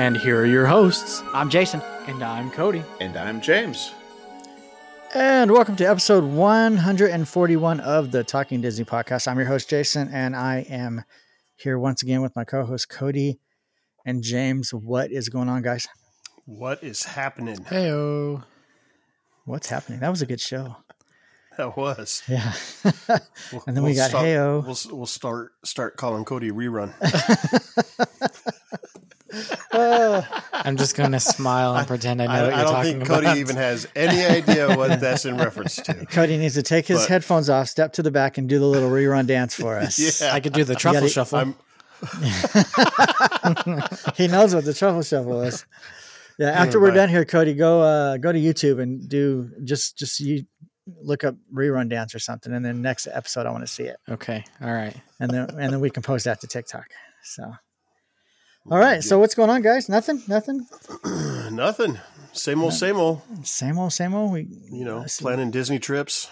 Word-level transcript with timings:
And 0.00 0.16
here 0.16 0.40
are 0.40 0.46
your 0.46 0.64
hosts. 0.64 1.22
I'm 1.34 1.50
Jason. 1.50 1.82
And 2.06 2.24
I'm 2.24 2.50
Cody. 2.50 2.82
And 3.02 3.18
I'm 3.18 3.38
James. 3.38 3.92
And 5.12 5.50
welcome 5.50 5.76
to 5.76 5.84
episode 5.84 6.24
141 6.24 7.80
of 7.80 8.10
the 8.10 8.24
Talking 8.24 8.62
Disney 8.62 8.86
podcast. 8.86 9.28
I'm 9.28 9.36
your 9.36 9.46
host, 9.46 9.68
Jason, 9.68 10.08
and 10.08 10.34
I 10.34 10.64
am 10.70 11.04
here 11.56 11.78
once 11.78 12.02
again 12.02 12.22
with 12.22 12.34
my 12.34 12.44
co 12.44 12.64
host, 12.64 12.88
Cody 12.88 13.40
and 14.06 14.22
James. 14.22 14.72
What 14.72 15.12
is 15.12 15.28
going 15.28 15.50
on, 15.50 15.60
guys? 15.60 15.86
What 16.46 16.82
is 16.82 17.04
happening? 17.04 17.58
Heyo. 17.58 18.42
What's 19.44 19.68
happening? 19.68 20.00
That 20.00 20.08
was 20.08 20.22
a 20.22 20.26
good 20.26 20.40
show. 20.40 20.76
That 21.58 21.76
was. 21.76 22.22
Yeah. 22.26 22.54
And 23.66 23.76
then 23.76 23.84
we 23.84 23.94
got 23.94 24.08
start, 24.08 24.24
Heyo. 24.24 24.64
We'll, 24.64 24.96
we'll 24.96 25.06
start 25.06 25.52
start 25.62 25.98
calling 25.98 26.24
Cody 26.24 26.52
rerun. 26.52 26.94
I'm 30.52 30.76
just 30.76 30.96
going 30.96 31.12
to 31.12 31.20
smile 31.20 31.74
and 31.76 31.86
pretend 31.86 32.20
I 32.22 32.26
know 32.26 32.32
I, 32.32 32.42
what 32.42 32.44
I 32.44 32.48
you're 32.48 32.54
I 32.58 32.62
don't 32.62 32.72
talking 32.72 32.92
think 32.98 33.08
about. 33.08 33.22
Cody 33.24 33.40
even 33.40 33.56
has 33.56 33.86
any 33.96 34.24
idea 34.24 34.76
what 34.76 35.00
that's 35.00 35.24
in 35.24 35.36
reference 35.36 35.76
to. 35.76 36.06
Cody 36.10 36.36
needs 36.36 36.54
to 36.54 36.62
take 36.62 36.86
his 36.86 37.00
But- 37.00 37.08
headphones 37.08 37.48
off, 37.50 37.68
step 37.68 37.92
to 37.94 38.02
the 38.02 38.10
back, 38.10 38.38
and 38.38 38.48
do 38.48 38.58
the 38.58 38.66
little 38.66 38.90
rerun 38.90 39.26
dance 39.26 39.54
for 39.54 39.76
us. 39.78 40.20
Yeah, 40.20 40.32
I 40.34 40.40
could 40.40 40.52
do 40.52 40.64
the 40.64 40.74
truffle 40.74 41.00
gotta- 41.00 41.12
shuffle. 41.12 41.54
He 44.16 44.26
knows 44.28 44.54
what 44.54 44.64
the 44.64 44.74
truffle 44.74 45.02
shuffle 45.02 45.42
is. 45.42 45.64
Yeah, 46.38 46.48
after 46.50 46.78
Yeah, 46.78 46.82
we're 46.82 46.88
right. 46.88 46.94
done 46.94 47.08
here, 47.10 47.24
Cody, 47.24 47.54
go 47.54 47.82
uh 47.82 48.16
go 48.16 48.32
to 48.32 48.38
YouTube 48.38 48.80
and 48.80 49.06
do 49.08 49.50
just 49.64 49.98
just 49.98 50.20
you 50.20 50.44
look 51.02 51.22
up 51.24 51.36
rerun 51.54 51.88
dance 51.90 52.14
or 52.14 52.18
something, 52.18 52.52
and 52.52 52.64
then 52.64 52.80
next 52.82 53.06
episode 53.12 53.46
I 53.46 53.50
want 53.50 53.62
to 53.64 53.72
see 53.72 53.84
it, 53.84 53.96
okay. 54.08 54.44
All 54.62 54.72
right. 54.72 54.96
and 55.20 55.30
then 55.30 55.50
and 55.50 55.72
then 55.72 55.80
we 55.80 55.90
can 55.90 56.02
post 56.02 56.24
that 56.24 56.40
to 56.40 56.46
TikTok. 56.46 56.86
So, 57.22 57.52
all 58.68 58.78
right. 58.78 59.02
So 59.02 59.18
what's 59.18 59.34
going 59.34 59.50
on, 59.50 59.62
guys? 59.62 59.88
Nothing. 59.88 60.22
Nothing. 60.28 60.66
nothing. 61.52 61.98
Same 62.32 62.62
old, 62.62 62.72
same 62.74 62.96
old. 62.96 63.22
Same 63.44 63.78
old. 63.78 63.92
Same 63.92 64.14
old. 64.14 64.32
We 64.32 64.46
You 64.70 64.84
know, 64.84 65.04
planning 65.18 65.50
Disney 65.50 65.78
trips, 65.78 66.28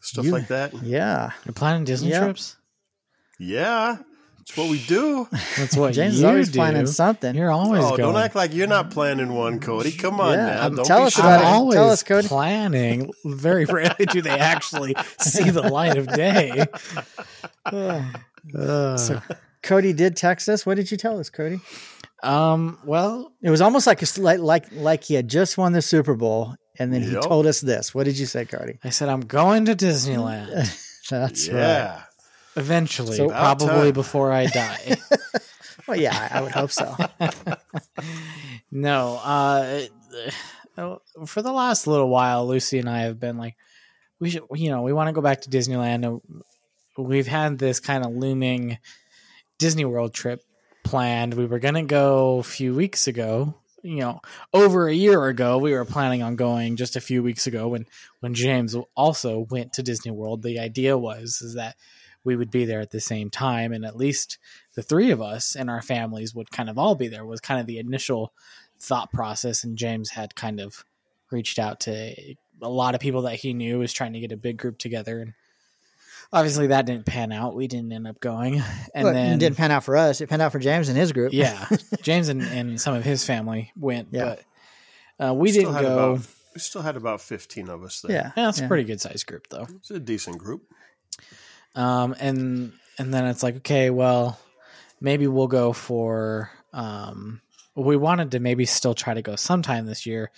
stuff 0.00 0.24
You- 0.24 0.32
like 0.32 0.48
that. 0.48 0.72
yeah. 0.82 1.32
You're 1.44 1.54
planning 1.54 1.84
Disney 1.84 2.10
Yeah. 2.10 2.20
trips? 2.24 2.56
Yeah, 3.38 3.96
that's 4.38 4.56
what 4.56 4.70
we 4.70 4.78
do. 4.86 5.26
That's 5.56 5.76
what 5.76 5.94
James 5.94 6.14
is 6.18 6.22
always 6.24 6.48
do. 6.50 6.58
planning 6.60 6.86
something. 6.86 7.34
You're 7.34 7.50
always 7.50 7.82
Oh, 7.82 7.88
going. 7.96 8.00
don't 8.12 8.16
act 8.16 8.36
like 8.36 8.54
you're 8.54 8.68
not 8.68 8.90
planning 8.92 9.32
one, 9.34 9.58
Cody. 9.58 9.90
Come 9.90 10.20
on 10.20 10.34
Yeah, 10.34 10.46
now. 10.46 10.66
um, 10.66 10.74
Don't 10.76 10.84
tell 10.84 11.00
be 11.00 11.06
us 11.06 11.14
shy. 11.14 11.20
about 11.22 11.40
I'm 11.44 11.46
it. 11.46 11.56
always 11.56 11.74
Tell 11.74 11.90
us, 11.90 12.02
Cody. 12.04 12.28
planning. 12.28 13.10
Very 13.24 13.64
rarely 13.64 14.06
do 14.06 14.22
they 14.22 14.30
actually 14.38 14.94
see 15.20 15.50
the 15.50 15.62
light 15.62 15.96
of 15.96 16.06
day. 16.06 16.66
Uh, 17.66 18.02
So 18.98 19.20
Cody 19.62 19.92
did 19.92 20.16
text 20.16 20.48
us. 20.48 20.64
What 20.66 20.76
did 20.76 20.90
you 20.90 20.96
tell 20.96 21.18
us, 21.18 21.30
Cody? 21.30 21.60
um. 22.22 22.78
Well, 22.84 23.32
It 23.42 23.50
was 23.50 23.60
almost 23.60 23.86
like 23.86 24.02
a, 24.02 24.06
like 24.20 24.40
like 24.40 24.66
like 24.72 25.04
he 25.04 25.14
had 25.14 25.28
just 25.28 25.56
won 25.58 25.72
the 25.72 25.82
Super 25.82 26.14
Bowl, 26.14 26.54
and 26.78 26.92
then 26.92 27.02
he 27.02 27.12
Yep. 27.12 27.22
told 27.22 27.46
us 27.46 27.60
this. 27.60 27.94
What 27.94 28.04
did 28.04 28.18
you 28.18 28.26
say, 28.26 28.44
Cody? 28.44 28.78
I 28.84 28.90
said 28.90 29.08
I'm 29.08 29.20
going 29.22 29.64
to 29.66 29.74
Disneyland 29.74 30.48
That's 31.10 31.48
right. 31.48 32.02
Eventually, 32.56 33.16
So- 33.16 33.28
probably 33.28 33.66
time. 33.68 33.92
before 33.92 34.30
I 34.32 34.46
die. 34.46 34.96
Well, 35.88 35.98
yeah, 35.98 36.28
I 36.30 36.38
I 36.38 36.42
would 36.42 36.52
hope 36.52 36.70
so. 36.70 36.94
no, 38.70 39.20
uh, 39.22 39.80
uh, 40.76 40.96
for 41.26 41.42
the 41.42 41.50
last 41.52 41.86
little 41.88 42.08
while, 42.08 42.46
Lucy 42.46 42.78
and 42.78 42.88
I 42.88 43.00
have 43.02 43.18
been 43.18 43.36
like, 43.36 43.56
we 44.20 44.30
should, 44.30 44.44
you 44.54 44.70
know, 44.70 44.82
we 44.82 44.92
want 44.92 45.08
to 45.08 45.12
go 45.12 45.20
back 45.20 45.40
to 45.42 45.50
Disneyland. 45.50 46.06
and 46.06 46.20
We've 46.96 47.26
had 47.26 47.58
this 47.58 47.80
kind 47.80 48.04
of 48.04 48.12
looming 48.12 48.78
Disney 49.62 49.84
World 49.84 50.12
trip 50.12 50.42
planned. 50.82 51.34
We 51.34 51.46
were 51.46 51.60
going 51.60 51.76
to 51.76 51.82
go 51.82 52.40
a 52.40 52.42
few 52.42 52.74
weeks 52.74 53.06
ago. 53.06 53.54
You 53.84 53.98
know, 53.98 54.20
over 54.52 54.88
a 54.88 54.92
year 54.92 55.24
ago, 55.26 55.58
we 55.58 55.72
were 55.72 55.84
planning 55.84 56.20
on 56.20 56.34
going. 56.34 56.74
Just 56.74 56.96
a 56.96 57.00
few 57.00 57.22
weeks 57.22 57.46
ago, 57.46 57.68
when 57.68 57.86
when 58.18 58.34
James 58.34 58.74
also 58.96 59.46
went 59.50 59.74
to 59.74 59.84
Disney 59.84 60.10
World, 60.10 60.42
the 60.42 60.58
idea 60.58 60.98
was 60.98 61.40
is 61.42 61.54
that 61.54 61.76
we 62.24 62.34
would 62.34 62.50
be 62.50 62.64
there 62.64 62.80
at 62.80 62.90
the 62.90 62.98
same 62.98 63.30
time, 63.30 63.72
and 63.72 63.84
at 63.84 63.96
least 63.96 64.36
the 64.74 64.82
three 64.82 65.12
of 65.12 65.22
us 65.22 65.54
and 65.54 65.70
our 65.70 65.80
families 65.80 66.34
would 66.34 66.50
kind 66.50 66.68
of 66.68 66.76
all 66.76 66.96
be 66.96 67.06
there. 67.06 67.24
Was 67.24 67.40
kind 67.40 67.60
of 67.60 67.68
the 67.68 67.78
initial 67.78 68.32
thought 68.80 69.12
process, 69.12 69.62
and 69.62 69.78
James 69.78 70.10
had 70.10 70.34
kind 70.34 70.58
of 70.58 70.84
reached 71.30 71.60
out 71.60 71.78
to 71.80 72.34
a 72.60 72.68
lot 72.68 72.96
of 72.96 73.00
people 73.00 73.22
that 73.22 73.36
he 73.36 73.54
knew 73.54 73.78
was 73.78 73.92
trying 73.92 74.14
to 74.14 74.20
get 74.20 74.32
a 74.32 74.36
big 74.36 74.56
group 74.56 74.78
together, 74.78 75.20
and 75.20 75.34
obviously 76.32 76.68
that 76.68 76.86
didn't 76.86 77.06
pan 77.06 77.32
out. 77.32 77.54
We 77.54 77.66
didn't 77.68 77.92
end 77.92 78.06
up 78.06 78.20
going, 78.20 78.62
and 78.94 79.04
Well, 79.04 79.12
then 79.14 79.34
it 79.34 79.38
didn't 79.38 79.56
pan 79.56 79.70
out 79.70 79.84
for 79.84 79.96
us. 79.96 80.20
It 80.20 80.28
panned 80.28 80.42
out 80.42 80.52
for 80.52 80.58
James 80.58 80.88
and 80.88 80.96
his 80.96 81.12
group. 81.12 81.32
yeah, 81.32 81.68
James 82.02 82.28
and, 82.28 82.42
and 82.42 82.80
some 82.80 82.94
of 82.94 83.04
his 83.04 83.24
family 83.24 83.72
went, 83.76 84.08
Yeah. 84.10 84.36
but 85.18 85.28
uh, 85.28 85.34
we 85.34 85.50
Still 85.50 85.62
didn't 85.64 85.74
had 85.74 85.82
go. 85.82 86.12
About, 86.14 86.26
we 86.54 86.60
still 86.60 86.82
had 86.82 86.96
about 86.96 87.20
15 87.20 87.68
of 87.68 87.82
us 87.82 88.00
there. 88.00 88.12
yeah, 88.16 88.32
yeah, 88.36 88.48
it's 88.48 88.58
yeah. 88.58 88.64
a 88.64 88.68
pretty 88.68 88.84
good 88.84 89.00
sized 89.00 89.26
group 89.26 89.46
though. 89.48 89.66
It's 89.76 89.90
a 89.90 90.00
decent 90.00 90.38
group. 90.38 90.62
Um, 91.74 92.14
and 92.20 92.72
and 92.98 93.12
then 93.14 93.24
it's 93.26 93.42
like, 93.42 93.56
okay, 93.56 93.90
well, 93.90 94.38
maybe 95.00 95.26
we'll 95.26 95.46
go 95.48 95.72
for. 95.72 96.50
Um, 96.72 97.40
we 97.74 97.96
wanted 97.96 98.32
to 98.32 98.40
maybe 98.40 98.66
still 98.66 98.94
try 98.94 99.14
to 99.14 99.22
go 99.22 99.36
sometime 99.36 99.86
this 99.86 100.04
year. 100.04 100.30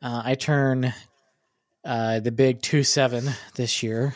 Uh, 0.00 0.22
I 0.24 0.34
turn 0.36 0.92
uh, 1.84 2.20
the 2.20 2.30
big 2.30 2.62
two 2.62 2.84
seven 2.84 3.28
this 3.56 3.82
year, 3.82 4.14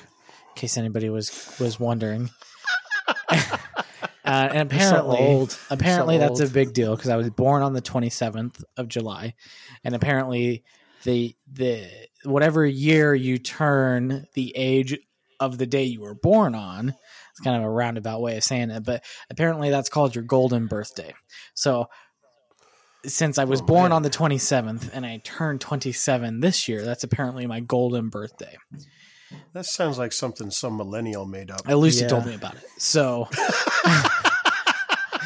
in 0.54 0.60
case 0.60 0.76
anybody 0.76 1.08
was 1.08 1.56
was 1.60 1.78
wondering. 1.80 2.30
uh, 3.30 3.48
and 4.24 4.70
You're 4.72 4.80
so 4.80 4.86
apparently, 4.96 5.18
old. 5.18 5.58
apparently 5.70 6.16
so 6.16 6.20
that's 6.20 6.40
a 6.40 6.48
big 6.48 6.72
deal 6.72 6.94
because 6.94 7.10
I 7.10 7.16
was 7.16 7.30
born 7.30 7.62
on 7.62 7.72
the 7.72 7.80
twenty 7.80 8.10
seventh 8.10 8.62
of 8.76 8.88
July, 8.88 9.34
and 9.84 9.94
apparently 9.94 10.64
the 11.04 11.34
the 11.52 11.88
whatever 12.24 12.64
year 12.64 13.14
you 13.14 13.38
turn 13.38 14.26
the 14.34 14.52
age 14.56 14.96
of 15.40 15.58
the 15.58 15.66
day 15.66 15.84
you 15.84 16.00
were 16.00 16.14
born 16.14 16.54
on. 16.54 16.90
It's 17.30 17.40
kind 17.40 17.56
of 17.56 17.62
a 17.64 17.70
roundabout 17.70 18.20
way 18.20 18.36
of 18.36 18.44
saying 18.44 18.70
it, 18.70 18.84
but 18.84 19.02
apparently 19.30 19.70
that's 19.70 19.88
called 19.88 20.14
your 20.14 20.22
golden 20.24 20.66
birthday. 20.66 21.14
So 21.54 21.86
since 23.04 23.38
I 23.38 23.44
was 23.44 23.60
Oh, 23.60 23.64
born 23.64 23.84
man. 23.84 23.92
on 23.92 24.02
the 24.02 24.10
27th 24.10 24.90
and 24.92 25.04
I 25.04 25.20
turned 25.24 25.60
27 25.60 26.40
this 26.40 26.68
year, 26.68 26.84
that's 26.84 27.02
apparently 27.04 27.46
my 27.46 27.58
golden 27.60 28.10
birthday. 28.10 28.56
That 29.54 29.66
sounds 29.66 29.98
like 29.98 30.12
something 30.12 30.50
some 30.50 30.76
millennial 30.76 31.26
made 31.26 31.50
up. 31.50 31.62
At 31.68 31.78
least 31.78 31.98
Yeah. 32.00 32.06
he 32.06 32.10
told 32.10 32.26
me 32.26 32.34
about 32.34 32.54
it. 32.54 32.64
So 32.78 33.28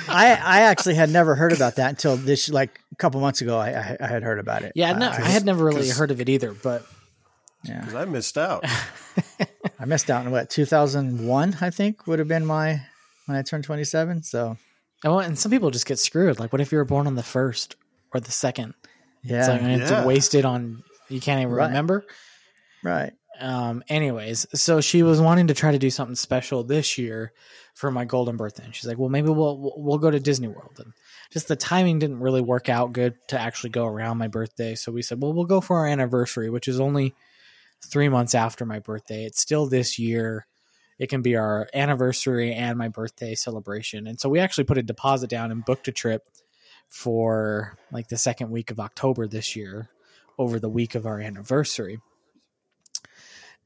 I 0.09 0.39
I 0.43 0.61
actually 0.63 0.95
had 0.95 1.11
never 1.11 1.35
heard 1.35 1.53
about 1.53 1.77
that 1.77 1.91
until 1.91 2.17
this 2.17 2.49
like 2.49 2.81
a 2.93 2.97
couple 2.97 3.21
months 3.21 3.41
ago. 3.41 3.59
I 3.59 3.71
I, 3.71 3.97
I 4.01 4.07
had 4.07 4.23
heard 4.23 4.39
about 4.39 4.63
it. 4.63 4.73
yeah, 4.75 4.93
no, 4.93 5.09
Uh, 5.09 5.13
I 5.19 5.29
had 5.29 5.45
never 5.45 5.65
really 5.65 5.87
'cause- 5.89 5.97
heard 5.99 6.11
of 6.11 6.21
it 6.21 6.29
either, 6.29 6.53
but 6.53 6.85
yeah. 7.65 7.83
'Cause 7.85 7.95
I 7.95 8.05
missed 8.05 8.39
out. 8.39 8.65
I 9.81 9.85
missed 9.85 10.11
out 10.11 10.25
on 10.25 10.31
what 10.33 10.49
2001. 10.51 11.57
I 11.61 11.71
think 11.71 12.07
would 12.07 12.19
have 12.19 12.29
been 12.29 12.47
my 12.47 12.83
when 13.27 13.37
I 13.37 13.43
turned 13.43 13.65
27. 13.65 14.23
So 14.23 14.57
oh, 15.05 15.19
and 15.19 15.39
some 15.39 15.51
people 15.51 15.71
just 15.71 15.87
get 15.87 15.99
screwed. 15.99 16.39
Like, 16.39 16.53
what 16.53 16.61
if 16.61 16.71
you 16.73 16.79
were 16.79 16.85
born 16.85 17.07
on 17.07 17.15
the 17.17 17.23
first 17.23 17.77
or 18.15 18.21
the 18.21 18.31
second? 18.33 18.75
yeah, 19.25 19.39
It's 19.41 19.49
like 19.49 19.63
it's 19.63 19.91
Yeah. 19.91 20.05
wasted 20.07 20.45
on 20.45 20.83
you 21.09 21.21
can't 21.21 21.41
even 21.41 21.53
Right. 21.53 21.67
remember. 21.67 22.05
right. 22.85 23.13
Um 23.41 23.83
anyways 23.89 24.47
so 24.55 24.81
she 24.81 25.03
was 25.03 25.21
wanting 25.21 25.49
to 25.49 25.55
try 25.55 25.73
to 25.73 25.79
do 25.79 25.91
something 25.91 26.15
special 26.15 26.65
this 26.65 26.97
year 26.99 27.33
for 27.75 27.91
my 27.91 28.05
golden 28.07 28.37
birthday. 28.37 28.65
And 28.65 28.75
she's 28.75 28.87
like 28.87 28.99
well 28.99 29.09
maybe 29.09 29.29
we'll 29.29 29.59
we'll- 29.59 29.75
we'll 29.77 29.99
go 29.99 30.11
to 30.11 30.19
disney 30.21 30.49
world. 30.49 30.79
And 30.79 30.93
just 31.31 31.49
the 31.49 31.57
timing 31.57 31.99
didn't 31.99 32.21
really 32.21 32.41
work 32.41 32.69
out 32.69 32.93
good 32.93 33.15
to 33.29 33.41
actually 33.41 33.71
go 33.71 33.87
around 33.87 34.19
my 34.19 34.29
birthday. 34.29 34.75
So 34.75 34.93
we 34.93 35.03
said 35.03 35.21
well 35.21 35.33
we'll 35.33 35.45
go 35.45 35.61
for 35.61 35.79
our 35.79 35.87
anniversary 35.87 36.51
which 36.51 36.69
is 36.69 36.81
only 36.81 37.15
three 37.85 38.09
months 38.09 38.35
after 38.35 38.65
my 38.65 38.79
birthday. 38.79 39.25
It's 39.25 39.41
still 39.41 39.67
this 39.67 39.99
year. 39.99 40.47
It 40.99 41.09
can 41.09 41.21
be 41.21 41.37
our 41.37 41.69
anniversary 41.75 42.55
and 42.55 42.79
my 42.79 42.89
birthday 42.89 43.35
celebration. 43.35 44.07
And 44.07 44.19
so 44.19 44.31
we 44.31 44.41
actually 44.41 44.65
put 44.65 44.79
a 44.79 44.83
deposit 44.83 45.29
down 45.29 45.51
and 45.51 45.63
booked 45.63 45.89
a 45.89 45.93
trip 45.93 46.23
for 46.89 47.77
like 47.93 48.09
the 48.09 48.17
second 48.17 48.51
week 48.51 48.71
of 48.71 48.79
october 48.79 49.27
this 49.27 49.57
year 49.57 49.91
over 50.39 50.61
the 50.61 50.69
week 50.69 50.95
of 50.95 51.05
our 51.05 51.21
anniversary 51.21 51.99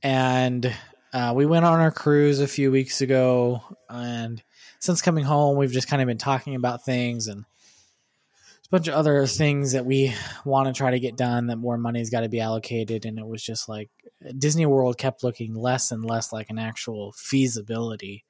and 0.02 0.74
Uh, 1.12 1.32
we 1.34 1.44
went 1.44 1.64
on 1.64 1.80
our 1.80 1.90
cruise 1.90 2.38
a 2.38 2.46
few 2.46 2.70
weeks 2.70 3.00
ago, 3.00 3.60
and 3.88 4.40
since 4.78 5.02
coming 5.02 5.24
home, 5.24 5.56
we've 5.56 5.72
just 5.72 5.88
kind 5.88 6.00
of 6.00 6.06
been 6.06 6.18
talking 6.18 6.54
about 6.54 6.84
things 6.84 7.26
and 7.26 7.40
a 7.40 8.68
bunch 8.70 8.86
of 8.86 8.94
other 8.94 9.26
things 9.26 9.72
that 9.72 9.84
we 9.84 10.14
want 10.44 10.68
to 10.68 10.72
try 10.72 10.92
to 10.92 11.00
get 11.00 11.16
done. 11.16 11.48
That 11.48 11.56
more 11.56 11.76
money's 11.76 12.10
got 12.10 12.20
to 12.20 12.28
be 12.28 12.38
allocated, 12.38 13.06
and 13.06 13.18
it 13.18 13.26
was 13.26 13.42
just 13.42 13.68
like 13.68 13.90
Disney 14.38 14.66
World 14.66 14.98
kept 14.98 15.24
looking 15.24 15.52
less 15.52 15.90
and 15.90 16.04
less 16.04 16.32
like 16.32 16.48
an 16.48 16.60
actual 16.60 17.10
feasibility 17.16 18.24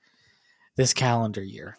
this 0.76 0.94
calendar 0.94 1.42
year. 1.42 1.76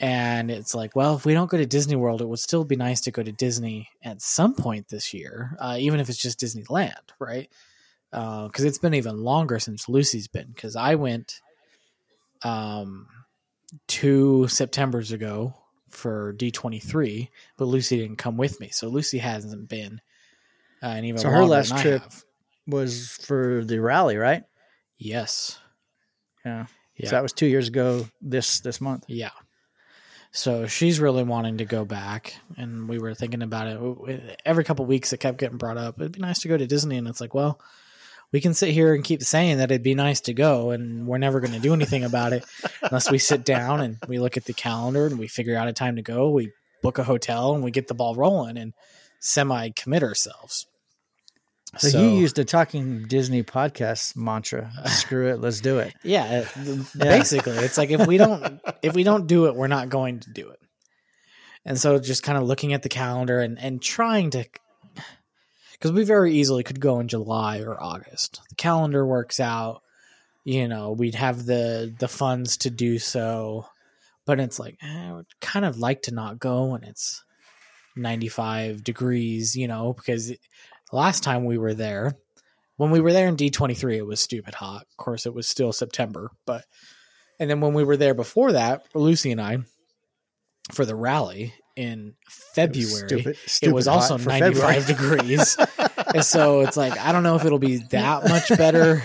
And 0.00 0.50
it's 0.50 0.74
like, 0.74 0.96
well, 0.96 1.14
if 1.14 1.24
we 1.24 1.34
don't 1.34 1.48
go 1.48 1.56
to 1.56 1.66
Disney 1.66 1.94
World, 1.94 2.20
it 2.20 2.26
would 2.26 2.40
still 2.40 2.64
be 2.64 2.74
nice 2.74 3.00
to 3.02 3.12
go 3.12 3.22
to 3.22 3.30
Disney 3.30 3.90
at 4.02 4.20
some 4.20 4.54
point 4.56 4.88
this 4.88 5.14
year, 5.14 5.56
uh, 5.60 5.76
even 5.78 6.00
if 6.00 6.08
it's 6.08 6.18
just 6.18 6.40
Disneyland, 6.40 7.14
right? 7.20 7.48
Because 8.14 8.64
it's 8.64 8.78
been 8.78 8.94
even 8.94 9.18
longer 9.18 9.58
since 9.58 9.88
Lucy's 9.88 10.28
been. 10.28 10.52
Because 10.54 10.76
I 10.76 10.94
went 10.94 11.40
um, 12.42 13.08
two 13.88 14.46
September's 14.48 15.12
ago 15.12 15.54
for 15.90 16.34
D23, 16.34 17.28
but 17.56 17.64
Lucy 17.66 17.98
didn't 17.98 18.16
come 18.16 18.36
with 18.36 18.60
me. 18.60 18.68
So 18.70 18.88
Lucy 18.88 19.18
hasn't 19.18 19.68
been. 19.68 20.00
Uh, 20.82 20.86
and 20.86 21.06
even 21.06 21.20
So 21.20 21.30
her 21.30 21.44
last 21.44 21.76
trip- 21.78 22.02
have. 22.02 22.24
Was 22.66 23.08
for 23.26 23.62
the 23.62 23.78
rally, 23.78 24.16
right? 24.16 24.42
Yes. 24.96 25.58
Yeah. 26.46 26.64
Yeah. 26.96 27.10
So 27.10 27.16
that 27.16 27.22
was 27.22 27.34
two 27.34 27.46
years 27.46 27.68
ago. 27.68 28.06
This 28.22 28.60
this 28.60 28.80
month. 28.80 29.04
Yeah. 29.06 29.32
So 30.32 30.66
she's 30.66 30.98
really 30.98 31.24
wanting 31.24 31.58
to 31.58 31.66
go 31.66 31.84
back, 31.84 32.34
and 32.56 32.88
we 32.88 32.98
were 32.98 33.14
thinking 33.14 33.42
about 33.42 33.68
it 34.08 34.40
every 34.46 34.64
couple 34.64 34.86
weeks. 34.86 35.12
It 35.12 35.18
kept 35.18 35.36
getting 35.38 35.58
brought 35.58 35.76
up. 35.76 36.00
It'd 36.00 36.12
be 36.12 36.20
nice 36.20 36.38
to 36.40 36.48
go 36.48 36.56
to 36.56 36.66
Disney, 36.66 36.96
and 36.96 37.06
it's 37.06 37.20
like, 37.20 37.34
well, 37.34 37.60
we 38.34 38.40
can 38.40 38.52
sit 38.52 38.70
here 38.70 38.92
and 38.92 39.04
keep 39.04 39.22
saying 39.22 39.58
that 39.58 39.70
it'd 39.70 39.84
be 39.84 39.94
nice 39.94 40.22
to 40.22 40.34
go, 40.34 40.72
and 40.72 41.06
we're 41.06 41.18
never 41.18 41.38
going 41.38 41.52
to 41.52 41.60
do 41.60 41.72
anything 41.72 42.02
about 42.02 42.32
it 42.32 42.44
unless 42.82 43.08
we 43.08 43.16
sit 43.16 43.44
down 43.44 43.80
and 43.80 43.96
we 44.08 44.18
look 44.18 44.36
at 44.36 44.44
the 44.44 44.52
calendar 44.52 45.06
and 45.06 45.20
we 45.20 45.28
figure 45.28 45.56
out 45.56 45.68
a 45.68 45.72
time 45.72 45.94
to 45.94 46.02
go. 46.02 46.30
We 46.30 46.50
book 46.82 46.98
a 46.98 47.04
hotel 47.04 47.54
and 47.54 47.62
we 47.62 47.70
get 47.70 47.86
the 47.86 47.94
ball 47.94 48.16
rolling 48.16 48.58
and 48.58 48.72
semi 49.20 49.70
commit 49.70 50.02
ourselves. 50.02 50.66
So, 51.78 52.00
you 52.00 52.08
used 52.08 52.36
a 52.40 52.44
talking 52.44 53.06
Disney 53.06 53.44
podcast 53.44 54.16
mantra. 54.16 54.72
Screw 54.86 55.28
it, 55.28 55.40
let's 55.40 55.60
do 55.60 55.78
it. 55.78 55.94
Uh, 56.04 56.08
yeah, 56.08 56.48
basically, 56.98 57.56
it's 57.58 57.78
like 57.78 57.90
if 57.90 58.04
we 58.04 58.16
don't 58.16 58.60
if 58.82 58.94
we 58.94 59.04
don't 59.04 59.28
do 59.28 59.46
it, 59.46 59.54
we're 59.54 59.68
not 59.68 59.90
going 59.90 60.18
to 60.18 60.30
do 60.32 60.50
it. 60.50 60.58
And 61.64 61.78
so, 61.78 62.00
just 62.00 62.24
kind 62.24 62.36
of 62.36 62.42
looking 62.42 62.72
at 62.72 62.82
the 62.82 62.88
calendar 62.88 63.38
and 63.38 63.60
and 63.60 63.80
trying 63.80 64.30
to, 64.30 64.44
because 65.74 65.92
we 65.92 66.04
very 66.04 66.34
easily 66.34 66.62
could 66.62 66.80
go 66.80 67.00
in 67.00 67.08
July 67.08 67.60
or 67.60 67.80
August. 67.80 68.40
The 68.48 68.54
calendar 68.54 69.04
works 69.06 69.40
out. 69.40 69.82
You 70.44 70.68
know, 70.68 70.92
we'd 70.92 71.14
have 71.14 71.44
the 71.44 71.94
the 71.98 72.08
funds 72.08 72.58
to 72.58 72.70
do 72.70 72.98
so, 72.98 73.66
but 74.26 74.40
it's 74.40 74.58
like 74.58 74.78
eh, 74.82 75.08
I 75.08 75.12
would 75.12 75.26
kind 75.40 75.64
of 75.64 75.78
like 75.78 76.02
to 76.02 76.14
not 76.14 76.38
go 76.38 76.66
when 76.66 76.84
it's 76.84 77.24
ninety 77.96 78.28
five 78.28 78.84
degrees. 78.84 79.56
You 79.56 79.68
know, 79.68 79.94
because 79.94 80.32
last 80.92 81.22
time 81.22 81.44
we 81.44 81.58
were 81.58 81.74
there, 81.74 82.12
when 82.76 82.90
we 82.90 83.00
were 83.00 83.12
there 83.12 83.28
in 83.28 83.36
D23, 83.36 83.96
it 83.96 84.06
was 84.06 84.20
stupid 84.20 84.54
hot. 84.54 84.82
Of 84.82 84.96
course, 84.96 85.26
it 85.26 85.34
was 85.34 85.48
still 85.48 85.72
September, 85.72 86.30
but 86.46 86.64
and 87.40 87.50
then 87.50 87.60
when 87.60 87.74
we 87.74 87.84
were 87.84 87.96
there 87.96 88.14
before 88.14 88.52
that, 88.52 88.86
Lucy 88.94 89.32
and 89.32 89.40
I, 89.40 89.58
for 90.72 90.84
the 90.84 90.94
rally 90.94 91.54
in 91.76 92.14
February, 92.28 92.86
Stupid, 92.86 93.36
it 93.62 93.72
was 93.72 93.88
also 93.88 94.16
95 94.16 94.84
February. 94.84 94.84
degrees. 94.86 95.56
and 96.14 96.24
so 96.24 96.60
it's 96.60 96.76
like, 96.76 96.98
I 96.98 97.12
don't 97.12 97.22
know 97.22 97.36
if 97.36 97.44
it'll 97.44 97.58
be 97.58 97.78
that 97.90 98.28
much 98.28 98.48
better 98.48 99.02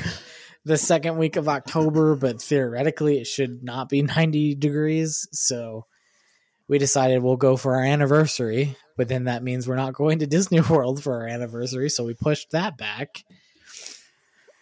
the 0.65 0.77
second 0.77 1.17
week 1.17 1.35
of 1.35 1.49
October, 1.49 2.15
but 2.15 2.41
theoretically 2.41 3.19
it 3.19 3.27
should 3.27 3.63
not 3.63 3.89
be 3.89 4.01
90 4.03 4.55
degrees. 4.55 5.27
So 5.31 5.85
we 6.67 6.77
decided 6.77 7.23
we'll 7.23 7.37
go 7.37 7.57
for 7.57 7.75
our 7.75 7.83
anniversary, 7.83 8.75
but 8.95 9.07
then 9.07 9.25
that 9.25 9.43
means 9.43 9.67
we're 9.67 9.75
not 9.75 9.93
going 9.93 10.19
to 10.19 10.27
Disney 10.27 10.61
World 10.61 11.01
for 11.03 11.21
our 11.21 11.27
anniversary. 11.27 11.89
So 11.89 12.05
we 12.05 12.13
pushed 12.13 12.51
that 12.51 12.77
back. 12.77 13.23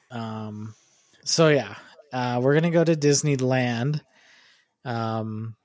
Um, 0.10 0.74
so 1.26 1.50
yeah, 1.50 1.76
uh, 2.14 2.40
we're 2.42 2.54
gonna 2.54 2.72
go 2.72 2.84
to 2.84 2.96
Disneyland. 2.96 4.02
Um, 4.86 5.56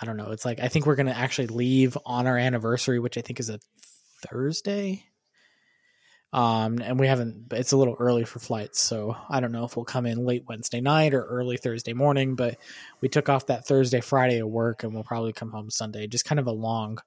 I 0.00 0.06
don't 0.06 0.16
know. 0.16 0.30
It's 0.30 0.44
like 0.44 0.60
I 0.60 0.68
think 0.68 0.86
we're 0.86 0.94
gonna 0.94 1.12
actually 1.12 1.48
leave 1.48 1.98
on 2.06 2.26
our 2.26 2.38
anniversary, 2.38 2.98
which 2.98 3.18
I 3.18 3.20
think 3.20 3.40
is 3.40 3.50
a 3.50 3.58
Thursday. 4.26 5.04
Um, 6.32 6.80
and 6.82 6.98
we 6.98 7.06
haven't. 7.06 7.52
It's 7.52 7.70
a 7.70 7.76
little 7.76 7.96
early 8.00 8.24
for 8.24 8.40
flights, 8.40 8.80
so 8.80 9.16
I 9.30 9.38
don't 9.38 9.52
know 9.52 9.64
if 9.64 9.76
we'll 9.76 9.84
come 9.84 10.04
in 10.04 10.24
late 10.24 10.44
Wednesday 10.48 10.80
night 10.80 11.14
or 11.14 11.22
early 11.22 11.56
Thursday 11.56 11.92
morning. 11.92 12.34
But 12.34 12.56
we 13.00 13.08
took 13.08 13.28
off 13.28 13.46
that 13.46 13.66
Thursday, 13.66 14.00
Friday 14.00 14.40
of 14.40 14.48
work, 14.48 14.82
and 14.82 14.92
we'll 14.92 15.04
probably 15.04 15.32
come 15.32 15.52
home 15.52 15.70
Sunday. 15.70 16.08
Just 16.08 16.24
kind 16.24 16.40
of 16.40 16.48
a 16.48 16.52
long 16.52 16.98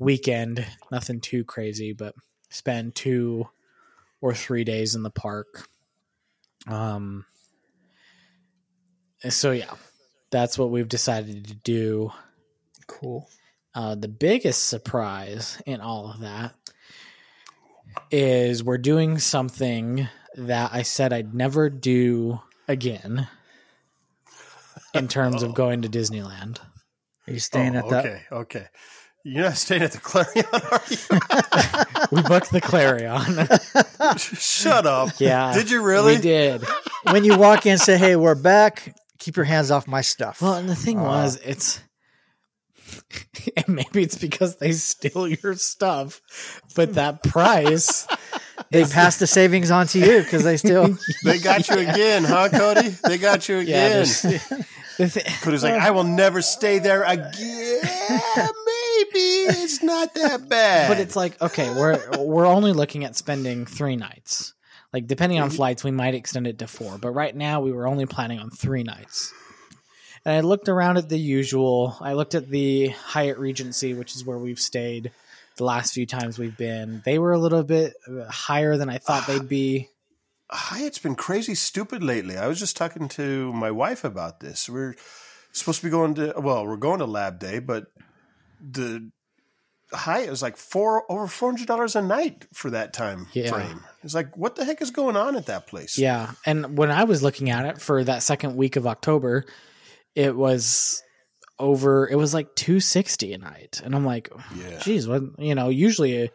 weekend, 0.00 0.66
nothing 0.90 1.20
too 1.20 1.44
crazy, 1.44 1.92
but 1.92 2.16
spend 2.50 2.96
two 2.96 3.48
or 4.20 4.34
three 4.34 4.64
days 4.64 4.96
in 4.96 5.04
the 5.04 5.10
park. 5.10 5.68
Um. 6.66 7.26
So 9.28 9.52
yeah, 9.52 9.74
that's 10.30 10.58
what 10.58 10.70
we've 10.70 10.88
decided 10.88 11.46
to 11.48 11.54
do. 11.54 12.12
Cool. 12.86 13.28
Uh, 13.74 13.94
the 13.94 14.08
biggest 14.08 14.68
surprise 14.68 15.60
in 15.66 15.80
all 15.80 16.10
of 16.10 16.20
that 16.20 16.54
is 18.10 18.62
we're 18.64 18.78
doing 18.78 19.18
something 19.18 20.08
that 20.36 20.70
I 20.72 20.82
said 20.82 21.12
I'd 21.12 21.34
never 21.34 21.68
do 21.70 22.40
again 22.66 23.28
in 24.94 25.08
terms 25.08 25.42
of 25.42 25.54
going 25.54 25.82
to 25.82 25.88
Disneyland. 25.88 26.58
Are 27.26 27.32
you 27.32 27.40
staying 27.40 27.76
Oh, 27.76 27.80
at 27.80 27.88
that? 27.90 28.06
okay, 28.06 28.22
okay. 28.32 28.66
You're 29.24 29.44
not 29.44 29.56
staying 29.56 29.82
at 29.82 29.92
the 29.92 29.98
Clarion, 29.98 30.46
are 30.52 30.80
you? 30.90 32.04
We 32.10 32.22
booked 32.22 32.50
the 32.52 32.60
Clarion. 32.62 33.20
Shut 34.18 34.86
up. 34.86 35.10
yeah. 35.18 35.52
Did 35.52 35.70
you 35.70 35.82
really? 35.82 36.14
We 36.16 36.22
did. 36.22 36.64
when 37.10 37.22
you 37.24 37.36
walk 37.36 37.66
in, 37.66 37.76
say, 37.76 37.98
"Hey, 37.98 38.16
we're 38.16 38.34
back." 38.34 38.94
Keep 39.18 39.36
your 39.36 39.44
hands 39.44 39.70
off 39.70 39.86
my 39.88 40.00
stuff. 40.00 40.40
Well, 40.42 40.54
and 40.54 40.68
the 40.68 40.76
thing 40.76 40.98
Uh, 40.98 41.04
was, 41.04 41.36
it's 41.44 41.80
and 43.56 43.68
maybe 43.68 44.02
it's 44.02 44.16
because 44.16 44.56
they 44.56 44.72
steal 44.72 45.28
your 45.28 45.54
stuff, 45.54 46.20
but 46.74 46.94
that 46.94 47.22
price 47.24 48.06
they 48.70 48.84
pass 48.84 49.18
the 49.18 49.26
savings 49.26 49.70
on 49.70 49.86
to 49.88 49.98
you 49.98 50.22
because 50.22 50.44
they 50.44 50.56
still. 50.56 50.96
They 51.24 51.38
got 51.38 51.68
you 51.68 51.78
again, 51.78 52.24
huh, 52.24 52.48
Cody? 52.50 52.88
They 53.04 53.18
got 53.18 53.48
you 53.48 53.58
again. 53.58 53.90
there's- 54.04 54.22
the 54.98 55.32
Cody's 55.42 55.62
like, 55.62 55.74
I 55.74 55.92
will 55.92 56.02
never 56.02 56.42
stay 56.42 56.80
there 56.80 57.04
again. 57.04 57.30
Maybe 57.82 59.20
it's 59.62 59.80
not 59.82 60.12
that 60.14 60.48
bad. 60.48 60.88
but 60.88 60.98
it's 60.98 61.14
like 61.14 61.40
okay, 61.40 61.70
we're 61.70 62.00
we're 62.18 62.46
only 62.46 62.72
looking 62.72 63.04
at 63.04 63.14
spending 63.14 63.64
three 63.64 63.94
nights. 63.96 64.54
Like 64.92 65.06
depending 65.06 65.40
on 65.40 65.50
flights, 65.50 65.84
we 65.84 65.90
might 65.90 66.14
extend 66.14 66.46
it 66.46 66.58
to 66.60 66.66
four, 66.66 66.98
but 66.98 67.10
right 67.10 67.34
now 67.34 67.60
we 67.60 67.72
were 67.72 67.86
only 67.86 68.06
planning 68.06 68.38
on 68.38 68.50
three 68.50 68.82
nights. 68.82 69.32
And 70.24 70.34
I 70.34 70.40
looked 70.40 70.68
around 70.68 70.96
at 70.96 71.08
the 71.08 71.18
usual. 71.18 71.96
I 72.00 72.14
looked 72.14 72.34
at 72.34 72.48
the 72.48 72.88
Hyatt 72.88 73.38
Regency, 73.38 73.94
which 73.94 74.16
is 74.16 74.24
where 74.24 74.38
we've 74.38 74.60
stayed 74.60 75.12
the 75.56 75.64
last 75.64 75.92
few 75.92 76.06
times 76.06 76.38
we've 76.38 76.56
been. 76.56 77.02
They 77.04 77.18
were 77.18 77.32
a 77.32 77.38
little 77.38 77.62
bit 77.62 77.94
uh, 78.06 78.24
higher 78.30 78.76
than 78.76 78.88
I 78.88 78.98
thought 78.98 79.26
they'd 79.26 79.48
be. 79.48 79.88
Hyatt's 80.50 80.98
been 80.98 81.14
crazy 81.14 81.54
stupid 81.54 82.02
lately. 82.02 82.38
I 82.38 82.46
was 82.46 82.58
just 82.58 82.76
talking 82.76 83.08
to 83.10 83.52
my 83.52 83.70
wife 83.70 84.04
about 84.04 84.40
this. 84.40 84.68
We're 84.68 84.94
supposed 85.52 85.80
to 85.80 85.86
be 85.86 85.90
going 85.90 86.14
to 86.14 86.34
well, 86.38 86.66
we're 86.66 86.76
going 86.76 87.00
to 87.00 87.06
Lab 87.06 87.38
Day, 87.38 87.58
but 87.58 87.86
the 88.60 89.10
Hyatt 89.92 90.28
was 90.30 90.42
like 90.42 90.56
four 90.56 91.10
over 91.10 91.26
four 91.26 91.50
hundred 91.50 91.66
dollars 91.66 91.96
a 91.96 92.02
night 92.02 92.46
for 92.52 92.70
that 92.70 92.92
time 92.92 93.26
Yeah. 93.32 93.50
frame. 93.50 93.80
It's 94.02 94.14
like 94.14 94.36
what 94.36 94.56
the 94.56 94.64
heck 94.64 94.82
is 94.82 94.90
going 94.90 95.16
on 95.16 95.34
at 95.36 95.46
that 95.46 95.66
place? 95.66 95.96
Yeah, 95.98 96.32
and 96.44 96.76
when 96.76 96.90
I 96.90 97.04
was 97.04 97.22
looking 97.22 97.50
at 97.50 97.64
it 97.64 97.80
for 97.80 98.04
that 98.04 98.22
second 98.22 98.56
week 98.56 98.76
of 98.76 98.86
October, 98.86 99.44
it 100.14 100.36
was 100.36 101.02
over. 101.58 102.08
It 102.08 102.16
was 102.16 102.34
like 102.34 102.54
two 102.54 102.80
sixty 102.80 103.32
a 103.32 103.38
night, 103.38 103.80
and 103.84 103.94
I'm 103.94 104.04
like, 104.04 104.30
Yeah. 104.56 104.78
geez, 104.78 105.08
what 105.08 105.22
you 105.38 105.54
know? 105.54 105.70
Usually, 105.70 106.30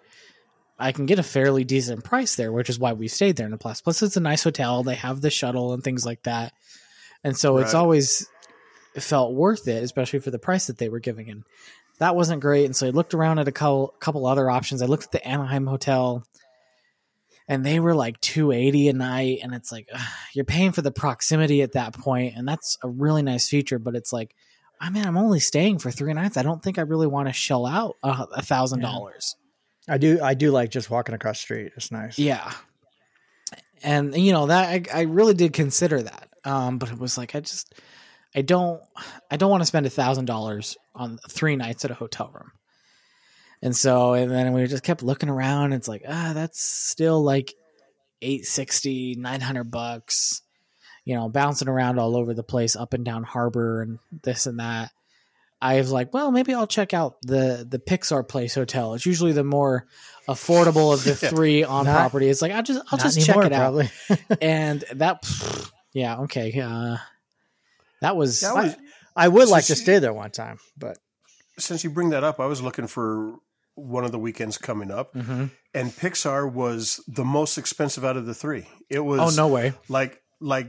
I 0.79 0.91
can 0.91 1.05
get 1.05 1.19
a 1.19 1.23
fairly 1.23 1.63
decent 1.63 2.03
price 2.03 2.35
there, 2.35 2.51
which 2.51 2.69
is 2.69 2.79
why 2.79 2.93
we 2.93 3.07
stayed 3.07 3.35
there 3.35 3.45
in 3.45 3.51
the 3.51 3.57
plus. 3.57 3.81
Plus, 3.81 4.01
it's 4.01 4.17
a 4.17 4.21
nice 4.21 4.43
hotel. 4.43 4.83
They 4.83 4.95
have 4.95 5.21
the 5.21 5.29
shuttle 5.29 5.73
and 5.73 5.83
things 5.83 6.05
like 6.05 6.23
that, 6.23 6.53
and 7.23 7.37
so 7.37 7.57
it's 7.59 7.73
always 7.75 8.27
felt 8.95 9.33
worth 9.33 9.67
it, 9.67 9.83
especially 9.83 10.19
for 10.19 10.31
the 10.31 10.39
price 10.39 10.67
that 10.67 10.77
they 10.77 10.89
were 10.89 10.99
giving. 10.99 11.29
And 11.29 11.43
that 11.99 12.15
wasn't 12.15 12.41
great, 12.41 12.65
and 12.65 12.75
so 12.75 12.87
I 12.87 12.89
looked 12.91 13.13
around 13.13 13.39
at 13.39 13.47
a 13.47 13.51
couple 13.51 13.93
couple 13.99 14.25
other 14.25 14.49
options. 14.49 14.81
I 14.81 14.85
looked 14.87 15.05
at 15.05 15.11
the 15.11 15.27
Anaheim 15.27 15.67
hotel 15.67 16.23
and 17.47 17.65
they 17.65 17.79
were 17.79 17.95
like 17.95 18.19
280 18.21 18.89
a 18.89 18.93
night 18.93 19.39
and 19.43 19.53
it's 19.53 19.71
like 19.71 19.87
ugh, 19.93 20.01
you're 20.33 20.45
paying 20.45 20.71
for 20.71 20.81
the 20.81 20.91
proximity 20.91 21.61
at 21.61 21.73
that 21.73 21.93
point 21.93 22.35
and 22.35 22.47
that's 22.47 22.77
a 22.83 22.89
really 22.89 23.21
nice 23.21 23.49
feature 23.49 23.79
but 23.79 23.95
it's 23.95 24.13
like 24.13 24.33
i 24.79 24.89
mean 24.89 25.05
i'm 25.05 25.17
only 25.17 25.39
staying 25.39 25.77
for 25.79 25.91
three 25.91 26.13
nights 26.13 26.37
i 26.37 26.43
don't 26.43 26.63
think 26.63 26.77
i 26.77 26.81
really 26.81 27.07
want 27.07 27.27
to 27.27 27.33
shell 27.33 27.65
out 27.65 27.95
a 28.03 28.27
a 28.35 28.41
thousand 28.41 28.79
dollars 28.79 29.35
I 29.89 29.97
do. 29.97 30.21
I 30.23 30.33
do 30.33 30.51
like 30.51 30.69
just 30.69 30.89
walking 30.89 31.13
across 31.13 31.39
the 31.39 31.41
street. 31.41 31.73
It's 31.75 31.91
nice. 31.91 32.17
yeah 32.17 32.53
and 33.83 34.15
you 34.15 34.31
know 34.31 34.45
that 34.47 34.69
I, 34.69 34.99
I 34.99 35.01
really 35.01 35.33
did 35.33 35.51
consider 35.51 36.01
that 36.01 36.29
um 36.45 36.77
but 36.77 36.89
it 36.91 36.97
was 36.97 37.17
like 37.17 37.35
i 37.35 37.41
just 37.41 37.73
i 38.35 38.41
don't 38.41 38.81
i 39.29 39.37
don't 39.37 39.49
want 39.51 39.61
to 39.61 39.67
spend 39.67 39.85
a 39.85 39.89
thousand 39.89 40.25
dollars 40.25 40.77
on 40.95 41.19
three 41.29 41.55
nights 41.55 41.85
at 41.85 41.91
a 41.91 41.95
hotel 41.95 42.29
room. 42.33 42.51
And 43.61 43.75
so 43.75 44.13
and 44.13 44.29
then 44.29 44.51
we 44.53 44.67
just 44.67 44.83
kept 44.83 45.03
looking 45.03 45.29
around 45.29 45.73
it's 45.73 45.87
like 45.87 46.03
ah 46.07 46.31
that's 46.33 46.61
still 46.61 47.23
like 47.23 47.53
860 48.21 49.15
900 49.15 49.63
bucks 49.71 50.41
you 51.05 51.15
know 51.15 51.29
bouncing 51.29 51.67
around 51.67 51.99
all 51.99 52.15
over 52.17 52.33
the 52.33 52.43
place 52.43 52.75
up 52.75 52.93
and 52.93 53.05
down 53.05 53.23
harbor 53.23 53.81
and 53.81 53.99
this 54.23 54.45
and 54.47 54.59
that. 54.59 54.91
I 55.61 55.77
was 55.77 55.91
like 55.93 56.13
well 56.13 56.29
maybe 56.31 56.53
i'll 56.53 56.67
check 56.67 56.93
out 56.93 57.15
the 57.21 57.65
the 57.69 57.79
pixar 57.79 58.27
place 58.27 58.53
hotel. 58.53 58.95
It's 58.95 59.05
usually 59.05 59.31
the 59.31 59.45
more 59.45 59.85
affordable 60.27 60.93
of 60.93 61.03
the 61.05 61.15
three 61.29 61.63
on 61.63 61.85
Not- 61.85 61.95
property. 61.95 62.27
It's 62.27 62.41
like 62.41 62.51
i'll 62.51 62.63
just 62.63 62.81
i'll 62.91 62.99
just 62.99 63.25
check 63.25 63.37
anymore, 63.37 63.81
it 63.81 63.89
out. 64.11 64.37
and 64.41 64.83
that 64.95 65.25
yeah 65.93 66.17
okay 66.19 66.59
uh 66.59 66.97
that 68.03 68.15
was 68.15 68.41
That 68.41 68.53
was- 68.55 68.75
I 69.15 69.27
would 69.27 69.47
like 69.49 69.65
to 69.65 69.75
stay 69.75 69.99
there 69.99 70.13
one 70.13 70.31
time, 70.31 70.57
but 70.77 70.97
since 71.59 71.83
you 71.83 71.89
bring 71.89 72.09
that 72.11 72.23
up, 72.23 72.39
I 72.39 72.45
was 72.47 72.61
looking 72.61 72.87
for 72.87 73.35
one 73.75 74.03
of 74.05 74.11
the 74.11 74.19
weekends 74.19 74.57
coming 74.57 74.89
up, 74.91 75.13
Mhm. 75.13 75.51
and 75.73 75.91
Pixar 75.91 76.51
was 76.51 76.99
the 77.07 77.25
most 77.25 77.57
expensive 77.57 78.03
out 78.05 78.17
of 78.17 78.25
the 78.25 78.33
three. 78.33 78.67
It 78.89 78.99
was 79.01 79.19
oh 79.19 79.29
no 79.35 79.47
way 79.51 79.73
like 79.89 80.19
like 80.39 80.67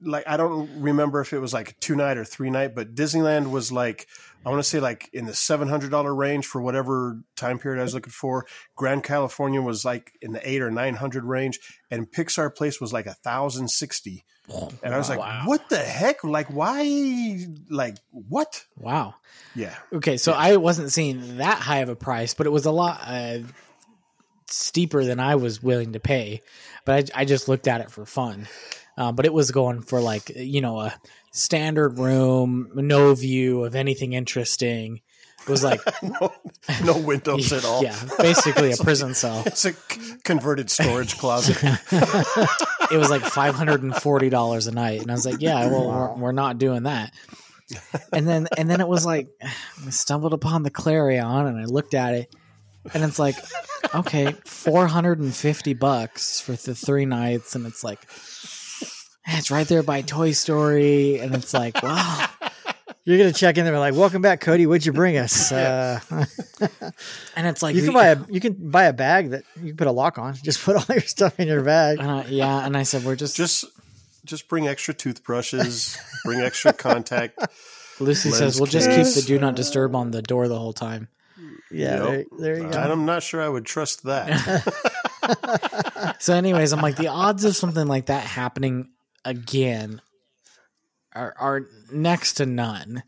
like 0.00 0.24
I 0.26 0.36
don't 0.36 0.80
remember 0.80 1.20
if 1.20 1.32
it 1.32 1.38
was 1.38 1.52
like 1.52 1.78
two 1.80 1.96
night 1.96 2.16
or 2.16 2.24
three 2.24 2.48
night, 2.50 2.74
but 2.74 2.94
Disneyland 2.94 3.50
was 3.50 3.72
like 3.72 4.06
I 4.44 4.50
want 4.50 4.62
to 4.62 4.68
say 4.68 4.78
like 4.78 5.08
in 5.12 5.26
the 5.26 5.34
seven 5.34 5.68
hundred 5.68 5.90
dollar 5.90 6.14
range 6.14 6.46
for 6.46 6.60
whatever 6.62 7.18
time 7.34 7.58
period 7.58 7.80
I 7.80 7.82
was 7.84 7.94
looking 7.94 8.12
for. 8.12 8.46
Grand 8.76 9.02
Californian 9.04 9.64
was 9.64 9.84
like 9.84 10.12
in 10.22 10.32
the 10.32 10.48
eight 10.48 10.62
or 10.62 10.70
nine 10.70 10.94
hundred 10.94 11.24
range, 11.24 11.58
and 11.90 12.06
Pixar 12.10 12.54
Place 12.54 12.80
was 12.80 12.92
like 12.92 13.06
a 13.06 13.14
thousand 13.14 13.68
sixty. 13.70 14.24
And 14.82 14.94
I 14.94 14.98
was 14.98 15.08
like, 15.08 15.18
Wow. 15.18 15.42
"What 15.46 15.68
the 15.68 15.78
heck? 15.78 16.22
Like, 16.22 16.48
why? 16.48 17.46
Like, 17.68 17.96
what?" 18.10 18.64
wow 18.78 19.14
Yeah, 19.54 19.74
okay 19.92 20.16
so 20.18 20.32
i 20.32 20.56
wasn't 20.56 20.92
seeing 20.92 21.38
that 21.38 21.58
high 21.58 21.78
of 21.78 21.88
a 21.88 21.96
price 21.96 22.34
but 22.34 22.46
it 22.46 22.50
was 22.50 22.66
a 22.66 22.70
lot 22.70 23.00
uh 23.06 23.38
steeper 24.48 25.04
than 25.04 25.18
i 25.18 25.34
was 25.34 25.62
willing 25.62 25.92
to 25.94 26.00
pay 26.00 26.40
but 26.84 27.10
i, 27.14 27.22
I 27.22 27.24
just 27.24 27.48
looked 27.48 27.66
at 27.66 27.80
it 27.80 27.90
for 27.90 28.04
fun 28.06 28.46
um, 28.98 29.14
but 29.16 29.26
it 29.26 29.32
was 29.32 29.50
going 29.50 29.82
for 29.82 30.00
like 30.00 30.30
you 30.36 30.60
know 30.60 30.78
a 30.80 30.94
standard 31.32 31.98
room 31.98 32.70
no 32.74 33.14
view 33.14 33.64
of 33.64 33.74
anything 33.74 34.12
interesting 34.12 35.00
it 35.42 35.48
was 35.48 35.64
like 35.64 35.80
no, 36.02 36.32
no 36.84 36.96
windows 36.98 37.52
at 37.52 37.64
all. 37.64 37.82
yeah 37.88 37.96
basically 38.18 38.72
a 38.72 38.76
prison 38.82 39.14
cell 39.14 39.42
It's 39.46 39.64
a 39.64 39.72
c- 39.72 40.14
converted 40.24 40.70
storage 40.70 41.18
closet. 41.18 41.56
It 42.92 42.96
was 42.96 43.10
like 43.10 43.22
five 43.22 43.54
hundred 43.54 43.82
and 43.82 43.94
forty 43.94 44.30
dollars 44.30 44.66
a 44.66 44.72
night, 44.72 45.00
and 45.02 45.10
I 45.10 45.14
was 45.14 45.26
like, 45.26 45.40
"Yeah, 45.40 45.66
well, 45.68 45.88
we're, 45.88 46.14
we're 46.14 46.32
not 46.32 46.58
doing 46.58 46.84
that." 46.84 47.12
And 48.12 48.28
then, 48.28 48.46
and 48.56 48.70
then 48.70 48.80
it 48.80 48.86
was 48.86 49.04
like, 49.04 49.28
I 49.42 49.90
stumbled 49.90 50.32
upon 50.32 50.62
the 50.62 50.70
Clarion, 50.70 51.46
and 51.46 51.58
I 51.58 51.64
looked 51.64 51.94
at 51.94 52.14
it, 52.14 52.34
and 52.94 53.02
it's 53.02 53.18
like, 53.18 53.34
okay, 53.94 54.32
four 54.44 54.86
hundred 54.86 55.18
and 55.18 55.34
fifty 55.34 55.74
bucks 55.74 56.40
for 56.40 56.52
the 56.52 56.74
three 56.74 57.06
nights, 57.06 57.56
and 57.56 57.66
it's 57.66 57.82
like, 57.82 58.00
it's 59.26 59.50
right 59.50 59.66
there 59.66 59.82
by 59.82 60.02
Toy 60.02 60.30
Story, 60.30 61.18
and 61.18 61.34
it's 61.34 61.52
like, 61.52 61.82
wow, 61.82 62.28
you're 63.06 63.16
gonna 63.16 63.32
check 63.32 63.56
in 63.56 63.64
there 63.64 63.78
like, 63.78 63.94
"Welcome 63.94 64.20
back, 64.20 64.40
Cody. 64.40 64.66
What'd 64.66 64.84
you 64.84 64.92
bring 64.92 65.16
us?" 65.16 65.50
Uh, 65.52 66.00
and 67.36 67.46
it's 67.46 67.62
like, 67.62 67.74
you 67.74 67.80
can 67.82 67.88
the- 67.88 67.92
buy 67.94 68.06
a 68.08 68.18
you 68.28 68.40
can 68.40 68.52
buy 68.70 68.84
a 68.84 68.92
bag 68.92 69.30
that 69.30 69.44
you 69.56 69.68
can 69.68 69.76
put 69.76 69.86
a 69.86 69.92
lock 69.92 70.18
on. 70.18 70.34
Just 70.34 70.62
put 70.62 70.76
all 70.76 70.84
your 70.94 71.00
stuff 71.02 71.40
in 71.40 71.48
your 71.48 71.62
bag. 71.62 71.98
and 72.00 72.10
I- 72.10 72.24
yeah, 72.26 72.64
and 72.66 72.76
I 72.76 72.82
said, 72.82 73.04
we're 73.04 73.16
just, 73.16 73.34
Just, 73.36 73.64
just 74.24 74.48
bring 74.48 74.68
extra 74.68 74.92
toothbrushes. 74.92 75.96
Bring 76.24 76.40
extra 76.40 76.72
contact. 76.74 77.38
Lucy 78.00 78.30
says, 78.30 78.60
we'll 78.60 78.66
just 78.66 78.90
keep 78.90 79.06
the 79.06 79.22
do 79.26 79.38
not 79.38 79.54
disturb 79.54 79.94
on 79.94 80.10
the 80.10 80.20
door 80.20 80.48
the 80.48 80.58
whole 80.58 80.74
time. 80.74 81.08
Yeah, 81.70 81.96
Yep. 81.96 82.04
there, 82.04 82.24
there 82.38 82.56
you 82.58 82.62
go. 82.70 82.78
And 82.78 82.92
I'm 82.92 83.06
not 83.06 83.22
sure 83.22 83.40
I 83.42 83.48
would 83.48 83.64
trust 83.66 84.02
that. 84.04 84.30
So, 86.20 86.34
anyways, 86.34 86.72
I'm 86.72 86.80
like 86.80 86.96
the 86.96 87.08
odds 87.08 87.44
of 87.44 87.56
something 87.56 87.86
like 87.86 88.06
that 88.06 88.24
happening 88.24 88.90
again 89.24 90.00
are 91.16 91.34
are 91.38 91.62
next 91.90 92.34
to 92.34 92.46
none. 92.46 93.02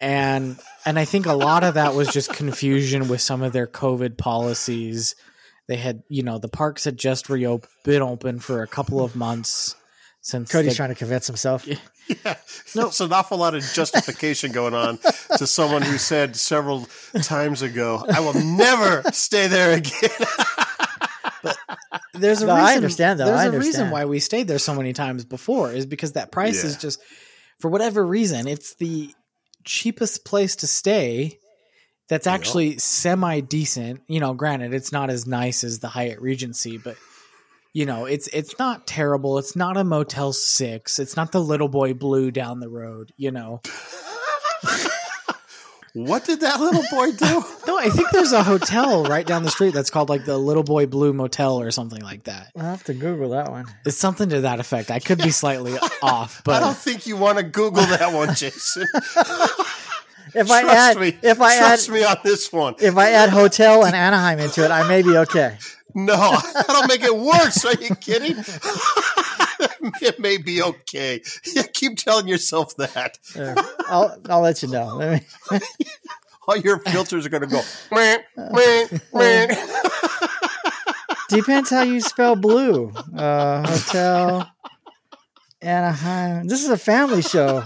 And 0.00 0.56
and 0.84 0.98
I 0.98 1.04
think 1.04 1.26
a 1.26 1.32
lot 1.34 1.64
of 1.64 1.74
that 1.74 1.94
was 1.94 2.08
just 2.08 2.32
confusion 2.32 3.08
with 3.08 3.20
some 3.20 3.42
of 3.42 3.52
their 3.52 3.66
COVID 3.66 4.16
policies. 4.16 5.14
They 5.66 5.76
had, 5.76 6.02
you 6.08 6.22
know, 6.22 6.38
the 6.38 6.48
parks 6.48 6.84
had 6.84 6.96
just 6.96 7.28
reopened, 7.28 7.70
been 7.84 8.00
open 8.02 8.38
for 8.38 8.62
a 8.62 8.66
couple 8.66 9.02
of 9.04 9.14
months 9.16 9.74
since 10.20 10.50
Cody's 10.50 10.70
the- 10.72 10.76
trying 10.76 10.88
to 10.90 10.94
convince 10.94 11.26
himself. 11.26 11.66
yeah, 11.66 11.76
there's 12.74 13.00
an 13.00 13.12
awful 13.12 13.38
lot 13.38 13.54
of 13.54 13.62
justification 13.74 14.52
going 14.52 14.74
on 14.74 14.98
to 15.36 15.46
someone 15.46 15.82
who 15.82 15.98
said 15.98 16.36
several 16.36 16.88
times 17.22 17.62
ago, 17.62 18.04
"I 18.08 18.20
will 18.20 18.34
never 18.34 19.02
stay 19.12 19.46
there 19.48 19.72
again." 19.76 20.10
there's 22.14 22.42
a 22.42 22.46
No, 22.46 22.52
I 22.54 22.60
reason, 22.62 22.76
understand, 22.76 23.20
though. 23.20 23.26
There's 23.26 23.40
I 23.40 23.46
a 23.46 23.58
reason 23.58 23.90
why 23.90 24.04
we 24.04 24.20
stayed 24.20 24.48
there 24.48 24.58
so 24.58 24.74
many 24.74 24.92
times 24.92 25.24
before 25.24 25.72
is 25.72 25.86
because 25.86 26.12
that 26.12 26.30
price 26.32 26.64
is 26.64 26.76
just 26.76 27.00
for 27.60 27.70
whatever 27.70 28.04
reason 28.06 28.46
it's 28.46 28.74
the 28.76 29.10
cheapest 29.64 30.24
place 30.24 30.56
to 30.56 30.66
stay 30.66 31.38
that's 32.08 32.26
Yeah. 32.26 32.32
actually 32.34 32.78
semi 32.78 33.40
decent. 33.40 34.00
You 34.08 34.20
know, 34.20 34.32
granted 34.34 34.72
it's 34.74 34.92
not 34.92 35.10
as 35.10 35.26
nice 35.26 35.62
as 35.64 35.78
the 35.80 35.88
Hyatt 35.88 36.20
Regency, 36.20 36.78
but 36.78 36.96
you 37.74 37.84
know, 37.84 38.06
it's 38.06 38.28
it's 38.28 38.58
not 38.58 38.86
terrible. 38.86 39.36
It's 39.38 39.54
not 39.54 39.76
a 39.76 39.84
Motel 39.84 40.32
6. 40.32 40.98
It's 40.98 41.16
not 41.16 41.32
the 41.32 41.40
Little 41.40 41.68
Boy 41.68 41.92
Blue 41.94 42.30
down 42.30 42.60
the 42.60 42.68
road, 42.70 43.12
you 43.18 43.30
know. 43.30 43.60
what 45.94 46.24
did 46.24 46.40
that 46.40 46.60
little 46.60 46.82
boy 46.90 47.12
do? 47.12 47.44
No, 47.66 47.76
I 47.78 47.90
think 47.90 48.08
there's 48.12 48.32
a 48.32 48.42
hotel 48.42 49.04
right 49.04 49.26
down 49.26 49.42
the 49.42 49.50
street 49.50 49.74
that's 49.74 49.90
called 49.90 50.08
like 50.08 50.24
the 50.24 50.38
Little 50.38 50.62
Boy 50.62 50.86
Blue 50.86 51.12
Motel 51.12 51.60
or 51.60 51.70
something 51.70 52.00
like 52.00 52.24
that. 52.24 52.50
I'll 52.56 52.62
have 52.64 52.84
to 52.84 52.94
Google 52.94 53.30
that 53.30 53.50
one. 53.50 53.66
It's 53.84 53.98
something 53.98 54.30
to 54.30 54.40
that 54.42 54.58
effect. 54.58 54.90
I 54.90 55.00
could 55.00 55.18
be 55.18 55.30
slightly 55.30 55.76
off, 56.02 56.40
but 56.44 56.56
I 56.56 56.60
don't 56.60 56.76
think 56.76 57.06
you 57.06 57.18
want 57.18 57.36
to 57.36 57.44
Google 57.44 57.82
that 57.82 58.14
one, 58.14 58.34
Jason. 58.34 58.86
If 60.34 60.50
I 60.50 60.60
Trust 60.60 60.76
add 60.76 60.96
me. 60.98 61.16
if 61.22 61.40
I 61.40 61.54
add 61.54 61.88
me 61.88 62.04
on 62.04 62.16
this 62.22 62.52
one. 62.52 62.74
if 62.80 62.96
I 62.98 63.12
add 63.12 63.30
hotel 63.30 63.86
and 63.86 63.96
Anaheim 63.96 64.38
into 64.38 64.62
it, 64.62 64.70
I 64.70 64.86
may 64.86 65.00
be 65.02 65.16
okay. 65.16 65.56
No, 65.94 66.36
that'll 66.54 66.86
make 66.86 67.02
it 67.02 67.16
worse. 67.16 67.64
Are 67.64 67.74
you 67.74 67.94
kidding? 67.96 68.36
it 70.02 70.18
may 70.20 70.36
be 70.36 70.62
okay. 70.62 71.22
Yeah, 71.54 71.62
keep 71.72 71.96
telling 71.96 72.28
yourself 72.28 72.76
that. 72.76 73.18
I'll 73.88 74.16
I'll 74.28 74.40
let 74.40 74.62
you 74.62 74.68
know. 74.68 75.18
All 76.48 76.56
your 76.56 76.78
filters 76.78 77.26
are 77.26 77.28
going 77.28 77.42
to 77.42 77.46
go. 77.48 77.60
"Meh, 77.92 78.18
meh, 78.36 78.86
meh." 79.12 79.56
Depends 81.28 81.68
how 81.70 81.82
you 81.82 82.00
spell 82.00 82.36
blue. 82.36 82.90
Uh, 83.16 83.66
hotel 83.66 84.50
Anaheim. 85.60 86.48
This 86.48 86.62
is 86.64 86.70
a 86.70 86.78
family 86.78 87.20
show. 87.22 87.64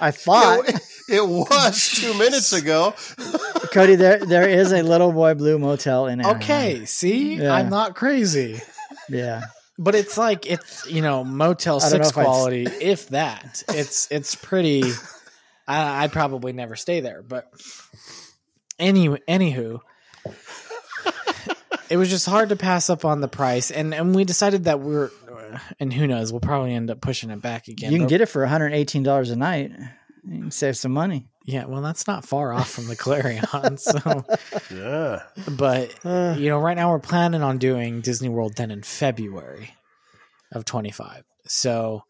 I 0.00 0.12
thought, 0.12 0.68
It, 0.68 0.80
it 1.08 1.26
was 1.26 1.92
two 2.00 2.14
minutes 2.14 2.52
ago. 2.52 2.94
Cody. 3.72 3.96
There 3.96 4.18
there 4.18 4.48
is 4.48 4.72
a 4.72 4.82
little 4.82 5.12
boy 5.12 5.34
blue 5.34 5.58
motel 5.58 6.06
in 6.06 6.20
Anaheim. 6.20 6.36
okay, 6.36 6.84
see? 6.84 7.36
Yeah. 7.36 7.52
I'm 7.54 7.70
not 7.70 7.94
crazy. 7.94 8.60
Yeah. 9.08 9.42
But 9.78 9.94
it's 9.94 10.18
like 10.18 10.44
it's 10.46 10.86
you 10.90 11.02
know 11.02 11.22
Motel 11.24 11.76
I 11.76 11.88
don't 11.90 11.98
know 11.98 12.04
Six 12.04 12.10
if 12.10 12.18
I'd- 12.18 12.24
quality, 12.24 12.62
if 12.80 13.08
that. 13.10 13.62
It's 13.68 14.08
it's 14.10 14.34
pretty. 14.34 14.82
I, 15.68 16.04
I'd 16.04 16.12
probably 16.12 16.52
never 16.52 16.76
stay 16.76 17.00
there, 17.00 17.22
but 17.22 17.50
any 18.78 19.08
anywho, 19.08 19.80
it 21.90 21.96
was 21.96 22.10
just 22.10 22.26
hard 22.26 22.48
to 22.50 22.56
pass 22.56 22.90
up 22.90 23.04
on 23.04 23.20
the 23.20 23.28
price, 23.28 23.70
and 23.70 23.94
and 23.94 24.14
we 24.14 24.24
decided 24.24 24.64
that 24.64 24.80
we're, 24.80 25.10
and 25.78 25.92
who 25.92 26.06
knows, 26.06 26.32
we'll 26.32 26.40
probably 26.40 26.74
end 26.74 26.90
up 26.90 27.00
pushing 27.00 27.30
it 27.30 27.40
back 27.40 27.68
again. 27.68 27.92
You 27.92 27.98
can 27.98 28.08
get 28.08 28.20
it 28.20 28.26
for 28.26 28.44
$118 28.46 29.32
a 29.32 29.36
night. 29.36 29.72
You 30.24 30.40
can 30.42 30.50
save 30.50 30.76
some 30.76 30.92
money. 30.92 31.28
yeah, 31.44 31.64
well, 31.66 31.82
that's 31.82 32.06
not 32.06 32.24
far 32.24 32.52
off 32.52 32.70
from 32.70 32.86
the 32.88 32.96
Clarion, 32.96 33.44
so. 33.78 34.24
Yeah. 34.74 35.22
But 35.50 35.94
Uh. 36.04 36.34
you 36.38 36.48
know, 36.50 36.58
right 36.58 36.76
now 36.76 36.90
we're 36.90 36.98
planning 36.98 37.42
on 37.42 37.58
doing 37.58 38.00
Disney 38.00 38.28
World 38.28 38.54
then 38.56 38.70
in 38.70 38.82
February 38.82 39.74
of 40.52 40.64
25. 40.64 41.24
So 41.46 42.02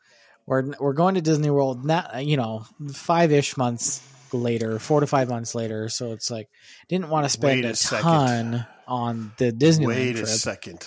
we're 0.46 0.72
we're 0.80 0.92
going 0.94 1.14
to 1.16 1.20
Disney 1.20 1.50
World 1.50 1.84
not 1.84 2.24
you 2.24 2.36
know 2.36 2.64
five 2.92 3.32
ish 3.32 3.56
months 3.56 4.02
later, 4.32 4.78
four 4.78 5.00
to 5.00 5.06
five 5.06 5.28
months 5.28 5.54
later. 5.54 5.88
So 5.88 6.12
it's 6.12 6.30
like 6.30 6.48
didn't 6.88 7.08
want 7.10 7.24
to 7.24 7.28
spend 7.28 7.62
Wait 7.62 7.68
a, 7.68 7.72
a 7.72 7.76
second. 7.76 8.04
ton 8.04 8.66
on 8.86 9.32
the 9.38 9.52
Disneyland 9.52 9.86
Wait 9.86 10.18
a 10.18 10.26
second. 10.26 10.86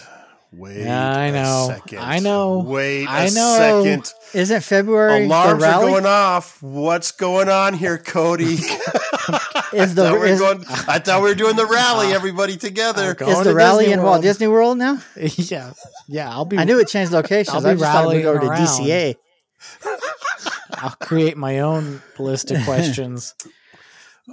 Wait, 0.54 0.84
Yeah, 0.84 1.16
I 1.18 1.26
a 1.28 1.32
know. 1.32 1.66
second. 1.70 2.00
I 2.00 2.20
know. 2.20 2.60
Wait, 2.60 3.06
I 3.08 3.26
a 3.26 3.32
know. 3.32 3.84
second. 3.84 4.14
Isn't 4.34 4.62
February 4.62 5.26
Alarms 5.26 5.62
the 5.62 5.68
are 5.68 5.72
rally? 5.72 5.92
going 5.92 6.06
off. 6.06 6.62
What's 6.62 7.12
going 7.14 7.48
on 7.48 7.74
here, 7.74 7.98
Cody? 7.98 8.44
is 9.74 9.96
the 9.96 10.04
I, 10.04 10.10
thought 10.10 10.14
we 10.14 10.20
were 10.20 10.26
is, 10.26 10.40
going, 10.42 10.66
I 10.68 11.00
thought 11.00 11.22
we 11.22 11.30
were 11.30 11.36
doing 11.36 11.56
the 11.56 11.66
rally, 11.66 12.08
everybody 12.14 12.58
together. 12.58 13.14
Going 13.14 13.32
is 13.32 13.38
to 13.38 13.44
the 13.46 13.54
rally 13.56 13.86
Disney 13.86 13.94
in 13.94 14.04
Walt 14.04 14.22
Disney 14.22 14.48
World 14.48 14.78
now? 14.78 15.00
yeah, 15.16 15.72
yeah. 16.08 16.30
I'll 16.30 16.44
be. 16.46 16.58
I 16.58 16.66
knew 16.66 16.80
it 16.80 16.90
changed 16.90 17.14
locations. 17.14 17.56
I'll 17.56 17.62
be 17.62 17.70
I 17.70 17.74
just 17.76 17.84
thought 17.92 18.10
we 18.14 18.22
go 18.22 18.38
to 18.38 18.46
around. 18.48 18.60
DCA. 18.68 19.16
I'll 20.74 20.96
create 21.00 21.38
my 21.38 21.60
own 21.60 22.02
list 22.20 22.52
of 22.52 22.62
questions. 22.66 23.36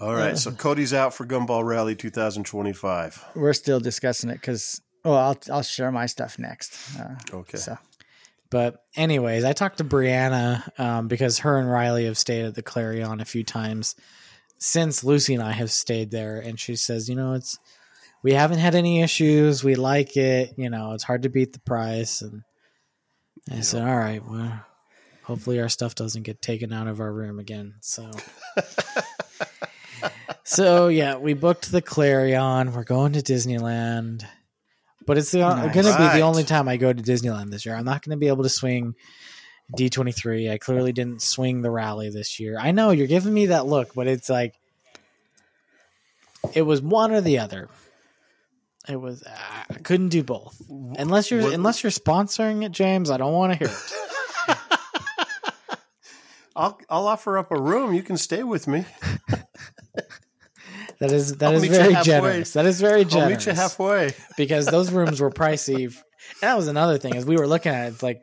All 0.00 0.14
right, 0.14 0.36
so 0.38 0.50
Cody's 0.52 0.94
out 0.94 1.14
for 1.14 1.26
Gumball 1.26 1.64
Rally 1.64 1.94
2025. 1.96 3.24
We're 3.34 3.52
still 3.52 3.80
discussing 3.80 4.30
it 4.30 4.34
because 4.34 4.80
well, 5.04 5.16
I'll 5.16 5.38
I'll 5.50 5.62
share 5.62 5.90
my 5.90 6.06
stuff 6.06 6.38
next. 6.38 6.98
Uh, 6.98 7.14
Okay. 7.32 7.58
So 7.58 7.78
But 8.50 8.84
anyways, 8.96 9.44
I 9.44 9.52
talked 9.52 9.78
to 9.78 9.84
Brianna 9.84 10.78
um, 10.78 11.08
because 11.08 11.40
her 11.40 11.58
and 11.58 11.70
Riley 11.70 12.06
have 12.06 12.18
stayed 12.18 12.44
at 12.44 12.54
the 12.54 12.62
Clarion 12.62 13.20
a 13.20 13.24
few 13.24 13.44
times 13.44 13.94
since 14.58 15.04
Lucy 15.04 15.34
and 15.34 15.42
I 15.42 15.52
have 15.52 15.70
stayed 15.70 16.10
there, 16.10 16.38
and 16.40 16.58
she 16.58 16.74
says, 16.76 17.08
you 17.08 17.14
know, 17.14 17.34
it's 17.34 17.58
we 18.22 18.32
haven't 18.32 18.58
had 18.58 18.74
any 18.74 19.02
issues. 19.02 19.62
We 19.62 19.76
like 19.76 20.16
it. 20.16 20.54
You 20.56 20.70
know, 20.70 20.92
it's 20.92 21.04
hard 21.04 21.22
to 21.22 21.28
beat 21.28 21.52
the 21.52 21.60
price. 21.60 22.22
And 22.22 22.42
I 23.50 23.60
said, 23.60 23.86
all 23.86 23.96
right, 23.96 24.24
well, 24.24 24.60
hopefully 25.22 25.60
our 25.60 25.68
stuff 25.68 25.94
doesn't 25.94 26.24
get 26.24 26.42
taken 26.42 26.72
out 26.72 26.88
of 26.88 27.00
our 27.00 27.12
room 27.12 27.38
again. 27.38 27.74
So. 27.80 28.10
So 30.44 30.88
yeah, 30.88 31.16
we 31.16 31.34
booked 31.34 31.70
the 31.70 31.82
Clarion. 31.82 32.72
We're 32.72 32.82
going 32.82 33.12
to 33.12 33.20
Disneyland, 33.20 34.24
but 35.08 35.16
it's 35.18 35.32
Nice. 35.34 35.42
Uh, 35.42 35.72
going 35.72 35.86
to 35.86 35.98
be 35.98 36.18
the 36.18 36.20
only 36.20 36.44
time 36.44 36.68
I 36.68 36.76
go 36.76 36.92
to 36.92 37.02
Disneyland 37.02 37.50
this 37.50 37.64
year. 37.66 37.74
I'm 37.74 37.84
not 37.86 38.02
going 38.04 38.10
to 38.10 38.20
be 38.20 38.28
able 38.28 38.42
to 38.44 38.48
swing 38.48 38.94
D 39.74 39.88
twenty 39.90 40.12
three. 40.12 40.50
I 40.50 40.58
clearly 40.58 40.92
didn't 40.92 41.22
swing 41.22 41.62
the 41.62 41.70
rally 41.70 42.10
this 42.10 42.38
year. 42.38 42.58
I 42.60 42.70
know 42.72 42.90
you're 42.90 43.06
giving 43.06 43.32
me 43.34 43.46
that 43.46 43.66
look, 43.66 43.94
but 43.94 44.06
it's 44.06 44.28
like 44.28 44.54
it 46.54 46.62
was 46.62 46.80
one 46.82 47.10
or 47.10 47.20
the 47.22 47.38
other. 47.38 47.68
It 48.88 48.96
was 49.00 49.22
uh, 49.22 49.30
I 49.70 49.74
couldn't 49.82 50.10
do 50.10 50.22
both 50.22 50.60
unless 50.68 51.30
you're 51.30 51.42
What- 51.42 51.52
unless 51.54 51.82
you're 51.82 51.90
sponsoring 51.90 52.64
it, 52.64 52.72
James. 52.72 53.10
I 53.10 53.16
don't 53.16 53.32
want 53.32 53.52
to 53.54 53.58
hear 53.58 53.74
it. 53.74 54.58
I'll 56.56 56.78
I'll 56.90 57.06
offer 57.06 57.38
up 57.38 57.50
a 57.50 57.60
room. 57.60 57.94
You 57.94 58.02
can 58.02 58.16
stay 58.18 58.42
with 58.42 58.66
me. 58.68 58.84
That 61.00 61.12
is 61.12 61.36
that 61.36 61.54
is 61.54 61.64
very 61.64 61.94
generous. 62.02 62.52
That 62.54 62.66
is 62.66 62.80
very 62.80 63.04
generous. 63.04 63.22
I'll 63.22 63.30
meet 63.30 63.46
you 63.46 63.52
halfway. 63.52 64.14
because 64.36 64.66
those 64.66 64.90
rooms 64.92 65.20
were 65.20 65.30
pricey. 65.30 65.84
And 65.84 65.94
that 66.40 66.56
was 66.56 66.66
another 66.68 66.98
thing 66.98 67.16
as 67.16 67.24
we 67.24 67.36
were 67.36 67.46
looking 67.46 67.72
at 67.72 67.86
it. 67.86 67.94
It's 67.94 68.02
like, 68.02 68.22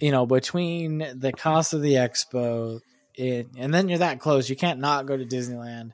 you 0.00 0.10
know, 0.10 0.24
between 0.26 0.98
the 0.98 1.32
cost 1.32 1.74
of 1.74 1.82
the 1.82 1.94
expo, 1.94 2.80
it, 3.14 3.48
and 3.56 3.72
then 3.72 3.88
you're 3.88 3.98
that 3.98 4.18
close, 4.20 4.48
you 4.48 4.56
can't 4.56 4.80
not 4.80 5.06
go 5.06 5.16
to 5.16 5.24
Disneyland. 5.24 5.92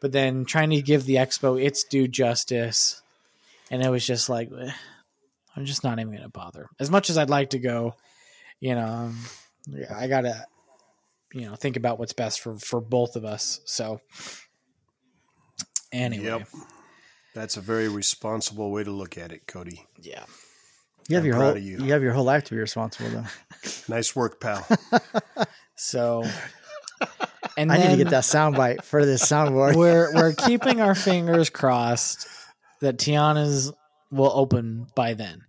But 0.00 0.12
then 0.12 0.44
trying 0.44 0.70
to 0.70 0.82
give 0.82 1.04
the 1.04 1.14
expo 1.14 1.60
its 1.62 1.84
due 1.84 2.06
justice, 2.06 3.00
and 3.70 3.82
it 3.82 3.88
was 3.88 4.06
just 4.06 4.28
like, 4.28 4.50
I'm 5.56 5.64
just 5.64 5.82
not 5.82 5.98
even 5.98 6.12
going 6.12 6.22
to 6.22 6.28
bother. 6.28 6.68
As 6.78 6.90
much 6.90 7.08
as 7.08 7.16
I'd 7.16 7.30
like 7.30 7.50
to 7.50 7.58
go, 7.58 7.94
you 8.60 8.74
know, 8.74 8.86
um, 8.86 9.18
I 9.94 10.06
gotta, 10.08 10.44
you 11.32 11.46
know, 11.46 11.54
think 11.54 11.76
about 11.76 11.98
what's 11.98 12.12
best 12.12 12.40
for 12.40 12.56
for 12.56 12.82
both 12.82 13.16
of 13.16 13.24
us. 13.24 13.60
So, 13.64 14.00
anyway, 15.94 16.24
Yep. 16.26 16.48
That's 17.34 17.56
a 17.56 17.60
very 17.60 17.88
responsible 17.88 18.70
way 18.70 18.84
to 18.84 18.90
look 18.92 19.18
at 19.18 19.32
it, 19.32 19.46
Cody. 19.46 19.84
yeah. 20.00 20.24
you 21.08 21.16
have 21.16 21.24
I'm 21.24 21.26
your 21.26 21.34
proud 21.36 21.46
whole 21.48 21.56
of 21.56 21.62
you. 21.64 21.78
you 21.84 21.92
have 21.92 22.02
your 22.02 22.12
whole 22.12 22.24
life 22.24 22.44
to 22.44 22.54
be 22.54 22.58
responsible 22.60 23.10
though. 23.10 23.24
Nice 23.88 24.14
work, 24.14 24.40
pal. 24.40 24.66
So, 25.76 26.24
and 27.56 27.72
I 27.72 27.78
need 27.78 27.90
to 27.90 27.96
get 27.96 28.10
that 28.10 28.24
sound 28.24 28.54
bite 28.56 28.84
for 28.84 29.04
this 29.04 29.22
soundboard. 29.30 29.74
we're 29.74 30.14
we're 30.14 30.32
keeping 30.32 30.80
our 30.80 30.94
fingers 30.94 31.50
crossed 31.50 32.28
that 32.80 32.96
Tiana's 32.98 33.72
will 34.12 34.30
open 34.32 34.86
by 34.94 35.14
then. 35.14 35.42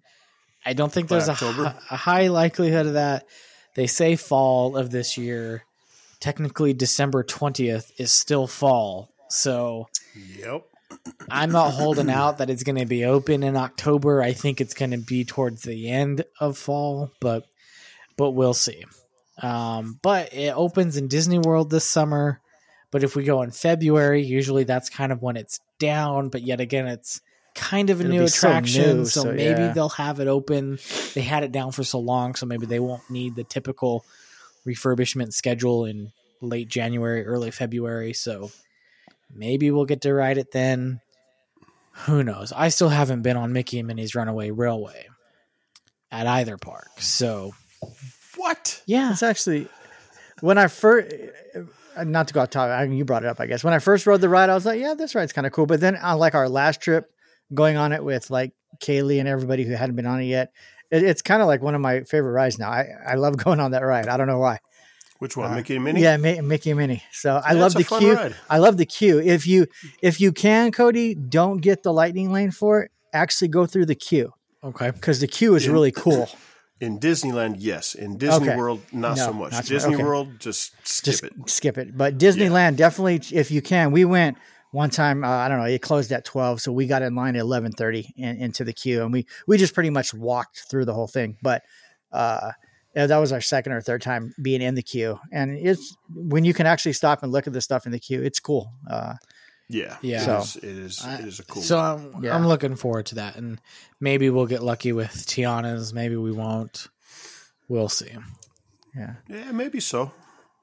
I 0.66 0.74
don't 0.74 0.92
think 0.92 1.08
By 1.10 1.20
there's 1.20 1.30
a, 1.30 1.76
a 1.92 1.96
high 1.96 2.28
likelihood 2.28 2.88
of 2.88 2.94
that. 2.94 3.26
They 3.76 3.86
say 3.86 4.16
fall 4.16 4.76
of 4.78 4.90
this 4.90 5.16
year. 5.18 5.64
Technically, 6.20 6.74
December 6.74 7.22
twentieth 7.24 7.92
is 8.00 8.12
still 8.12 8.48
fall, 8.48 9.12
so 9.30 9.88
yep. 10.16 10.66
I'm 11.30 11.52
not 11.52 11.72
holding 11.72 12.10
out 12.10 12.38
that 12.38 12.50
it's 12.50 12.64
going 12.64 12.78
to 12.78 12.86
be 12.86 13.06
open 13.06 13.44
in 13.44 13.56
October. 13.56 14.22
I 14.22 14.34
think 14.34 14.62
it's 14.62 14.74
going 14.74 14.92
to 14.92 14.98
be 14.98 15.26
towards 15.26 15.64
the 15.64 15.90
end 15.90 16.24
of 16.40 16.58
fall, 16.58 17.12
but 17.20 17.46
but 18.18 18.32
we'll 18.32 18.54
see. 18.54 18.86
Um, 19.42 20.00
but 20.02 20.34
it 20.34 20.56
opens 20.56 20.98
in 20.98 21.08
Disney 21.08 21.40
World 21.40 21.70
this 21.70 21.86
summer. 21.86 22.40
But 22.92 23.04
if 23.04 23.16
we 23.16 23.24
go 23.24 23.42
in 23.42 23.52
February, 23.52 24.24
usually 24.24 24.64
that's 24.64 24.90
kind 24.90 25.12
of 25.12 25.22
when 25.22 25.36
it's 25.36 25.60
down. 25.80 26.30
But 26.30 26.44
yet 26.44 26.62
again, 26.62 26.88
it's 26.88 27.20
kind 27.56 27.90
of 27.90 28.00
a 28.00 28.04
It'll 28.04 28.14
new 28.14 28.22
be 28.22 28.28
so 28.28 28.48
attraction, 28.48 28.98
new, 29.00 29.06
so, 29.06 29.24
so 29.24 29.32
maybe 29.32 29.62
yeah. 29.62 29.74
they'll 29.74 29.90
have 29.90 30.20
it 30.20 30.28
open. 30.28 30.78
They 31.14 31.22
had 31.22 31.44
it 31.44 31.52
down 31.52 31.72
for 31.72 31.84
so 31.84 32.00
long, 32.00 32.36
so 32.36 32.46
maybe 32.46 32.66
they 32.66 32.80
won't 32.80 33.10
need 33.10 33.36
the 33.36 33.44
typical 33.44 34.06
refurbishment 34.66 35.34
schedule 35.34 35.86
in 35.86 36.12
late 36.42 36.68
January, 36.68 37.26
early 37.26 37.52
February. 37.52 38.14
So 38.14 38.52
maybe 39.34 39.72
we'll 39.72 39.86
get 39.86 40.02
to 40.02 40.14
ride 40.14 40.38
it 40.38 40.52
then. 40.52 41.02
Who 42.06 42.24
knows? 42.24 42.52
I 42.52 42.70
still 42.70 42.90
haven't 42.90 43.22
been 43.22 43.38
on 43.38 43.54
Mickey 43.54 43.80
and 43.80 43.88
Minnie's 43.88 44.16
Runaway 44.16 44.52
Railway 44.52 45.08
at 46.12 46.28
either 46.28 46.58
park. 46.58 46.90
So 47.00 47.54
What? 48.36 48.82
yeah, 48.86 49.12
It's 49.12 49.24
actually 49.24 49.68
when 50.42 50.58
I 50.58 50.68
first, 50.68 51.14
not 52.04 52.28
to 52.28 52.34
go 52.34 52.42
off 52.42 52.50
topic, 52.50 52.72
I 52.74 52.86
mean, 52.86 52.98
you 52.98 53.06
brought 53.06 53.24
it 53.24 53.30
up, 53.30 53.40
I 53.40 53.46
guess. 53.46 53.64
When 53.64 53.74
I 53.74 53.80
first 53.80 54.06
rode 54.06 54.20
the 54.22 54.28
ride, 54.30 54.50
I 54.50 54.54
was 54.56 54.66
like, 54.66 54.80
yeah, 54.80 54.94
this 54.94 55.16
ride's 55.16 55.32
kind 55.34 55.48
of 55.48 55.54
cool. 55.54 55.66
But 55.66 55.80
then 55.80 55.96
on 55.96 56.18
like 56.20 56.36
our 56.36 56.50
last 56.50 56.82
trip, 56.82 57.10
going 57.54 57.78
on 57.78 57.94
it 57.94 58.04
with 58.04 58.30
like 58.30 58.52
Kaylee 58.84 59.20
and 59.20 59.30
everybody 59.30 59.64
who 59.64 59.74
hadn't 59.74 59.96
been 59.96 60.06
on 60.06 60.20
it 60.22 60.26
yet, 60.26 60.52
it, 60.92 61.04
it's 61.04 61.22
kind 61.22 61.42
of 61.42 61.48
like 61.48 61.62
one 61.62 61.76
of 61.76 61.82
my 61.82 62.02
favorite 62.02 62.32
rides 62.34 62.60
now. 62.60 62.70
I, 62.70 62.88
I 63.08 63.16
love 63.16 63.38
going 63.44 63.62
on 63.62 63.72
that 63.72 63.84
ride. 63.84 64.10
I 64.10 64.18
don't 64.18 64.28
know 64.28 64.40
why. 64.40 64.60
Which 65.20 65.38
one? 65.38 65.52
Uh, 65.52 65.56
Mickey 65.56 65.76
and 65.76 65.84
Minnie? 65.86 66.02
Yeah, 66.02 66.18
Mi- 66.18 66.42
Mickey 66.42 66.72
and 66.72 66.80
Minnie. 66.80 67.04
So 67.12 67.42
I 67.44 67.54
love 67.54 67.74
the 67.74 67.84
queue. 67.84 68.14
ride. 68.16 68.36
I 68.50 68.58
love 68.58 68.78
the 68.78 68.86
queue. 68.86 69.20
If 69.20 69.48
you 69.48 69.68
if 70.02 70.20
you 70.20 70.32
can, 70.32 70.72
Cody, 70.72 71.16
don't 71.16 71.60
get 71.62 71.84
the 71.84 71.94
lightning 71.94 72.32
lane 72.34 72.52
for 72.52 72.82
it. 72.84 72.92
Actually, 73.14 73.48
go 73.48 73.66
through 73.66 73.86
the 73.86 73.96
queue 73.96 74.34
okay. 74.64 74.92
because 74.92 75.22
the 75.22 75.28
queue 75.28 75.56
is 75.56 75.66
Yeah. 75.66 75.72
really 75.72 75.92
cool. 75.92 76.30
In 76.82 77.00
Disneyland, 77.00 77.56
yes. 77.60 77.96
In 77.96 78.18
Disney 78.18 78.50
Okay. 78.50 78.58
World, 78.58 78.82
not 78.92 79.16
No, 79.16 79.26
so 79.28 79.34
much. 79.34 79.54
not. 79.54 79.64
Disney 79.66 79.96
Okay. 79.96 80.04
World, 80.04 80.38
just 80.42 80.74
skip 80.86 81.06
just 81.06 81.24
it. 81.24 81.34
skip 81.46 81.78
it. 81.78 81.98
But 81.98 82.18
Disneyland, 82.18 82.76
definitely, 82.76 83.22
if 83.32 83.50
you 83.50 83.62
can. 83.62 83.92
We 83.94 84.04
went 84.04 84.38
one 84.72 84.90
time. 84.90 85.24
Uh, 85.24 85.30
I 85.30 85.48
don't 85.48 85.58
know. 85.60 85.64
It 85.64 85.82
closed 85.82 86.12
at 86.12 86.26
twelve, 86.26 86.60
so 86.60 86.74
we 86.74 86.86
got 86.86 87.02
in 87.02 87.16
line 87.16 87.38
at 87.38 87.40
eleven 87.42 87.72
thirty 87.72 88.14
and 88.20 88.38
into 88.38 88.66
the 88.66 88.74
queue, 88.74 89.04
and 89.04 89.14
we 89.14 89.26
we 89.48 89.58
just 89.58 89.74
pretty 89.74 89.90
much 89.90 90.14
walked 90.14 90.66
through 90.70 90.84
the 90.84 90.94
whole 90.94 91.08
thing. 91.08 91.38
But 91.42 91.64
uh, 92.12 92.52
yeah, 92.96 93.08
that 93.08 93.18
was 93.18 93.32
our 93.32 93.42
second 93.42 93.74
or 93.74 93.82
third 93.82 94.02
time 94.02 94.34
being 94.42 94.62
in 94.62 94.76
the 94.76 94.82
queue, 94.84 95.20
and 95.32 95.58
it's 95.58 95.96
when 96.14 96.46
you 96.46 96.54
can 96.54 96.66
actually 96.66 96.94
stop 96.94 97.24
and 97.24 97.32
look 97.32 97.48
at 97.48 97.54
the 97.54 97.62
stuff 97.62 97.86
in 97.86 97.92
the 97.92 98.00
queue. 98.00 98.22
It's 98.22 98.40
cool. 98.40 98.72
Uh, 98.90 99.16
Yeah. 99.68 99.98
Yeah. 100.02 100.24
So- 100.26 100.38
is, 100.40 100.56
it 100.58 100.64
is, 100.64 101.02
I- 101.04 101.16
it 101.20 101.26
is 101.26 101.40
a 101.40 101.44
cool 101.44 101.62
So 101.64 101.80
I'm, 101.80 102.24
Yeah. 102.24 102.36
I'm 102.36 102.48
looking 102.48 102.76
forward 102.76 103.08
to 103.08 103.16
that, 103.16 103.36
and 103.36 103.60
maybe 104.00 104.30
we'll 104.30 104.46
get 104.46 104.62
lucky 104.64 104.92
with 104.94 105.12
Tiana's. 105.26 105.92
Maybe 105.94 106.16
we 106.16 106.32
won't. 106.32 106.88
We'll 107.68 107.90
see. 107.90 108.12
yeah. 108.96 109.16
Yeah, 109.28 109.52
maybe 109.52 109.80
so. 109.80 110.12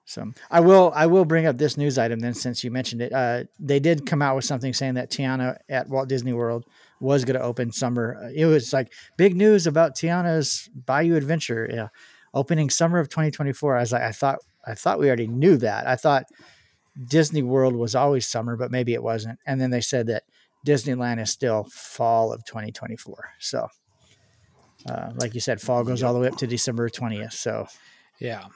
So 0.05 0.33
I 0.51 0.61
will 0.61 0.93
I 0.95 1.07
will 1.07 1.25
bring 1.25 1.47
up 1.47 1.59
this 1.59 1.77
news 1.77 1.97
item 1.99 2.21
then 2.21 2.35
since 2.35 2.63
you 2.65 2.71
mentioned 2.71 3.03
it. 3.03 3.13
Uh, 3.13 3.45
they 3.59 3.81
did 3.81 4.05
come 4.07 4.21
out 4.23 4.37
with 4.37 4.45
something 4.45 4.73
saying 4.75 4.95
that 4.95 5.11
Tiana 5.11 5.57
at 5.69 5.89
Walt 5.89 6.09
Disney 6.09 6.33
World 6.33 6.65
was 7.01 7.25
going 7.25 7.39
to 7.39 7.43
open 7.45 7.73
summer. 7.73 8.19
Uh, 8.23 8.29
It 8.35 8.47
was 8.47 8.73
like 8.73 8.93
big 9.17 9.37
news 9.37 9.67
about 9.67 9.97
Tiana's 9.97 10.69
Bayou 10.75 11.15
Adventure, 11.17 11.69
yeah, 11.73 11.89
opening 12.35 12.71
summer 12.71 12.99
of 12.99 13.09
2024. 13.09 13.77
I 13.77 13.81
was 13.81 13.93
like, 13.93 14.03
I 14.03 14.13
thought 14.13 14.39
I 14.67 14.75
thought 14.75 14.99
we 14.99 15.09
already 15.09 15.27
knew 15.27 15.57
that. 15.59 15.87
I 15.87 15.97
thought 15.97 16.25
Disney 17.09 17.43
World 17.43 17.75
was 17.75 17.95
always 17.95 18.27
summer, 18.27 18.57
but 18.57 18.71
maybe 18.71 18.95
it 18.95 19.03
wasn't. 19.03 19.39
And 19.47 19.61
then 19.61 19.71
they 19.71 19.81
said 19.81 20.07
that 20.09 20.25
Disneyland 20.67 21.21
is 21.21 21.31
still 21.31 21.65
fall 21.71 22.33
of 22.33 22.45
2024. 22.45 23.31
So. 23.39 23.69
Uh, 24.85 25.13
like 25.17 25.33
you 25.33 25.41
said, 25.41 25.61
fall 25.61 25.85
goes 25.85 26.03
all 26.03 26.13
the 26.13 26.19
way 26.19 26.27
up 26.27 26.37
to 26.37 26.47
December 26.47 26.89
20th. 26.89 27.35
So 27.35 27.67
Yeah. 28.19 28.47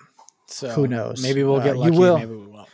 So 0.49 0.69
Who 0.71 0.89
knows? 0.89 1.23
Maybe 1.23 1.45
we'll 1.45 1.61
Uh, 1.61 1.65
get 1.65 1.77
you 1.77 1.93
will. 1.93 2.19
Maybe 2.19 2.35
we 2.35 2.47
won't. 2.47 2.69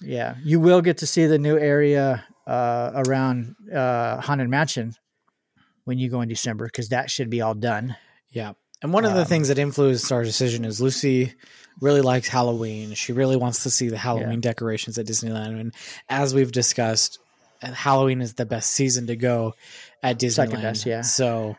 Yeah, 0.00 0.36
you 0.42 0.58
will 0.60 0.80
get 0.80 0.98
to 0.98 1.06
see 1.06 1.26
the 1.26 1.38
new 1.38 1.56
area 1.56 2.24
uh, 2.46 3.02
around 3.06 3.54
uh, 3.72 4.20
Haunted 4.20 4.48
Mansion 4.48 4.94
when 5.84 5.98
you 5.98 6.08
go 6.10 6.20
in 6.20 6.28
December 6.28 6.66
because 6.66 6.88
that 6.90 7.10
should 7.10 7.30
be 7.30 7.40
all 7.40 7.54
done. 7.54 7.96
Yeah. 8.30 8.52
And 8.82 8.92
one 8.92 9.04
of 9.04 9.14
the 9.14 9.20
Um, 9.22 9.26
things 9.26 9.48
that 9.48 9.58
influenced 9.58 10.10
our 10.10 10.24
decision 10.24 10.64
is 10.64 10.80
Lucy 10.80 11.34
really 11.80 12.00
likes 12.00 12.28
Halloween. 12.28 12.94
She 12.94 13.12
really 13.12 13.36
wants 13.36 13.62
to 13.62 13.70
see 13.70 13.88
the 13.88 13.96
Halloween 13.96 14.40
decorations 14.40 14.98
at 14.98 15.06
Disneyland. 15.06 15.60
And 15.60 15.74
as 16.08 16.34
we've 16.34 16.50
discussed, 16.52 17.18
Halloween 17.62 18.20
is 18.20 18.34
the 18.34 18.44
best 18.44 18.72
season 18.72 19.06
to 19.06 19.16
go 19.16 19.54
at 20.02 20.18
Disneyland. 20.18 20.32
Second 20.32 20.62
best, 20.62 20.86
yeah. 20.86 21.00
So 21.02 21.56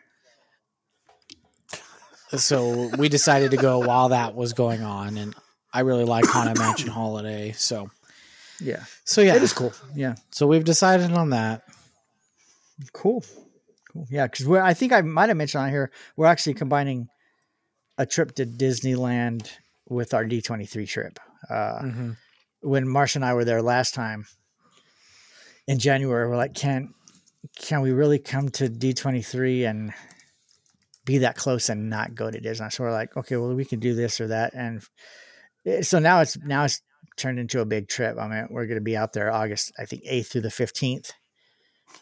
so 2.36 2.89
we 2.97 3.09
decided 3.09 3.51
to 3.51 3.57
go 3.57 3.79
while 3.79 4.09
that 4.09 4.36
was 4.36 4.53
going 4.53 4.81
on, 4.81 5.17
and 5.17 5.36
I 5.71 5.81
really 5.81 6.03
like 6.05 6.25
Haunted 6.25 6.57
Mansion 6.57 6.89
Holiday. 6.89 7.51
So 7.53 7.89
Yeah, 8.59 8.83
so 9.05 9.21
yeah, 9.21 9.36
it 9.36 9.43
is 9.43 9.53
cool. 9.53 9.73
Yeah, 9.95 10.15
So 10.31 10.47
we've 10.47 10.63
decided 10.63 11.12
on 11.12 11.29
that. 11.31 11.63
cool, 12.91 13.23
cool. 13.91 14.07
Yeah, 14.09 14.25
because 14.27 14.47
we're 14.47 14.62
I 14.62 14.73
think 14.73 14.91
I 14.93 15.01
might 15.01 15.29
have 15.29 15.38
mentioned 15.38 15.63
on 15.63 15.69
here 15.69 15.91
we're 16.15 16.27
actually 16.27 16.55
combining 16.55 17.07
a 17.97 18.06
trip 18.06 18.36
to 18.36 18.45
Disneyland 18.45 19.49
with 19.88 20.13
our 20.13 20.25
D 20.25 20.41
twenty 20.41 20.65
three 20.65 20.86
trip. 20.88 21.19
Uh, 21.49 21.79
Mm-hmm. 21.84 22.12
when 22.62 22.88
Marsh 22.88 23.15
and 23.15 23.25
I 23.25 23.34
were 23.34 23.45
there 23.45 23.62
last 23.62 23.93
time 23.93 24.25
in 25.67 25.79
January, 25.79 26.27
we're 26.27 26.38
like, 26.38 26.53
can 26.53 26.93
can 27.60 27.82
we 27.82 27.91
really 27.91 28.19
come 28.19 28.49
to 28.49 28.69
D 28.69 28.93
twenty 28.93 29.21
three 29.21 29.65
and 29.65 29.93
be 31.06 31.19
that 31.19 31.36
close 31.36 31.67
and 31.69 31.89
not 31.89 32.15
go 32.15 32.32
to 32.32 32.39
Disney? 32.39 32.69
So 32.69 32.84
we're 32.84 32.91
like, 32.91 33.15
okay, 33.17 33.36
well, 33.36 33.53
we 33.53 33.65
can 33.65 33.79
do 33.79 33.93
this 33.93 34.21
or 34.21 34.27
that, 34.27 34.53
and 34.53 34.82
eh, 35.65 35.82
so 35.82 35.99
now 35.99 36.21
it's 36.21 36.38
now 36.38 36.63
it's 36.63 36.82
turned 37.17 37.38
into 37.39 37.60
a 37.60 37.65
big 37.65 37.88
trip. 37.89 38.17
I 38.17 38.27
mean, 38.27 38.47
we're 38.49 38.65
going 38.65 38.77
to 38.79 38.82
be 38.82 38.97
out 38.97 39.13
there 39.13 39.32
August, 39.32 39.71
I 39.77 39.86
think, 39.86 40.03
eighth 40.06 40.29
through 40.32 40.41
the 40.41 40.51
fifteenth. 40.51 41.12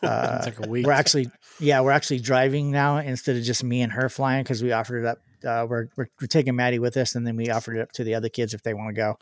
Uh, 0.02 0.42
like 0.46 0.66
a 0.66 0.70
week. 0.70 0.86
we're 0.88 0.94
actually, 0.94 1.30
yeah, 1.60 1.82
we're 1.82 1.92
actually 1.92 2.20
driving 2.20 2.72
now 2.72 2.96
instead 2.98 3.36
of 3.36 3.44
just 3.44 3.62
me 3.62 3.82
and 3.82 3.92
her 3.92 4.08
flying 4.08 4.42
because 4.42 4.64
we 4.64 4.72
offered 4.72 5.04
it 5.04 5.06
up. 5.06 5.18
Uh, 5.46 5.66
we're, 5.70 5.88
we're 5.96 6.08
we're 6.20 6.28
taking 6.28 6.56
Maddie 6.56 6.80
with 6.80 6.98
us, 6.98 7.16
and 7.16 7.26
then 7.26 7.36
we 7.36 7.50
offered 7.50 7.78
it 7.78 7.82
up 7.82 7.92
to 7.94 8.04
the 8.04 8.16
other 8.16 8.30
kids 8.30 8.54
if 8.54 8.62
they 8.64 8.74
want 8.74 8.90
to 8.90 8.94
go. 8.94 9.18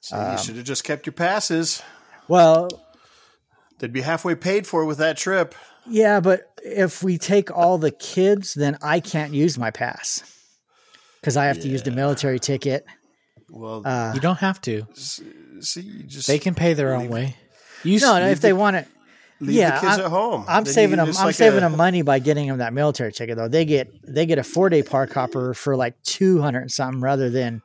So 0.00 0.16
Um, 0.16 0.32
you 0.32 0.38
should 0.38 0.56
have 0.56 0.64
just 0.64 0.84
kept 0.84 1.06
your 1.06 1.12
passes. 1.12 1.82
Well, 2.28 2.68
They'd 3.78 3.92
be 3.92 4.02
halfway 4.02 4.34
paid 4.34 4.66
for 4.66 4.84
with 4.84 4.98
that 4.98 5.16
trip. 5.16 5.54
Yeah, 5.86 6.20
but 6.20 6.50
if 6.62 7.02
we 7.02 7.16
take 7.16 7.50
all 7.50 7.78
the 7.78 7.90
kids, 7.90 8.52
then 8.52 8.76
I 8.82 9.00
can't 9.00 9.32
use 9.32 9.56
my 9.58 9.70
pass 9.70 10.22
because 11.20 11.36
I 11.38 11.46
have 11.46 11.60
to 11.60 11.68
use 11.68 11.82
the 11.82 11.90
military 11.90 12.38
ticket. 12.38 12.84
Well, 13.48 13.80
Uh, 13.84 14.12
you 14.14 14.20
don't 14.20 14.38
have 14.38 14.60
to. 14.62 14.86
see, 14.94 15.80
you 15.80 16.02
just 16.04 16.26
They 16.26 16.38
can 16.38 16.54
pay 16.54 16.74
their 16.74 16.94
own 16.94 17.08
way. 17.08 17.36
You 17.82 17.98
no, 18.00 18.14
s- 18.16 18.20
no, 18.20 18.26
if 18.28 18.40
they 18.42 18.52
want 18.52 18.76
it, 18.76 18.86
leave 19.40 19.56
yeah, 19.56 19.74
the 19.76 19.80
kids 19.86 19.96
I'm- 19.98 20.00
at 20.06 20.10
home. 20.10 20.44
I'm 20.48 20.64
Then 20.64 20.72
saving 20.74 20.96
them. 20.98 21.08
I'm 21.08 21.14
like 21.26 21.34
saving 21.34 21.58
a- 21.58 21.62
them 21.62 21.76
money 21.76 22.02
by 22.02 22.18
getting 22.18 22.48
them 22.48 22.58
that 22.58 22.72
military 22.72 23.12
ticket 23.12 23.36
though. 23.36 23.48
They 23.48 23.64
get 23.64 23.90
they 24.06 24.26
get 24.26 24.38
a 24.38 24.44
four 24.44 24.68
day 24.68 24.82
park 24.82 25.12
hopper 25.12 25.54
for 25.54 25.76
like 25.76 26.00
two 26.02 26.40
hundred 26.40 26.60
and 26.60 26.70
something 26.70 27.00
rather 27.00 27.30
than 27.30 27.62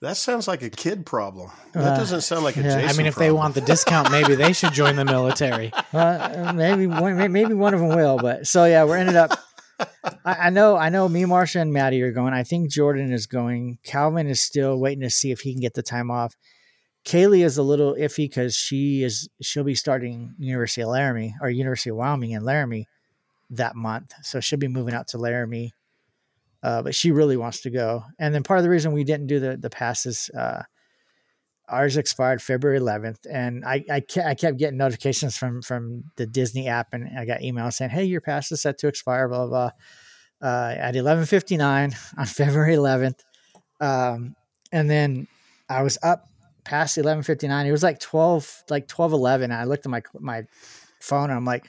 That 0.00 0.16
sounds 0.16 0.46
like 0.46 0.62
a 0.62 0.70
kid 0.70 1.04
problem. 1.06 1.50
That 1.72 1.94
Uh, 1.94 1.96
doesn't 1.96 2.20
sound 2.20 2.44
like 2.44 2.56
a 2.56 2.60
yeah. 2.60 2.76
I 2.76 2.80
Jason 2.82 2.88
I 2.90 2.92
mean, 2.98 3.06
if 3.06 3.16
they 3.16 3.32
want 3.32 3.54
the 3.54 3.60
discount, 3.60 4.10
maybe 4.12 4.34
they 4.36 4.52
should 4.52 4.72
join 4.72 4.94
the 4.96 5.04
military. 5.04 5.72
uh, 5.92 6.52
maybe 6.54 6.86
one, 6.86 7.32
maybe 7.32 7.54
one 7.54 7.74
of 7.74 7.80
them 7.80 7.88
will. 7.90 8.16
But 8.18 8.46
so 8.46 8.64
yeah, 8.64 8.84
we're 8.84 8.96
ended 8.98 9.16
up. 9.16 9.32
I, 10.24 10.34
I 10.46 10.50
know, 10.50 10.76
I 10.76 10.88
know. 10.88 11.08
Me, 11.08 11.22
Marsha, 11.22 11.60
and 11.60 11.72
Maddie 11.72 12.02
are 12.02 12.12
going. 12.12 12.32
I 12.34 12.42
think 12.42 12.70
Jordan 12.70 13.12
is 13.12 13.26
going. 13.26 13.78
Calvin 13.84 14.26
is 14.28 14.40
still 14.40 14.78
waiting 14.78 15.02
to 15.02 15.10
see 15.10 15.30
if 15.30 15.40
he 15.40 15.52
can 15.52 15.60
get 15.60 15.74
the 15.74 15.82
time 15.84 16.10
off. 16.10 16.34
Kaylee 17.08 17.42
is 17.42 17.56
a 17.56 17.62
little 17.62 17.94
iffy 17.94 18.28
because 18.28 18.54
she 18.54 19.02
is 19.02 19.30
she'll 19.40 19.64
be 19.64 19.74
starting 19.74 20.34
University 20.38 20.82
of 20.82 20.88
Laramie 20.88 21.34
or 21.40 21.48
University 21.48 21.88
of 21.88 21.96
Wyoming 21.96 22.32
in 22.32 22.44
Laramie 22.44 22.86
that 23.48 23.74
month, 23.74 24.12
so 24.22 24.40
she'll 24.40 24.58
be 24.58 24.68
moving 24.68 24.92
out 24.92 25.08
to 25.08 25.18
Laramie. 25.18 25.72
Uh, 26.62 26.82
but 26.82 26.94
she 26.94 27.10
really 27.10 27.38
wants 27.38 27.62
to 27.62 27.70
go, 27.70 28.04
and 28.18 28.34
then 28.34 28.42
part 28.42 28.58
of 28.58 28.64
the 28.64 28.68
reason 28.68 28.92
we 28.92 29.04
didn't 29.04 29.26
do 29.26 29.40
the 29.40 29.56
the 29.56 29.70
passes, 29.70 30.28
uh, 30.36 30.62
ours 31.66 31.96
expired 31.96 32.42
February 32.42 32.78
11th, 32.78 33.20
and 33.30 33.64
I 33.64 33.82
I, 33.90 34.00
ke- 34.00 34.18
I 34.18 34.34
kept 34.34 34.58
getting 34.58 34.76
notifications 34.76 35.34
from 35.38 35.62
from 35.62 36.04
the 36.16 36.26
Disney 36.26 36.68
app, 36.68 36.88
and 36.92 37.08
I 37.18 37.24
got 37.24 37.40
emails 37.40 37.74
saying, 37.74 37.90
"Hey, 37.90 38.04
your 38.04 38.20
pass 38.20 38.52
is 38.52 38.60
set 38.60 38.76
to 38.78 38.86
expire." 38.86 39.28
Blah 39.28 39.46
blah. 39.46 39.70
blah. 40.40 40.50
Uh, 40.50 40.74
at 40.76 40.94
11:59 40.94 41.94
on 42.18 42.26
February 42.26 42.74
11th, 42.74 43.20
um, 43.80 44.36
and 44.72 44.90
then 44.90 45.26
I 45.70 45.82
was 45.82 45.96
up 46.02 46.28
past 46.68 46.98
11:59. 46.98 47.66
It 47.66 47.72
was 47.72 47.82
like 47.82 47.98
12, 47.98 48.64
like 48.68 48.86
12:11. 48.88 49.44
And 49.44 49.54
I 49.54 49.64
looked 49.64 49.86
at 49.86 49.90
my 49.90 50.02
my 50.20 50.44
phone, 51.00 51.30
and 51.30 51.38
I'm 51.38 51.44
like, 51.44 51.64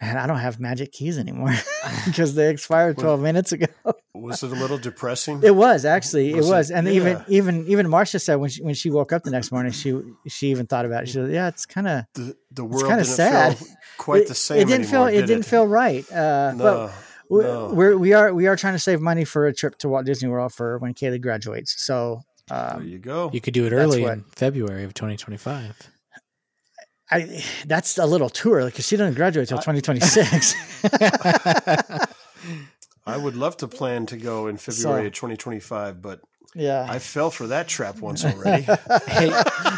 "Man, 0.00 0.16
I 0.18 0.26
don't 0.26 0.38
have 0.38 0.60
magic 0.60 0.92
keys 0.92 1.18
anymore 1.18 1.54
because 2.06 2.34
they 2.34 2.50
expired 2.50 2.98
12 2.98 3.20
minutes 3.20 3.52
ago." 3.52 3.66
was 4.14 4.42
it 4.42 4.50
a 4.52 4.54
little 4.54 4.78
depressing? 4.78 5.40
It 5.42 5.54
was 5.56 5.84
actually, 5.84 6.30
it 6.30 6.36
Was 6.36 6.48
was, 6.48 6.70
it? 6.70 6.74
and 6.74 6.88
even 6.88 7.12
Yeah. 7.18 7.24
even 7.38 7.66
even 7.66 7.88
Marcia 7.88 8.18
said 8.18 8.36
when 8.36 8.50
she 8.50 8.62
when 8.62 8.74
she 8.74 8.90
woke 8.90 9.12
up 9.14 9.22
the 9.24 9.30
next 9.30 9.50
morning, 9.52 9.72
she 9.72 9.90
she 10.28 10.48
even 10.50 10.66
thought 10.66 10.84
about 10.86 11.02
it. 11.04 11.06
She 11.06 11.14
said, 11.14 11.30
"Yeah, 11.32 11.48
it's 11.48 11.66
kind 11.66 11.88
of 11.88 12.04
the 12.14 12.36
the 12.52 12.64
world 12.64 12.86
kinda 12.86 13.04
sad. 13.04 13.56
feel 13.58 13.66
quite 13.98 14.22
it, 14.22 14.28
the 14.28 14.34
same. 14.34 14.58
It 14.60 14.66
didn't 14.66 14.84
anymore, 14.86 15.08
feel 15.08 15.16
it 15.16 15.20
did 15.22 15.26
didn't 15.32 15.46
feel 15.46 15.66
right." 15.66 16.04
Uh, 16.12 16.52
No, 16.56 16.64
but 16.64 16.76
no. 17.30 17.70
we're 17.78 17.96
we 17.96 18.12
are 18.12 18.32
we 18.34 18.46
are 18.46 18.56
trying 18.56 18.74
to 18.74 18.84
save 18.88 19.00
money 19.00 19.24
for 19.24 19.46
a 19.46 19.52
trip 19.54 19.78
to 19.78 19.88
Walt 19.88 20.04
Disney 20.06 20.28
World 20.28 20.52
for 20.52 20.78
when 20.78 20.92
Kaylee 20.94 21.20
graduates. 21.20 21.74
So 21.88 22.20
there 22.48 22.76
um, 22.76 22.86
you 22.88 22.98
go. 22.98 23.30
You 23.32 23.40
could 23.40 23.54
do 23.54 23.66
it 23.66 23.72
early 23.72 24.02
what- 24.02 24.12
in 24.12 24.24
February 24.36 24.84
of 24.84 24.94
2025. 24.94 25.90
I 27.10 27.44
that's 27.66 27.98
a 27.98 28.06
little 28.06 28.30
too 28.30 28.54
early 28.54 28.70
because 28.70 28.86
she 28.86 28.96
doesn't 28.96 29.14
graduate 29.14 29.48
till 29.48 29.58
2026. 29.58 30.54
I 33.06 33.16
would 33.16 33.36
love 33.36 33.58
to 33.58 33.68
plan 33.68 34.06
to 34.06 34.16
go 34.16 34.46
in 34.46 34.56
February 34.56 35.02
So- 35.02 35.06
of 35.06 35.12
2025, 35.12 36.00
but 36.00 36.20
yeah. 36.54 36.86
I 36.88 36.98
fell 37.00 37.30
for 37.30 37.48
that 37.48 37.68
trap 37.68 37.98
once 38.00 38.24
already. 38.24 38.62
Hey, 39.06 39.30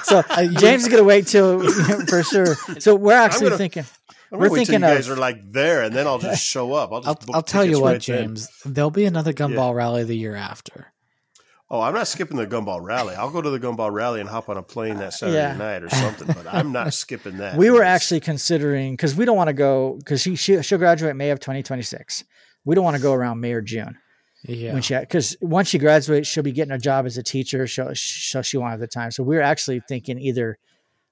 so 0.04 0.22
James 0.58 0.82
is 0.84 0.88
gonna 0.88 1.02
wait 1.04 1.26
till 1.26 1.62
for 2.06 2.22
sure. 2.22 2.54
So 2.78 2.94
we're 2.94 3.14
actually 3.14 3.46
gonna- 3.46 3.58
thinking. 3.58 3.84
I'm 4.32 4.38
We're 4.40 4.48
gonna 4.48 4.52
wait 4.52 4.66
till 4.66 4.66
thinking 4.74 4.88
you 4.88 4.94
guys 4.94 5.08
of- 5.08 5.18
are 5.18 5.20
like 5.20 5.52
there, 5.52 5.82
and 5.82 5.94
then 5.94 6.06
I'll 6.06 6.18
just 6.18 6.44
show 6.44 6.72
up. 6.74 6.92
I'll 6.92 7.00
just 7.00 7.08
I'll, 7.08 7.26
book 7.26 7.34
I'll 7.36 7.42
tell 7.42 7.64
you 7.64 7.80
what, 7.80 7.92
right 7.92 8.04
then. 8.06 8.26
James. 8.36 8.48
There'll 8.64 8.90
be 8.90 9.04
another 9.04 9.32
Gumball 9.32 9.74
Rally 9.74 10.04
the 10.04 10.16
year 10.16 10.34
after. 10.36 10.92
Oh, 11.68 11.80
I'm 11.80 11.94
not 11.94 12.06
skipping 12.06 12.36
the 12.36 12.46
Gumball 12.46 12.80
Rally. 12.80 13.16
I'll 13.16 13.30
go 13.30 13.42
to 13.42 13.50
the 13.50 13.58
Gumball 13.58 13.90
Rally 13.92 14.20
and 14.20 14.28
hop 14.28 14.48
on 14.48 14.56
a 14.56 14.62
plane 14.62 14.98
that 14.98 15.12
Saturday 15.14 15.38
Yeah. 15.38 15.56
night 15.56 15.82
or 15.82 15.88
something. 15.90 16.28
But 16.28 16.46
I'm 16.46 16.70
not 16.70 16.94
skipping 16.94 17.38
that. 17.38 17.56
We 17.58 17.70
were 17.70 17.82
actually 17.82 18.20
considering 18.20 18.92
because 18.92 19.16
we 19.16 19.24
don't 19.24 19.36
want 19.36 19.48
to 19.48 19.52
go 19.54 19.96
because 19.98 20.20
she, 20.22 20.36
she 20.36 20.62
she'll 20.62 20.78
graduate 20.78 21.16
May 21.16 21.30
of 21.30 21.40
2026. 21.40 22.22
We 22.64 22.74
don't 22.76 22.84
want 22.84 22.96
to 22.96 23.02
go 23.02 23.12
around 23.12 23.40
May 23.40 23.52
or 23.52 23.62
June 23.62 23.98
Yeah. 24.44 24.74
when 24.74 24.82
she 24.82 24.96
because 24.96 25.36
once 25.40 25.66
she 25.68 25.78
graduates, 25.78 26.28
she'll 26.28 26.44
be 26.44 26.52
getting 26.52 26.72
a 26.72 26.78
job 26.78 27.04
as 27.04 27.18
a 27.18 27.22
teacher. 27.24 27.66
So 27.66 27.92
so 27.94 28.42
she 28.42 28.56
won't 28.58 28.70
have 28.70 28.80
the 28.80 28.86
time. 28.86 29.10
So 29.10 29.24
we're 29.24 29.42
actually 29.42 29.80
thinking 29.88 30.20
either 30.20 30.58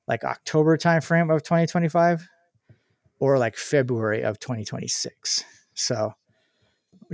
like 0.06 0.22
October 0.22 0.76
timeframe 0.76 1.34
of 1.34 1.42
2025 1.42 2.28
or 3.18 3.38
like 3.38 3.56
February 3.56 4.22
of 4.22 4.38
2026. 4.38 5.42
So 5.74 6.14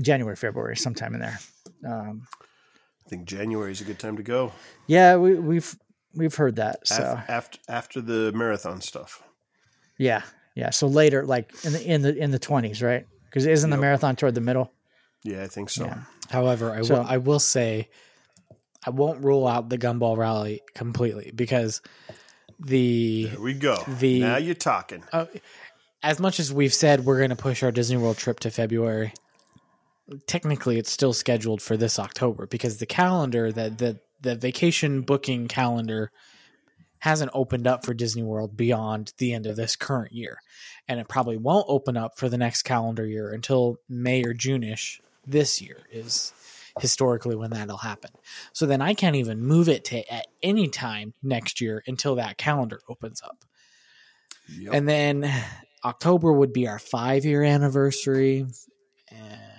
January, 0.02 0.36
February, 0.36 0.76
sometime 0.76 1.14
in 1.14 1.20
there. 1.20 1.38
Um, 1.88 2.22
I 2.32 2.49
think 3.10 3.26
January 3.26 3.72
is 3.72 3.80
a 3.80 3.84
good 3.84 3.98
time 3.98 4.16
to 4.16 4.22
go. 4.22 4.52
yeah, 4.86 5.16
we, 5.16 5.34
we've 5.34 5.76
we've 6.14 6.34
heard 6.34 6.56
that. 6.56 6.86
So 6.86 6.94
Af- 7.02 7.28
after 7.28 7.58
after 7.68 8.00
the 8.00 8.32
marathon 8.32 8.80
stuff. 8.80 9.22
yeah, 9.98 10.22
yeah. 10.54 10.70
So 10.70 10.86
later, 10.86 11.26
like 11.26 11.52
in 11.64 11.72
the 11.72 11.82
in 11.94 12.02
the 12.02 12.16
in 12.16 12.30
the 12.30 12.38
20s, 12.38 12.82
right? 12.82 13.06
Because 13.24 13.46
isn't 13.46 13.70
the 13.70 13.76
marathon 13.76 14.16
toward 14.16 14.34
the 14.34 14.40
middle? 14.40 14.72
Yeah, 15.22 15.42
I 15.42 15.48
think 15.48 15.70
so. 15.70 15.84
Yeah. 15.84 16.02
However, 16.30 16.72
I 16.72 16.82
So- 16.82 16.94
will 16.94 17.04
I 17.06 17.16
will 17.18 17.38
say 17.40 17.88
I 18.86 18.90
won't 18.90 19.22
rule 19.22 19.46
out 19.46 19.68
the 19.68 19.76
Gumball 19.78 20.16
Rally 20.16 20.62
completely 20.74 21.30
because 21.34 21.82
the 22.58 23.26
There 23.30 23.40
we 23.40 23.54
go. 23.54 23.76
The- 23.86 24.20
now 24.20 24.36
you're 24.38 24.54
talking. 24.54 25.02
uh, 25.12 25.26
as 26.02 26.18
much 26.18 26.40
as 26.40 26.52
we've 26.52 26.72
said 26.74 27.04
we're 27.04 27.18
going 27.18 27.30
to 27.30 27.36
push 27.36 27.62
our 27.62 27.70
Disney 27.72 27.96
World 27.98 28.16
trip 28.16 28.40
to 28.40 28.50
February, 28.50 29.12
technically 30.26 30.78
it's 30.78 30.90
still 30.90 31.12
scheduled 31.12 31.62
for 31.62 31.76
this 31.76 31.98
October 31.98 32.46
because 32.46 32.78
the 32.78 32.86
calendar 32.86 33.52
that 33.52 33.78
the 33.78 33.98
the 34.20 34.34
vacation 34.34 35.02
booking 35.02 35.48
calendar 35.48 36.10
hasn't 37.00 37.30
opened 37.32 37.66
up 37.66 37.84
for 37.84 37.94
Disney 37.94 38.22
World 38.22 38.56
beyond 38.56 39.14
the 39.16 39.32
end 39.32 39.46
of 39.46 39.56
this 39.56 39.74
current 39.74 40.12
year. 40.12 40.38
And 40.86 41.00
it 41.00 41.08
probably 41.08 41.38
won't 41.38 41.64
open 41.68 41.96
up 41.96 42.18
for 42.18 42.28
the 42.28 42.36
next 42.36 42.62
calendar 42.62 43.06
year 43.06 43.32
until 43.32 43.78
May 43.88 44.22
or 44.22 44.34
June-ish 44.34 45.00
this 45.26 45.62
year 45.62 45.78
is 45.90 46.32
historically 46.78 47.36
when 47.36 47.50
that'll 47.50 47.78
happen. 47.78 48.10
So 48.52 48.66
then 48.66 48.82
I 48.82 48.94
can't 48.94 49.16
even 49.16 49.42
move 49.42 49.68
it 49.68 49.84
to 49.86 50.12
at 50.12 50.26
any 50.42 50.68
time 50.68 51.14
next 51.22 51.60
year 51.60 51.82
until 51.86 52.16
that 52.16 52.36
calendar 52.36 52.80
opens 52.88 53.22
up. 53.22 53.44
Yep. 54.48 54.74
And 54.74 54.88
then 54.88 55.32
October 55.84 56.32
would 56.32 56.52
be 56.52 56.68
our 56.68 56.78
five 56.78 57.24
year 57.24 57.42
anniversary, 57.42 58.46
um, 59.12 59.49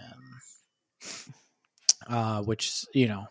uh, 2.12 2.42
which 2.44 2.86
you 2.94 3.08
know 3.08 3.26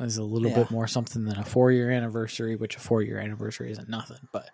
is 0.00 0.18
a 0.18 0.22
little 0.22 0.50
Yeah. 0.50 0.56
bit 0.58 0.70
more 0.70 0.86
something 0.86 1.24
than 1.24 1.36
a 1.38 1.44
four 1.44 1.72
year 1.72 1.90
anniversary, 1.90 2.54
which 2.54 2.76
a 2.76 2.80
four 2.80 3.02
year 3.02 3.18
anniversary 3.18 3.72
isn't 3.72 3.88
nothing. 3.88 4.18
But 4.32 4.50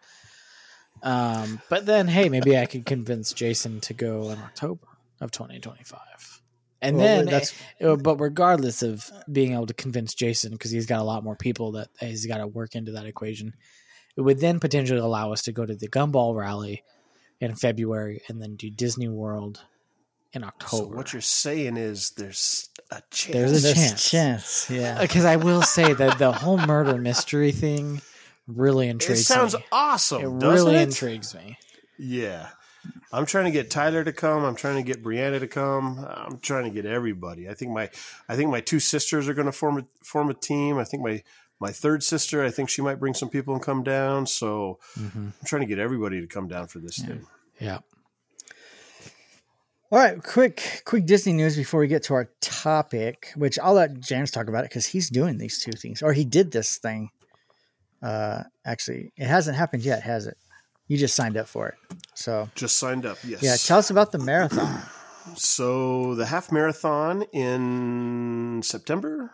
um, 1.03 1.61
but 1.69 1.85
then 1.87 2.09
hey, 2.09 2.29
maybe 2.29 2.57
I 2.57 2.67
could 2.67 2.87
convince 2.87 3.33
Jason 3.33 3.81
to 3.83 3.95
go 3.95 4.31
in 4.31 4.39
October 4.39 4.87
of 5.21 5.31
2025. 5.31 6.01
And 6.83 6.97
Well, 6.97 7.07
then, 7.07 7.25
that's- 7.27 7.55
uh, 7.83 7.97
but 7.97 8.17
regardless 8.21 8.83
of 8.83 9.11
being 9.31 9.53
able 9.55 9.67
to 9.67 9.75
convince 9.75 10.15
Jason, 10.15 10.53
because 10.53 10.71
he's 10.71 10.87
got 10.87 11.01
a 11.01 11.05
lot 11.05 11.25
more 11.25 11.37
people 11.37 11.73
that 11.73 11.89
he's 12.01 12.27
got 12.27 12.39
to 12.39 12.47
work 12.47 12.75
into 12.75 12.93
that 12.93 13.07
equation, 13.07 13.55
it 14.17 14.21
would 14.21 14.41
then 14.41 14.61
potentially 14.61 15.01
allow 15.01 15.33
us 15.33 15.43
to 15.43 15.53
go 15.53 15.65
to 15.67 15.75
the 15.75 15.89
Gumball 15.89 16.37
Rally 16.37 16.83
in 17.41 17.55
February 17.55 18.23
and 18.29 18.41
then 18.43 18.57
do 18.57 18.71
Disney 18.71 19.09
World 19.09 19.63
in 20.37 20.43
So 20.43 20.49
October. 20.49 20.97
what 20.97 21.13
you're 21.13 21.23
saying 21.23 21.77
is 21.77 22.11
there's 22.11 22.69
a 22.91 23.03
chance. 23.11 23.33
There's 23.33 23.65
a 23.65 23.75
chance. 23.75 24.11
chance. 24.11 24.71
Yeah. 24.71 25.01
because 25.01 25.25
I 25.25 25.37
will 25.37 25.63
say 25.63 25.93
that 25.93 26.19
the 26.19 26.31
whole 26.33 26.59
murder 26.59 26.97
mystery 26.99 27.51
thing 27.53 28.01
really 28.47 28.89
intrigues 28.89 29.19
me. 29.19 29.35
it 29.35 29.39
sounds 29.39 29.55
me. 29.55 29.65
awesome. 29.73 30.23
It 30.23 30.47
really 30.47 30.77
it? 30.77 30.83
intrigues 30.83 31.35
me. 31.35 31.59
Yeah. 31.99 32.49
I'm 33.13 33.27
trying 33.27 33.47
to 33.47 33.51
get 33.51 33.71
Tyler 33.71 34.05
to 34.05 34.13
come. 34.13 34.45
I'm 34.45 34.55
trying 34.55 34.77
to 34.77 34.83
get 34.83 35.03
Brianna 35.03 35.41
to 35.41 35.49
come. 35.49 35.99
I'm 36.09 36.39
trying 36.39 36.65
to 36.65 36.71
get 36.71 36.87
everybody. 36.87 37.49
I 37.49 37.55
think 37.55 37.73
my 37.73 37.91
I 38.29 38.37
think 38.37 38.51
my 38.51 38.61
two 38.61 38.79
sisters 38.79 39.29
are 39.29 39.35
going 39.35 39.47
to 39.47 39.53
form 39.53 39.79
a 39.79 39.85
form 40.05 40.31
a 40.31 40.35
team. 40.35 40.79
I 40.79 40.85
think 40.85 41.03
my 41.03 41.23
my 41.59 41.73
third 41.73 42.05
sister, 42.05 42.45
I 42.45 42.51
think 42.51 42.69
she 42.69 42.83
might 42.83 43.01
bring 43.01 43.15
some 43.15 43.29
people 43.31 43.55
and 43.55 43.63
come 43.63 43.83
down. 43.83 44.27
So 44.27 44.79
Mhm. 45.01 45.17
I'm 45.17 45.35
trying 45.47 45.63
to 45.63 45.67
get 45.67 45.79
everybody 45.81 46.21
to 46.21 46.27
come 46.29 46.47
down 46.47 46.69
for 46.69 46.79
this 46.79 46.99
Yeah. 47.01 47.07
thing. 47.07 47.27
Yeah. 47.59 47.79
All 49.97 50.03
right, 50.03 50.23
quick, 50.23 50.83
quick 50.85 51.07
Disney 51.07 51.33
news 51.33 51.57
before 51.57 51.81
we 51.81 51.87
get 51.87 52.03
to 52.03 52.13
our 52.13 52.29
topic, 52.43 53.33
which 53.35 53.59
I'll 53.59 53.73
let 53.73 53.99
James 53.99 54.31
talk 54.31 54.47
about 54.47 54.63
it 54.63 54.69
because 54.69 54.85
he's 54.85 55.09
doing 55.09 55.39
these 55.39 55.59
two 55.59 55.73
things, 55.73 56.03
or 56.03 56.13
he 56.13 56.23
did 56.23 56.53
this 56.53 56.77
thing. 56.77 57.09
Uh, 58.03 58.43
actually, 58.67 59.15
it 59.17 59.27
hasn't 59.27 59.57
happened 59.57 59.85
yet, 59.85 60.03
has 60.03 60.27
it? 60.27 60.37
You 60.87 60.99
just 60.99 61.17
signed 61.17 61.39
up 61.39 61.49
for 61.49 61.69
it, 61.69 61.77
so 62.13 62.51
Just 62.55 62.77
signed 62.77 63.07
up. 63.07 63.17
Yes. 63.27 63.43
yeah. 63.43 63.57
Tell 63.57 63.79
us 63.79 63.89
about 63.89 64.13
the 64.13 64.19
marathon. 64.19 64.83
So 65.35 66.15
the 66.15 66.27
half 66.27 66.53
marathon 66.53 67.23
in 67.33 68.61
September, 68.63 69.31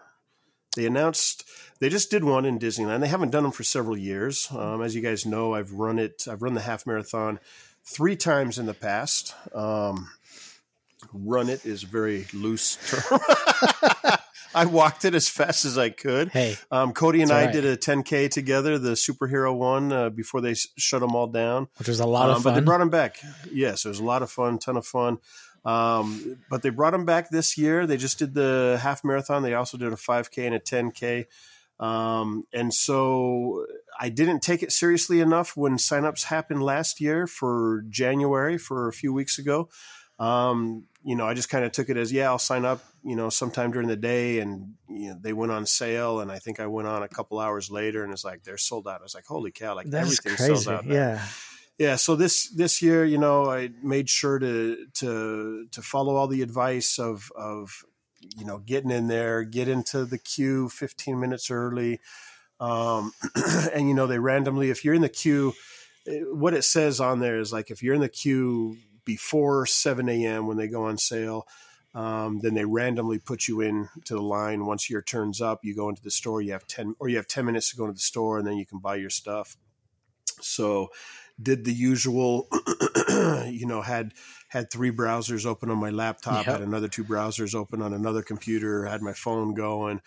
they 0.77 0.87
announced 0.87 1.45
they 1.81 1.89
just 1.89 2.09
did 2.09 2.23
one 2.23 2.45
in 2.45 2.61
Disneyland. 2.61 3.01
They 3.01 3.09
haven't 3.09 3.31
done 3.31 3.43
them 3.43 3.51
for 3.51 3.65
several 3.65 3.99
years. 3.99 4.47
Um, 4.53 4.81
as 4.81 4.95
you 4.95 5.03
guys 5.03 5.27
know, 5.27 5.55
I've 5.55 5.73
run 5.73 5.99
it. 5.99 6.29
I've 6.31 6.41
run 6.41 6.55
the 6.55 6.61
half 6.61 6.87
marathon 6.87 7.41
three 7.85 8.15
times 8.15 8.61
in 8.61 8.67
the 8.67 8.75
past. 8.75 9.35
Um, 9.53 10.09
run 11.13 11.49
it 11.49 11.65
is 11.67 11.83
a 11.83 11.87
very 11.87 12.27
loose 12.33 12.77
term. 12.91 13.21
I 14.55 14.67
walked 14.67 15.07
it 15.07 15.15
as 15.15 15.29
fast 15.31 15.65
as 15.65 15.79
I 15.79 15.89
could. 15.89 16.29
Hey, 16.29 16.57
Um, 16.71 16.93
Cody 16.93 17.23
and 17.23 17.31
I 17.31 17.47
right. 17.47 17.53
did 17.53 17.65
a 17.65 17.77
10K 17.77 18.31
together, 18.31 18.79
the 18.79 18.91
superhero 18.93 19.57
one, 19.57 19.91
uh, 19.93 20.11
before 20.11 20.43
they 20.43 20.55
shut 20.77 21.01
them 21.01 21.15
all 21.15 21.27
down. 21.27 21.69
which 21.79 21.89
was 21.89 22.01
a 22.01 22.07
lot 22.07 22.29
Um, 22.29 22.37
of 22.37 22.43
fun. 22.43 22.53
But 22.53 22.61
they 22.61 22.65
brought 22.65 22.79
them 22.81 22.91
back. 22.91 23.17
Yes, 23.51 23.85
it 23.87 23.89
was 23.89 23.99
a 23.99 24.05
lot 24.05 24.23
of 24.23 24.31
fun, 24.31 24.59
ton 24.59 24.77
of 24.77 24.87
fun. 24.87 25.19
Um, 25.65 26.39
but 26.51 26.61
they 26.63 26.69
brought 26.71 26.91
them 26.91 27.05
back 27.07 27.31
this 27.31 27.57
year. 27.57 27.87
They 27.87 27.97
just 27.97 28.19
did 28.19 28.35
the 28.35 28.79
half 28.83 29.05
marathon. 29.05 29.43
They 29.43 29.55
also 29.55 29.79
did 29.79 29.93
a 29.93 29.97
5K 29.97 30.45
and 30.47 30.55
a 30.55 30.61
10K. 30.61 31.27
Um, 31.81 32.45
and 32.53 32.75
so 32.75 33.65
I 33.99 34.09
didn't 34.09 34.41
take 34.41 34.63
it 34.63 34.71
seriously 34.71 35.21
enough 35.21 35.57
when 35.57 35.77
signups 35.79 36.25
happened 36.25 36.63
last 36.63 37.01
year 37.01 37.27
for 37.27 37.85
January 37.89 38.59
for 38.59 38.87
a 38.89 38.93
few 38.93 39.13
weeks 39.13 39.39
ago. 39.39 39.69
Um, 40.23 40.85
you 41.03 41.17
know, 41.17 41.27
I 41.27 41.35
just 41.35 41.49
kind 41.49 41.65
of 41.65 41.73
took 41.73 41.89
it 41.89 41.97
as, 41.97 42.13
yeah, 42.13 42.29
I'll 42.29 42.39
sign 42.39 42.65
up, 42.65 42.85
you 43.03 43.17
know, 43.17 43.29
sometime 43.29 43.73
during 43.73 43.89
the 43.89 43.97
day. 43.97 44.39
And, 44.39 44.75
you 44.89 45.11
know, 45.11 45.19
they 45.21 45.33
went 45.33 45.51
on 45.51 45.67
sale. 45.67 46.21
And 46.21 46.31
I 46.31 46.39
think 46.39 46.61
I 46.61 46.69
went 46.69 46.87
on 46.87 47.03
a 47.03 47.09
couple 47.09 47.41
hours 47.41 47.71
later 47.71 48.05
and 48.05 48.13
it's 48.13 48.25
like, 48.25 48.45
they're 48.45 48.57
sold 48.57 48.87
out. 48.87 49.01
I 49.01 49.03
was 49.03 49.15
like, 49.15 49.27
holy 49.27 49.51
cow, 49.51 49.75
like 49.75 49.91
That's 49.91 50.21
everything 50.21 50.37
sells 50.37 50.67
crazy. 50.67 50.73
out. 50.75 50.87
now 50.87 50.95
Yeah, 50.95 51.27
yeah 51.79 51.97
so 51.97 52.15
this 52.15 52.49
this 52.51 52.83
year 52.83 53.05
you 53.05 53.19
know 53.19 53.51
i 53.51 53.71
made 53.83 54.09
sure 54.09 54.39
to 54.39 54.87
to 54.95 55.67
to 55.73 55.83
follow 55.83 56.17
all 56.17 56.29
the 56.29 56.43
advice 56.43 56.99
of 56.99 57.33
of 57.35 57.85
you 58.37 58.45
know 58.45 58.59
getting 58.59 58.91
in 58.91 59.09
there 59.09 59.43
get 59.43 59.69
into 59.69 60.05
the 60.05 60.19
queue 60.19 60.69
15 60.69 61.19
minutes 61.19 61.51
early 61.51 62.01
um 62.61 63.13
and 63.73 63.89
you 63.89 63.95
know 63.95 64.07
they 64.07 64.19
randomly 64.19 64.71
if 64.71 64.85
you're 64.85 64.95
in 64.95 65.03
the 65.03 65.09
queue 65.09 65.55
eh, 66.07 66.21
what 66.31 66.55
it 66.55 66.63
says 66.63 67.01
on 67.01 67.21
there 67.21 67.41
is 67.41 67.53
like 67.53 67.71
if 67.71 67.83
you're 67.83 67.95
in 67.95 68.01
the 68.01 68.09
queue 68.09 68.77
before 69.05 69.67
7 69.67 70.09
a.m 70.09 70.47
when 70.47 70.57
they 70.57 70.69
go 70.69 70.85
on 70.85 70.99
sale 70.99 71.47
um, 71.95 72.39
then 72.41 72.55
they 72.55 72.65
randomly 72.65 73.19
put 73.19 73.49
you 73.49 73.61
in 73.61 73.89
to 74.07 74.15
the 74.15 74.23
line 74.23 74.65
once 74.67 74.89
your 74.89 75.03
turns 75.03 75.41
up 75.41 75.61
you 75.65 75.75
go 75.75 75.89
into 75.89 76.03
the 76.03 76.11
store 76.11 76.41
you 76.41 76.53
have 76.53 76.67
10 76.67 76.95
or 76.99 77.09
you 77.09 77.17
have 77.17 77.27
10 77.27 77.45
minutes 77.45 77.71
to 77.71 77.77
go 77.77 77.85
into 77.85 77.95
the 77.95 78.01
store 78.01 78.39
and 78.39 78.47
then 78.47 78.57
you 78.57 78.67
can 78.67 78.79
buy 78.79 78.95
your 78.97 79.11
stuff 79.11 79.57
so 80.41 80.89
did 81.41 81.65
the 81.65 81.73
usual 81.73 82.49
you 83.47 83.67
know 83.67 83.83
had 83.83 84.13
had 84.49 84.71
three 84.71 84.93
browsers 84.93 85.47
open 85.47 85.71
on 85.71 85.79
my 85.79 85.91
laptop 85.91 86.47
Yep. 86.47 86.55
had 86.55 86.61
another 86.63 86.89
two 86.89 87.05
browsers 87.05 87.55
open 87.55 87.81
on 87.83 87.93
another 87.93 88.23
computer 88.23 88.85
had 88.87 89.03
my 89.03 89.13
phone 89.13 89.55
going 89.55 90.01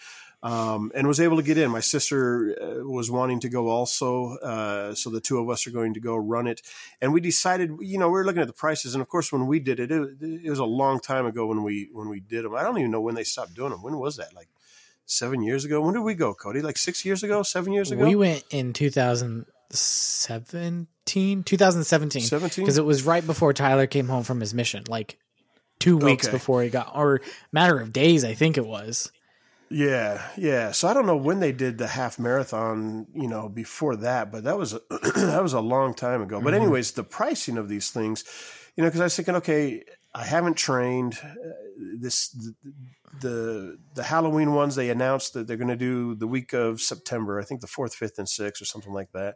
um, 0.45 0.91
and 0.93 1.07
was 1.07 1.19
able 1.19 1.37
to 1.37 1.43
get 1.43 1.57
in. 1.57 1.71
My 1.71 1.79
sister 1.79 2.55
uh, 2.61 2.87
was 2.87 3.09
wanting 3.09 3.39
to 3.41 3.49
go 3.49 3.69
also 3.69 4.37
uh, 4.37 4.93
so 4.93 5.09
the 5.09 5.19
two 5.19 5.39
of 5.39 5.49
us 5.49 5.65
are 5.65 5.71
going 5.71 5.95
to 5.95 5.99
go 5.99 6.15
run 6.15 6.45
it. 6.45 6.61
And 7.01 7.13
we 7.13 7.19
decided 7.19 7.71
you 7.81 7.97
know 7.97 8.07
we 8.07 8.13
were 8.13 8.25
looking 8.25 8.41
at 8.41 8.47
the 8.47 8.53
prices 8.53 8.93
and 8.93 9.01
of 9.01 9.09
course 9.09 9.31
when 9.31 9.47
we 9.47 9.59
did 9.59 9.79
it 9.79 9.91
it, 9.91 10.17
it 10.21 10.49
was 10.49 10.59
a 10.59 10.65
long 10.65 10.99
time 10.99 11.25
ago 11.25 11.47
when 11.47 11.63
we 11.63 11.89
when 11.91 12.09
we 12.09 12.19
did 12.19 12.45
them 12.45 12.53
i 12.55 12.61
don't 12.61 12.77
even 12.77 12.91
know 12.91 13.01
when 13.01 13.15
they 13.15 13.23
stopped 13.23 13.55
doing 13.55 13.71
them 13.71 13.81
when 13.81 13.97
was 13.97 14.17
that? 14.17 14.35
Like 14.35 14.49
seven 15.05 15.41
years 15.41 15.65
ago? 15.65 15.81
When 15.81 15.93
did 15.93 16.01
we 16.01 16.13
go 16.13 16.33
cody? 16.33 16.61
Like 16.61 16.77
six 16.77 17.05
years 17.05 17.23
ago? 17.23 17.43
Seven 17.43 17.73
years 17.73 17.91
ago? 17.91 18.03
We 18.03 18.15
went 18.15 18.43
in 18.51 18.73
2017, 18.73 21.43
2017, 21.43 22.21
17 22.21 22.63
because 22.63 22.77
it 22.77 22.85
was 22.85 23.03
right 23.03 23.25
before 23.25 23.53
Tyler 23.53 23.87
came 23.87 24.07
home 24.07 24.23
from 24.23 24.39
his 24.39 24.53
mission, 24.53 24.83
like 24.87 25.17
two 25.79 25.97
weeks 25.97 26.27
Okay. 26.27 26.33
before 26.33 26.63
he 26.63 26.69
got, 26.69 26.95
or 26.95 27.21
matter 27.51 27.79
of 27.79 27.93
days, 27.93 28.23
I 28.23 28.33
think 28.33 28.57
it 28.57 28.65
was. 28.65 29.11
Yeah, 29.75 30.25
yeah. 30.37 30.71
So 30.71 30.87
I 30.87 30.93
don't 30.93 31.05
know 31.05 31.17
when 31.17 31.41
they 31.41 31.51
did 31.51 31.77
the 31.77 31.87
half 31.87 32.17
marathon, 32.17 33.07
you 33.13 33.27
know, 33.27 33.49
before 33.49 33.97
that, 33.97 34.31
but 34.31 34.45
that 34.45 34.57
was 34.57 34.71
a, 34.71 34.79
that 35.15 35.43
was 35.43 35.51
a 35.51 35.59
long 35.59 35.93
time 35.93 36.21
ago. 36.21 36.39
But 36.39 36.53
Mhm. 36.53 36.57
anyways, 36.57 36.93
the 36.93 37.03
pricing 37.03 37.57
of 37.57 37.67
these 37.67 37.91
things, 37.91 38.23
you 38.77 38.83
know, 38.83 38.87
because 38.87 39.01
I 39.01 39.03
was 39.03 39.17
thinking, 39.17 39.35
okay, 39.35 39.83
I 40.13 40.23
haven't 40.23 40.55
trained 40.55 41.19
uh, 41.21 41.27
this 41.99 42.29
the, 42.29 42.53
the 43.19 43.77
the 43.95 44.03
Halloween 44.03 44.53
ones. 44.53 44.75
They 44.75 44.89
announced 44.89 45.33
that 45.33 45.45
they're 45.45 45.57
going 45.57 45.67
to 45.67 45.75
do 45.75 46.15
the 46.15 46.27
week 46.27 46.53
of 46.53 46.79
September. 46.79 47.41
I 47.41 47.43
think 47.43 47.59
the 47.59 47.67
fourth, 47.67 47.93
fifth, 47.93 48.17
and 48.17 48.29
sixth, 48.29 48.61
or 48.61 48.65
something 48.65 48.93
like 48.93 49.11
that. 49.11 49.35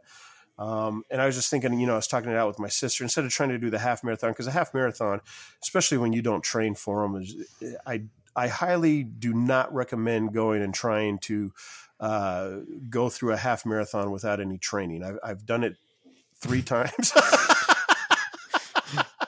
Um, 0.58 1.04
and 1.10 1.20
I 1.20 1.26
was 1.26 1.36
just 1.36 1.50
thinking, 1.50 1.78
you 1.78 1.86
know, 1.86 1.94
I 1.94 1.96
was 1.96 2.06
talking 2.06 2.30
it 2.30 2.36
out 2.36 2.48
with 2.48 2.58
my 2.58 2.68
sister 2.68 3.04
instead 3.04 3.24
of 3.26 3.30
trying 3.30 3.48
to 3.50 3.58
do 3.58 3.68
the 3.68 3.78
half 3.78 4.02
marathon 4.04 4.30
because 4.30 4.46
a 4.46 4.50
half 4.52 4.72
marathon, 4.72 5.20
especially 5.62 5.98
when 5.98 6.14
you 6.14 6.22
don't 6.22 6.42
train 6.42 6.74
for 6.74 7.02
them, 7.02 7.16
is 7.20 7.34
I 7.86 8.04
I 8.40 8.48
highly 8.48 9.04
do 9.04 9.34
not 9.34 9.70
recommend 9.74 10.32
going 10.32 10.62
and 10.62 10.72
trying 10.72 11.18
to 11.18 11.52
uh, 12.00 12.50
go 12.88 13.10
through 13.10 13.34
a 13.34 13.36
half 13.36 13.66
marathon 13.66 14.10
without 14.10 14.40
any 14.40 14.56
training. 14.56 15.04
I've, 15.04 15.18
I've 15.22 15.44
done 15.44 15.62
it 15.62 15.76
three 16.36 16.62
times. 16.74 17.12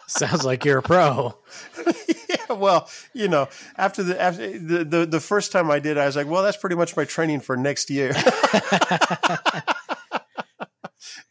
Sounds 0.06 0.46
like 0.46 0.64
you're 0.64 0.78
a 0.78 0.82
pro. 0.82 1.36
yeah, 2.28 2.54
well, 2.54 2.88
you 3.12 3.28
know, 3.28 3.50
after 3.76 4.02
the 4.02 4.18
after 4.20 4.58
the, 4.58 4.84
the 4.84 5.06
the 5.06 5.20
first 5.20 5.52
time 5.52 5.70
I 5.70 5.78
did, 5.78 5.98
I 5.98 6.06
was 6.06 6.16
like, 6.16 6.26
well, 6.26 6.42
that's 6.42 6.56
pretty 6.56 6.76
much 6.76 6.96
my 6.96 7.04
training 7.04 7.40
for 7.40 7.54
next 7.54 7.90
year. 7.90 8.12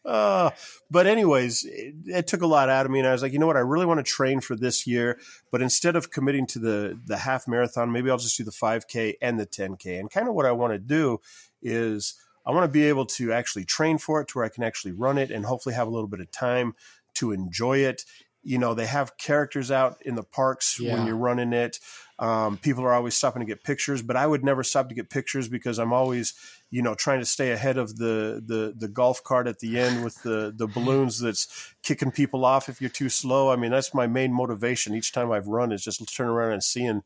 Uh, 0.05 0.51
but 0.89 1.07
anyways, 1.07 1.63
it, 1.65 1.95
it 2.05 2.27
took 2.27 2.41
a 2.41 2.47
lot 2.47 2.69
out 2.69 2.85
of 2.85 2.91
me, 2.91 2.99
and 2.99 3.07
I 3.07 3.11
was 3.11 3.21
like, 3.21 3.33
you 3.33 3.39
know 3.39 3.47
what? 3.47 3.57
I 3.57 3.61
really 3.61 3.85
want 3.85 3.99
to 3.99 4.03
train 4.03 4.41
for 4.41 4.55
this 4.55 4.85
year, 4.87 5.19
but 5.51 5.61
instead 5.61 5.95
of 5.95 6.11
committing 6.11 6.45
to 6.47 6.59
the 6.59 6.99
the 7.05 7.17
half 7.17 7.47
marathon, 7.47 7.91
maybe 7.91 8.09
I'll 8.09 8.17
just 8.17 8.37
do 8.37 8.43
the 8.43 8.51
five 8.51 8.87
k 8.87 9.17
and 9.21 9.39
the 9.39 9.45
ten 9.45 9.75
k. 9.75 9.97
And 9.97 10.09
kind 10.09 10.27
of 10.27 10.33
what 10.33 10.45
I 10.45 10.51
want 10.51 10.73
to 10.73 10.79
do 10.79 11.19
is 11.61 12.15
I 12.45 12.51
want 12.51 12.63
to 12.65 12.71
be 12.71 12.85
able 12.85 13.05
to 13.05 13.31
actually 13.31 13.65
train 13.65 13.97
for 13.97 14.21
it, 14.21 14.27
to 14.29 14.37
where 14.39 14.45
I 14.45 14.49
can 14.49 14.63
actually 14.63 14.93
run 14.93 15.17
it, 15.17 15.31
and 15.31 15.45
hopefully 15.45 15.75
have 15.75 15.87
a 15.87 15.91
little 15.91 16.07
bit 16.07 16.19
of 16.19 16.31
time 16.31 16.73
to 17.15 17.31
enjoy 17.31 17.79
it. 17.79 18.03
You 18.43 18.57
know, 18.57 18.73
they 18.73 18.87
have 18.87 19.17
characters 19.17 19.69
out 19.69 20.01
in 20.03 20.15
the 20.15 20.23
parks 20.23 20.79
Yeah. 20.79 20.95
when 20.95 21.05
you're 21.05 21.15
running 21.15 21.53
it. 21.53 21.79
Um, 22.21 22.57
people 22.59 22.83
are 22.83 22.93
always 22.93 23.15
stopping 23.15 23.39
to 23.39 23.47
get 23.47 23.63
pictures, 23.63 24.03
but 24.03 24.15
I 24.15 24.27
would 24.27 24.43
never 24.45 24.63
stop 24.63 24.89
to 24.89 24.95
get 24.95 25.09
pictures 25.09 25.47
because 25.47 25.79
I'm 25.79 25.91
always, 25.91 26.35
you 26.69 26.83
know, 26.83 26.93
trying 26.93 27.17
to 27.19 27.25
stay 27.25 27.51
ahead 27.51 27.77
of 27.79 27.97
the 27.97 28.41
the 28.45 28.73
the 28.77 28.87
golf 28.87 29.23
cart 29.23 29.47
at 29.47 29.57
the 29.57 29.79
end 29.79 30.03
with 30.03 30.21
the 30.21 30.53
the 30.55 30.67
balloons 30.75 31.19
that's 31.19 31.73
kicking 31.81 32.11
people 32.11 32.45
off 32.45 32.69
if 32.69 32.79
you're 32.79 32.91
too 32.91 33.09
slow. 33.09 33.49
I 33.51 33.55
mean, 33.55 33.71
that's 33.71 33.95
my 33.95 34.05
main 34.05 34.31
motivation 34.33 34.93
each 34.93 35.11
time 35.11 35.31
I've 35.31 35.47
run 35.47 35.71
is 35.71 35.83
just 35.83 36.15
turn 36.15 36.27
around 36.27 36.53
and 36.53 36.63
seeing 36.63 37.01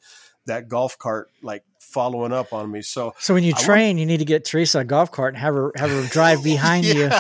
that 0.47 0.67
golf 0.67 0.97
cart 0.99 1.29
like 1.41 1.63
following 1.79 2.33
up 2.33 2.51
on 2.51 2.69
me. 2.69 2.81
So 2.81 3.15
So 3.17 3.33
when 3.33 3.43
you 3.45 3.51
I 3.51 3.55
want- 3.55 3.65
train, 3.65 3.97
you 3.97 4.05
need 4.05 4.17
to 4.19 4.25
get 4.25 4.43
Teresa 4.43 4.79
a 4.79 4.83
golf 4.83 5.13
cart 5.13 5.33
and 5.33 5.41
have 5.41 5.55
her 5.55 5.71
have 5.77 5.91
her 5.91 6.05
drive 6.09 6.43
behind 6.43 6.83
Yeah. 6.85 7.17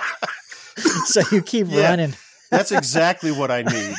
you, 0.77 0.81
so 1.05 1.21
you 1.31 1.41
keep 1.41 1.67
Yeah. 1.69 1.89
running. 1.91 2.13
that's 2.51 2.73
exactly 2.73 3.31
what 3.31 3.51
I 3.51 3.61
need. 3.61 3.95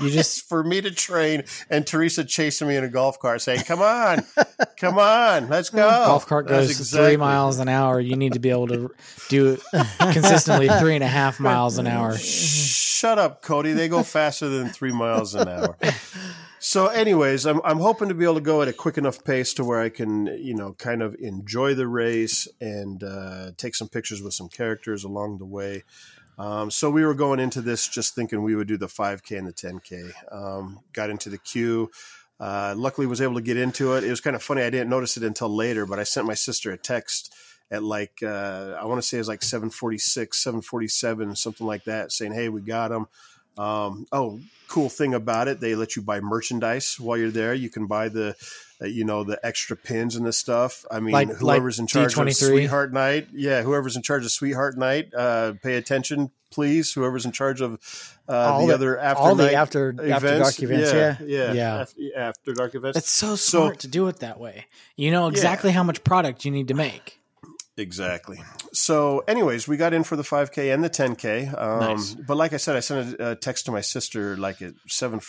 You 0.00 0.10
just 0.10 0.42
for 0.48 0.62
me 0.62 0.80
to 0.80 0.90
train 0.90 1.44
and 1.70 1.86
Teresa 1.86 2.24
chasing 2.24 2.68
me 2.68 2.76
in 2.76 2.84
a 2.84 2.88
golf 2.88 3.18
cart 3.18 3.40
saying, 3.40 3.62
"Come 3.62 3.82
on, 3.82 4.24
come 4.76 4.98
on, 4.98 5.48
let's 5.48 5.70
go." 5.70 5.88
golf 5.88 6.26
cart 6.26 6.46
goes 6.48 6.70
exactly- 6.70 7.10
three 7.10 7.16
miles 7.16 7.58
an 7.58 7.68
hour. 7.68 8.00
You 8.00 8.16
need 8.16 8.34
to 8.34 8.38
be 8.38 8.50
able 8.50 8.68
to 8.68 8.90
do 9.28 9.52
it 9.52 9.60
consistently 9.98 10.68
three 10.68 10.94
and 10.94 11.04
a 11.04 11.08
half 11.08 11.40
miles 11.40 11.78
an 11.78 11.86
hour. 11.86 12.16
Shut 12.16 13.18
up, 13.18 13.42
Cody. 13.42 13.72
They 13.72 13.88
go 13.88 14.02
faster 14.02 14.48
than 14.48 14.68
three 14.70 14.92
miles 14.92 15.34
an 15.34 15.48
hour. 15.48 15.76
So, 16.60 16.88
anyways, 16.88 17.46
I'm 17.46 17.60
I'm 17.64 17.78
hoping 17.78 18.08
to 18.08 18.14
be 18.14 18.24
able 18.24 18.34
to 18.34 18.40
go 18.40 18.62
at 18.62 18.68
a 18.68 18.72
quick 18.72 18.98
enough 18.98 19.22
pace 19.22 19.54
to 19.54 19.64
where 19.64 19.80
I 19.80 19.88
can, 19.90 20.26
you 20.26 20.54
know, 20.54 20.72
kind 20.72 21.02
of 21.02 21.14
enjoy 21.20 21.74
the 21.74 21.86
race 21.86 22.48
and 22.60 23.02
uh, 23.04 23.52
take 23.56 23.76
some 23.76 23.88
pictures 23.88 24.20
with 24.20 24.34
some 24.34 24.48
characters 24.48 25.04
along 25.04 25.38
the 25.38 25.44
way. 25.44 25.84
Um, 26.38 26.70
so 26.70 26.88
we 26.88 27.04
were 27.04 27.14
going 27.14 27.40
into 27.40 27.60
this 27.60 27.88
just 27.88 28.14
thinking 28.14 28.42
we 28.42 28.54
would 28.54 28.68
do 28.68 28.76
the 28.76 28.86
5K 28.86 29.38
and 29.38 29.46
the 29.46 29.52
10K. 29.52 30.12
Um, 30.32 30.80
got 30.92 31.10
into 31.10 31.28
the 31.28 31.38
queue. 31.38 31.90
Uh, 32.40 32.74
luckily, 32.76 33.06
was 33.06 33.20
able 33.20 33.34
to 33.34 33.40
get 33.40 33.56
into 33.56 33.94
it. 33.94 34.04
It 34.04 34.10
was 34.10 34.20
kind 34.20 34.36
of 34.36 34.42
funny. 34.42 34.62
I 34.62 34.70
didn't 34.70 34.90
notice 34.90 35.16
it 35.16 35.24
until 35.24 35.48
later, 35.48 35.86
but 35.86 35.98
I 35.98 36.04
sent 36.04 36.26
my 36.26 36.34
sister 36.34 36.70
a 36.70 36.78
text 36.78 37.34
at 37.70 37.82
like 37.82 38.22
uh, 38.22 38.76
I 38.80 38.84
want 38.84 39.02
to 39.02 39.06
say 39.06 39.16
it 39.16 39.20
was 39.20 39.28
like 39.28 39.42
746, 39.42 40.40
747, 40.40 41.34
something 41.34 41.66
like 41.66 41.84
that, 41.84 42.12
saying, 42.12 42.32
"Hey, 42.32 42.48
we 42.48 42.60
got 42.60 42.88
them." 42.88 43.08
Um, 43.58 44.06
oh, 44.12 44.38
cool 44.68 44.88
thing 44.88 45.14
about 45.14 45.48
it, 45.48 45.58
they 45.58 45.74
let 45.74 45.96
you 45.96 46.02
buy 46.02 46.20
merchandise 46.20 46.98
while 47.00 47.18
you're 47.18 47.30
there. 47.30 47.54
You 47.54 47.68
can 47.68 47.86
buy 47.86 48.08
the, 48.08 48.36
you 48.80 49.04
know, 49.04 49.24
the 49.24 49.38
extra 49.44 49.76
pins 49.76 50.14
and 50.16 50.24
the 50.24 50.32
stuff. 50.32 50.84
I 50.90 51.00
mean, 51.00 51.12
Like- 51.12 51.28
whoever's 51.36 51.78
like 51.78 51.82
in 51.82 51.86
charge 51.88 52.12
of 52.12 52.18
D23? 52.26 52.32
Sweetheart 52.34 52.92
Night, 52.92 53.28
yeah, 53.32 53.62
whoever's 53.62 53.96
in 53.96 54.02
charge 54.02 54.24
of 54.24 54.30
Sweetheart 54.30 54.76
Night, 54.78 55.12
uh, 55.14 55.54
pay 55.62 55.74
attention, 55.76 56.30
please. 56.50 56.92
Whoever's 56.92 57.24
in 57.26 57.32
charge 57.32 57.60
of 57.60 57.78
uh, 58.28 58.60
the, 58.60 58.66
the- 58.66 58.74
other 58.74 58.98
after 58.98 59.22
all 59.22 59.34
the 59.34 59.52
after 59.54 59.94
after 60.12 60.38
dark 60.38 60.62
events. 60.62 60.92
yeah, 60.92 61.16
Yeah. 61.20 61.52
yeah, 61.52 61.52
Yeah. 61.52 61.80
Af- 61.82 61.94
after 62.16 62.52
dark 62.54 62.74
events. 62.74 62.98
It's 62.98 63.10
so 63.10 63.36
So- 63.36 63.58
smart 63.64 63.80
to 63.80 63.88
do 63.88 64.06
it 64.08 64.20
that 64.20 64.38
way. 64.38 64.66
You 64.96 65.10
know 65.10 65.28
exactly 65.28 65.72
how 65.72 65.82
much 65.82 66.04
product 66.04 66.44
you 66.44 66.50
need 66.50 66.68
to 66.68 66.74
make. 66.74 67.20
Exactly. 67.78 68.40
So, 68.72 69.20
anyways, 69.28 69.68
we 69.68 69.76
got 69.76 69.94
in 69.94 70.02
for 70.04 70.16
the 70.16 70.22
5K 70.24 70.74
and 70.74 70.82
the 70.82 70.90
10K. 70.90 71.56
Um, 71.56 71.80
Nice. 71.80 72.14
But 72.14 72.36
like 72.36 72.52
I 72.52 72.56
said, 72.56 72.76
I 72.76 72.80
sent 72.80 73.14
a, 73.20 73.30
a 73.30 73.34
text 73.36 73.66
to 73.66 73.72
my 73.72 73.80
sister 73.80 74.36
like 74.36 74.60
at 74.60 74.74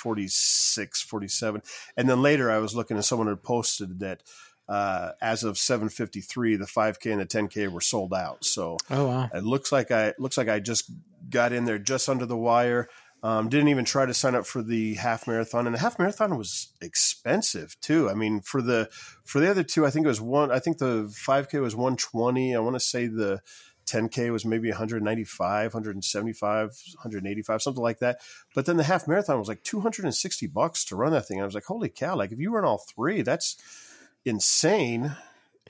746, 0.04 1.02
47. 1.04 1.62
And 1.98 2.10
then 2.10 2.22
later 2.22 2.52
I 2.52 2.58
was 2.60 2.76
looking 2.76 2.98
and 2.98 3.06
someone 3.06 3.28
had 3.28 3.44
posted 3.44 4.00
that 4.00 4.24
uh, 4.68 5.12
as 5.22 5.44
of 5.44 5.58
753, 5.58 6.56
the 6.58 6.66
5K 6.66 7.12
and 7.12 7.22
the 7.22 7.26
10K 7.26 7.72
were 7.72 7.82
sold 7.82 8.14
out. 8.14 8.44
So 8.46 8.78
Oh 8.90 9.08
wow. 9.08 9.30
it 9.34 9.44
looks 9.44 9.72
like 9.72 9.92
I 9.92 10.14
looks 10.20 10.38
like 10.38 10.48
I 10.50 10.60
just 10.60 10.92
got 11.30 11.54
in 11.54 11.66
there 11.66 11.80
just 11.80 12.08
under 12.10 12.26
the 12.26 12.38
wire. 12.38 12.88
Um, 13.22 13.50
didn't 13.50 13.68
even 13.68 13.84
try 13.84 14.06
to 14.06 14.14
sign 14.14 14.34
up 14.34 14.46
for 14.46 14.62
the 14.62 14.94
half 14.96 15.28
marathon, 15.28 15.66
and 15.66 15.76
the 15.76 15.80
half 15.80 16.00
marathon 16.00 16.38
was 16.38 16.70
expensive 16.82 17.76
too. 17.82 18.10
I 18.10 18.14
mean, 18.14 18.40
for 18.40 18.62
the 18.62 18.90
for 19.26 19.42
the 19.42 19.50
other 19.50 19.64
two, 19.64 19.86
I 19.86 19.90
think 19.90 20.06
it 20.06 20.10
was 20.10 20.22
one. 20.22 20.52
I 20.52 20.60
think 20.60 20.78
the 20.78 21.14
five 21.14 21.50
k 21.50 21.60
was 21.60 21.76
one 21.76 21.98
twenty. 21.98 22.56
I 22.56 22.60
want 22.60 22.78
to 22.78 22.80
say 22.80 23.08
the 23.08 23.42
ten 23.86 24.08
k 24.08 24.30
was 24.30 24.46
maybe 24.46 24.70
195, 24.70 25.74
175, 25.74 26.68
185, 26.68 27.62
something 27.62 27.84
like 27.84 28.00
that. 28.00 28.20
But 28.56 28.66
then 28.66 28.78
the 28.78 28.84
half 28.84 29.06
marathon 29.06 29.38
was 29.38 29.50
like 29.50 29.64
260 29.64 30.48
bucks 30.48 30.86
to 30.86 30.96
run 30.96 31.12
that 31.12 31.28
thing. 31.28 31.42
I 31.42 31.46
was 31.46 31.56
like, 31.56 31.66
holy 31.66 31.90
cow! 31.90 32.16
Like 32.16 32.32
if 32.32 32.40
you 32.40 32.52
run 32.52 32.64
all 32.64 32.86
three, 32.96 33.22
that's 33.22 33.58
insane. 34.24 35.14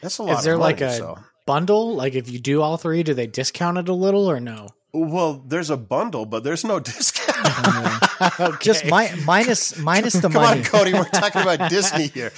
That's 0.02 0.20
a 0.20 0.24
lot. 0.24 0.38
Is 0.38 0.44
there 0.44 0.54
of 0.54 0.60
like 0.60 0.82
a 0.82 0.94
so. 0.94 1.18
bundle? 1.48 1.96
Like 1.96 2.14
if 2.14 2.30
you 2.30 2.38
do 2.38 2.62
all 2.62 2.78
three, 2.78 3.02
do 3.02 3.16
they 3.16 3.28
discount 3.28 3.80
it 3.80 3.90
a 3.90 3.94
little 3.94 4.30
or 4.30 4.40
no? 4.40 4.68
Well, 4.92 5.44
there's 5.46 5.70
a 5.70 5.78
bundle, 5.78 6.26
but 6.26 6.44
there's 6.44 6.64
no 6.64 6.80
discount. 6.92 7.38
Just 8.62 8.86
mi- 8.86 9.10
minus 9.26 9.78
minus 9.78 10.14
the 10.14 10.22
Come 10.24 10.34
money. 10.34 10.60
on, 10.60 10.66
Cody. 10.66 10.94
We're 10.94 11.04
talking 11.06 11.42
about 11.42 11.70
Disney 11.70 12.08
here. 12.08 12.32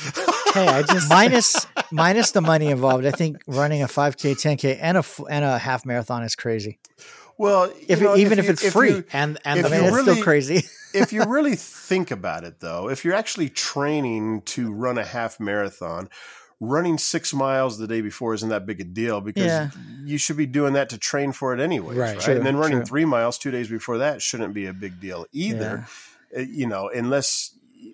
Hey, 0.54 0.68
I 0.68 0.84
just 0.84 1.10
minus 1.10 1.66
minus 1.92 2.32
the 2.32 2.42
money 2.42 2.68
involved. 2.68 3.06
I 3.06 3.12
think 3.12 3.38
running 3.48 3.82
a 3.82 3.88
5K, 3.88 4.34
10K, 4.36 4.78
and 4.82 4.98
a 4.98 5.00
f- 5.00 5.22
and 5.30 5.44
a 5.46 5.58
half 5.58 5.86
marathon 5.86 6.24
is 6.24 6.36
crazy. 6.36 6.78
Well, 7.38 7.72
If 7.88 8.02
know, 8.02 8.16
even 8.18 8.38
if 8.38 8.46
you- 8.46 8.52
it's 8.52 8.70
free. 8.70 8.90
you- 8.92 9.04
and 9.14 9.40
and 9.46 9.60
I 9.60 9.62
the 9.64 9.70
mean, 9.70 9.80
you 9.80 9.86
it's 9.88 9.96
really- 9.96 10.12
still 10.12 10.24
crazy. 10.24 10.64
if 10.94 11.14
you 11.14 11.24
really 11.24 11.56
think 11.56 12.12
about 12.12 12.44
it, 12.44 12.60
though, 12.60 12.90
if 12.90 13.04
you're 13.06 13.16
actually 13.16 13.50
training 13.50 14.42
to 14.48 14.72
run 14.74 14.98
a 14.98 15.06
half 15.06 15.40
marathon, 15.40 16.10
running 16.64 16.98
six 16.98 17.34
miles 17.34 17.78
the 17.80 17.88
day 17.88 18.02
before 18.02 18.34
isn't 18.36 18.50
that 18.50 18.66
big 18.68 18.80
a 18.80 18.84
deal 18.84 19.20
because 19.20 19.46
Yeah. 19.48 19.70
you 20.06 20.18
should 20.20 20.38
be 20.38 20.46
doing 20.46 20.74
that 20.74 20.90
to 20.90 20.98
train 21.00 21.32
for 21.32 21.54
it 21.56 21.60
anyways, 21.60 21.98
Right. 21.98 22.12
right? 22.16 22.20
True, 22.24 22.36
and 22.36 22.46
then 22.46 22.56
running 22.56 22.78
true. 22.78 22.86
three 22.86 23.06
miles 23.06 23.38
two 23.40 23.50
days 23.52 23.68
before 23.68 23.98
that 23.98 24.22
shouldn't 24.22 24.54
be 24.54 24.68
a 24.68 24.74
big 24.74 25.00
deal 25.02 25.26
either. 25.34 25.88
Uh, 26.38 26.42
You 26.42 26.68
know, 26.68 26.88
unless 26.90 27.52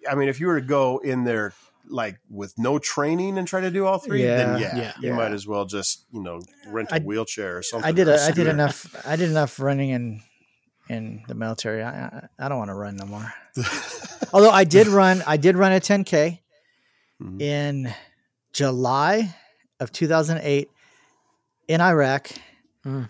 I 0.07 0.15
mean, 0.15 0.27
if 0.29 0.39
you 0.41 0.47
were 0.47 0.59
to 0.59 0.65
go 0.65 0.97
in 0.99 1.23
there 1.23 1.53
like 1.89 2.19
with 2.29 2.53
no 2.59 2.77
training 2.77 3.37
and 3.37 3.47
try 3.47 3.61
to 3.61 3.71
do 3.71 3.85
all 3.85 3.97
three, 3.99 4.21
then 4.23 4.59
Yeah. 4.59 4.75
yeah, 4.75 4.81
Yeah. 4.81 4.93
you 4.99 5.09
Yeah. 5.09 5.15
might 5.15 5.31
as 5.31 5.47
well 5.47 5.63
just 5.65 6.03
you 6.11 6.21
know 6.21 6.41
rent 6.67 6.91
a 6.91 6.95
I- 6.95 6.99
wheelchair 6.99 7.57
or 7.57 7.63
something. 7.63 7.87
I 7.87 7.93
did 7.93 8.09
or 8.09 8.15
a, 8.15 8.19
I 8.21 8.31
did 8.31 8.47
enough 8.47 8.93
I 9.07 9.15
did 9.15 9.29
enough 9.29 9.57
running 9.61 9.91
in 9.91 10.21
in 10.89 11.23
the 11.29 11.35
military. 11.35 11.81
I 11.83 11.89
I, 12.07 12.27
I 12.37 12.49
don't 12.49 12.57
want 12.57 12.69
to 12.69 12.75
run 12.75 12.97
no 12.97 13.05
more. 13.05 13.33
Although 14.33 14.51
I 14.51 14.65
did 14.65 14.87
run 14.87 15.23
I 15.25 15.37
did 15.37 15.55
run 15.55 15.71
a 15.71 15.79
10K 15.79 16.41
Mhm. 17.23 17.41
in 17.41 17.93
July 18.57 19.35
of 19.79 19.91
2008 19.91 20.69
in 21.67 21.79
Iraq 21.81 22.31
Mm. 22.85 23.07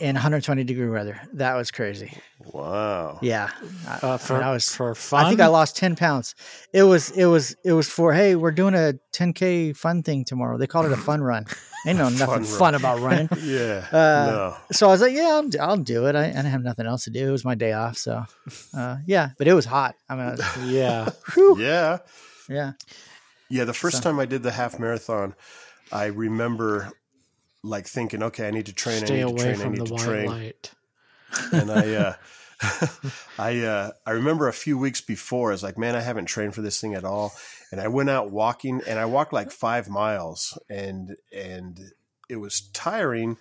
in 0.00 0.14
120 0.16 0.64
degree 0.64 0.88
weather. 0.88 1.20
That 1.34 1.54
was 1.54 1.70
crazy. 1.70 2.12
Wow. 2.52 3.18
Yeah. 3.22 3.50
I, 3.86 3.92
uh, 4.06 4.14
I 4.14 4.16
for 4.18 4.34
mean, 4.34 4.42
I 4.42 4.50
was 4.52 4.68
for 4.74 4.94
fun. 4.96 5.24
I 5.24 5.28
think 5.28 5.40
I 5.40 5.46
lost 5.46 5.76
10 5.76 5.94
pounds. 5.94 6.34
It 6.72 6.82
was 6.82 7.10
it 7.10 7.26
was 7.26 7.54
it 7.64 7.72
was 7.72 7.88
for 7.88 8.12
hey, 8.12 8.34
we're 8.34 8.50
doing 8.50 8.74
a 8.74 8.94
10k 9.12 9.76
fun 9.76 10.02
thing 10.02 10.24
tomorrow. 10.24 10.58
They 10.58 10.66
called 10.66 10.86
it 10.86 10.92
a 10.92 10.96
fun 10.96 11.20
run. 11.22 11.44
Ain't 11.86 11.98
no 11.98 12.08
nothing 12.20 12.28
run. 12.28 12.44
fun 12.44 12.74
about 12.74 12.98
running. 13.00 13.28
Yeah. 13.42 13.86
Uh, 13.92 14.26
no. 14.30 14.56
So 14.72 14.88
I 14.88 14.90
was 14.90 15.00
like, 15.02 15.12
yeah, 15.14 15.40
I'll, 15.40 15.50
I'll 15.70 15.76
do 15.76 16.06
it. 16.06 16.16
I, 16.16 16.24
I 16.24 16.30
didn't 16.30 16.46
have 16.46 16.62
nothing 16.64 16.86
else 16.86 17.04
to 17.04 17.10
do. 17.10 17.28
It 17.28 17.32
was 17.32 17.44
my 17.44 17.54
day 17.54 17.72
off. 17.74 17.96
So, 17.96 18.24
uh, 18.76 18.96
yeah, 19.06 19.30
but 19.38 19.46
it 19.46 19.54
was 19.54 19.66
hot. 19.66 19.94
I 20.08 20.14
mean, 20.16 20.36
yeah. 20.74 21.10
whew, 21.34 21.60
Yeah. 21.60 21.98
yeah. 21.98 21.98
Yeah, 22.48 22.72
the 23.64 23.72
first 23.74 23.98
So- 23.98 24.02
time 24.02 24.18
I 24.18 24.26
did 24.26 24.42
the 24.42 24.50
half 24.50 24.80
marathon, 24.80 25.34
I 25.92 26.06
remember 26.06 26.90
like 27.62 27.86
thinking, 27.86 28.22
okay, 28.24 28.48
I 28.48 28.50
need 28.50 28.66
to 28.66 28.72
train, 28.72 29.06
Stay 29.06 29.22
I 29.22 29.26
need 29.26 29.38
to 29.38 29.44
train, 29.44 29.60
I 29.62 29.68
need 29.68 29.86
to 29.86 29.96
train. 29.96 30.26
light. 30.26 30.70
And 31.52 31.70
I 31.70 31.94
uh 31.94 32.14
I 33.38 33.60
uh 33.60 33.90
I 34.06 34.10
remember 34.12 34.48
a 34.48 34.52
few 34.52 34.76
weeks 34.78 35.00
before, 35.00 35.50
I 35.50 35.54
was 35.54 35.62
like, 35.62 35.78
man, 35.78 35.94
I 35.94 36.00
haven't 36.00 36.26
trained 36.26 36.54
for 36.54 36.62
this 36.62 36.80
thing 36.80 36.94
at 36.94 37.04
all. 37.04 37.32
And 37.70 37.80
I 37.80 37.88
went 37.88 38.10
out 38.10 38.30
walking 38.30 38.80
and 38.86 38.98
I 38.98 39.04
walked 39.06 39.32
like 39.32 39.50
five 39.50 39.88
miles 39.88 40.56
and 40.68 41.16
and 41.32 41.78
it 42.28 42.36
was 42.36 42.60
tiring, 42.72 43.36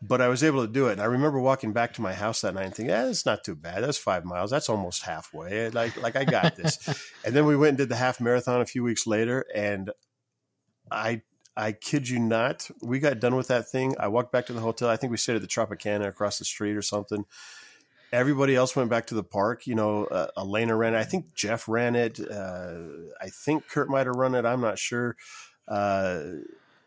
but 0.00 0.20
I 0.20 0.28
was 0.28 0.44
able 0.44 0.64
to 0.66 0.72
do 0.72 0.88
it. 0.88 0.92
And 0.92 1.00
I 1.00 1.06
remember 1.06 1.40
walking 1.40 1.72
back 1.72 1.94
to 1.94 2.02
my 2.02 2.14
house 2.14 2.40
that 2.42 2.54
night 2.54 2.66
and 2.66 2.74
thinking, 2.74 2.94
eh, 2.94 3.08
it's 3.08 3.26
not 3.26 3.44
too 3.44 3.56
bad. 3.56 3.82
That's 3.82 3.98
five 3.98 4.24
miles. 4.24 4.50
That's 4.50 4.68
almost 4.68 5.02
halfway. 5.02 5.70
Like 5.70 6.00
like 6.00 6.16
I 6.16 6.24
got 6.24 6.56
this. 6.56 6.78
and 7.24 7.34
then 7.34 7.46
we 7.46 7.56
went 7.56 7.70
and 7.70 7.78
did 7.78 7.88
the 7.88 7.96
half 7.96 8.20
marathon 8.20 8.60
a 8.60 8.66
few 8.66 8.82
weeks 8.82 9.06
later 9.06 9.44
and 9.54 9.90
I 10.90 11.22
I 11.56 11.72
kid 11.72 12.08
you 12.08 12.20
not, 12.20 12.70
we 12.80 13.00
got 13.00 13.18
done 13.18 13.34
with 13.34 13.48
that 13.48 13.68
thing. 13.68 13.96
I 13.98 14.06
walked 14.06 14.30
back 14.30 14.46
to 14.46 14.52
the 14.52 14.60
hotel. 14.60 14.88
I 14.88 14.96
think 14.96 15.10
we 15.10 15.16
stayed 15.16 15.34
at 15.34 15.42
the 15.42 15.48
Tropicana 15.48 16.06
across 16.06 16.38
the 16.38 16.44
street 16.44 16.76
or 16.76 16.82
something. 16.82 17.24
Everybody 18.12 18.54
else 18.54 18.76
went 18.76 18.90
back 18.90 19.08
to 19.08 19.16
the 19.16 19.24
park. 19.24 19.66
You 19.66 19.74
know, 19.74 20.04
uh, 20.04 20.28
Elena 20.36 20.76
ran 20.76 20.94
it. 20.94 20.98
I 20.98 21.04
think 21.04 21.34
Jeff 21.34 21.68
ran 21.68 21.96
it. 21.96 22.20
Uh, 22.20 22.74
I 23.20 23.28
think 23.28 23.66
Kurt 23.68 23.90
might 23.90 24.06
have 24.06 24.14
run 24.14 24.36
it. 24.36 24.46
I'm 24.46 24.60
not 24.60 24.78
sure. 24.78 25.16
Uh, 25.66 26.22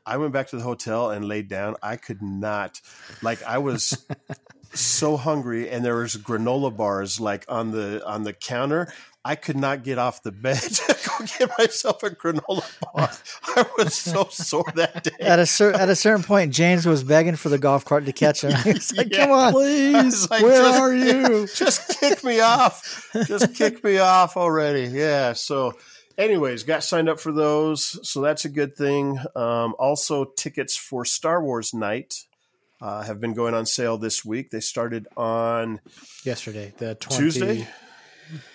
I 0.05 0.17
went 0.17 0.33
back 0.33 0.47
to 0.49 0.57
the 0.57 0.63
hotel 0.63 1.09
and 1.11 1.25
laid 1.27 1.47
down. 1.47 1.75
I 1.81 1.95
could 1.95 2.21
not, 2.21 2.81
like, 3.21 3.43
I 3.43 3.59
was 3.59 4.05
so 4.73 5.17
hungry, 5.17 5.69
and 5.69 5.83
there 5.85 5.95
was 5.97 6.15
granola 6.17 6.75
bars 6.75 7.19
like 7.19 7.45
on 7.47 7.71
the 7.71 8.05
on 8.05 8.23
the 8.23 8.33
counter. 8.33 8.91
I 9.23 9.35
could 9.35 9.55
not 9.57 9.83
get 9.83 9.99
off 9.99 10.23
the 10.23 10.31
bed 10.31 10.59
to 10.61 10.97
go 11.07 11.25
get 11.37 11.51
myself 11.59 12.01
a 12.01 12.09
granola 12.09 12.65
bar. 12.81 13.11
I 13.55 13.65
was 13.77 13.93
so 13.93 14.25
sore 14.31 14.65
that 14.75 15.03
day. 15.03 15.11
At 15.19 15.37
a 15.37 15.45
cer- 15.45 15.73
at 15.73 15.89
a 15.89 15.95
certain 15.95 16.23
point, 16.23 16.51
James 16.53 16.87
was 16.87 17.03
begging 17.03 17.35
for 17.35 17.49
the 17.49 17.59
golf 17.59 17.85
cart 17.85 18.05
to 18.07 18.13
catch 18.13 18.43
him. 18.43 18.51
He's 18.63 18.91
like, 18.97 19.11
Yeah. 19.11 19.25
"Come 19.27 19.31
on, 19.31 19.51
Please, 19.53 20.27
like, 20.31 20.41
where 20.41 20.63
just- 20.63 20.79
are 20.79 20.95
you? 20.95 21.47
Just 21.53 21.99
kick 21.99 22.23
me 22.23 22.39
off. 22.39 23.11
Just 23.27 23.53
kick 23.53 23.83
me 23.83 23.99
off 23.99 24.35
already. 24.37 24.85
Yeah. 24.85 25.33
So, 25.33 25.73
anyways, 26.21 26.63
got 26.63 26.83
signed 26.83 27.09
up 27.09 27.19
for 27.19 27.31
those. 27.31 27.99
So 28.07 28.21
that's 28.21 28.45
a 28.45 28.49
good 28.49 28.75
thing. 28.75 29.19
Um, 29.35 29.75
also, 29.79 30.25
tickets 30.25 30.75
for 30.77 31.05
Star 31.05 31.43
Wars 31.43 31.73
night 31.73 32.15
uh, 32.81 33.03
have 33.03 33.19
been 33.19 33.33
going 33.33 33.53
on 33.53 33.65
sale 33.65 33.97
this 33.97 34.23
week. 34.25 34.49
They 34.51 34.59
started 34.59 35.07
on 35.17 35.79
Yesterday, 36.23 36.73
the 36.77 36.95
20, 36.95 37.17
Tuesday, 37.23 37.67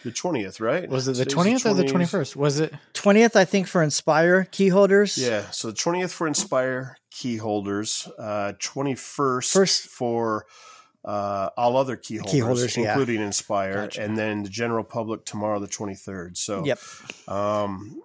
the 0.04 0.10
20th, 0.12 0.60
right? 0.60 0.88
Was 0.88 1.06
it 1.08 1.16
the 1.16 1.24
twentieth 1.26 1.66
or 1.66 1.74
the 1.74 1.84
twenty 1.84 2.06
first? 2.06 2.34
Was 2.36 2.60
it? 2.60 2.72
twentieth, 2.94 3.36
I 3.36 3.44
think 3.44 3.66
for 3.68 3.82
Inspire 3.82 4.44
key 4.50 4.68
holders. 4.68 5.18
Yeah. 5.18 5.48
So, 5.50 5.68
the 5.68 5.74
20th 5.76 6.10
for 6.10 6.26
Inspire 6.26 6.96
key 7.10 7.36
holders, 7.36 8.08
uh, 8.18 8.52
21st 8.58 9.52
First- 9.52 9.86
for. 9.88 10.46
Uh, 11.06 11.50
all 11.56 11.76
other 11.76 11.96
key 11.96 12.16
holders, 12.16 12.32
Key 12.32 12.38
holders, 12.40 12.76
yeah. 12.76 12.90
including 12.90 13.22
Inspire, 13.22 13.82
Gotcha. 13.82 14.02
and 14.02 14.18
then 14.18 14.42
the 14.42 14.48
general 14.48 14.82
public 14.82 15.24
tomorrow, 15.24 15.60
the 15.60 15.68
23rd. 15.68 16.36
So, 16.36 16.64
Yep. 16.64 16.80
Um, 17.28 18.02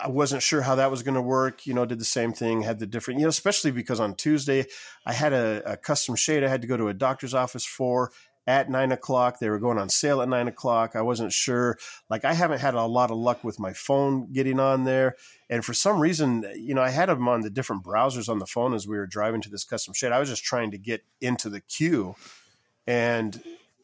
I 0.00 0.08
wasn't 0.08 0.42
sure 0.42 0.60
how 0.60 0.74
that 0.74 0.90
was 0.90 1.02
going 1.02 1.14
to 1.14 1.22
work. 1.22 1.66
You 1.66 1.74
know, 1.74 1.86
did 1.86 2.00
the 2.00 2.04
same 2.04 2.32
thing, 2.32 2.62
had 2.62 2.78
the 2.80 2.86
different, 2.86 3.20
you 3.20 3.26
know, 3.26 3.30
especially 3.30 3.70
because 3.70 4.00
on 4.00 4.14
Tuesday 4.14 4.66
I 5.06 5.12
had 5.12 5.32
a, 5.32 5.62
a 5.64 5.76
custom 5.76 6.16
shade 6.16 6.44
I 6.44 6.48
had 6.48 6.62
to 6.62 6.68
go 6.68 6.76
to 6.76 6.88
a 6.88 6.94
doctor's 6.94 7.32
office 7.32 7.64
for 7.64 8.10
at 8.46 8.70
nine 8.70 8.92
o'clock. 8.92 9.38
They 9.38 9.50
were 9.50 9.58
going 9.58 9.78
on 9.78 9.88
sale 9.88 10.22
at 10.22 10.28
nine 10.28 10.48
o'clock. 10.48 10.96
I 10.96 11.02
wasn't 11.02 11.32
sure. 11.32 11.78
Like, 12.08 12.24
I 12.24 12.32
haven't 12.32 12.60
had 12.60 12.74
a 12.74 12.84
lot 12.84 13.10
of 13.10 13.18
luck 13.18 13.44
with 13.44 13.58
my 13.58 13.72
phone 13.72 14.32
getting 14.32 14.58
on 14.58 14.84
there. 14.84 15.16
And 15.48 15.64
for 15.64 15.74
some 15.74 16.00
reason, 16.00 16.44
you 16.56 16.74
know, 16.74 16.82
I 16.82 16.90
had 16.90 17.08
them 17.08 17.28
on 17.28 17.42
the 17.42 17.50
different 17.50 17.84
browsers 17.84 18.28
on 18.28 18.38
the 18.38 18.46
phone 18.46 18.74
as 18.74 18.86
we 18.86 18.96
were 18.96 19.06
driving 19.06 19.40
to 19.42 19.50
this 19.50 19.64
custom 19.64 19.94
shade. 19.94 20.12
I 20.12 20.20
was 20.20 20.28
just 20.28 20.44
trying 20.44 20.70
to 20.70 20.78
get 20.78 21.04
into 21.20 21.48
the 21.48 21.60
queue 21.60 22.14
and 22.86 23.40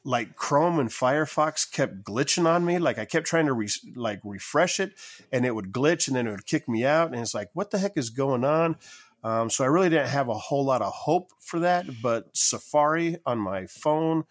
like 0.06 0.36
Chrome 0.36 0.78
and 0.78 0.88
Firefox 0.88 1.70
kept 1.70 2.04
glitching 2.04 2.46
on 2.46 2.64
me. 2.64 2.78
Like 2.78 2.98
I 2.98 3.04
kept 3.04 3.26
trying 3.26 3.46
to 3.46 3.52
re- 3.52 3.68
like 3.94 4.20
refresh 4.24 4.80
it, 4.80 4.92
and 5.32 5.44
it 5.44 5.54
would 5.54 5.72
glitch, 5.72 6.06
and 6.06 6.16
then 6.16 6.26
it 6.26 6.30
would 6.30 6.46
kick 6.46 6.68
me 6.68 6.84
out. 6.84 7.12
And 7.12 7.20
it's 7.20 7.34
like, 7.34 7.50
what 7.52 7.70
the 7.70 7.78
heck 7.78 7.96
is 7.96 8.10
going 8.10 8.44
on? 8.44 8.76
Um, 9.24 9.50
so 9.50 9.64
I 9.64 9.66
really 9.66 9.88
didn't 9.88 10.08
have 10.08 10.28
a 10.28 10.34
whole 10.34 10.64
lot 10.64 10.82
of 10.82 10.92
hope 10.92 11.32
for 11.40 11.58
that. 11.60 11.86
But 12.02 12.36
Safari 12.36 13.18
on 13.26 13.38
my 13.38 13.66
phone 13.66 14.24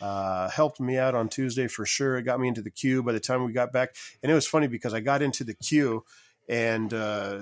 uh, 0.00 0.48
helped 0.48 0.80
me 0.80 0.98
out 0.98 1.14
on 1.14 1.28
Tuesday 1.28 1.66
for 1.66 1.84
sure. 1.84 2.16
It 2.16 2.22
got 2.22 2.40
me 2.40 2.48
into 2.48 2.62
the 2.62 2.70
queue 2.70 3.02
by 3.02 3.12
the 3.12 3.20
time 3.20 3.44
we 3.44 3.52
got 3.52 3.72
back, 3.72 3.94
and 4.22 4.30
it 4.30 4.34
was 4.34 4.46
funny 4.46 4.66
because 4.66 4.94
I 4.94 5.00
got 5.00 5.22
into 5.22 5.44
the 5.44 5.54
queue, 5.54 6.04
and 6.48 6.92
uh, 6.92 7.40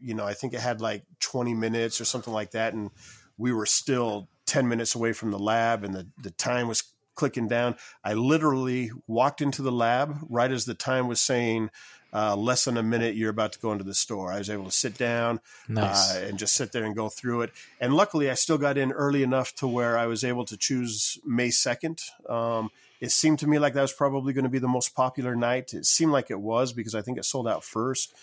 you 0.00 0.14
know 0.14 0.24
I 0.24 0.34
think 0.34 0.52
it 0.52 0.60
had 0.60 0.80
like 0.80 1.04
20 1.20 1.54
minutes 1.54 2.00
or 2.00 2.04
something 2.04 2.32
like 2.32 2.52
that, 2.52 2.74
and 2.74 2.90
we 3.38 3.52
were 3.52 3.66
still 3.66 4.28
10 4.46 4.68
minutes 4.68 4.94
away 4.94 5.12
from 5.12 5.30
the 5.30 5.38
lab, 5.38 5.84
and 5.84 5.94
the 5.94 6.06
the 6.22 6.30
time 6.30 6.68
was 6.68 6.82
clicking 7.14 7.48
down. 7.48 7.76
I 8.04 8.12
literally 8.14 8.92
walked 9.06 9.40
into 9.40 9.62
the 9.62 9.72
lab 9.72 10.18
right 10.28 10.52
as 10.52 10.66
the 10.66 10.74
time 10.74 11.08
was 11.08 11.20
saying 11.20 11.70
uh, 12.12 12.34
less 12.36 12.64
than 12.64 12.76
a 12.76 12.82
minute, 12.82 13.14
you're 13.14 13.30
about 13.30 13.52
to 13.52 13.58
go 13.58 13.72
into 13.72 13.84
the 13.84 13.94
store. 13.94 14.32
I 14.32 14.38
was 14.38 14.48
able 14.48 14.64
to 14.64 14.70
sit 14.70 14.96
down 14.96 15.40
Nice. 15.68 16.14
uh, 16.16 16.26
and 16.26 16.38
just 16.38 16.54
sit 16.54 16.72
there 16.72 16.84
and 16.84 16.94
go 16.94 17.08
through 17.08 17.42
it. 17.42 17.52
And 17.80 17.94
luckily, 17.94 18.30
I 18.30 18.34
still 18.34 18.58
got 18.58 18.78
in 18.78 18.92
early 18.92 19.22
enough 19.22 19.54
to 19.56 19.66
where 19.66 19.98
I 19.98 20.06
was 20.06 20.24
able 20.24 20.44
to 20.46 20.56
choose 20.56 21.18
May 21.26 21.48
2nd. 21.48 22.00
Um, 22.28 22.70
it 23.00 23.10
seemed 23.12 23.40
to 23.40 23.46
me 23.46 23.58
like 23.58 23.74
that 23.74 23.82
was 23.82 23.92
probably 23.92 24.32
going 24.32 24.44
to 24.44 24.50
be 24.50 24.58
the 24.58 24.68
most 24.68 24.94
popular 24.94 25.36
night. 25.36 25.74
It 25.74 25.84
seemed 25.84 26.12
like 26.12 26.30
it 26.30 26.40
was 26.40 26.72
because 26.72 26.94
I 26.94 27.02
think 27.02 27.18
it 27.18 27.24
sold 27.26 27.46
out 27.46 27.62
first. 27.62 28.14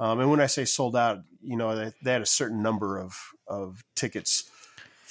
Um, 0.00 0.20
and 0.20 0.30
when 0.30 0.40
I 0.40 0.46
say 0.46 0.64
sold 0.64 0.96
out, 0.96 1.20
you 1.42 1.56
know, 1.56 1.76
they, 1.76 1.92
they 2.02 2.12
had 2.12 2.22
a 2.22 2.26
certain 2.26 2.62
number 2.62 2.98
of, 2.98 3.14
of 3.46 3.84
tickets 3.94 4.50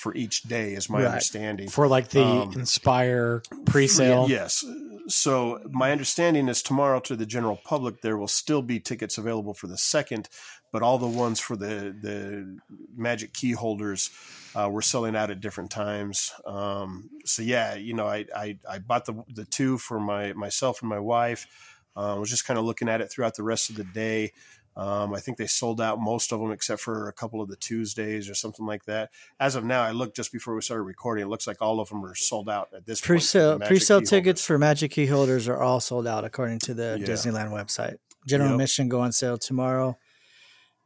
for 0.02 0.16
each 0.16 0.44
day, 0.44 0.74
is 0.74 0.90
my 0.90 1.00
Right. 1.04 1.12
understanding. 1.14 1.70
For 1.70 1.88
like 1.88 2.10
the 2.10 2.24
Um, 2.24 2.54
Inspire 2.54 3.44
pre-sale. 3.66 4.26
Yes. 4.30 4.66
So 5.08 5.60
my 5.70 5.92
understanding 5.92 6.48
is 6.50 6.62
tomorrow 6.62 7.00
to 7.02 7.16
the 7.16 7.26
general 7.26 7.58
public 7.64 8.02
there 8.02 8.18
will 8.18 8.28
still 8.28 8.62
be 8.62 8.80
tickets 8.80 9.18
available 9.18 9.54
for 9.54 9.68
the 9.68 9.78
second, 9.78 10.30
but 10.72 10.82
all 10.82 10.98
the 10.98 11.08
ones 11.26 11.40
for 11.40 11.56
the 11.56 11.96
the 12.08 12.58
magic 12.96 13.34
key 13.34 13.52
holders 13.54 14.10
uh, 14.56 14.70
were 14.70 14.82
selling 14.82 15.16
out 15.16 15.30
at 15.30 15.40
different 15.42 15.72
times. 15.72 16.32
Um, 16.46 17.10
so 17.26 17.42
yeah, 17.42 17.76
you 17.76 17.94
know, 17.94 18.08
I, 18.08 18.26
I 18.36 18.58
I 18.70 18.80
bought 18.80 19.06
the 19.06 19.24
the 19.34 19.46
two 19.46 19.78
for 19.78 20.00
my 20.00 20.34
myself 20.34 20.82
and 20.82 20.90
my 20.90 21.00
wife. 21.00 21.48
Uh, 21.96 22.16
I 22.16 22.20
was 22.20 22.30
just 22.30 22.46
kind 22.48 22.58
of 22.58 22.64
looking 22.66 22.88
at 22.90 23.02
it 23.02 23.12
throughout 23.12 23.36
the 23.36 23.44
rest 23.44 23.70
of 23.70 23.76
the 23.76 23.84
day. 23.84 24.32
Um, 24.78 25.14
I 25.14 25.20
think 25.20 25.38
they 25.38 25.48
sold 25.48 25.82
out 25.82 26.00
most 26.00 26.32
of 26.32 26.40
them 26.40 26.52
except 26.52 26.82
for 26.82 27.10
a 27.10 27.14
couple 27.14 27.42
of 27.42 27.50
the 27.50 27.58
Tuesdays 27.58 28.30
or 28.30 28.34
something 28.34 28.66
like 28.66 28.86
that. 28.86 29.10
As 29.40 29.56
of 29.56 29.66
now, 29.66 29.82
I 29.82 29.92
looked 29.92 30.16
just 30.16 30.32
before 30.32 30.56
we 30.56 30.62
started 30.62 30.84
recording. 30.84 31.26
It 31.26 31.28
looks 31.28 31.46
like 31.46 31.62
all 31.62 31.82
of 31.82 31.90
them 31.90 32.06
are 32.06 32.16
sold 32.16 32.50
out 32.50 32.70
at 32.74 32.86
this 32.86 33.02
point. 33.02 33.08
Pre-sale 33.08 33.60
Magic 33.60 33.68
pre-sale 33.68 34.02
tickets 34.02 34.46
for 34.46 34.58
Magic 34.58 34.92
Key 34.92 35.08
holders 35.08 35.48
are 35.50 35.62
all 35.62 35.82
sold 35.82 36.08
out 36.08 36.24
according 36.24 36.60
to 36.60 36.74
the 36.74 36.98
Yeah. 37.00 37.06
Disneyland 37.06 37.50
website. 37.52 37.98
General 38.26 38.52
Yep. 38.52 38.56
admission 38.56 38.88
go 38.88 39.02
on 39.02 39.12
sale 39.12 39.38
tomorrow 39.38 39.98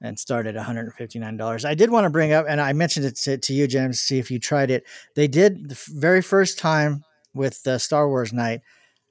and 0.02 0.18
start 0.20 0.48
at 0.48 0.56
$159. 0.56 1.64
I 1.66 1.74
did 1.76 1.90
want 1.92 2.06
to 2.06 2.10
bring 2.10 2.32
up, 2.34 2.46
and 2.50 2.60
I 2.60 2.74
mentioned 2.74 3.06
it 3.06 3.16
to, 3.18 3.38
to 3.38 3.54
you, 3.54 3.68
James, 3.68 4.00
see 4.00 4.18
if 4.20 4.32
you 4.32 4.40
tried 4.40 4.72
it. 4.72 4.84
They 5.16 5.28
did 5.28 5.70
the 5.70 5.78
very 5.94 6.22
first 6.22 6.58
time 6.60 7.04
with 7.34 7.62
the 7.64 7.78
Star 7.78 8.08
Wars 8.10 8.34
night. 8.34 8.62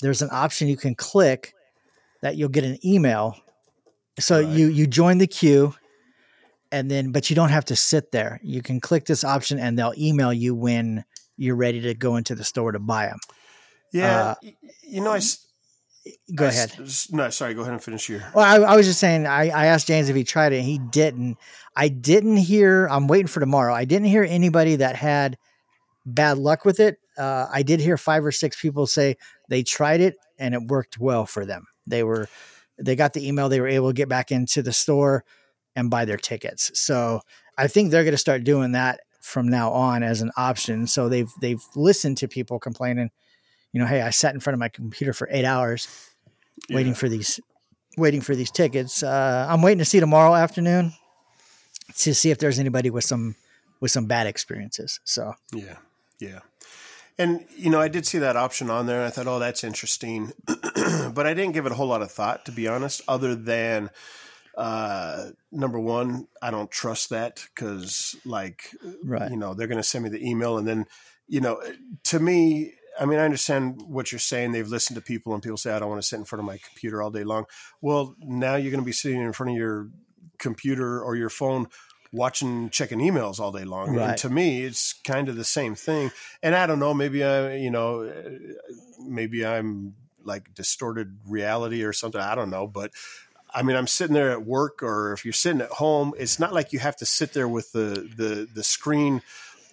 There's 0.00 0.20
an 0.22 0.30
option 0.32 0.66
you 0.68 0.76
can 0.76 0.94
click 0.94 1.54
that 2.22 2.36
you'll 2.36 2.48
get 2.48 2.64
an 2.64 2.78
email. 2.84 3.36
So 4.18 4.40
Right. 4.40 4.48
you 4.48 4.68
you 4.68 4.86
join 4.86 5.18
the 5.18 5.26
queue, 5.26 5.74
and 6.70 6.90
then 6.90 7.10
but 7.12 7.30
you 7.30 7.36
don't 7.36 7.48
have 7.50 7.64
to 7.66 7.76
sit 7.76 8.12
there. 8.12 8.40
You 8.42 8.62
can 8.62 8.80
click 8.80 9.04
this 9.06 9.24
option, 9.24 9.58
and 9.58 9.78
they'll 9.78 9.94
email 9.98 10.32
you 10.32 10.54
when 10.54 11.04
you're 11.36 11.56
ready 11.56 11.80
to 11.82 11.94
go 11.94 12.16
into 12.16 12.34
the 12.34 12.44
store 12.44 12.72
to 12.72 12.78
buy 12.78 13.06
them. 13.06 13.18
Yeah, 13.92 14.20
Uh, 14.20 14.34
you 14.82 15.00
know, 15.00 15.12
I 15.12 15.20
Go 16.34 16.44
I 16.44 16.48
ahead. 16.48 16.74
no, 17.12 17.30
sorry. 17.30 17.54
Go 17.54 17.62
ahead 17.62 17.72
and 17.72 17.82
finish 17.82 18.08
your. 18.08 18.22
Well, 18.34 18.44
I, 18.44 18.72
I 18.72 18.76
was 18.76 18.86
just 18.86 19.00
saying, 19.00 19.26
I, 19.26 19.48
I 19.48 19.66
asked 19.66 19.86
James 19.86 20.08
if 20.10 20.16
he 20.16 20.22
tried 20.22 20.52
it. 20.52 20.56
and 20.58 20.66
He 20.66 20.78
didn't. 20.78 21.38
I 21.74 21.88
didn't 21.88 22.36
hear. 22.36 22.86
I'm 22.88 23.06
waiting 23.08 23.26
for 23.26 23.40
tomorrow. 23.40 23.74
I 23.74 23.84
didn't 23.84 24.08
hear 24.08 24.22
anybody 24.22 24.76
that 24.76 24.96
had 24.96 25.38
bad 26.04 26.36
luck 26.38 26.64
with 26.66 26.78
it. 26.78 26.98
Uh, 27.16 27.46
I 27.50 27.62
did 27.62 27.80
hear 27.80 27.96
five 27.96 28.24
or 28.24 28.32
six 28.32 28.60
people 28.60 28.86
say 28.86 29.16
they 29.48 29.62
tried 29.62 30.00
it 30.02 30.16
and 30.38 30.52
it 30.54 30.62
worked 30.66 30.98
well 30.98 31.24
for 31.24 31.46
them. 31.46 31.64
They 31.86 32.02
were, 32.02 32.28
they 32.78 32.96
got 32.96 33.12
the 33.12 33.26
email. 33.26 33.48
They 33.48 33.60
were 33.60 33.68
able 33.68 33.88
to 33.88 33.94
get 33.94 34.08
back 34.08 34.30
into 34.30 34.62
the 34.62 34.72
store 34.72 35.24
and 35.76 35.90
buy 35.90 36.04
their 36.04 36.16
tickets. 36.16 36.78
So 36.78 37.20
I 37.56 37.66
think 37.66 37.90
they're 37.90 38.04
going 38.04 38.12
to 38.12 38.18
start 38.18 38.44
doing 38.44 38.72
that 38.72 39.00
from 39.20 39.48
now 39.48 39.70
on 39.70 40.02
as 40.02 40.20
an 40.20 40.30
option. 40.36 40.86
So 40.86 41.08
they've 41.08 41.30
they've 41.40 41.62
listened 41.74 42.18
to 42.18 42.28
people 42.28 42.58
complaining. 42.58 43.10
You 43.72 43.80
know, 43.80 43.86
hey, 43.86 44.02
I 44.02 44.10
sat 44.10 44.34
in 44.34 44.40
front 44.40 44.54
of 44.54 44.60
my 44.60 44.68
computer 44.68 45.12
for 45.12 45.28
eight 45.30 45.44
hours 45.44 45.88
waiting 46.70 46.94
for 46.94 47.08
these 47.08 47.40
waiting 47.96 48.20
for 48.20 48.34
these 48.34 48.50
tickets. 48.50 49.02
Uh, 49.02 49.46
I'm 49.48 49.62
waiting 49.62 49.78
to 49.78 49.84
see 49.84 50.00
tomorrow 50.00 50.34
afternoon 50.34 50.92
to 51.96 52.14
see 52.14 52.30
if 52.30 52.38
there's 52.38 52.58
anybody 52.58 52.90
with 52.90 53.04
some 53.04 53.36
with 53.80 53.90
some 53.90 54.06
bad 54.06 54.26
experiences. 54.26 55.00
So 55.04 55.34
Yeah, 55.52 55.76
yeah. 56.20 56.40
And 57.18 57.44
you 57.56 57.70
know, 57.70 57.80
I 57.80 57.88
did 57.88 58.06
see 58.06 58.18
that 58.18 58.36
option 58.36 58.70
on 58.70 58.86
there. 58.86 58.98
and 58.98 59.06
I 59.06 59.10
thought, 59.10 59.26
oh, 59.26 59.38
that's 59.38 59.64
interesting, 59.64 60.32
but 60.46 61.26
I 61.26 61.34
didn't 61.34 61.52
give 61.52 61.66
it 61.66 61.72
a 61.72 61.76
whole 61.76 61.86
lot 61.86 62.02
of 62.02 62.10
thought, 62.10 62.44
to 62.46 62.52
be 62.52 62.66
honest. 62.66 63.02
Other 63.06 63.34
than 63.34 63.90
uh, 64.56 65.30
number 65.52 65.78
one, 65.78 66.26
I 66.42 66.50
don't 66.50 66.70
trust 66.70 67.10
that 67.10 67.44
because, 67.54 68.16
like, 68.24 68.70
right, 69.04 69.30
you 69.30 69.36
know, 69.36 69.54
they're 69.54 69.68
going 69.68 69.78
to 69.78 69.84
send 69.84 70.04
me 70.04 70.10
the 70.10 70.28
email, 70.28 70.58
and 70.58 70.66
then, 70.66 70.86
you 71.28 71.40
know, 71.40 71.60
to 72.04 72.18
me. 72.18 72.74
I 72.96 73.06
mean, 73.06 73.18
I 73.18 73.24
understand 73.24 73.82
what 73.88 74.12
you're 74.12 74.20
saying. 74.20 74.52
They've 74.52 74.68
listened 74.68 74.94
to 74.94 75.02
people, 75.02 75.34
and 75.34 75.42
people 75.42 75.56
say, 75.56 75.72
"I 75.72 75.80
don't 75.80 75.88
want 75.88 76.00
to 76.00 76.06
sit 76.06 76.20
in 76.20 76.24
front 76.24 76.38
of 76.38 76.46
my 76.46 76.58
computer 76.58 77.02
all 77.02 77.10
day 77.10 77.24
long." 77.24 77.46
Well, 77.80 78.14
now 78.20 78.54
you're 78.54 78.70
going 78.70 78.84
to 78.84 78.86
be 78.86 78.92
sitting 78.92 79.20
in 79.20 79.32
front 79.32 79.50
of 79.50 79.56
your 79.56 79.88
computer 80.38 81.02
or 81.02 81.16
your 81.16 81.28
phone 81.28 81.66
watching 82.14 82.70
checking 82.70 83.00
emails 83.00 83.40
all 83.40 83.50
day 83.50 83.64
long. 83.64 83.96
Right. 83.96 84.10
and 84.10 84.18
to 84.18 84.30
me 84.30 84.62
it's 84.62 84.92
kind 84.92 85.28
of 85.28 85.36
the 85.36 85.44
same 85.44 85.74
thing. 85.74 86.12
And 86.42 86.54
i 86.54 86.66
don't 86.66 86.78
know 86.78 86.94
maybe 86.94 87.24
i 87.24 87.56
you 87.56 87.70
know 87.70 88.10
maybe 89.00 89.44
i'm 89.44 89.94
like 90.22 90.54
distorted 90.54 91.18
reality 91.26 91.82
or 91.82 91.92
something 91.92 92.20
i 92.20 92.34
don't 92.34 92.50
know. 92.50 92.66
But 92.66 92.92
i 93.52 93.62
mean 93.62 93.76
i'm 93.76 93.88
sitting 93.88 94.14
there 94.14 94.30
at 94.30 94.46
work 94.46 94.82
or 94.82 95.12
if 95.12 95.24
you're 95.24 95.32
sitting 95.32 95.60
at 95.60 95.70
home 95.70 96.12
it's 96.16 96.38
not 96.38 96.52
like 96.52 96.72
you 96.72 96.78
have 96.78 96.96
to 96.96 97.06
sit 97.06 97.32
there 97.32 97.48
with 97.48 97.72
the 97.72 98.08
the 98.16 98.48
the 98.52 98.64
screen 98.64 99.20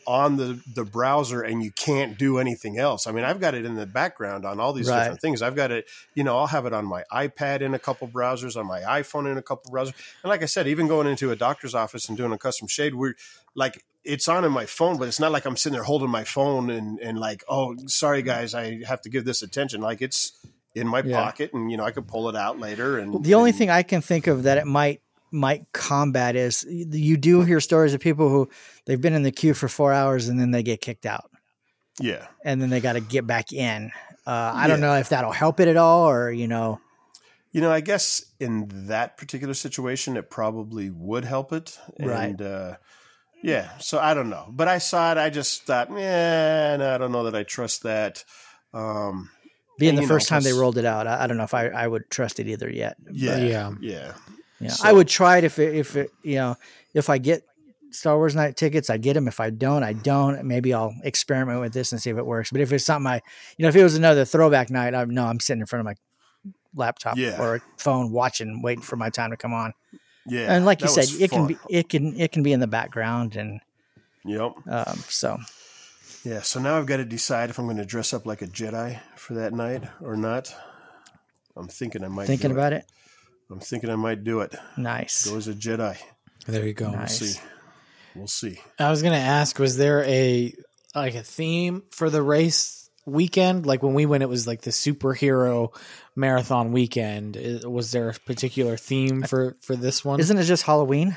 on 0.08 0.38
the 0.38 0.60
the 0.74 0.84
browser 0.84 1.42
and 1.42 1.62
you 1.64 1.72
can't 1.72 2.18
do 2.18 2.38
anything 2.40 2.78
else. 2.78 3.08
I 3.08 3.12
mean, 3.12 3.24
I've 3.24 3.40
got 3.40 3.54
it 3.56 3.66
in 3.66 3.76
the 3.76 3.86
background 3.86 4.46
on 4.46 4.60
all 4.60 4.74
these 4.74 4.88
Right. 4.90 5.00
different 5.00 5.22
things. 5.22 5.42
I've 5.42 5.56
got 5.56 5.72
it, 5.72 5.88
you 6.16 6.24
know, 6.24 6.38
I'll 6.38 6.48
have 6.48 6.66
it 6.66 6.74
on 6.74 6.86
my 6.86 7.04
iPad 7.12 7.62
in 7.62 7.74
a 7.74 7.80
couple 7.80 8.08
browsers, 8.08 8.56
on 8.56 8.66
my 8.68 8.82
iPhone 8.82 9.32
in 9.32 9.38
a 9.38 9.42
couple 9.42 9.72
browsers. 9.72 9.94
And 10.24 10.30
like 10.30 10.42
I 10.44 10.46
said, 10.46 10.68
even 10.68 10.88
going 10.88 11.08
into 11.08 11.32
a 11.32 11.36
doctor's 11.36 11.76
office 11.76 12.08
and 12.10 12.18
doing 12.18 12.32
a 12.32 12.38
custom 12.38 12.68
shade, 12.68 12.96
we're 12.96 13.14
like 13.56 13.84
it's 14.04 14.28
on 14.28 14.44
in 14.44 14.52
my 14.52 14.66
phone, 14.66 14.98
but 14.98 15.08
it's 15.08 15.20
not 15.20 15.32
like 15.32 15.46
I'm 15.46 15.56
sitting 15.56 15.76
there 15.76 15.84
holding 15.84 16.10
my 16.10 16.24
phone 16.24 16.70
and 16.70 17.00
and 17.00 17.20
like, 17.20 17.44
oh, 17.48 17.76
sorry 17.88 18.22
guys, 18.24 18.54
I 18.54 18.84
have 18.86 19.02
to 19.02 19.10
give 19.10 19.26
this 19.26 19.42
attention. 19.44 19.82
Like 19.82 20.02
it's 20.02 20.32
in 20.74 20.88
my 20.88 21.02
Yeah. 21.04 21.22
pocket 21.22 21.54
and 21.54 21.70
you 21.70 21.78
know, 21.78 21.84
I 21.84 21.92
could 21.92 22.08
pull 22.08 22.30
it 22.30 22.36
out 22.36 22.60
later 22.60 22.98
and 22.98 23.24
the 23.24 23.34
only 23.36 23.50
and- 23.52 23.58
thing 23.60 23.70
I 23.70 23.84
can 23.84 24.02
think 24.02 24.28
of 24.28 24.44
that 24.44 24.58
it 24.58 24.66
might 24.66 25.02
might 25.32 25.66
combat 25.74 26.36
is 26.36 26.66
you 26.70 27.18
do 27.18 27.42
hear 27.42 27.60
stories 27.60 27.94
of 27.94 28.02
people 28.02 28.30
who 28.30 28.50
they've 28.86 29.02
been 29.02 29.14
in 29.14 29.24
the 29.24 29.32
queue 29.32 29.54
for 29.54 29.68
four 29.68 29.94
hours 29.94 30.28
and 30.28 30.40
then 30.40 30.52
they 30.52 30.62
get 30.64 30.82
kicked 30.82 31.06
out 31.06 31.32
Yeah. 32.00 32.28
and 32.44 32.62
then 32.62 32.70
they 32.70 32.82
got 32.82 32.94
to 32.94 33.02
get 33.02 33.26
back 33.26 33.54
in. 33.54 33.92
Uh, 34.28 34.52
I 34.54 34.68
don't 34.68 34.82
know 34.82 34.96
if 34.96 35.10
that'll 35.10 35.32
help 35.32 35.60
it 35.60 35.68
at 35.68 35.78
all 35.78 36.08
or 36.10 36.32
you 36.32 36.48
know. 36.48 36.80
You 37.54 37.60
know, 37.60 37.72
I 37.72 37.82
guess 37.82 38.24
in 38.40 38.88
that 38.88 39.18
particular 39.18 39.54
situation, 39.54 40.16
it 40.16 40.30
probably 40.30 40.90
would 40.90 41.26
help 41.26 41.52
it. 41.52 41.78
Right. 42.00 42.30
And, 42.30 42.42
uh, 42.42 42.76
yeah, 43.44 43.78
so 43.80 44.00
I 44.00 44.14
don't 44.14 44.30
know. 44.30 44.46
But 44.50 44.70
I 44.70 44.78
saw 44.78 45.12
it. 45.12 45.18
I 45.18 45.30
just 45.30 45.64
thought, 45.64 45.92
man, 45.92 46.82
I 46.82 46.98
don't 46.98 47.12
know 47.12 47.24
that 47.26 47.36
I 47.36 47.44
trust 47.44 47.84
that. 47.84 48.24
Um, 48.74 49.30
Being 49.80 49.90
And, 49.90 49.98
the 49.98 50.02
you 50.04 50.08
know, 50.08 50.14
first 50.14 50.30
time 50.30 50.44
they 50.44 50.54
rolled 50.54 50.78
it 50.78 50.86
out, 50.86 51.08
I, 51.08 51.24
I 51.24 51.28
don't 51.28 51.36
know 51.36 51.44
if 51.44 51.54
I, 51.54 51.68
I 51.68 51.86
would 51.88 52.10
trust 52.10 52.40
it 52.40 52.48
either 52.48 52.70
yet. 52.72 52.96
yeah, 53.12 53.36
Yeah. 53.38 53.72
yeah, 53.82 54.14
Yeah, 54.62 54.70
So- 54.70 54.88
I 54.88 54.92
would 54.94 55.08
try 55.08 55.38
it 55.38 55.44
if 55.44 55.60
it, 55.60 55.76
if 55.76 55.96
it, 55.96 56.12
you 56.24 56.36
know, 56.36 56.56
if 56.94 57.10
I 57.10 57.18
get 57.18 57.44
Star 57.92 58.16
Wars 58.18 58.36
night 58.36 58.56
tickets, 58.56 58.90
I 58.90 58.98
get 58.98 59.14
them. 59.16 59.28
If 59.28 59.40
I 59.40 59.50
don't, 59.50 59.84
I 59.84 59.94
don't. 59.94 60.44
Maybe 60.46 60.74
I'll 60.74 60.94
experiment 61.04 61.60
with 61.60 61.74
this 61.74 61.92
and 61.92 62.02
see 62.02 62.10
if 62.10 62.18
it 62.18 62.26
works. 62.26 62.52
But 62.52 62.62
if 62.62 62.72
it's 62.72 62.86
something 62.86 63.08
I, 63.12 63.22
you 63.58 63.64
know, 63.64 63.70
if 63.70 63.76
it 63.76 63.84
was 63.84 63.96
another 63.96 64.24
throwback 64.24 64.70
night, 64.70 64.94
I 64.96 65.04
know 65.06 65.26
I'm 65.26 65.40
sitting 65.42 65.60
in 65.62 65.66
front 65.66 65.82
of 65.82 65.86
my 65.86 65.96
laptop 66.76 67.18
Yeah. 67.18 67.42
or 67.42 67.62
phone 67.78 68.12
watching, 68.12 68.62
waiting 68.62 68.82
for 68.82 68.96
my 68.96 69.10
time 69.10 69.32
to 69.32 69.38
come 69.38 69.54
on. 69.54 69.74
yeah. 70.26 70.54
and 70.54 70.66
like 70.66 70.82
you 70.82 70.88
said, 70.88 71.02
was 71.02 71.20
it 71.20 71.32
can 71.32 71.48
be, 71.48 71.58
it 71.70 71.90
can, 71.90 72.18
it 72.20 72.32
can 72.32 72.44
be 72.44 72.54
in 72.54 72.60
the 72.62 72.68
background, 72.68 73.36
and 73.36 73.60
Yep. 74.24 74.54
um, 74.70 74.98
so 75.10 75.38
Yeah. 76.24 76.42
So 76.44 76.62
now 76.62 76.78
I've 76.78 76.86
got 76.86 76.98
to 76.98 77.06
decide 77.06 77.50
if 77.50 77.58
I'm 77.60 77.66
going 77.66 77.78
to 77.78 77.86
dress 77.86 78.14
up 78.14 78.26
like 78.26 78.42
a 78.42 78.48
Jedi 78.48 79.00
for 79.18 79.34
that 79.34 79.52
night 79.54 79.84
or 80.00 80.16
not. 80.16 80.54
I'm 81.58 81.68
thinking 81.68 82.04
I 82.06 82.08
might. 82.08 82.28
thinking 82.28 82.52
do 82.52 82.56
about 82.56 82.72
it, 82.72 82.86
I'm 83.52 83.60
thinking 83.60 83.90
I 83.90 83.96
might 83.96 84.24
do 84.24 84.40
it. 84.42 84.56
nice. 84.78 85.28
Go 85.30 85.38
as 85.38 85.48
a 85.48 85.54
Jedi. 85.54 85.98
There 86.48 86.66
you 86.66 86.74
go. 86.74 86.92
We'll 86.92 87.08
see. 87.08 87.40
We'll 88.16 88.28
see. 88.28 88.60
I 88.80 88.90
was 88.90 89.02
going 89.02 89.14
to 89.14 89.20
ask, 89.20 89.58
was 89.60 89.78
there 89.78 90.04
a 90.06 90.54
like 90.96 91.16
a 91.16 91.24
theme 91.24 91.84
for 91.92 92.10
the 92.10 92.22
race 92.22 92.90
weekend? 93.06 93.66
Like 93.66 93.84
when 93.84 93.94
we 93.94 94.06
went, 94.06 94.24
it 94.24 94.30
was 94.30 94.48
like 94.48 94.62
the 94.62 94.72
superhero 94.72 95.76
marathon 96.16 96.72
weekend. 96.72 97.38
Was 97.64 97.92
there 97.92 98.10
a 98.10 98.14
particular 98.14 98.78
theme 98.78 99.24
for 99.24 99.58
for 99.62 99.76
this 99.76 100.04
one? 100.04 100.20
Isn't 100.20 100.38
it 100.38 100.44
just 100.44 100.64
Halloween? 100.64 101.16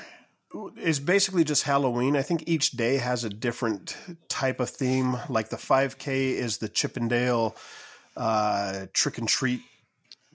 It's 0.77 1.01
basically 1.01 1.43
just 1.43 1.65
Halloween. 1.65 2.17
I 2.17 2.23
think 2.23 2.45
each 2.47 2.73
day 2.73 2.99
has 2.99 3.25
a 3.25 3.31
different 3.31 3.97
type 4.29 4.61
of 4.61 4.71
theme. 4.71 5.17
Like 5.29 5.49
the 5.49 5.57
5K 5.57 6.07
is 6.35 6.59
the 6.59 6.69
Chip 6.69 6.97
'n' 6.97 7.09
Dale 7.09 7.57
uh, 8.17 8.87
trick 8.93 9.19
and 9.19 9.29
treat 9.29 9.63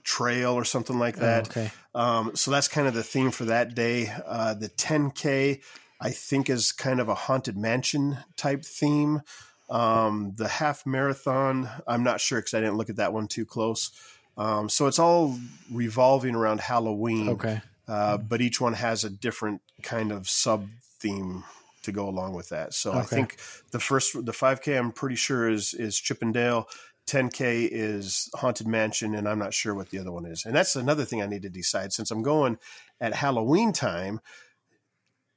trail 0.02 0.52
or 0.52 0.64
something 0.64 0.98
like 0.98 1.16
that. 1.16 1.46
Oh, 1.46 1.50
okay. 1.50 1.70
Um, 1.94 2.36
so 2.36 2.50
that's 2.50 2.68
kind 2.68 2.86
of 2.86 2.94
the 2.94 3.02
theme 3.02 3.30
for 3.30 3.44
that 3.46 3.74
day. 3.74 4.12
Uh, 4.26 4.54
the 4.54 4.68
10K, 4.68 5.60
I 6.00 6.10
think, 6.10 6.48
is 6.48 6.72
kind 6.72 7.00
of 7.00 7.08
a 7.08 7.14
haunted 7.14 7.56
mansion 7.56 8.18
type 8.36 8.64
theme. 8.64 9.22
Um, 9.68 10.32
the 10.36 10.48
half 10.48 10.84
marathon, 10.86 11.68
I'm 11.86 12.02
not 12.02 12.20
sure 12.20 12.38
because 12.40 12.54
I 12.54 12.60
didn't 12.60 12.76
look 12.76 12.90
at 12.90 12.96
that 12.96 13.12
one 13.12 13.28
too 13.28 13.44
close. 13.46 13.90
Um, 14.36 14.68
so 14.68 14.86
it's 14.86 14.98
all 14.98 15.38
revolving 15.70 16.34
around 16.34 16.60
Halloween 16.60 17.28
Okay. 17.30 17.60
uh, 17.86 18.16
but 18.18 18.40
each 18.40 18.60
one 18.60 18.72
has 18.74 19.04
a 19.04 19.10
different 19.10 19.60
kind 19.82 20.12
of 20.12 20.28
sub 20.28 20.66
theme 20.98 21.44
to 21.82 21.92
go 21.92 22.08
along 22.08 22.34
with 22.34 22.50
that. 22.50 22.74
So 22.74 22.92
I 22.92 23.02
think 23.02 23.36
the 23.70 23.80
first, 23.80 24.12
the 24.24 24.32
5K, 24.32 24.78
I'm 24.78 24.92
pretty 24.92 25.16
sure 25.16 25.48
is 25.48 25.72
is 25.74 25.98
Chip 25.98 26.22
'n' 26.22 26.32
Dale. 26.32 26.68
10K 27.10 27.68
is 27.70 28.30
Haunted 28.36 28.68
Mansion, 28.68 29.16
and 29.16 29.28
I'm 29.28 29.38
not 29.38 29.52
sure 29.52 29.74
what 29.74 29.90
the 29.90 29.98
other 29.98 30.12
one 30.12 30.26
is. 30.26 30.46
And 30.46 30.54
that's 30.54 30.76
another 30.76 31.04
thing 31.04 31.20
I 31.20 31.26
need 31.26 31.42
to 31.42 31.50
decide. 31.50 31.92
Since 31.92 32.12
I'm 32.12 32.22
going 32.22 32.56
at 33.00 33.14
Halloween 33.14 33.72
time, 33.72 34.20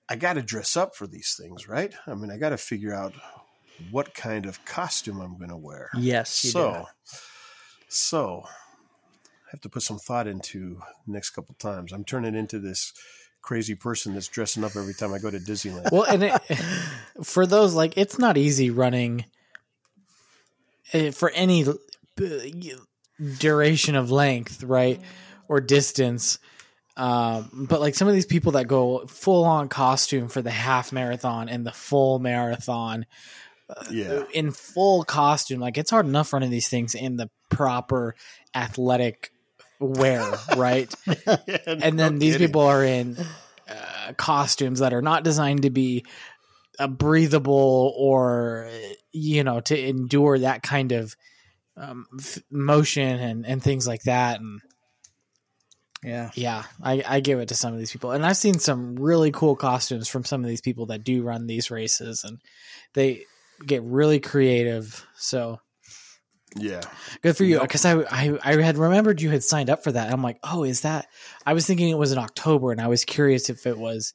I 0.07 0.15
got 0.15 0.33
to 0.33 0.43
dress 0.43 0.77
up 0.77 0.95
for 0.95 1.07
these 1.07 1.35
things, 1.39 1.67
right? 1.67 1.91
I 2.05 2.13
mean, 2.13 2.29
I 2.29 2.37
got 2.37 2.49
to 2.49 2.57
figure 2.57 2.93
out 2.93 3.13
what 3.89 4.13
kind 4.13 4.45
of 4.45 4.63
costume 4.65 5.19
I'm 5.19 5.37
going 5.37 5.49
to 5.49 5.57
wear. 5.57 5.89
Yes. 5.97 6.43
You 6.43 6.51
So, 6.51 6.85
so 7.87 8.43
I 8.45 9.49
have 9.49 9.61
to 9.61 9.69
put 9.69 9.81
some 9.81 9.97
thought 9.97 10.27
into 10.27 10.79
next 11.07 11.31
couple 11.31 11.55
times. 11.55 11.91
I'm 11.91 12.03
turning 12.03 12.35
into 12.35 12.59
this 12.59 12.93
crazy 13.41 13.73
person 13.73 14.13
that's 14.13 14.27
dressing 14.27 14.63
up 14.63 14.75
every 14.75 14.93
time 14.93 15.11
I 15.11 15.17
go 15.17 15.31
to 15.31 15.39
Disneyland. 15.39 15.91
Well, 15.91 16.03
and 16.03 16.23
it, 16.23 16.41
for 17.23 17.47
those 17.47 17.73
like 17.73 17.97
it's 17.97 18.19
not 18.19 18.37
easy 18.37 18.69
running 18.69 19.25
for 21.11 21.29
any 21.29 21.65
uh, 21.65 21.73
duration 23.39 23.95
of 23.95 24.11
length, 24.11 24.63
right, 24.63 24.99
or 25.47 25.61
distance. 25.61 26.39
Um, 26.95 27.65
but 27.69 27.81
like 27.81 27.95
some 27.95 28.07
of 28.07 28.13
these 28.13 28.25
people 28.25 28.53
that 28.53 28.67
go 28.67 29.05
full 29.07 29.45
on 29.45 29.67
costume 29.67 30.27
for 30.27 30.41
the 30.41 30.51
half 30.51 30.91
marathon 30.91 31.49
and 31.49 31.65
the 31.65 31.71
full 31.71 32.19
marathon 32.19 33.05
yeah, 33.89 34.23
in 34.33 34.51
full 34.51 35.03
costume, 35.03 35.59
like 35.59 35.77
it's 35.77 35.91
hard 35.91 36.05
enough 36.05 36.33
running 36.33 36.49
these 36.49 36.69
things 36.69 36.95
in 36.95 37.17
the 37.17 37.29
proper 37.49 38.15
athletic 38.53 39.31
wear, 39.79 40.31
right? 40.57 40.93
and 41.67 41.99
then 41.99 42.19
these 42.19 42.37
people 42.37 42.61
are 42.61 42.83
in 42.83 43.17
uh, 43.69 44.13
costumes 44.17 44.79
that 44.79 44.93
are 44.93 45.01
not 45.01 45.23
designed 45.23 45.63
to 45.63 45.69
be 45.69 46.05
uh, 46.79 46.87
breathable 46.87 47.93
or 47.97 48.69
you 49.11 49.43
know 49.43 49.59
to 49.61 49.79
endure 49.79 50.39
that 50.39 50.63
kind 50.63 50.91
of 50.91 51.15
um, 51.77 52.05
f- 52.19 52.39
motion 52.51 53.19
and 53.19 53.45
and 53.45 53.61
things 53.63 53.87
like 53.87 54.03
that 54.03 54.39
and 54.39 54.61
Yeah. 56.03 56.31
yeah 56.35 56.63
I, 56.81 57.03
I 57.07 57.19
give 57.19 57.39
it 57.39 57.47
to 57.49 57.55
some 57.55 57.73
of 57.73 57.79
these 57.79 57.91
people 57.91 58.11
and 58.11 58.25
i've 58.25 58.37
seen 58.37 58.59
some 58.59 58.95
really 58.95 59.31
cool 59.31 59.55
costumes 59.55 60.07
from 60.07 60.25
some 60.25 60.43
of 60.43 60.47
these 60.49 60.61
people 60.61 60.87
that 60.87 61.03
do 61.03 61.23
run 61.23 61.47
these 61.47 61.71
races 61.71 62.23
and 62.23 62.39
they 62.93 63.25
get 63.65 63.83
really 63.83 64.19
creative 64.19 65.05
so 65.15 65.59
yeah, 66.55 66.81
Good 67.23 67.35
for 67.35 67.45
you, 67.45 67.55
Yep. 67.55 67.61
because 67.63 67.83
I, 67.83 67.95
I 68.11 68.37
I 68.43 68.61
had 68.61 68.77
remembered 68.77 69.19
you 69.23 69.31
had 69.31 69.43
signed 69.43 69.71
up 69.71 69.83
for 69.83 69.91
that. 69.91 70.13
I'm 70.13 70.21
like, 70.21 70.37
oh, 70.43 70.63
is 70.63 70.81
that? 70.81 71.07
I 71.47 71.53
was 71.53 71.65
thinking 71.65 71.89
it 71.89 71.97
was 71.97 72.11
in 72.11 72.19
October, 72.19 72.71
and 72.71 72.79
I 72.79 72.89
was 72.89 73.05
curious 73.05 73.49
if 73.49 73.65
it 73.65 73.75
was 73.75 74.13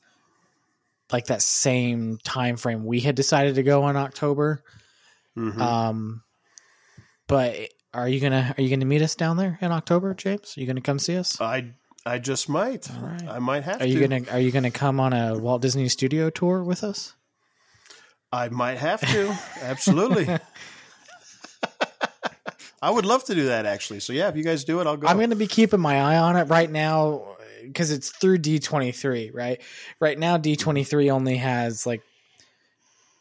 like 1.12 1.26
that 1.26 1.42
same 1.42 2.18
time 2.24 2.56
frame 2.56 2.84
we 2.84 3.00
had 3.00 3.14
decided 3.14 3.54
to 3.56 3.62
go 3.62 3.88
in 3.88 3.96
October. 3.96 4.62
Mhm. 5.36 5.58
Um, 5.58 6.22
but 7.26 7.56
are 7.94 8.08
you 8.08 8.20
gonna 8.20 8.54
are 8.56 8.60
you 8.62 8.70
gonna 8.70 8.84
meet 8.84 9.02
us 9.02 9.14
down 9.14 9.36
there 9.36 9.58
in 9.60 9.72
October, 9.72 10.14
James? 10.14 10.54
Are 10.56 10.60
you 10.60 10.66
gonna 10.66 10.80
come 10.80 10.98
see 10.98 11.16
us? 11.16 11.40
I 11.40 11.72
I 12.06 12.18
just 12.18 12.48
might. 12.48 12.88
Right. 13.00 13.28
I 13.28 13.38
might 13.38 13.64
have 13.64 13.80
Are 13.82 13.86
you 13.86 14.00
to. 14.00 14.08
gonna 14.08 14.30
Are 14.30 14.40
you 14.40 14.50
gonna 14.50 14.70
come 14.70 15.00
on 15.00 15.12
a 15.12 15.36
Walt 15.38 15.62
Disney 15.62 15.88
Studio 15.88 16.30
tour 16.30 16.62
with 16.62 16.82
us? 16.84 17.14
I 18.32 18.48
might 18.50 18.78
have 18.78 19.00
to. 19.00 19.38
Absolutely. 19.62 20.28
I 22.80 22.90
would 22.90 23.04
love 23.04 23.24
to 23.24 23.34
do 23.34 23.46
that 23.46 23.66
actually. 23.66 24.00
So 24.00 24.12
yeah, 24.12 24.28
if 24.28 24.36
you 24.36 24.44
guys 24.44 24.64
do 24.64 24.80
it, 24.80 24.86
I'll 24.86 24.96
go. 24.96 25.08
I'm 25.08 25.16
going 25.16 25.30
to 25.30 25.36
be 25.36 25.48
keeping 25.48 25.80
my 25.80 25.98
eye 26.00 26.16
on 26.16 26.36
it 26.36 26.44
right 26.44 26.70
now 26.70 27.27
because 27.62 27.90
it's 27.90 28.10
through 28.10 28.38
D23, 28.38 29.30
right? 29.34 29.60
Right 30.00 30.18
now, 30.18 30.38
D23 30.38 31.10
only 31.10 31.36
has 31.36 31.86
like 31.86 32.02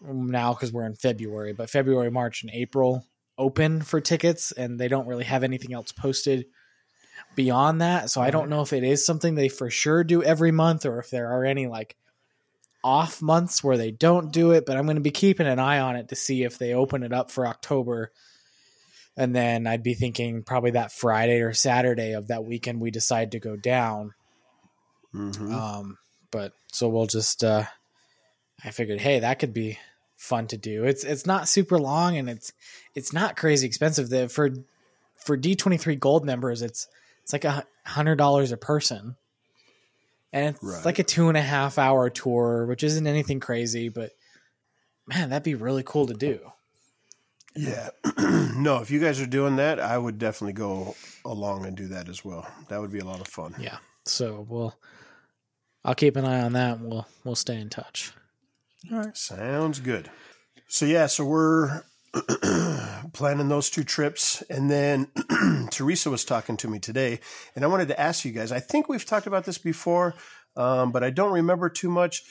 now 0.01 0.53
because 0.53 0.71
we're 0.71 0.85
in 0.85 0.95
February, 0.95 1.53
but 1.53 1.69
February, 1.69 2.11
March, 2.11 2.43
and 2.43 2.51
April 2.53 3.05
open 3.37 3.81
for 3.81 4.01
tickets, 4.01 4.51
and 4.51 4.79
they 4.79 4.87
don't 4.87 5.07
really 5.07 5.23
have 5.23 5.43
anything 5.43 5.73
else 5.73 5.91
posted 5.91 6.45
beyond 7.35 7.81
that. 7.81 8.09
So 8.09 8.21
I 8.21 8.31
don't 8.31 8.49
know 8.49 8.61
if 8.61 8.73
it 8.73 8.83
is 8.83 9.05
something 9.05 9.35
they 9.35 9.49
for 9.49 9.69
sure 9.69 10.03
do 10.03 10.23
every 10.23 10.51
month 10.51 10.85
or 10.85 10.99
if 10.99 11.09
there 11.09 11.27
are 11.31 11.45
any 11.45 11.67
like 11.67 11.95
off 12.83 13.21
months 13.21 13.63
where 13.63 13.77
they 13.77 13.91
don't 13.91 14.31
do 14.31 14.51
it. 14.51 14.65
But 14.65 14.77
I'm 14.77 14.85
going 14.85 14.95
to 14.95 15.01
be 15.01 15.11
keeping 15.11 15.47
an 15.47 15.59
eye 15.59 15.79
on 15.79 15.95
it 15.95 16.09
to 16.09 16.15
see 16.15 16.43
if 16.43 16.57
they 16.57 16.73
open 16.73 17.03
it 17.03 17.13
up 17.13 17.29
for 17.29 17.45
October 17.45 18.11
and 19.17 19.35
then 19.35 19.65
I'd 19.65 19.83
be 19.83 19.95
thinking 19.95 20.43
probably 20.43 20.71
that 20.71 20.91
Friday 20.91 21.41
or 21.41 21.51
Saturday 21.51 22.13
of 22.13 22.27
that 22.27 22.45
weekend 22.45 22.79
we 22.79 22.91
decide 22.91 23.31
to 23.31 23.39
go 23.39 23.55
down. 23.55 24.13
Mhm. 25.17 25.51
Um, 25.53 25.97
but 26.31 26.53
so 26.71 26.87
we'll 26.89 27.07
just 27.07 27.43
uh, 27.43 27.63
I 28.63 28.71
figured, 28.71 28.99
hey, 29.01 29.19
that 29.19 29.39
could 29.39 29.53
be 29.53 29.77
fun 30.15 30.47
to 30.47 30.57
do. 30.57 30.83
It's 30.83 31.03
it's 31.03 31.25
not 31.25 31.47
super 31.47 31.77
long 31.79 32.17
and 32.17 32.29
it's 32.29 32.53
it's 32.95 33.13
not 33.13 33.35
crazy 33.37 33.65
expensive. 33.67 34.09
The, 34.09 34.29
for 34.29 34.49
for 35.15 35.35
D 35.37 35.55
twenty 35.55 35.77
three 35.77 35.95
gold 35.95 36.25
members, 36.25 36.61
it's 36.61 36.87
it's 37.23 37.33
like 37.33 37.45
a 37.45 37.65
hundred 37.85 38.15
dollars 38.17 38.51
a 38.51 38.57
person, 38.57 39.15
and 40.33 40.55
it's 40.55 40.63
Right. 40.63 40.85
like 40.85 40.99
a 40.99 41.03
two 41.03 41.27
and 41.29 41.37
a 41.37 41.41
half 41.41 41.77
hour 41.77 42.09
tour, 42.09 42.65
which 42.65 42.83
isn't 42.83 43.07
anything 43.07 43.39
crazy, 43.39 43.89
but 43.89 44.11
man, 45.07 45.29
that'd 45.29 45.43
be 45.43 45.55
really 45.55 45.83
cool 45.83 46.07
to 46.07 46.13
do. 46.13 46.39
Yeah. 47.55 47.89
no, 48.55 48.81
if 48.81 48.91
you 48.91 48.99
guys 48.99 49.19
are 49.19 49.25
doing 49.25 49.55
that, 49.55 49.79
I 49.79 49.97
would 49.97 50.19
definitely 50.19 50.53
go 50.53 50.95
along 51.25 51.65
and 51.65 51.75
do 51.75 51.87
that 51.87 52.07
as 52.07 52.23
well. 52.23 52.47
That 52.69 52.79
would 52.81 52.91
be 52.91 52.99
a 52.99 53.05
lot 53.05 53.19
of 53.21 53.27
fun. 53.27 53.55
Yeah. 53.59 53.77
So 54.05 54.45
we'll 54.47 54.75
I'll 55.87 55.95
keep 55.95 56.17
an 56.17 56.25
eye 56.25 56.41
on 56.41 56.51
that 56.53 56.79
and 56.79 56.89
we'll 56.89 57.07
we'll 57.23 57.35
stay 57.35 57.57
in 57.57 57.69
touch. 57.69 58.11
All 58.91 58.99
right, 58.99 59.15
sounds 59.15 59.79
good. 59.79 60.11
So 60.67 60.85
yeah, 60.85 61.07
so 61.07 61.23
we're 61.23 61.81
planning 63.13 63.47
those 63.47 63.69
two 63.69 63.85
trips, 63.85 64.43
and 64.49 64.69
then 64.69 65.07
Teresa 65.71 66.09
was 66.09 66.25
talking 66.25 66.57
to 66.57 66.67
me 66.67 66.79
today, 66.79 67.21
and 67.55 67.63
I 67.63 67.69
wanted 67.69 67.87
to 67.87 67.99
ask 67.99 68.25
you 68.25 68.33
guys. 68.33 68.51
I 68.51 68.59
think 68.59 68.89
we've 68.89 69.05
talked 69.05 69.27
about 69.27 69.45
this 69.45 69.57
before, 69.57 70.13
um, 70.57 70.91
but 70.91 71.05
I 71.05 71.09
don't 71.09 71.31
remember 71.31 71.69
too 71.69 71.89
much. 71.89 72.21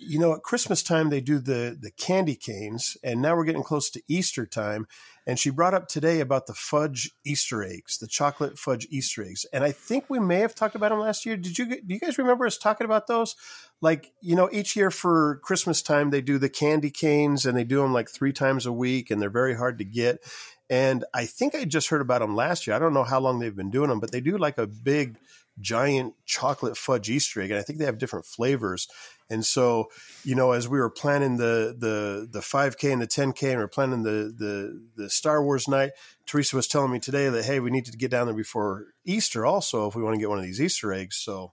You 0.00 0.18
know, 0.18 0.32
at 0.32 0.42
Christmas 0.42 0.82
time 0.82 1.10
they 1.10 1.20
do 1.20 1.38
the 1.38 1.76
the 1.78 1.90
candy 1.90 2.34
canes, 2.34 2.96
and 3.04 3.20
now 3.20 3.36
we're 3.36 3.44
getting 3.44 3.62
close 3.62 3.90
to 3.90 4.02
Easter 4.08 4.46
time. 4.46 4.86
And 5.26 5.38
she 5.38 5.50
brought 5.50 5.74
up 5.74 5.86
today 5.86 6.20
about 6.20 6.46
the 6.46 6.54
fudge 6.54 7.10
Easter 7.24 7.62
eggs, 7.62 7.98
the 7.98 8.06
chocolate 8.06 8.58
fudge 8.58 8.86
Easter 8.90 9.22
eggs, 9.22 9.46
and 9.52 9.62
I 9.62 9.72
think 9.72 10.06
we 10.08 10.18
may 10.18 10.40
have 10.40 10.54
talked 10.54 10.74
about 10.74 10.90
them 10.90 11.00
last 11.00 11.26
year. 11.26 11.36
Did 11.36 11.58
you 11.58 11.66
do 11.66 11.94
you 11.94 12.00
guys 12.00 12.18
remember 12.18 12.46
us 12.46 12.58
talking 12.58 12.84
about 12.84 13.06
those? 13.06 13.36
like 13.80 14.12
you 14.20 14.36
know 14.36 14.48
each 14.52 14.76
year 14.76 14.90
for 14.90 15.40
christmas 15.42 15.82
time 15.82 16.10
they 16.10 16.20
do 16.20 16.38
the 16.38 16.48
candy 16.48 16.90
canes 16.90 17.46
and 17.46 17.56
they 17.56 17.64
do 17.64 17.80
them 17.80 17.92
like 17.92 18.10
three 18.10 18.32
times 18.32 18.66
a 18.66 18.72
week 18.72 19.10
and 19.10 19.20
they're 19.20 19.30
very 19.30 19.54
hard 19.54 19.78
to 19.78 19.84
get. 19.84 20.22
And 20.68 21.04
i 21.14 21.26
think 21.26 21.54
i 21.54 21.64
just 21.64 21.88
heard 21.88 22.00
about 22.00 22.20
them 22.20 22.36
last 22.36 22.66
year. 22.66 22.76
I 22.76 22.78
don't 22.78 22.94
know 22.94 23.04
how 23.04 23.20
long 23.20 23.38
they've 23.38 23.54
been 23.54 23.70
doing 23.70 23.88
them 23.88 24.00
but 24.00 24.12
they 24.12 24.20
do 24.20 24.38
like 24.38 24.58
a 24.58 24.66
big 24.66 25.16
giant 25.60 26.14
chocolate 26.24 26.76
fudge 26.76 27.10
easter 27.10 27.40
egg. 27.40 27.50
And 27.50 27.58
i 27.58 27.62
think 27.62 27.78
they 27.78 27.84
have 27.86 27.98
different 27.98 28.26
flavors 28.26 28.88
and 29.30 29.46
so 29.46 29.88
you 30.24 30.34
know 30.34 30.52
as 30.52 30.68
we 30.68 30.78
were 30.78 30.90
planning 30.90 31.36
the 31.38 31.74
the 31.78 32.28
the 32.30 32.40
5k 32.40 32.92
and 32.92 33.00
the 33.00 33.06
10k 33.06 33.48
and 33.50 33.58
we 33.58 33.64
are 33.64 33.68
planning 33.68 34.02
the 34.02 34.34
the 34.36 34.82
the 34.96 35.08
star 35.08 35.42
wars 35.42 35.66
night 35.68 35.92
teresa 36.26 36.56
was 36.56 36.66
telling 36.66 36.90
me 36.92 36.98
today 36.98 37.28
that 37.28 37.44
hey 37.44 37.60
we 37.60 37.70
need 37.70 37.84
to 37.86 37.92
get 37.96 38.10
down 38.10 38.26
there 38.26 38.34
before 38.36 38.86
easter 39.04 39.46
also 39.46 39.86
if 39.86 39.94
we 39.94 40.02
want 40.02 40.14
to 40.14 40.20
get 40.20 40.28
one 40.28 40.38
of 40.38 40.44
these 40.44 40.60
easter 40.60 40.92
eggs 40.92 41.16
so 41.16 41.52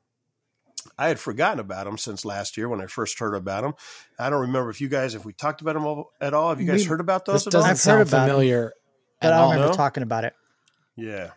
I 0.98 1.10
had 1.10 1.20
forgotten 1.20 1.60
about 1.60 1.86
them 1.86 1.98
since 1.98 2.24
last 2.24 2.56
year 2.56 2.70
when 2.70 2.80
I 2.80 2.86
first 2.86 3.20
heard 3.20 3.36
about 3.36 3.64
them. 3.64 3.74
I 4.18 4.30
don't 4.30 4.42
remember 4.42 4.70
if 4.70 4.80
you 4.80 4.88
guys, 4.88 5.16
if 5.16 5.26
we 5.26 5.34
talked 5.34 5.60
about 5.60 5.74
them 5.74 6.04
at 6.22 6.34
all. 6.34 6.50
Have 6.50 6.62
you 6.62 6.68
guys 6.68 6.84
We- 6.84 6.86
heard 6.86 7.02
about 7.02 7.26
This 7.26 7.44
those 7.44 7.48
at 7.48 7.52
doesn't 7.52 7.70
I've 7.72 7.78
sound 7.80 7.98
heard 8.00 8.10
familiar 8.10 8.72
But 9.20 9.28
at 9.28 9.34
I 9.34 9.38
all. 9.38 9.50
remember 9.52 9.72
No? 9.72 9.76
talking 9.76 10.02
about 10.04 10.24
it. 10.24 10.34
Yeah. 10.96 11.32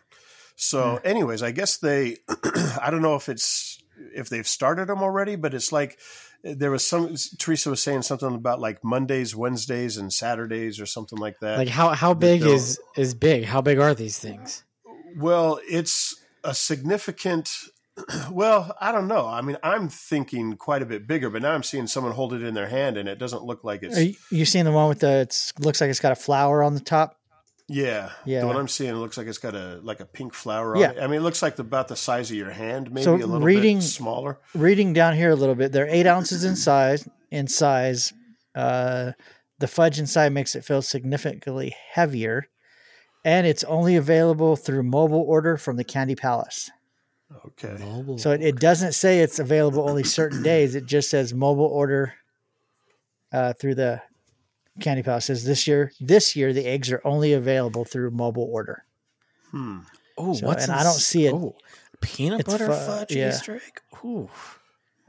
So, 0.55 0.97
hmm. 1.01 1.07
anyways, 1.07 1.43
I 1.43 1.51
guess 1.51 1.77
they. 1.77 2.17
I 2.81 2.89
don't 2.91 3.01
know 3.01 3.15
if 3.15 3.27
it's 3.27 3.81
if 4.15 4.29
they've 4.29 4.47
started 4.47 4.87
them 4.87 5.01
already, 5.03 5.35
but 5.35 5.53
it's 5.53 5.71
like 5.73 5.99
there 6.43 6.71
was 6.71 6.85
some 6.85 7.15
Teresa 7.37 7.69
was 7.69 7.81
saying 7.81 8.03
something 8.03 8.33
about 8.33 8.59
like 8.59 8.83
Mondays, 8.83 9.35
Wednesdays, 9.35 9.97
and 9.97 10.11
Saturdays 10.11 10.79
or 10.79 10.85
something 10.85 11.19
like 11.19 11.39
that. 11.41 11.57
Like 11.57 11.67
how 11.67 11.89
how 11.89 12.13
big 12.13 12.41
is 12.43 12.79
is 12.95 13.13
big? 13.13 13.45
How 13.45 13.61
big 13.61 13.79
are 13.79 13.93
these 13.93 14.17
things? 14.17 14.63
Well, 15.15 15.59
it's 15.69 16.15
a 16.43 16.53
significant. 16.53 17.51
Well, 18.31 18.75
I 18.79 18.93
don't 18.93 19.09
know. 19.09 19.27
I 19.27 19.41
mean, 19.41 19.57
I'm 19.61 19.89
thinking 19.89 20.55
quite 20.55 20.81
a 20.81 20.85
bit 20.85 21.05
bigger, 21.05 21.29
but 21.29 21.41
now 21.41 21.51
I'm 21.51 21.61
seeing 21.61 21.85
someone 21.87 22.13
hold 22.13 22.33
it 22.33 22.41
in 22.41 22.53
their 22.53 22.69
hand, 22.69 22.97
and 22.97 23.07
it 23.07 23.19
doesn't 23.19 23.43
look 23.43 23.63
like 23.65 23.83
it's. 23.83 23.97
Are 23.97 24.01
you, 24.01 24.15
you 24.31 24.45
seeing 24.45 24.65
the 24.65 24.71
one 24.71 24.87
with 24.87 24.99
the? 24.99 25.19
It 25.19 25.51
looks 25.59 25.81
like 25.81 25.89
it's 25.89 25.99
got 25.99 26.13
a 26.13 26.15
flower 26.15 26.63
on 26.63 26.73
the 26.73 26.79
top. 26.79 27.19
Yeah, 27.71 28.11
Yeah. 28.25 28.41
The 28.41 28.47
one 28.47 28.57
I'm 28.57 28.67
seeing 28.67 28.93
looks 28.95 29.17
like 29.17 29.27
it's 29.27 29.37
got 29.37 29.55
a 29.55 29.79
like 29.83 29.99
a 29.99 30.05
pink 30.05 30.33
flower 30.33 30.75
on 30.75 30.81
Yeah. 30.81 30.91
it. 30.91 30.99
I 31.01 31.07
mean, 31.07 31.19
it 31.19 31.23
looks 31.23 31.41
like 31.41 31.57
about 31.59 31.87
the 31.87 31.95
size 31.95 32.29
of 32.29 32.37
your 32.37 32.51
hand, 32.51 32.91
maybe 32.91 33.03
So 33.03 33.15
a 33.15 33.17
little 33.17 33.39
reading- 33.41 33.77
bit 33.79 33.83
smaller. 33.83 34.39
Reading 34.53 34.93
down 34.93 35.15
here 35.15 35.29
a 35.31 35.35
little 35.35 35.55
bit, 35.55 35.71
they're 35.71 35.87
eight 35.87 36.05
ounces 36.07 36.43
in 36.43 36.55
size. 36.55 37.07
In 37.31 37.47
size, 37.47 38.13
uh, 38.55 39.13
the 39.59 39.67
fudge 39.67 39.99
inside 39.99 40.33
makes 40.33 40.55
it 40.55 40.65
feel 40.65 40.81
significantly 40.81 41.75
heavier, 41.93 42.47
and 43.23 43.47
it's 43.47 43.63
only 43.63 43.95
available 43.95 44.55
through 44.55 44.83
mobile 44.83 45.21
order 45.27 45.55
from 45.57 45.77
the 45.77 45.83
Candy 45.83 46.15
Palace. 46.15 46.69
Okay. 47.45 47.77
Mobile. 47.79 48.17
So 48.17 48.31
it, 48.31 48.41
it 48.41 48.59
doesn't 48.59 48.91
say 48.93 49.19
it's 49.19 49.39
available 49.39 49.87
only 49.87 50.03
certain 50.03 50.43
days. 50.43 50.75
It 50.75 50.85
just 50.85 51.09
says 51.09 51.33
mobile 51.33 51.65
order 51.67 52.13
uh, 53.31 53.53
through 53.53 53.75
the 53.75 54.01
Candy 54.79 55.03
Palace. 55.03 55.25
Says 55.25 55.43
this 55.43 55.67
year, 55.67 55.91
this 55.99 56.35
year 56.35 56.53
the 56.53 56.65
eggs 56.65 56.91
are 56.91 57.01
only 57.03 57.33
available 57.33 57.85
through 57.85 58.11
mobile 58.11 58.47
order. 58.51 58.85
Hmm. 59.51 59.79
oh, 60.17 60.33
so- 60.33 60.45
what's 60.47 60.63
and 60.63 60.73
in 60.73 60.79
I 60.79 60.83
don't 60.83 60.93
see 60.93 61.25
it. 61.25 61.33
Oh, 61.33 61.55
peanut 61.99 62.39
It's 62.41 62.49
butter 62.51 62.67
fu- 62.67 62.73
fudge 62.73 63.15
yeah. 63.15 63.29
Easter 63.29 63.55
egg. 63.55 63.81
Ooh. 64.03 64.29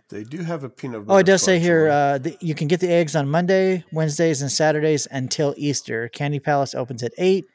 They 0.08 0.24
do 0.24 0.42
have 0.42 0.62
a 0.62 0.68
peanut 0.68 1.06
butter. 1.06 1.16
Oh, 1.16 1.20
it 1.20 1.26
does 1.26 1.42
say 1.42 1.58
here 1.58 1.88
uh, 1.88 2.18
the, 2.18 2.36
you 2.40 2.54
can 2.54 2.68
get 2.68 2.80
the 2.80 2.90
eggs 2.90 3.16
on 3.16 3.30
Monday, 3.30 3.82
Wednesdays, 3.92 4.42
and 4.42 4.52
Saturdays 4.52 5.08
until 5.10 5.54
Easter. 5.56 6.08
Candy 6.08 6.38
Palace 6.38 6.74
opens 6.74 7.02
at 7.02 7.12
eight, 7.16 7.46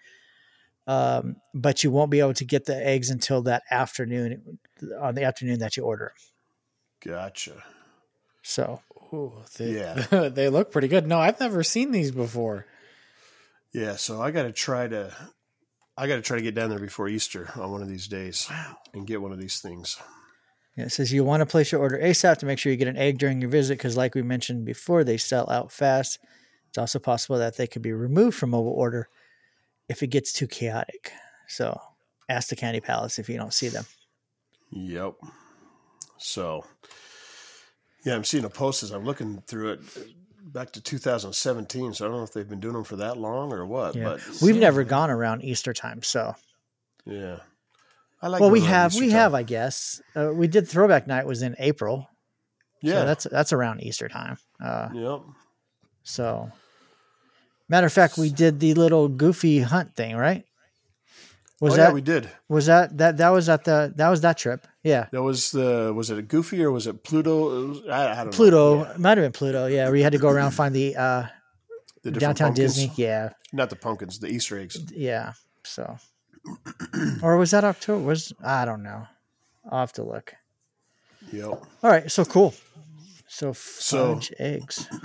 um, 0.88 1.36
but 1.54 1.84
you 1.84 1.92
won't 1.92 2.10
be 2.10 2.20
able 2.20 2.34
to 2.34 2.46
get 2.46 2.66
the 2.66 2.76
eggs 2.76 3.12
until 3.12 3.44
that 3.44 3.62
afternoon, 3.70 4.58
on 5.00 5.14
the 5.14 5.24
afternoon 5.24 5.60
that 5.60 5.78
you 5.78 5.84
order. 5.84 6.14
Gotcha. 7.06 7.64
So 8.42 8.82
Ooh, 9.14 9.34
they, 9.58 9.72
Yeah. 9.80 10.30
they 10.30 10.50
look 10.50 10.72
pretty 10.72 10.88
good. 10.88 11.08
No, 11.08 11.20
I've 11.20 11.40
never 11.40 11.64
seen 11.64 11.92
these 11.92 12.12
before. 12.12 12.66
Yeah, 13.74 13.96
so 13.96 14.22
I 14.22 14.32
got 14.32 14.44
to 14.44 14.52
try 14.52 14.88
to, 14.88 15.14
I 15.98 16.08
got 16.08 16.16
to 16.16 16.22
try 16.22 16.38
to 16.38 16.44
get 16.44 16.56
down 16.56 16.70
there 16.70 16.80
before 16.80 17.08
Easter 17.08 17.50
on 17.56 17.72
one 17.72 17.82
of 17.82 17.90
these 17.90 18.08
days 18.08 18.50
and 18.94 19.06
get 19.06 19.22
one 19.22 19.32
of 19.32 19.40
these 19.40 19.60
things. 19.60 19.98
Yeah, 20.76 20.86
it 20.86 20.92
says 20.92 21.12
you 21.12 21.24
want 21.24 21.42
to 21.42 21.46
place 21.46 21.72
your 21.72 21.82
order 21.82 21.98
ASAP 21.98 22.38
to 22.38 22.46
make 22.46 22.60
sure 22.60 22.72
you 22.72 22.78
get 22.78 22.88
an 22.88 22.98
egg 22.98 23.18
during 23.18 23.42
your 23.42 23.50
visit 23.50 23.78
because, 23.78 23.98
like 23.98 24.14
we 24.14 24.22
mentioned 24.22 24.64
before, 24.64 25.04
they 25.04 25.18
sell 25.18 25.50
out 25.50 25.72
fast. 25.72 26.20
It's 26.70 26.78
also 26.78 27.00
possible 27.00 27.40
that 27.40 27.58
they 27.58 27.66
could 27.66 27.82
be 27.82 27.94
removed 27.94 28.38
from 28.38 28.52
mobile 28.52 28.74
order 28.74 29.10
if 29.90 30.04
it 30.04 30.08
gets 30.08 30.32
too 30.34 30.48
chaotic. 30.48 31.12
So 31.48 31.80
ask 32.30 32.50
the 32.50 32.56
Candy 32.56 32.80
Palace 32.80 33.18
if 33.18 33.28
you 33.28 33.38
don't 33.38 33.54
see 33.54 33.70
them. 33.70 33.86
Yep. 34.72 35.14
So, 36.18 36.64
yeah, 38.04 38.16
I'm 38.16 38.24
seeing 38.24 38.46
a 38.46 38.50
post 38.50 38.84
as 38.84 38.92
I'm 38.92 39.04
looking 39.06 39.42
through 39.48 39.74
it 39.74 39.80
back 40.54 40.72
to 40.74 40.82
2017. 40.82 41.94
So 41.94 42.06
I 42.06 42.08
don't 42.08 42.18
know 42.18 42.24
if 42.24 42.32
they've 42.34 42.48
been 42.48 42.60
doing 42.60 42.74
them 42.74 42.84
for 42.84 42.96
that 42.98 43.18
long 43.18 43.52
or 43.54 43.66
what. 43.66 43.96
Yeah. 43.96 44.04
But 44.04 44.22
We've 44.42 44.56
never 44.58 44.84
gone 44.84 45.10
around 45.10 45.44
Easter 45.44 45.74
time, 45.74 46.02
so 46.04 46.36
yeah, 47.06 47.40
I 48.22 48.28
like. 48.28 48.42
well, 48.42 48.50
we 48.50 48.62
have, 48.62 48.92
Easter 48.92 49.04
we 49.06 49.10
time. 49.12 49.20
have, 49.20 49.34
I 49.34 49.44
guess. 49.44 50.02
Uh, 50.16 50.32
we 50.34 50.48
did 50.48 50.68
Throwback 50.68 51.08
Night 51.08 51.26
was 51.26 51.42
in 51.42 51.56
April, 51.60 52.10
Yeah. 52.82 52.94
so 53.02 53.06
that's 53.06 53.24
that's 53.32 53.54
around 53.54 53.82
Easter 53.82 54.08
time. 54.08 54.38
Uh, 54.64 54.90
Yep. 54.94 55.22
so, 56.04 56.52
matter 57.70 57.88
of 57.88 57.94
fact, 57.94 58.18
we 58.18 58.30
did 58.30 58.60
the 58.60 58.74
little 58.74 59.08
goofy 59.08 59.60
hunt 59.60 59.96
thing, 59.96 60.16
right? 60.16 60.44
Was 61.60 61.74
oh 61.74 61.78
that 61.78 61.88
yeah, 61.90 61.94
we 61.94 62.02
did. 62.02 62.30
was 62.48 62.68
that 62.68 62.98
that 63.00 63.18
that 63.18 63.30
was 63.30 63.50
at 63.50 63.64
the 63.64 63.92
that 63.96 64.10
was 64.10 64.22
that 64.22 64.38
trip? 64.38 64.68
Yeah. 64.88 65.08
That 65.12 65.22
was 65.24 65.52
the 65.52 65.92
was 65.96 66.10
it 66.10 66.18
a 66.18 66.22
Goofy 66.22 66.64
or 66.64 66.72
was 66.72 66.88
it 66.88 67.04
Pluto? 67.04 67.34
It 67.64 67.68
was- 67.68 67.88
I, 67.90 68.12
I 68.12 68.16
don't 68.18 68.26
know. 68.28 68.32
Pluto 68.32 68.84
Yeah, 68.86 68.94
might 68.98 69.18
have 69.18 69.26
been 69.26 69.32
Pluto. 69.32 69.66
Yeah, 69.68 69.86
where 69.86 69.96
you 69.96 70.04
had 70.04 70.14
to 70.14 70.18
go 70.20 70.30
around 70.30 70.52
find 70.52 70.74
the 70.74 70.96
uh, 70.96 71.26
the 72.04 72.12
downtown 72.12 72.50
pumpkins. 72.50 72.76
Disney. 72.76 72.92
Yeah, 72.96 73.30
Not 73.52 73.70
the 73.70 73.76
pumpkins, 73.76 74.20
the 74.20 74.28
Easter 74.28 74.58
eggs. 74.60 74.78
yeah. 74.96 75.34
So, 75.64 75.98
or 77.22 77.38
was 77.38 77.52
that 77.52 77.64
October? 77.64 78.04
Was 78.04 78.32
I 78.44 78.66
don't 78.66 78.84
know. 78.84 79.06
I'll 79.70 79.80
have 79.82 79.94
to 79.94 80.04
look. 80.04 80.34
Yep. 81.34 81.46
All 81.84 81.90
right, 81.92 82.10
so 82.10 82.24
cool. 82.24 82.54
So 83.28 83.52
So- 83.54 84.20
eggs. 84.40 84.88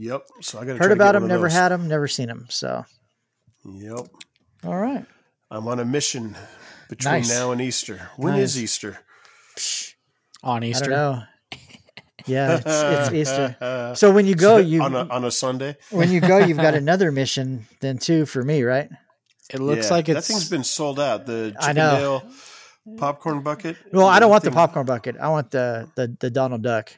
Yep. 0.00 0.26
So 0.42 0.60
I 0.60 0.64
got 0.64 0.74
to 0.74 0.78
Heard 0.78 0.92
about 0.92 1.14
them, 1.14 1.26
never 1.26 1.48
had 1.48 1.70
them, 1.70 1.88
never 1.88 2.06
seen 2.06 2.28
them. 2.28 2.46
So, 2.50 2.84
Yep. 3.64 4.06
all 4.64 4.76
right. 4.76 5.04
I'm 5.50 5.66
on 5.66 5.80
a 5.80 5.84
mission 5.84 6.36
between 6.88 7.14
Nice. 7.14 7.28
now 7.28 7.50
and 7.50 7.60
Easter. 7.60 8.08
When 8.16 8.34
is 8.36 8.54
Nice. 8.54 8.62
Easter? 9.58 9.96
On 10.42 10.62
I 10.62 10.66
Easter. 10.68 10.84
don't 10.90 10.90
know. 10.90 11.22
Yeah, 12.26 12.56
it's, 12.64 12.66
it's 12.66 13.12
Easter. 13.30 13.56
So 13.96 14.12
when 14.12 14.26
you 14.26 14.34
go, 14.34 14.58
you 14.58 14.82
on 14.82 14.94
a 14.94 15.08
on 15.08 15.24
a 15.24 15.30
Sunday. 15.30 15.76
when 15.90 16.10
you 16.10 16.20
go, 16.20 16.38
you've 16.46 16.58
got 16.58 16.74
another 16.74 17.10
mission 17.10 17.66
then 17.80 17.98
too 17.98 18.26
for 18.26 18.42
me, 18.42 18.62
right? 18.62 18.90
It 19.50 19.60
looks 19.60 19.86
Yeah, 19.88 19.94
like 19.94 20.06
that 20.06 20.24
thing's 20.24 20.50
been 20.50 20.64
sold 20.64 21.00
out. 21.00 21.24
The 21.26 21.56
I 21.58 21.72
know. 21.72 22.20
Chip 22.20 22.28
'n' 22.28 22.36
Dale 22.96 22.96
popcorn 22.98 23.42
bucket. 23.42 23.76
Well, 23.92 24.06
I 24.06 24.18
don't 24.20 24.30
want 24.30 24.44
the 24.44 24.50
popcorn 24.50 24.84
bucket. 24.86 25.16
I 25.18 25.28
want 25.28 25.50
the 25.50 25.88
the, 25.96 26.14
the 26.20 26.30
Donald 26.30 26.62
Duck 26.62 26.92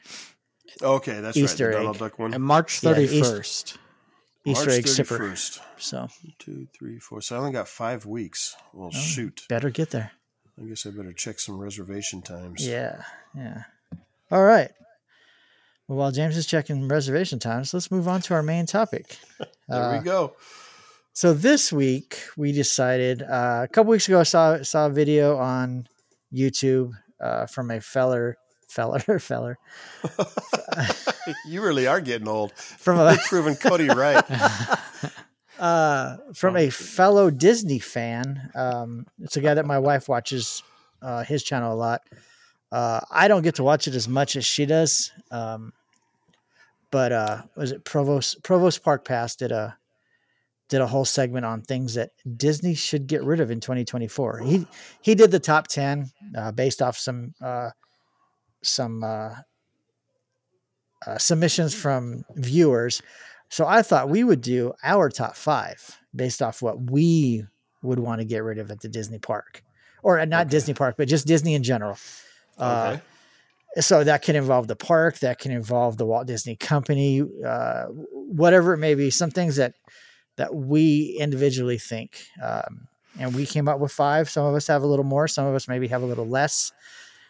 Okay, 0.81 1.19
that's 1.21 1.35
Easter 1.37 1.65
right. 1.67 1.71
The 1.71 1.77
egg. 1.77 1.81
Donald 1.81 1.97
Duck 1.99 2.19
one. 2.19 2.33
and 2.33 2.43
March 2.43 2.83
Yeah, 2.83 2.93
thirty 2.93 3.03
Easter- 3.15 3.35
first. 3.37 3.77
Easter 4.45 4.65
March 4.69 4.77
egg 4.79 4.85
sipper. 4.85 5.59
So 5.77 6.07
Two, 6.39 6.67
three, 6.77 6.97
four. 6.99 7.21
So 7.21 7.35
I 7.35 7.39
only 7.39 7.51
got 7.51 7.67
five 7.67 8.05
weeks. 8.05 8.55
Well, 8.73 8.89
Oh. 8.93 8.97
shoot. 8.97 9.45
better 9.49 9.69
get 9.69 9.91
there. 9.91 10.11
I 10.59 10.65
guess 10.65 10.85
I 10.85 10.91
better 10.91 11.13
check 11.13 11.39
some 11.39 11.57
reservation 11.59 12.21
times. 12.21 12.65
Yeah, 12.67 13.03
yeah. 13.35 13.63
All 14.31 14.43
right. 14.43 14.71
Well, 15.87 15.97
while 15.97 16.11
James 16.11 16.37
is 16.37 16.45
checking 16.45 16.87
reservation 16.87 17.39
times, 17.39 17.73
let's 17.73 17.91
move 17.91 18.07
on 18.07 18.21
to 18.21 18.33
our 18.33 18.43
main 18.43 18.65
topic. 18.65 19.17
There 19.69 19.81
Uh, 19.83 19.97
we 19.99 20.03
go. 20.03 20.33
So 21.13 21.33
this 21.33 21.71
week 21.71 22.19
we 22.35 22.51
decided. 22.51 23.21
Uh, 23.21 23.61
a 23.63 23.67
couple 23.71 23.91
weeks 23.91 24.07
ago, 24.07 24.19
I 24.19 24.23
saw 24.23 24.61
saw 24.63 24.87
a 24.87 24.89
video 24.89 25.37
on 25.37 25.87
YouTube 26.33 26.91
uh, 27.21 27.45
from 27.45 27.71
a 27.71 27.79
feller, 27.79 28.37
feller, 28.69 28.99
feller 29.19 29.57
You 31.47 31.61
really 31.61 31.87
are 31.87 32.01
getting 32.01 32.27
old. 32.27 32.51
from 32.53 32.99
a 32.99 33.11
You're 33.11 33.21
proving 33.29 33.55
Cody 33.55 33.87
right. 33.87 34.23
Uh, 35.61 36.17
from 36.33 36.57
a 36.57 36.69
fellow 36.69 37.29
Disney 37.29 37.79
fan. 37.79 38.49
Um, 38.55 39.05
it's 39.21 39.37
a 39.37 39.41
guy 39.41 39.53
that 39.53 39.65
my 39.65 39.79
wife 39.89 40.09
watches 40.09 40.63
uh, 41.01 41.23
his 41.23 41.43
channel 41.43 41.73
a 41.73 41.75
lot. 41.75 42.01
Uh, 42.71 43.01
I 43.09 43.27
don't 43.27 43.43
get 43.43 43.55
to 43.55 43.63
watch 43.63 43.87
it 43.87 43.95
as 43.95 44.07
much 44.07 44.35
as 44.35 44.45
she 44.45 44.65
does. 44.65 45.11
Um, 45.29 45.71
but 46.89 47.11
uh, 47.11 47.41
was 47.55 47.71
it 47.71 47.85
Provost 47.85 48.43
Provost 48.43 48.83
Park 48.83 49.05
Pass 49.05 49.35
did 49.35 49.51
a 49.51 49.77
did 50.67 50.81
a 50.81 50.87
whole 50.87 51.05
segment 51.05 51.45
on 51.45 51.61
things 51.61 51.95
that 51.95 52.11
Disney 52.37 52.73
should 52.73 53.05
get 53.05 53.23
rid 53.23 53.41
of 53.41 53.51
in 53.51 53.59
2024. 53.59 54.39
He 54.39 54.67
he 55.01 55.15
did 55.15 55.29
the 55.29 55.39
top 55.39 55.67
10 55.67 56.09
uh, 56.35 56.51
based 56.53 56.81
off 56.81 56.97
some 56.97 57.33
uh, 57.41 57.71
some 58.63 59.03
uh, 59.03 59.35
uh, 61.05 61.17
submissions 61.17 61.73
from 61.75 62.23
viewers. 62.35 63.01
So 63.51 63.67
I 63.67 63.81
thought 63.81 64.09
we 64.09 64.23
would 64.23 64.41
do 64.41 64.73
our 64.83 65.09
top 65.09 65.35
five 65.35 65.99
based 66.15 66.41
off 66.41 66.61
what 66.61 66.89
we 66.89 67.45
would 67.83 67.99
want 67.99 68.19
to 68.21 68.25
get 68.25 68.43
rid 68.43 68.57
of 68.59 68.71
at 68.71 68.79
the 68.79 68.87
Disney 68.89 69.19
park, 69.19 69.63
or 70.03 70.19
uh, 70.19 70.25
not 70.25 70.41
Okay. 70.43 70.51
Disney 70.51 70.73
park, 70.73 70.95
but 70.97 71.07
just 71.07 71.27
Disney 71.27 71.53
in 71.53 71.61
general. 71.63 71.97
Uh, 72.57 72.97
Okay. 72.97 73.81
so 73.81 74.03
that 74.03 74.21
can 74.21 74.35
involve 74.35 74.67
the 74.67 74.75
park, 74.75 75.19
that 75.19 75.37
can 75.39 75.51
involve 75.51 75.97
the 75.97 76.05
Walt 76.05 76.27
Disney 76.27 76.55
Company, 76.55 77.21
uh, 77.45 77.85
whatever 78.13 78.73
it 78.73 78.77
may 78.77 78.95
be. 78.95 79.09
Some 79.09 79.31
things 79.31 79.55
that 79.57 79.73
that 80.37 80.55
we 80.55 81.17
individually 81.19 81.77
think, 81.77 82.25
um, 82.41 82.87
and 83.19 83.35
we 83.35 83.45
came 83.45 83.67
up 83.67 83.79
with 83.79 83.91
five. 83.91 84.29
Some 84.29 84.45
of 84.45 84.55
us 84.55 84.67
have 84.67 84.81
a 84.81 84.87
little 84.87 85.03
more. 85.05 85.27
Some 85.27 85.45
of 85.45 85.53
us 85.55 85.67
maybe 85.67 85.87
have 85.89 86.01
a 86.03 86.05
little 86.05 86.27
less. 86.27 86.71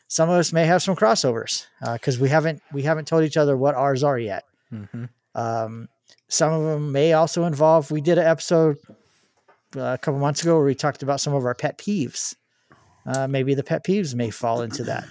Some 0.08 0.30
of 0.30 0.36
us 0.38 0.54
may 0.54 0.66
have 0.66 0.84
some 0.84 0.96
crossovers 0.96 1.66
because 1.94 2.20
we 2.20 2.30
haven't 2.30 2.62
we 2.72 2.84
haven't 2.84 3.08
told 3.08 3.24
each 3.24 3.38
other 3.38 3.58
what 3.58 3.74
ours 3.76 4.04
are 4.04 4.20
yet. 4.20 4.44
Mhm. 4.72 5.10
Um, 5.34 5.88
some 6.32 6.54
of 6.54 6.64
them 6.64 6.92
may 6.94 7.12
also 7.12 7.44
involve. 7.44 7.92
We 7.92 8.00
did 8.00 8.18
an 8.18 8.26
episode 8.26 8.78
uh, 9.76 9.82
a 9.82 9.98
couple 9.98 10.20
months 10.22 10.42
ago 10.42 10.56
where 10.56 10.66
we 10.66 10.74
talked 10.76 11.04
about 11.04 11.20
some 11.20 11.34
of 11.34 11.44
our 11.46 11.54
pet 11.54 11.78
peeves. 11.78 12.36
Uh, 13.06 13.28
maybe 13.28 13.54
the 13.54 13.64
pet 13.64 13.84
peeves 13.84 14.16
may 14.16 14.30
fall 14.30 14.62
into 14.62 14.84
that. 14.86 15.04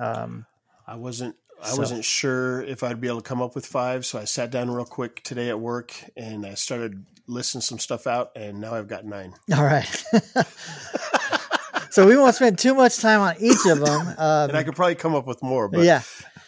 Um, 0.00 0.46
I 0.86 0.96
wasn't 0.96 1.36
I 1.62 1.68
So- 1.68 1.76
wasn't 1.78 2.04
sure 2.04 2.62
if 2.62 2.82
I'd 2.82 3.00
be 3.00 3.06
able 3.06 3.20
to 3.22 3.28
come 3.28 3.40
up 3.40 3.54
with 3.54 3.64
five, 3.64 4.04
so 4.04 4.18
I 4.18 4.24
sat 4.24 4.50
down 4.50 4.68
real 4.68 4.84
quick 4.84 5.22
today 5.22 5.48
at 5.48 5.60
work 5.60 5.94
and 6.16 6.44
I 6.44 6.54
started 6.54 7.06
listing 7.28 7.60
some 7.60 7.78
stuff 7.78 8.06
out, 8.08 8.32
and 8.34 8.60
now 8.60 8.74
I've 8.74 8.88
got 8.88 9.04
nine. 9.04 9.32
all 9.56 9.64
right. 9.64 10.04
so 11.90 12.06
we 12.06 12.16
won't 12.16 12.34
spend 12.34 12.58
too 12.58 12.74
much 12.74 12.98
time 12.98 13.20
on 13.20 13.36
each 13.40 13.64
of 13.66 13.78
them. 13.80 14.08
Um, 14.08 14.14
And 14.50 14.56
I 14.56 14.64
could 14.64 14.74
probably 14.74 14.96
come 14.96 15.14
up 15.14 15.26
with 15.26 15.42
more, 15.42 15.68
but 15.68 15.84
yeah. 15.84 16.02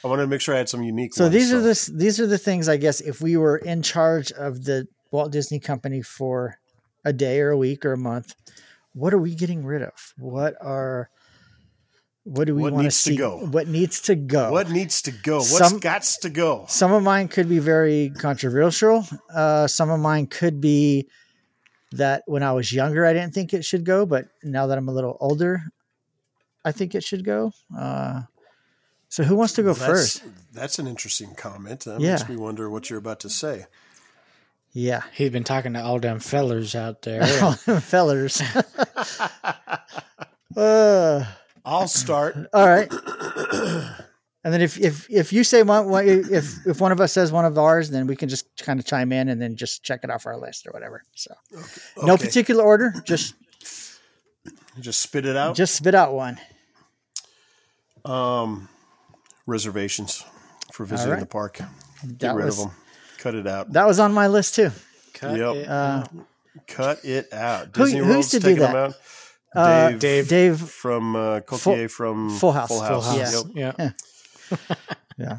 I 0.05 0.09
wanted 0.09 0.23
to 0.23 0.29
make 0.29 0.41
sure 0.41 0.55
I 0.55 0.59
had 0.59 0.69
some 0.69 0.83
unique. 0.83 1.15
So 1.15 1.25
ones, 1.25 1.35
these 1.35 1.53
are 1.53 1.61
the 1.61 1.91
these 1.95 2.21
are 2.21 2.27
the 2.27 2.39
things 2.39 2.69
I 2.69 2.77
guess 2.77 3.01
if 3.01 3.21
we 3.21 3.37
were 3.37 3.57
in 3.57 3.83
charge 3.83 4.33
of 4.33 4.65
the 4.65 4.87
Walt 5.11 5.33
Disney 5.33 5.59
Company 5.61 6.03
for 6.03 6.59
a 7.05 7.13
day 7.13 7.41
or 7.41 7.51
a 7.51 7.57
week 7.57 7.85
or 7.85 7.93
a 7.93 7.99
month, 7.99 8.35
what 8.93 9.13
are 9.15 9.19
we 9.19 9.35
getting 9.35 9.65
rid 9.65 9.83
of? 9.83 10.15
What 10.19 10.55
are 10.61 11.11
what 12.25 12.47
do 12.47 12.57
we 12.57 12.63
want 12.63 12.85
to 12.85 12.91
see? 12.91 13.17
go? 13.17 13.39
What 13.39 13.69
needs 13.69 14.01
to 14.03 14.17
go? 14.17 14.51
what 14.51 14.69
needs 14.69 15.03
to 15.03 15.13
go. 15.13 15.37
What's 15.37 15.59
Some- 15.59 15.81
gots 15.81 16.19
to 16.21 16.29
go. 16.29 16.65
Some 16.69 16.93
of 16.93 17.03
mine 17.03 17.29
could 17.29 17.49
be 17.49 17.61
very 17.61 18.11
controversial. 18.19 19.07
Uh, 19.33 19.69
some 19.69 19.91
of 19.91 20.01
mine 20.01 20.27
could 20.27 20.61
be 20.61 21.09
that 21.93 22.25
when 22.27 22.43
I 22.43 22.53
was 22.53 22.73
younger, 22.73 23.07
I 23.07 23.13
didn't 23.13 23.33
think 23.33 23.55
it 23.55 23.65
should 23.65 23.85
go, 23.85 24.05
but 24.07 24.27
now 24.43 24.67
that 24.67 24.77
I'm 24.77 24.89
a 24.89 24.93
little 24.93 25.17
older, 25.21 25.63
I 26.65 26.73
think 26.73 26.97
it 26.97 27.05
should 27.05 27.25
go. 27.25 27.53
Uh, 27.77 28.23
so 29.09 29.25
who 29.25 29.37
wants 29.37 29.55
to 29.55 29.63
go 29.63 29.73
That's- 29.73 30.19
first? 30.19 30.23
That's 30.53 30.79
an 30.79 30.87
interesting 30.87 31.35
comment. 31.35 31.81
That 31.85 32.01
Yeah. 32.01 32.13
makes 32.13 32.29
me 32.29 32.37
wonder 32.37 32.69
what 32.71 32.89
you're 32.91 32.99
about 32.99 33.21
to 33.21 33.31
say. 33.31 33.67
Yeah. 34.73 35.03
He's 35.13 35.31
been 35.31 35.45
talking 35.45 35.73
to 35.75 35.83
all 35.83 35.99
them 36.01 36.21
fellers 36.21 36.75
out 36.75 37.03
there. 37.03 37.23
All 37.43 37.53
them 37.67 37.81
fellers. 37.81 38.41
uh, 40.57 41.25
I'll 41.65 41.89
start. 41.89 42.37
all 42.53 42.67
right. 42.69 42.91
And 44.45 44.55
then 44.55 44.61
if 44.63 44.79
if 44.79 45.11
if 45.11 45.33
you 45.33 45.43
say 45.43 45.65
one, 45.65 45.89
one 45.89 46.07
if 46.07 46.65
if 46.67 46.81
one 46.81 46.93
of 46.93 47.01
us 47.01 47.13
says 47.13 47.33
one 47.33 47.45
of 47.45 47.59
ours, 47.59 47.91
then 47.91 48.07
we 48.07 48.15
can 48.15 48.29
just 48.29 48.47
kind 48.63 48.79
of 48.79 48.87
chime 48.87 49.11
in 49.13 49.29
and 49.29 49.43
then 49.43 49.57
just 49.57 49.83
check 49.83 50.01
it 50.05 50.11
off 50.11 50.25
our 50.25 50.37
list 50.39 50.69
or 50.69 50.71
whatever. 50.71 51.03
So 51.17 51.35
no 52.03 52.13
Okay. 52.15 52.27
particular 52.27 52.63
order, 52.63 52.95
just 53.05 53.35
Just 54.79 55.01
spit 55.01 55.27
it 55.27 55.37
out. 55.37 55.57
just 55.57 55.75
spit 55.75 55.97
out 55.97 56.15
one. 56.15 56.39
Um, 58.05 58.69
reservations 59.47 60.25
for 60.73 60.85
visiting 60.85 61.13
right. 61.13 61.21
the 61.21 61.27
park. 61.27 61.59
Get 62.07 62.19
That 62.21 62.35
rid 62.37 62.47
was 62.47 62.59
of 62.59 62.67
them. 62.67 62.77
Cut 63.19 63.35
it 63.35 63.47
out. 63.47 63.73
that 63.73 63.87
was 63.87 63.99
on 63.99 64.13
my 64.13 64.27
list 64.27 64.55
too. 64.57 64.71
Cut 65.15 65.39
Yep. 65.39 65.55
it 65.57 65.69
Uh, 65.69 65.73
out. 65.73 66.09
Cut 66.67 67.05
it 67.05 67.33
out. 67.33 67.67
Who- 67.77 67.85
Disney 67.85 67.99
who 68.01 68.05
World's 68.07 68.19
used 68.19 68.31
to 68.33 68.39
do 68.41 68.45
taking 68.57 68.63
them 68.63 68.73
that? 68.73 68.91
out. 68.91 68.95
Uh, 69.55 69.89
Dave, 69.91 69.99
Dave. 70.01 70.29
Dave, 70.29 70.61
from 70.61 71.17
uh, 71.17 71.41
Coulier 71.41 71.91
from 71.91 72.31
Full 72.37 72.53
House. 72.53 72.69
Full 72.69 72.81
Full 72.81 73.01
House. 73.01 73.17
House. 73.35 73.47
Yep. 73.55 73.73
yeah. 73.79 73.91
yeah, 75.19 75.39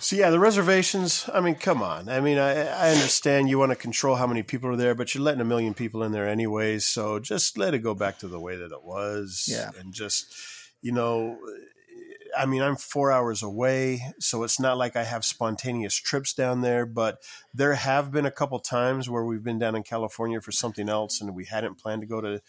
So 0.00 0.16
yeah, 0.16 0.30
the 0.30 0.40
reservations. 0.40 1.30
I 1.32 1.40
mean, 1.40 1.54
come 1.54 1.80
on. 1.80 2.08
I 2.08 2.20
mean, 2.20 2.38
I, 2.38 2.66
I 2.66 2.90
understand 2.90 3.48
you 3.48 3.58
want 3.58 3.70
to 3.70 3.76
control 3.76 4.16
how 4.16 4.26
many 4.26 4.42
people 4.42 4.68
are 4.70 4.76
there, 4.76 4.96
but 4.96 5.14
you're 5.14 5.22
letting 5.22 5.40
a 5.40 5.44
million 5.44 5.74
people 5.74 6.02
in 6.02 6.10
there 6.10 6.26
anyways. 6.28 6.84
So 6.84 7.20
just 7.20 7.56
let 7.56 7.72
it 7.72 7.78
go 7.80 7.94
back 7.94 8.18
to 8.18 8.28
the 8.28 8.40
way 8.40 8.56
that 8.56 8.72
it 8.72 8.82
was. 8.82 9.46
Yeah. 9.48 9.70
and 9.78 9.94
just 9.94 10.34
you 10.80 10.90
know, 10.90 11.38
I 12.38 12.46
mean, 12.46 12.62
I'm 12.62 12.76
four 12.76 13.12
hours 13.12 13.42
away, 13.42 14.00
so 14.18 14.42
it's 14.42 14.58
not 14.58 14.78
like 14.78 14.96
I 14.96 15.04
have 15.04 15.24
spontaneous 15.24 15.94
trips 15.94 16.32
down 16.32 16.60
there. 16.62 16.86
But 16.86 17.22
there 17.52 17.74
have 17.74 18.10
been 18.10 18.26
a 18.26 18.30
couple 18.30 18.58
times 18.60 19.08
where 19.10 19.24
we've 19.24 19.44
been 19.44 19.58
down 19.58 19.74
in 19.74 19.82
California 19.82 20.40
for 20.40 20.52
something 20.52 20.88
else, 20.88 21.20
and 21.20 21.34
we 21.34 21.44
hadn't 21.44 21.78
planned 21.78 22.00
to 22.02 22.06
go 22.06 22.20
to 22.20 22.40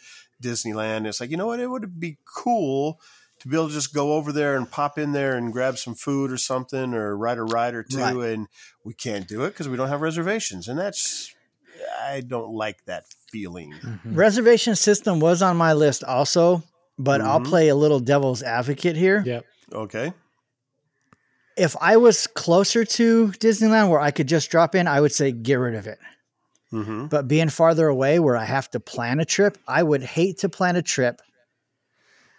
Disneyland. 0.42 1.06
It's 1.06 1.20
like 1.20 1.32
you 1.32 1.38
know 1.38 1.48
what, 1.48 1.60
it 1.60 1.68
would 1.70 2.00
be 2.00 2.18
cool 2.26 3.00
to 3.40 3.48
be 3.50 3.56
able 3.58 3.68
to 3.68 3.74
just 3.74 3.94
go 3.94 4.14
over 4.14 4.32
there 4.32 4.56
and 4.56 4.70
pop 4.70 4.98
in 4.98 5.12
there 5.12 5.36
and 5.36 5.52
grab 5.52 5.78
some 5.78 5.96
food 5.96 6.32
or 6.32 6.38
something 6.38 6.94
or 6.94 7.18
ride 7.18 7.38
a 7.38 7.44
ride 7.44 7.74
or 7.76 7.84
two 7.84 7.98
Right. 8.00 8.16
and 8.16 8.48
we 8.86 8.94
can't 8.94 9.28
do 9.28 9.44
it 9.44 9.50
because 9.50 9.68
we 9.68 9.76
don't 9.76 9.90
have 9.90 10.00
reservations 10.02 10.70
and 10.70 10.80
that's 10.80 11.34
i 12.02 12.22
don't 12.22 12.54
like 12.54 12.86
that 12.86 13.04
feeling 13.32 13.74
Mhm. 13.84 14.00
reservation 14.16 14.76
system 14.78 15.20
was 15.20 15.42
on 15.42 15.58
my 15.58 15.74
list 15.74 16.04
also, 16.06 16.64
but 16.98 17.20
I'll 17.20 17.42
Mhm. 17.42 17.46
play 17.50 17.68
a 17.68 17.76
little 17.76 18.00
devil's 18.00 18.44
advocate 18.44 18.96
here. 18.96 19.24
Yep. 19.26 19.46
Okay 19.74 20.14
If 21.58 21.76
I 21.82 21.98
was 21.98 22.28
closer 22.28 22.84
to 22.86 23.28
Disneyland 23.40 23.90
where 23.90 24.00
I 24.00 24.12
could 24.12 24.28
just 24.28 24.50
drop 24.50 24.74
in, 24.76 24.88
I 24.88 25.00
would 25.02 25.12
say 25.12 25.32
get 25.32 25.56
rid 25.56 25.76
of 25.76 25.86
it. 25.88 26.00
mm-hmm. 26.72 27.06
But 27.08 27.28
being 27.28 27.50
farther 27.50 27.88
away 27.88 28.20
where 28.20 28.36
I 28.36 28.46
have 28.46 28.70
to 28.72 28.80
plan 28.80 29.20
a 29.20 29.26
trip, 29.26 29.58
I 29.68 29.84
would 29.84 30.02
hate 30.04 30.40
to 30.40 30.50
plan 30.50 30.76
a 30.76 30.82
trip 30.82 31.22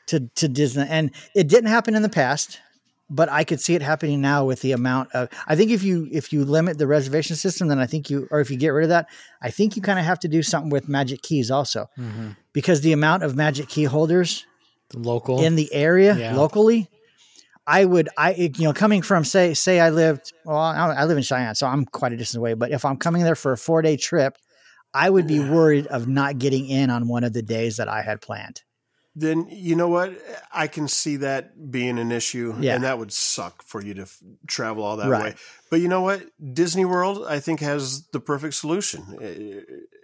to 0.08 0.28
to 0.36 0.48
Disney. 0.48 0.86
And 0.88 1.10
it 1.34 1.46
didn't 1.48 1.70
happen 1.70 1.94
in 1.94 2.02
the 2.02 2.08
past, 2.08 2.58
but 3.08 3.28
I 3.30 3.44
could 3.44 3.60
see 3.60 3.74
it 3.76 3.82
happening 3.82 4.20
now 4.20 4.44
with 4.44 4.60
the 4.62 4.72
amount 4.72 5.12
of 5.14 5.28
I 5.46 5.54
think 5.56 5.70
if 5.70 5.82
you 5.84 6.08
if 6.10 6.32
you 6.32 6.44
limit 6.44 6.78
the 6.78 6.86
reservation 6.88 7.36
system, 7.36 7.68
then 7.68 7.78
I 7.78 7.86
think 7.86 8.10
you 8.10 8.26
or 8.32 8.40
if 8.40 8.50
you 8.50 8.56
get 8.58 8.70
rid 8.74 8.82
of 8.84 8.90
that, 8.90 9.06
I 9.40 9.50
think 9.50 9.76
you 9.76 9.82
kind 9.82 9.98
of 10.00 10.04
have 10.04 10.18
to 10.20 10.28
do 10.28 10.42
something 10.42 10.70
with 10.70 10.88
magic 10.88 11.22
keys 11.22 11.50
also. 11.50 11.88
Mhm. 11.96 12.36
Because 12.52 12.80
the 12.80 12.92
amount 12.92 13.22
of 13.22 13.36
magic 13.36 13.68
key 13.68 13.84
holders 13.84 14.44
Local. 14.92 15.40
in 15.40 15.54
the 15.56 15.72
area 15.72 16.16
Yeah. 16.16 16.34
locally, 16.36 16.88
I 17.66 17.84
would 17.84 18.08
I 18.18 18.32
you 18.34 18.64
know 18.64 18.72
coming 18.72 19.02
from 19.02 19.24
say 19.24 19.54
say 19.54 19.80
I 19.80 19.90
lived 19.90 20.32
well 20.44 20.56
I, 20.58 20.76
I 20.92 21.04
live 21.04 21.16
in 21.16 21.22
Cheyenne 21.22 21.54
so 21.54 21.66
I'm 21.66 21.84
quite 21.86 22.12
a 22.12 22.16
distance 22.16 22.36
away 22.38 22.54
but 22.54 22.70
if 22.70 22.84
I'm 22.84 22.96
coming 22.96 23.22
there 23.24 23.34
for 23.34 23.52
a 23.52 23.56
four 23.58 23.80
day 23.82 23.96
trip, 23.96 24.36
I 24.92 25.10
would 25.10 25.26
be 25.26 25.40
worried 25.40 25.86
of 25.88 26.06
not 26.06 26.38
getting 26.38 26.66
in 26.66 26.90
on 26.90 27.08
one 27.08 27.24
of 27.24 27.32
the 27.32 27.42
days 27.42 27.78
that 27.78 27.88
I 27.88 28.02
had 28.02 28.20
planned. 28.20 28.62
then 29.16 29.46
you 29.48 29.76
know 29.76 29.88
what 29.88 30.10
i 30.52 30.66
can 30.66 30.88
see 30.88 31.14
that 31.16 31.70
being 31.70 31.98
an 32.00 32.10
issue 32.10 32.52
Yeah. 32.58 32.74
and 32.74 32.82
that 32.84 32.98
would 32.98 33.12
suck 33.12 33.62
for 33.62 33.80
you 33.80 33.94
to 33.94 34.02
f- 34.02 34.18
travel 34.48 34.82
all 34.82 34.96
that 34.96 35.08
Right. 35.08 35.22
way 35.22 35.34
but 35.70 35.80
you 35.80 35.86
know 35.88 36.00
what 36.02 36.20
disney 36.60 36.84
world 36.84 37.24
i 37.28 37.38
think 37.38 37.60
has 37.60 38.08
the 38.08 38.18
perfect 38.18 38.54
solution 38.54 39.00
eh, 39.22 39.60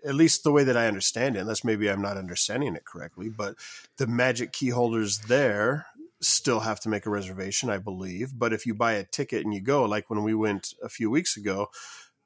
at 0.08 0.14
least 0.14 0.44
the 0.44 0.52
way 0.52 0.62
that 0.64 0.76
i 0.76 0.86
understand 0.86 1.34
it 1.36 1.40
unless 1.40 1.64
maybe 1.64 1.90
i'm 1.90 2.00
not 2.08 2.16
understanding 2.16 2.76
it 2.76 2.84
correctly 2.84 3.28
but 3.28 3.56
the 3.98 4.06
magic 4.06 4.52
key 4.52 4.68
holders 4.70 5.18
there 5.26 5.86
still 6.22 6.60
have 6.60 6.78
to 6.80 6.88
make 6.88 7.06
a 7.06 7.10
reservation 7.10 7.70
i 7.70 7.78
believe 7.78 8.32
but 8.38 8.52
if 8.52 8.66
you 8.66 8.74
buy 8.74 8.92
a 8.92 9.04
ticket 9.04 9.44
and 9.44 9.54
you 9.54 9.60
go 9.60 9.84
like 9.84 10.10
when 10.10 10.22
we 10.22 10.34
went 10.34 10.74
a 10.82 10.88
few 10.88 11.10
weeks 11.10 11.36
ago 11.36 11.68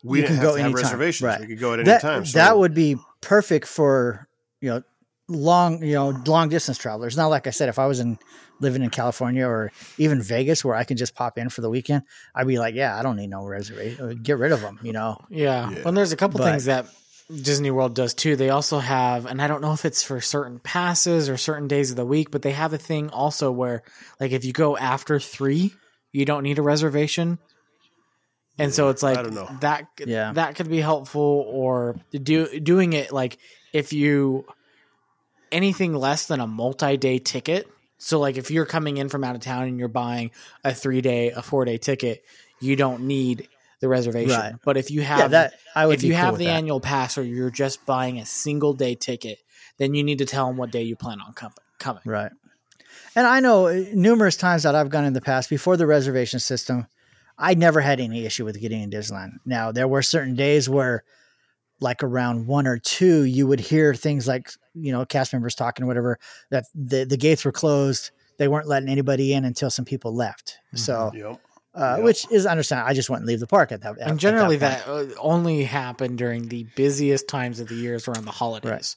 we 0.03 0.19
You 0.19 0.23
didn't 0.27 0.37
can 0.37 0.37
have 0.37 0.45
go 0.45 0.57
to 0.57 0.63
have 0.63 0.67
anytime, 0.73 0.85
reservations 0.85 1.23
right. 1.27 1.41
we 1.41 1.47
could 1.47 1.61
go 1.61 1.73
at 1.73 1.79
any 1.81 1.87
That 1.87 2.01
time 2.03 2.25
so 2.27 2.39
that 2.39 2.59
would 2.59 2.75
be 2.75 2.97
perfect 3.21 3.67
for 3.69 4.29
you 4.61 4.71
know 4.71 4.83
long 5.29 5.83
you 5.83 5.95
know 5.95 6.11
long 6.27 6.51
distance 6.51 6.77
travelers. 6.77 7.17
Now, 7.17 7.31
like 7.31 7.47
I 7.47 7.51
said 7.51 7.71
if 7.71 7.79
I 7.79 7.87
was 7.87 7.99
in 8.01 8.19
living 8.61 8.83
in 8.83 8.91
California 8.91 9.47
or 9.47 9.73
even 9.97 10.21
Vegas 10.23 10.63
where 10.65 10.75
I 10.75 10.85
can 10.85 10.99
just 10.99 11.15
pop 11.15 11.39
in 11.39 11.49
for 11.49 11.63
the 11.63 11.71
weekend, 11.71 12.03
I'd 12.35 12.47
be 12.47 12.59
like, 12.59 12.75
yeah, 12.75 12.99
I 12.99 13.03
don't 13.03 13.17
need 13.17 13.31
no 13.31 13.43
reservation. 13.47 14.05
Uh, 14.05 14.15
get 14.23 14.37
rid 14.39 14.53
of 14.53 14.61
them, 14.61 14.79
you 14.83 14.93
know. 14.93 15.17
Yeah. 15.31 15.71
Yeah. 15.71 15.83
Well, 15.85 15.95
there's 15.95 16.13
a 16.13 16.17
couple 16.17 16.39
But- 16.39 16.51
things 16.51 16.67
that 16.67 16.87
Disney 17.29 17.71
World 17.71 17.95
does 17.95 18.15
too. 18.15 18.37
They 18.37 18.51
also 18.51 18.79
have, 18.79 19.27
and 19.27 19.41
I 19.41 19.47
don't 19.47 19.63
know 19.63 19.73
if 19.73 19.85
it's 19.85 20.03
for 20.03 20.21
certain 20.21 20.59
passes 20.59 21.29
or 21.29 21.37
certain 21.37 21.69
days 21.69 21.91
of 21.91 21.97
the 21.97 22.05
week, 22.05 22.31
but 22.31 22.43
they 22.43 22.53
have 22.53 22.73
a 22.73 22.79
thing 22.79 23.11
also 23.11 23.51
where, 23.51 23.83
like, 24.21 24.33
if 24.33 24.45
you 24.45 24.53
go 24.53 24.77
after 24.77 25.19
three, 25.19 25.73
you 26.13 26.25
don't 26.25 26.43
need 26.43 26.59
a 26.59 26.63
reservation. 26.63 27.39
And 28.59 28.73
so 28.73 28.91
it's 28.91 29.03
like 29.03 29.19
I 29.19 29.23
don't 29.23 29.35
know. 29.35 29.49
that. 29.61 29.89
Yeah. 30.05 30.33
that 30.35 30.55
could 30.55 30.69
be 30.69 30.81
helpful, 30.81 31.45
or 31.49 31.97
do 32.13 32.61
doing 32.61 32.93
it 32.93 33.11
like 33.13 33.39
if 33.73 33.93
you 33.93 34.47
anything 35.51 35.95
less 35.95 36.27
than 36.27 36.41
a 36.41 36.47
multi-day 36.47 37.19
ticket. 37.19 37.69
So, 37.99 38.21
like, 38.21 38.37
if 38.37 38.51
you're 38.51 38.67
coming 38.67 38.99
in 38.99 39.09
from 39.09 39.25
out 39.25 39.35
of 39.35 39.41
town 39.41 39.63
and 39.65 39.79
you're 39.79 39.89
buying 39.89 40.31
a 40.63 40.75
three-day, 40.75 41.31
a 41.31 41.43
four-day 41.43 41.79
ticket, 41.79 42.23
you 42.61 42.77
don't 42.77 43.07
need 43.07 43.49
the 43.85 43.89
reservation. 43.89 44.31
Right. 44.31 44.55
But 44.65 44.79
if 44.79 44.91
you 44.91 45.03
have 45.03 45.19
yeah, 45.19 45.29
that 45.29 45.55
I 45.77 45.85
would 45.85 45.97
if 45.97 46.03
you 46.03 46.15
cool 46.15 46.23
have 46.23 46.39
the 46.39 46.47
that. 46.47 46.53
annual 46.53 46.81
pass 46.81 47.19
or 47.19 47.23
you're 47.23 47.51
just 47.51 47.85
buying 47.85 48.19
a 48.19 48.25
single 48.25 48.73
day 48.73 48.95
ticket, 48.95 49.39
then 49.77 49.93
you 49.93 50.03
need 50.03 50.19
to 50.19 50.25
tell 50.25 50.47
them 50.47 50.57
what 50.57 50.71
day 50.71 50.83
you 50.83 50.97
plan 50.97 51.21
on 51.21 51.35
com- 51.35 51.53
coming. 51.79 52.01
Right. 52.07 52.33
And 53.15 53.27
I 53.27 53.41
know 53.41 53.67
uh, 53.67 53.85
numerous 53.93 54.39
times 54.39 54.63
that 54.63 54.75
I've 54.75 54.89
gone 54.89 55.05
in 55.05 55.13
the 55.13 55.21
past 55.21 55.51
before 55.51 55.77
the 55.77 55.87
reservation 55.87 56.41
system, 56.41 56.87
I 57.37 57.53
never 57.53 57.83
had 57.83 58.01
any 58.01 58.25
issue 58.25 58.47
with 58.47 58.59
getting 58.59 58.81
in 58.81 58.91
Disneyland. 58.91 59.33
Now, 59.45 59.71
there 59.71 59.87
were 59.87 60.01
certain 60.01 60.35
days 60.35 60.67
where, 60.67 61.05
like 61.79 62.03
around 62.03 62.47
one 62.47 62.67
or 62.67 62.79
two, 62.79 63.25
you 63.25 63.47
would 63.47 63.61
hear 63.61 63.95
things 63.95 64.27
like, 64.27 64.51
you 64.73 64.93
know, 64.93 65.05
cast 65.05 65.35
members 65.35 65.55
talking, 65.55 65.87
whatever, 65.87 66.19
that 66.51 66.65
the, 66.75 67.05
the 67.05 67.19
gates 67.19 67.45
were 67.45 67.53
closed. 67.53 68.13
They 68.39 68.49
weren't 68.49 68.67
letting 68.67 68.89
anybody 68.89 69.35
in 69.35 69.45
until 69.45 69.69
some 69.69 69.85
people 69.85 70.15
left. 70.15 70.57
So, 70.75 71.13
yep 71.15 71.39
uh, 71.75 71.95
Yep. 71.97 72.05
which 72.05 72.27
is 72.31 72.47
understandable. 72.47 72.89
I 72.91 72.95
just 72.95 73.11
wouldn't 73.11 73.27
leave 73.27 73.41
the 73.41 73.47
park 73.47 73.73
at 73.73 73.81
that. 73.83 73.99
at- 73.99 74.09
And 74.09 74.19
generally, 74.21 74.57
that, 74.57 74.87
that, 74.87 74.91
uh, 74.93 75.07
only 75.21 75.65
happened 75.65 76.19
during 76.19 76.49
the 76.49 76.65
busiest 76.77 77.27
times 77.29 77.61
of 77.61 77.69
the 77.69 77.75
years 77.75 78.07
around 78.09 78.25
the 78.25 78.31
holidays. 78.33 78.97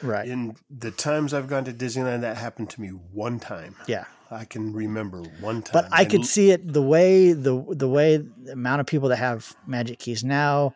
point. 0.00 0.10
right. 0.12 0.28
In 0.28 0.56
the 0.70 0.90
times 0.90 1.34
I've 1.34 1.48
gone 1.48 1.64
to 1.64 1.72
Disneyland, 1.72 2.20
that 2.22 2.36
happened 2.36 2.70
to 2.70 2.80
me 2.80 2.88
one 2.88 3.38
time. 3.40 3.74
Yeah. 3.86 4.04
I 4.30 4.44
can 4.44 4.72
remember 4.74 5.22
one 5.40 5.62
time. 5.62 5.70
but 5.72 5.88
I 5.90 6.02
And 6.02 6.10
could 6.10 6.26
see 6.26 6.50
it 6.50 6.72
the 6.72 6.82
way 6.82 7.32
the 7.32 7.64
the 7.70 7.88
way 7.88 8.18
the 8.18 8.52
amount 8.52 8.80
of 8.80 8.86
people 8.86 9.08
that 9.08 9.16
have 9.16 9.56
magic 9.66 9.98
keys 9.98 10.22
now, 10.22 10.74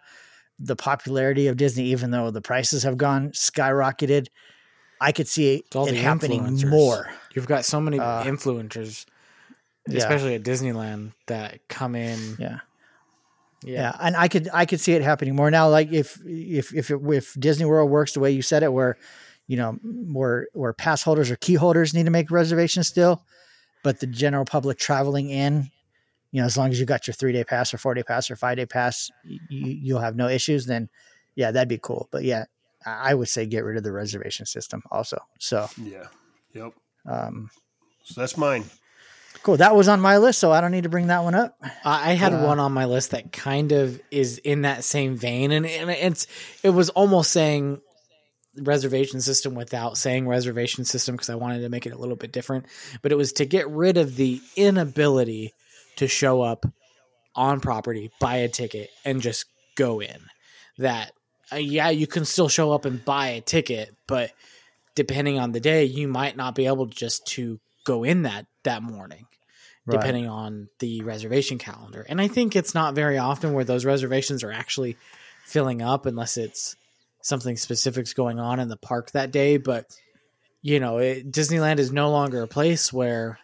the 0.59 0.75
popularity 0.75 1.49
of 1.49 1.57
Disney, 1.59 1.85
even 1.87 2.13
though 2.13 2.31
the 2.31 2.41
prices 2.41 2.83
have 2.85 2.97
gone 2.97 3.31
skyrocketed, 3.33 4.29
I 5.03 5.13
could 5.13 5.29
see 5.29 5.57
It's 5.67 5.77
all 5.77 5.87
it 5.87 5.97
happening 5.97 6.59
more. 6.71 7.11
You've 7.35 7.47
got 7.49 7.65
so 7.67 7.79
many 7.81 7.99
Uh, 7.99 8.25
influencers, 8.25 9.05
yeah. 9.89 9.99
especially 9.99 10.35
at 10.35 10.43
Disneyland, 10.43 11.13
that 11.27 11.67
come 11.69 11.95
in. 11.95 12.37
Yeah. 12.39 12.61
Yeah. 13.65 13.81
Yeah, 13.81 13.97
and 14.01 14.17
I 14.17 14.27
could 14.27 14.49
I 14.53 14.67
could 14.67 14.81
see 14.81 14.93
it 14.95 15.03
happening 15.03 15.37
more 15.37 15.51
now. 15.51 15.69
Like 15.69 15.93
if 15.93 16.19
if 16.27 16.75
if 16.75 16.91
it, 16.91 17.01
if 17.11 17.35
Disney 17.39 17.65
World 17.65 17.91
works 17.91 18.13
the 18.13 18.21
way 18.21 18.33
you 18.33 18.43
said 18.43 18.65
it, 18.65 18.73
where 18.73 18.97
you 19.47 19.57
know 19.57 19.79
where 19.83 20.49
where 20.53 20.73
pass 20.73 21.03
holders 21.03 21.31
or 21.31 21.37
key 21.37 21.55
holders 21.55 21.95
need 21.95 22.07
to 22.07 22.11
make 22.11 22.33
reservations 22.33 22.89
still, 22.89 23.23
but 23.85 24.01
the 24.01 24.09
general 24.09 24.45
public 24.45 24.79
traveling 24.79 25.31
in 25.31 25.71
you 26.33 26.41
know, 26.41 26.47
as 26.47 26.57
long 26.57 26.71
as 26.71 26.81
you 26.81 26.87
got 26.87 27.07
your 27.07 27.15
three 27.15 27.33
day 27.33 27.45
pass 27.45 27.73
or 27.73 27.79
four 27.79 27.95
day 27.95 28.03
pass 28.03 28.31
or 28.31 28.37
five 28.37 28.57
day 28.57 28.67
pass, 28.67 29.11
you, 29.25 29.39
you'll 29.51 30.01
have 30.01 30.17
no 30.17 30.29
issues. 30.29 30.67
Then, 30.67 30.89
yeah, 31.35 31.51
that'd 31.51 31.69
be 31.69 31.79
cool. 31.79 32.09
But 32.11 32.25
yeah, 32.25 32.47
I 32.85 33.11
I 33.11 33.15
would 33.15 33.29
say 33.29 33.47
get 33.47 33.65
rid 33.65 33.77
of 33.77 33.85
the 33.85 33.93
reservation 33.93 34.47
system 34.47 34.83
also. 34.91 35.19
So, 35.39 35.69
Yeah. 35.77 36.07
Yep. 36.55 36.73
um, 37.07 37.51
So 38.03 38.21
that's 38.21 38.37
mine. 38.37 38.65
Cool. 39.43 39.57
That 39.57 39.75
was 39.75 39.89
on 39.89 40.01
my 40.01 40.19
list, 40.19 40.39
so 40.39 40.53
I 40.53 40.61
don't 40.61 40.71
need 40.71 40.85
to 40.85 40.89
bring 40.89 41.09
that 41.09 41.25
one 41.25 41.35
up. 41.35 41.57
I 41.85 42.13
had 42.13 42.33
Uh, 42.33 42.47
one 42.47 42.59
on 42.59 42.73
my 42.73 42.85
list 42.87 43.11
that 43.11 43.33
kind 43.33 43.73
of 43.73 44.01
is 44.11 44.39
in 44.39 44.63
that 44.63 44.85
same 44.85 45.17
vein, 45.17 45.53
and, 45.53 45.67
and 45.67 45.91
it's 45.91 46.27
it 46.63 46.71
was 46.71 46.89
almost 46.91 47.31
saying 47.31 47.81
reservation 48.59 49.21
system 49.21 49.55
without 49.55 49.97
saying 49.97 50.29
reservation 50.29 50.85
system 50.85 51.15
because 51.15 51.31
I 51.31 51.37
wanted 51.37 51.61
to 51.61 51.69
make 51.69 51.87
it 51.87 51.93
a 51.93 51.99
little 51.99 52.17
bit 52.17 52.33
different. 52.33 52.67
But 53.01 53.13
it 53.13 53.17
was 53.17 53.33
to 53.35 53.47
get 53.47 53.69
rid 53.69 53.97
of 53.97 54.17
the 54.17 54.41
inability 54.57 55.53
to 55.97 56.09
show 56.09 56.43
up 56.43 56.67
on 57.35 57.61
property, 57.61 58.11
buy 58.21 58.37
a 58.37 58.49
ticket, 58.49 58.91
and 59.05 59.23
just 59.23 59.47
go 59.77 60.01
in. 60.01 60.19
That 60.79 61.13
uh, 61.53 61.57
yeah, 61.57 61.91
you 61.91 62.07
can 62.07 62.25
still 62.25 62.49
show 62.49 62.73
up 62.73 62.85
and 62.85 63.05
buy 63.05 63.29
a 63.29 63.41
ticket, 63.41 63.95
but 64.07 64.33
depending 64.95 65.39
on 65.39 65.53
the 65.53 65.61
day, 65.61 65.85
you 65.85 66.09
might 66.09 66.37
not 66.37 66.55
be 66.55 66.67
able 66.67 66.87
just 66.87 67.27
to 67.27 67.59
go 67.85 68.05
in 68.05 68.23
that 68.23 68.47
that 68.65 68.83
morning 68.83 69.27
Right. 69.85 69.99
depending 69.99 70.29
on 70.29 70.69
the 70.79 71.03
reservation 71.03 71.59
calendar. 71.59 72.07
And 72.09 72.21
I 72.21 72.29
think 72.29 72.55
it's 72.55 72.73
not 72.75 72.95
very 72.95 73.19
often 73.19 73.53
where 73.53 73.65
those 73.65 73.85
reservations 73.85 74.45
are 74.45 74.53
actually 74.53 74.97
filling 75.45 75.83
up 75.83 76.07
unless 76.07 76.37
it's 76.37 76.77
something 77.23 77.57
specific's 77.57 78.15
going 78.15 78.39
on 78.39 78.61
in 78.61 78.69
the 78.69 78.77
park 78.77 79.11
that 79.11 79.33
day. 79.33 79.57
But, 79.57 79.87
you 80.63 80.79
know, 80.79 80.99
it, 80.99 81.33
Disneyland 81.33 81.79
is 81.79 81.91
no 81.91 82.11
longer 82.13 82.43
a 82.43 82.47
place 82.49 82.93
where 82.93 83.41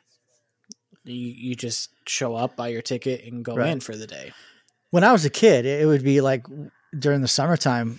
you, 1.04 1.14
you 1.50 1.54
just 1.56 1.90
show 2.06 2.34
up, 2.36 2.56
buy 2.56 2.68
your 2.68 2.82
ticket, 2.82 3.24
and 3.24 3.44
go 3.44 3.56
Right. 3.56 3.70
in 3.70 3.80
for 3.80 3.96
the 3.96 4.06
day. 4.06 4.32
when 4.90 5.04
I 5.04 5.12
was 5.12 5.24
a 5.24 5.30
kid, 5.30 5.66
it 5.66 5.86
would 5.86 6.04
be 6.04 6.20
like 6.20 6.46
during 6.98 7.20
the 7.20 7.28
summertime, 7.28 7.98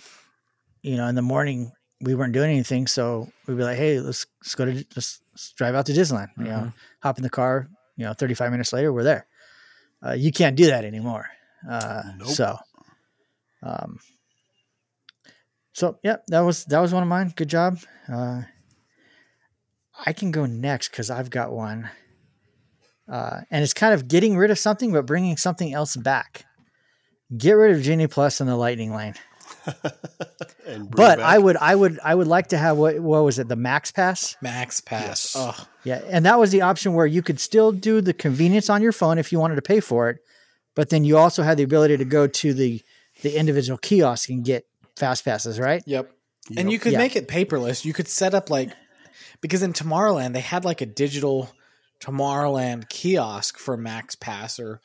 you 0.82 0.96
know, 0.96 1.06
in 1.06 1.14
the 1.14 1.22
morning 1.22 1.72
we 2.00 2.14
weren't 2.14 2.32
doing 2.32 2.50
anything, 2.50 2.86
so 2.86 3.28
we'd 3.46 3.58
be 3.58 3.62
like, 3.62 3.76
"Hey, 3.76 4.00
let's 4.00 4.24
let's 4.42 4.54
go 4.54 4.64
to 4.64 4.72
let's, 4.96 5.19
let's 5.32 5.52
drive 5.52 5.74
out 5.74 5.86
to 5.86 5.92
Disneyland." 5.92 6.28
You 6.38 6.44
know, 6.44 6.50
Mhm. 6.50 6.74
hop 7.02 7.18
in 7.18 7.22
the 7.22 7.30
car. 7.30 7.68
You 7.96 8.06
know, 8.06 8.12
thirty 8.14 8.34
five 8.34 8.50
minutes 8.50 8.72
later, 8.72 8.92
we're 8.92 9.02
there. 9.04 9.26
Uh, 10.04 10.12
you 10.12 10.32
can't 10.32 10.56
do 10.56 10.66
that 10.68 10.84
anymore. 10.84 11.26
Uh, 11.68 12.02
Nope. 12.16 12.28
So, 12.28 12.58
um, 13.62 13.98
so 15.72 15.98
yeah, 16.02 16.16
that 16.28 16.40
was 16.40 16.64
that 16.66 16.80
was 16.80 16.92
one 16.92 17.02
of 17.02 17.08
mine. 17.08 17.32
Good 17.36 17.48
job. 17.48 17.78
Uh, 18.08 18.42
I 20.06 20.12
can 20.12 20.30
go 20.30 20.46
next 20.46 20.88
because 20.90 21.10
I've 21.10 21.28
got 21.30 21.52
one, 21.52 21.90
uh, 23.08 23.40
and 23.50 23.62
it's 23.62 23.74
kind 23.74 23.92
of 23.92 24.08
getting 24.08 24.36
rid 24.36 24.50
of 24.50 24.58
something 24.58 24.92
but 24.92 25.04
bringing 25.06 25.36
something 25.36 25.72
else 25.74 25.96
back. 25.96 26.46
Get 27.36 27.52
rid 27.52 27.76
of 27.76 27.82
Genie 27.82 28.06
Plus 28.08 28.40
and 28.40 28.48
the 28.48 28.56
Lightning 28.56 28.94
Lane. 28.94 29.14
and 30.66 30.88
bring 30.90 31.06
But 31.06 31.18
back- 31.18 31.26
I 31.26 31.38
would, 31.38 31.56
I 31.56 31.74
would, 31.74 31.98
I 32.04 32.14
would 32.14 32.26
like 32.26 32.48
to 32.48 32.58
have 32.58 32.76
what, 32.76 32.98
what 33.00 33.24
was 33.24 33.38
it, 33.38 33.48
the 33.48 33.56
Max 33.56 33.90
Pass? 33.92 34.36
Max 34.40 34.80
Pass. 34.80 35.34
Yes. 35.34 35.36
Oh, 35.36 35.66
Yeah, 35.84 36.00
and 36.08 36.24
that 36.26 36.38
was 36.38 36.50
the 36.50 36.62
option 36.62 36.94
where 36.94 37.06
you 37.06 37.22
could 37.22 37.40
still 37.40 37.72
do 37.72 38.00
the 38.00 38.12
convenience 38.12 38.70
on 38.70 38.82
your 38.82 38.92
phone 38.92 39.18
if 39.18 39.32
you 39.32 39.38
wanted 39.38 39.56
to 39.56 39.62
pay 39.62 39.80
for 39.80 40.10
it, 40.10 40.18
but 40.74 40.90
then 40.90 41.04
you 41.04 41.16
also 41.18 41.42
had 41.42 41.56
the 41.58 41.62
ability 41.64 41.96
to 41.96 42.04
go 42.04 42.26
to 42.26 42.54
the 42.54 42.82
the 43.22 43.36
individual 43.38 43.76
kiosk 43.76 44.30
and 44.30 44.44
get 44.46 44.64
fast 44.96 45.24
passes, 45.26 45.58
right? 45.60 45.82
yep. 45.86 46.10
Yep. 46.48 46.58
And 46.58 46.72
you 46.72 46.78
could 46.78 46.92
Yeah. 46.92 46.98
make 46.98 47.16
it 47.16 47.28
paperless. 47.28 47.84
You 47.84 47.92
could 47.92 48.08
set 48.08 48.32
up 48.34 48.48
like 48.48 48.70
because 49.42 49.62
in 49.62 49.72
Tomorrowland 49.74 50.32
they 50.32 50.40
had 50.40 50.64
like 50.64 50.80
a 50.80 50.86
digital 50.86 51.50
Tomorrowland 52.00 52.88
kiosk 52.88 53.58
for 53.58 53.76
Max 53.76 54.14
Pass 54.14 54.58
or 54.58 54.80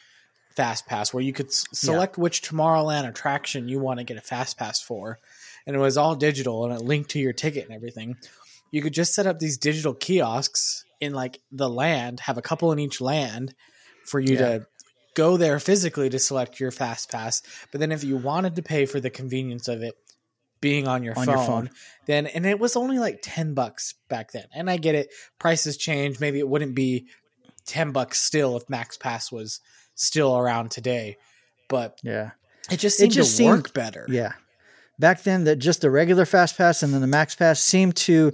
Fast 0.56 0.86
Pass 0.88 1.14
where 1.14 1.24
you 1.24 1.34
could 1.34 1.48
s- 1.48 1.66
select 1.74 2.18
which 2.18 2.42
Tomorrowland 2.42 3.08
attraction 3.08 3.68
you 3.68 3.80
want 3.80 4.00
to 4.00 4.04
get 4.06 4.18
a 4.18 4.22
Fast 4.22 4.58
Pass 4.58 4.82
for, 4.82 5.20
and 5.68 5.76
it 5.76 5.80
was 5.80 5.98
all 5.98 6.16
digital 6.16 6.66
and 6.66 6.74
it 6.74 6.82
linked 6.82 7.12
to 7.12 7.20
your 7.20 7.34
ticket 7.34 7.66
and 7.66 7.74
everything. 7.76 8.16
You 8.72 8.82
could 8.82 8.94
just 8.94 9.14
set 9.14 9.28
up 9.28 9.40
these 9.40 9.58
digital 9.58 9.94
kiosks 9.94 10.86
in 11.00 11.14
like 11.14 11.40
the 11.52 11.70
land, 11.70 12.22
have 12.22 12.38
a 12.38 12.42
couple 12.42 12.72
in 12.72 12.80
each 12.80 13.02
land 13.02 13.54
for 14.06 14.20
you 14.20 14.34
Yeah. 14.36 14.38
to 14.60 14.68
go 15.14 15.38
there 15.38 15.60
physically 15.60 16.10
to 16.10 16.20
select 16.20 16.60
your 16.60 16.72
Fast 16.72 17.10
Pass. 17.12 17.42
But 17.72 17.80
then 17.80 17.92
if 17.92 18.04
you 18.04 18.18
wanted 18.18 18.56
to 18.56 18.62
pay 18.64 18.86
for 18.86 19.00
the 19.00 19.10
convenience 19.10 19.68
of 19.68 19.82
it 19.82 19.96
being 20.62 20.88
on 20.88 21.04
your, 21.04 21.18
On 21.18 21.26
phone, 21.26 21.36
your 21.36 21.46
phone. 21.46 21.70
then 22.06 22.28
and 22.28 22.46
it 22.46 22.60
was 22.60 22.76
only 22.76 22.98
like 22.98 23.20
10 23.22 23.54
bucks 23.54 23.94
back 24.10 24.32
then. 24.32 24.46
And 24.54 24.70
I 24.70 24.78
get 24.78 24.96
it, 24.96 25.10
prices 25.40 25.78
change. 25.78 26.20
Maybe 26.20 26.40
it 26.40 26.48
wouldn't 26.48 26.76
be 26.76 27.08
10 27.68 27.92
bucks 27.92 28.22
still 28.22 28.58
if 28.58 28.70
Max 28.70 28.98
Pass 28.98 29.32
was 29.32 29.60
still 29.96 30.38
around 30.38 30.72
today. 30.72 31.18
But 31.68 32.00
Yeah, 32.04 32.32
it 32.70 32.78
just 32.78 32.98
It 32.98 33.00
seemed 33.04 33.12
just 33.14 33.38
to 33.38 33.46
work 33.46 33.68
seemed- 33.68 33.74
better. 33.74 34.06
yeah. 34.10 34.34
Back 35.00 35.24
then, 35.24 35.44
that 35.44 35.58
just 35.58 35.82
the 35.82 35.90
regular 35.92 36.26
Fast 36.26 36.58
Pass 36.58 36.82
and 36.84 36.94
then 36.94 37.02
the 37.02 37.08
Max 37.08 37.36
Pass 37.36 37.60
seemed 37.60 37.96
to 37.98 38.32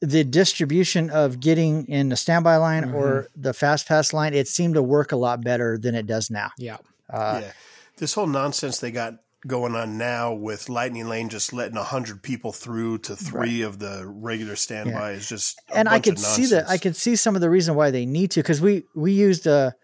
the 0.00 0.22
distribution 0.22 1.08
of 1.10 1.40
getting 1.40 1.86
in 1.86 2.08
the 2.10 2.16
standby 2.16 2.56
line 2.56 2.92
or 2.92 3.28
the 3.34 3.54
Fast 3.54 3.88
Pass 3.88 4.12
line. 4.12 4.34
It 4.34 4.48
seemed 4.48 4.74
to 4.74 4.82
work 4.82 5.12
a 5.12 5.16
lot 5.16 5.42
better 5.42 5.78
than 5.78 5.94
it 5.94 6.06
does 6.06 6.30
now. 6.30 6.50
Yeah. 6.58 6.76
Uh, 7.08 7.40
yeah. 7.42 7.52
This 7.96 8.14
whole 8.14 8.26
nonsense 8.26 8.78
they 8.78 8.90
got 8.90 9.14
going 9.46 9.74
on 9.74 9.96
now 9.96 10.34
with 10.34 10.68
Lightning 10.68 11.08
Lane 11.08 11.28
just 11.30 11.52
letting 11.52 11.76
hundred 11.76 12.22
people 12.22 12.52
through 12.52 12.98
to 12.98 13.16
three 13.16 13.62
of 13.62 13.78
the 13.78 14.02
regular 14.06 14.56
standby 14.56 15.12
is 15.12 15.28
just 15.28 15.58
a 15.70 15.76
and 15.78 15.88
I 15.88 15.92
bunch 15.92 16.04
could 16.04 16.12
of 16.14 16.18
see 16.20 16.46
that. 16.46 16.56
I 16.56 16.60
nonsense. 16.60 16.80
could 16.82 16.96
see 16.96 17.16
some 17.16 17.34
of 17.34 17.40
the 17.40 17.48
reason 17.50 17.74
why 17.76 17.90
they 17.90 18.04
need 18.04 18.30
to 18.32 18.40
because 18.40 18.60
we 18.60 18.84
we 18.94 19.12
used 19.12 19.46
a 19.46 19.74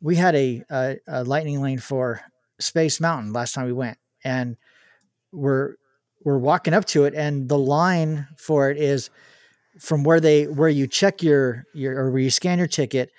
we 0.00 0.16
had 0.16 0.34
a, 0.34 0.62
a 0.70 0.96
a 1.06 1.24
lightning 1.24 1.60
lane 1.62 1.78
for 1.78 2.20
Space 2.58 3.00
Mountain 3.00 3.32
last 3.32 3.54
time 3.54 3.66
we 3.66 3.72
went, 3.72 3.98
and 4.24 4.56
we're 5.32 5.74
we're 6.24 6.38
walking 6.38 6.74
up 6.74 6.84
to 6.86 7.04
it, 7.04 7.14
and 7.14 7.48
the 7.48 7.58
line 7.58 8.26
for 8.36 8.70
it 8.70 8.76
is 8.78 9.10
from 9.78 10.02
where 10.04 10.20
they 10.20 10.46
where 10.46 10.68
you 10.68 10.86
check 10.86 11.22
your 11.22 11.64
your 11.74 11.98
or 11.98 12.10
where 12.10 12.20
you 12.20 12.30
scan 12.30 12.58
your 12.58 12.66
ticket. 12.68 13.10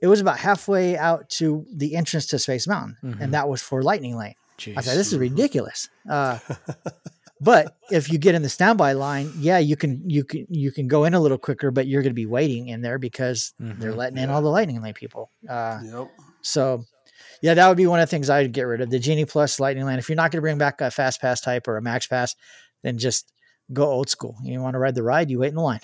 It 0.00 0.06
was 0.08 0.20
about 0.20 0.38
halfway 0.38 0.96
out 0.98 1.30
to 1.30 1.64
the 1.74 1.96
entrance 1.96 2.26
to 2.26 2.38
Space 2.38 2.66
Mountain, 2.66 2.96
Mhm. 3.02 3.20
and 3.20 3.34
that 3.34 3.48
was 3.48 3.62
for 3.62 3.82
Lightning 3.82 4.16
Lane. 4.16 4.34
Jeez. 4.58 4.74
I 4.76 4.82
said, 4.82 4.96
this 4.98 5.12
is 5.12 5.18
ridiculous. 5.18 5.88
Uh, 6.08 6.38
but 7.44 7.76
if 7.90 8.10
you 8.10 8.18
get 8.18 8.34
in 8.34 8.42
the 8.42 8.48
standby 8.48 8.92
line, 8.94 9.30
yeah, 9.38 9.58
you 9.58 9.76
can 9.76 10.02
you 10.08 10.24
can 10.24 10.46
you 10.48 10.72
can 10.72 10.88
go 10.88 11.04
in 11.04 11.14
a 11.14 11.20
little 11.20 11.38
quicker, 11.38 11.70
but 11.70 11.86
you're 11.86 12.02
going 12.02 12.10
to 12.10 12.14
be 12.14 12.26
waiting 12.26 12.68
in 12.68 12.80
there 12.82 12.98
because 12.98 13.52
they're 13.58 13.92
Mhm. 13.92 13.96
letting 13.96 14.18
in 14.18 14.30
all 14.30 14.42
the 14.42 14.48
lightning 14.50 14.80
lane 14.82 14.94
people. 14.94 15.30
Uh, 15.48 15.80
Yep. 15.84 16.08
so, 16.42 16.84
yeah, 17.42 17.54
that 17.54 17.68
would 17.68 17.76
be 17.76 17.86
one 17.86 18.00
of 18.00 18.08
the 18.08 18.10
things 18.10 18.30
I'd 18.30 18.52
get 18.52 18.62
rid 18.62 18.80
of 18.80 18.90
the 18.90 18.98
Genie 18.98 19.24
Plus 19.26 19.60
Lightning 19.60 19.84
Lane. 19.86 19.98
If 19.98 20.08
you're 20.08 20.16
not 20.16 20.30
going 20.30 20.38
to 20.38 20.42
bring 20.42 20.58
back 20.58 20.80
a 20.80 20.90
Fast 20.90 21.20
Pass 21.20 21.40
type 21.40 21.68
or 21.68 21.76
a 21.76 21.82
Max 21.82 22.06
Pass, 22.06 22.34
then 22.82 22.98
just 22.98 23.32
go 23.72 23.84
old 23.84 24.08
school. 24.08 24.36
You 24.42 24.60
want 24.60 24.74
to 24.74 24.78
ride 24.78 24.94
the 24.94 25.02
ride, 25.02 25.30
you 25.30 25.38
wait 25.40 25.48
in 25.48 25.54
the 25.56 25.60
line. 25.62 25.80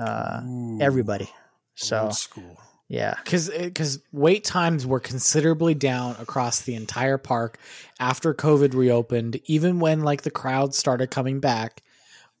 Uh, 0.00 0.40
Ooh, 0.44 0.78
everybody. 0.80 1.28
So 1.76 2.04
old 2.04 2.14
school. 2.14 2.56
Yeah, 2.94 3.16
because 3.24 3.50
because 3.50 3.98
wait 4.12 4.44
times 4.44 4.86
were 4.86 5.00
considerably 5.00 5.74
down 5.74 6.14
across 6.20 6.60
the 6.62 6.76
entire 6.76 7.18
park 7.18 7.58
after 7.98 8.32
COVID 8.32 8.72
reopened. 8.72 9.40
Even 9.46 9.80
when 9.80 10.02
like 10.02 10.22
the 10.22 10.30
crowds 10.30 10.78
started 10.78 11.10
coming 11.10 11.40
back, 11.40 11.82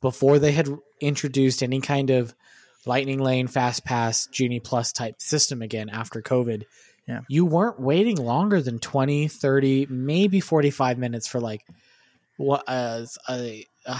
before 0.00 0.38
they 0.38 0.52
had 0.52 0.68
introduced 1.00 1.64
any 1.64 1.80
kind 1.80 2.10
of 2.10 2.32
Lightning 2.86 3.18
Lane, 3.18 3.48
Fast 3.48 3.84
Pass, 3.84 4.28
Genie 4.28 4.60
Plus 4.60 4.92
type 4.92 5.20
system 5.20 5.60
again 5.60 5.88
after 5.88 6.22
COVID. 6.22 6.62
Yeah. 7.08 7.22
You 7.28 7.46
weren't 7.46 7.80
waiting 7.80 8.16
longer 8.16 8.62
than 8.62 8.78
20, 8.78 9.26
30, 9.26 9.86
maybe 9.90 10.38
45 10.38 10.98
minutes 10.98 11.26
for 11.26 11.40
like 11.40 11.66
what 12.36 12.62
uh, 12.68 13.06
a, 13.28 13.66
a, 13.88 13.98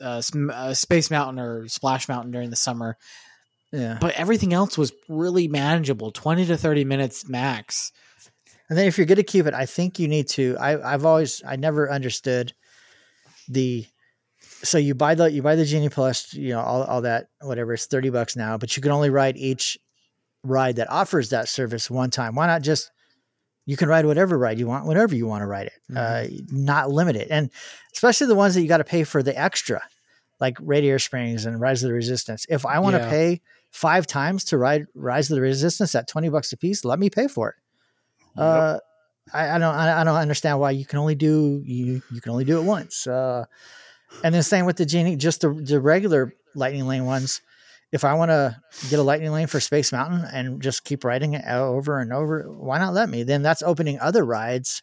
a 0.00 0.22
a 0.52 0.74
Space 0.74 1.12
Mountain 1.12 1.38
or 1.38 1.68
Splash 1.68 2.08
Mountain 2.08 2.32
during 2.32 2.50
the 2.50 2.56
summer 2.56 2.98
yeah. 3.72 3.98
but 4.00 4.14
everything 4.14 4.52
else 4.52 4.76
was 4.78 4.92
really 5.08 5.48
manageable 5.48 6.10
20 6.10 6.46
to 6.46 6.56
30 6.56 6.84
minutes 6.84 7.28
max 7.28 7.90
And 8.68 8.78
then 8.78 8.86
if 8.86 8.96
you're 8.96 9.06
going 9.06 9.16
to 9.16 9.22
keep 9.22 9.46
it, 9.46 9.54
I 9.54 9.66
think 9.66 9.98
you 9.98 10.08
need 10.08 10.28
to. 10.30 10.56
I, 10.58 10.94
I've 10.94 11.04
always, 11.04 11.42
I 11.46 11.56
never 11.56 11.90
understood 11.90 12.54
the. 13.48 13.84
So 14.64 14.78
you 14.78 14.94
buy 14.94 15.14
the 15.14 15.30
you 15.30 15.42
buy 15.42 15.56
the 15.56 15.64
Genie 15.64 15.88
Plus, 15.88 16.32
you 16.32 16.50
know, 16.50 16.60
all, 16.60 16.84
all 16.84 17.02
that 17.02 17.26
whatever 17.42 17.74
it's 17.74 17.86
thirty 17.86 18.10
bucks 18.10 18.34
now, 18.36 18.56
but 18.56 18.76
you 18.76 18.82
can 18.82 18.92
only 18.92 19.10
ride 19.10 19.36
each 19.36 19.76
ride 20.44 20.76
that 20.76 20.88
offers 20.90 21.30
that 21.30 21.48
service 21.48 21.90
one 21.90 22.10
time. 22.10 22.34
Why 22.34 22.46
not 22.46 22.62
just 22.62 22.90
you 23.66 23.76
can 23.76 23.88
ride 23.88 24.06
whatever 24.06 24.38
ride 24.38 24.58
you 24.58 24.66
want, 24.68 24.86
whenever 24.86 25.14
you 25.14 25.26
want 25.26 25.42
to 25.42 25.46
ride 25.46 25.66
it, 25.66 25.96
uh, 25.96 26.24
not 26.50 26.90
limit 26.90 27.16
it, 27.16 27.28
and 27.30 27.50
especially 27.92 28.26
the 28.28 28.34
ones 28.34 28.54
that 28.54 28.62
you 28.62 28.68
got 28.68 28.78
to 28.78 28.84
pay 28.84 29.04
for 29.04 29.22
the 29.22 29.38
extra, 29.38 29.82
like 30.40 30.56
Radiator 30.60 30.98
Springs 30.98 31.44
and 31.44 31.60
Rise 31.60 31.82
of 31.82 31.88
the 31.88 31.94
Resistance. 31.94 32.46
If 32.48 32.64
I 32.64 32.78
want 32.78 32.96
to 32.96 33.02
Yeah. 33.02 33.10
pay 33.10 33.40
five 33.72 34.06
times 34.06 34.44
to 34.44 34.58
ride 34.58 34.86
Rise 34.94 35.30
of 35.30 35.34
the 35.34 35.40
Resistance 35.40 35.94
at 35.96 36.06
twenty 36.06 36.28
bucks 36.28 36.52
a 36.52 36.56
piece, 36.56 36.84
let 36.84 37.00
me 37.00 37.10
pay 37.10 37.26
for 37.26 37.50
it. 37.50 37.56
Uh, 38.40 38.78
I, 39.32 39.50
I 39.50 39.58
don't 39.58 39.74
I, 39.74 40.00
I 40.00 40.04
don't 40.04 40.16
understand 40.16 40.60
why 40.60 40.70
you 40.70 40.86
can 40.86 40.98
only 41.00 41.16
do 41.16 41.60
you 41.64 42.00
you 42.12 42.20
can 42.20 42.32
only 42.32 42.44
do 42.44 42.58
it 42.58 42.64
once. 42.64 43.06
Uh, 43.06 43.44
and 44.22 44.34
then 44.34 44.42
same 44.42 44.66
with 44.66 44.76
the 44.76 44.86
genie, 44.86 45.16
just 45.16 45.40
the 45.40 45.52
the 45.52 45.80
regular 45.80 46.32
lightning 46.54 46.86
lane 46.86 47.04
ones. 47.06 47.40
if 47.92 48.04
I 48.04 48.14
want 48.14 48.30
to 48.30 48.56
get 48.88 48.98
a 48.98 49.02
lightning 49.02 49.32
lane 49.32 49.46
for 49.46 49.60
Space 49.60 49.92
Mountain 49.92 50.24
and 50.32 50.62
just 50.62 50.84
keep 50.84 51.04
riding 51.04 51.34
it 51.34 51.44
over 51.46 52.00
and 52.00 52.12
over, 52.12 52.44
why 52.50 52.78
not 52.78 52.94
let 52.94 53.08
me? 53.10 53.22
Then 53.22 53.42
that's 53.42 53.62
opening 53.62 54.00
other 54.00 54.24
rides 54.24 54.82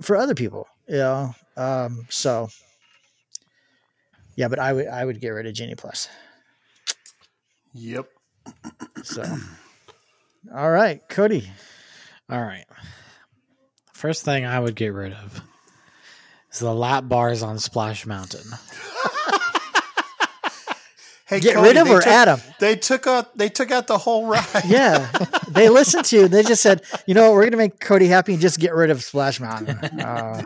for 0.00 0.16
other 0.16 0.34
people, 0.34 0.68
you 0.86 0.98
know. 0.98 1.34
Um, 1.56 2.06
so 2.08 2.48
yeah, 4.36 4.46
but 4.46 4.60
I 4.60 4.72
would 4.72 4.86
I 4.86 5.04
would 5.04 5.20
get 5.20 5.30
rid 5.30 5.46
of 5.46 5.54
Genie 5.54 5.74
Plus. 5.74 6.08
Yep. 7.74 8.06
So 9.02 9.22
all 10.54 10.70
right, 10.70 11.00
Cody. 11.08 11.50
All 12.30 12.40
right. 12.42 12.64
First 13.92 14.24
thing 14.24 14.44
I 14.46 14.58
would 14.60 14.74
get 14.76 14.92
rid 14.92 15.12
of 15.12 15.40
is 16.52 16.60
the 16.60 16.72
lap 16.74 17.08
bars 17.08 17.42
on 17.42 17.58
Splash 17.58 18.06
Mountain. 18.06 18.44
Hey, 21.26 21.40
Get 21.40 21.56
Cody, 21.56 21.68
rid 21.68 21.76
of 21.76 21.88
they 21.88 21.92
or 21.92 22.00
took, 22.00 22.06
add 22.10 22.28
'em? 22.28 22.40
They 22.58 22.74
took 22.76 23.06
out. 23.06 23.36
They 23.36 23.50
took 23.50 23.70
out 23.70 23.86
the 23.86 23.98
whole 23.98 24.26
ride. 24.28 24.46
Yeah, 24.66 25.10
they 25.50 25.68
listened 25.68 26.06
to 26.06 26.16
you. 26.16 26.26
They 26.28 26.42
just 26.42 26.62
said, 26.62 26.80
you 27.06 27.12
know, 27.12 27.24
what, 27.24 27.34
we're 27.34 27.44
gonna 27.44 27.58
make 27.58 27.78
Cody 27.80 28.06
happy 28.06 28.32
and 28.32 28.40
just 28.40 28.58
get 28.58 28.72
rid 28.72 28.88
of 28.88 29.02
Splash 29.04 29.38
Mountain. 29.38 29.78
Uh, 30.00 30.42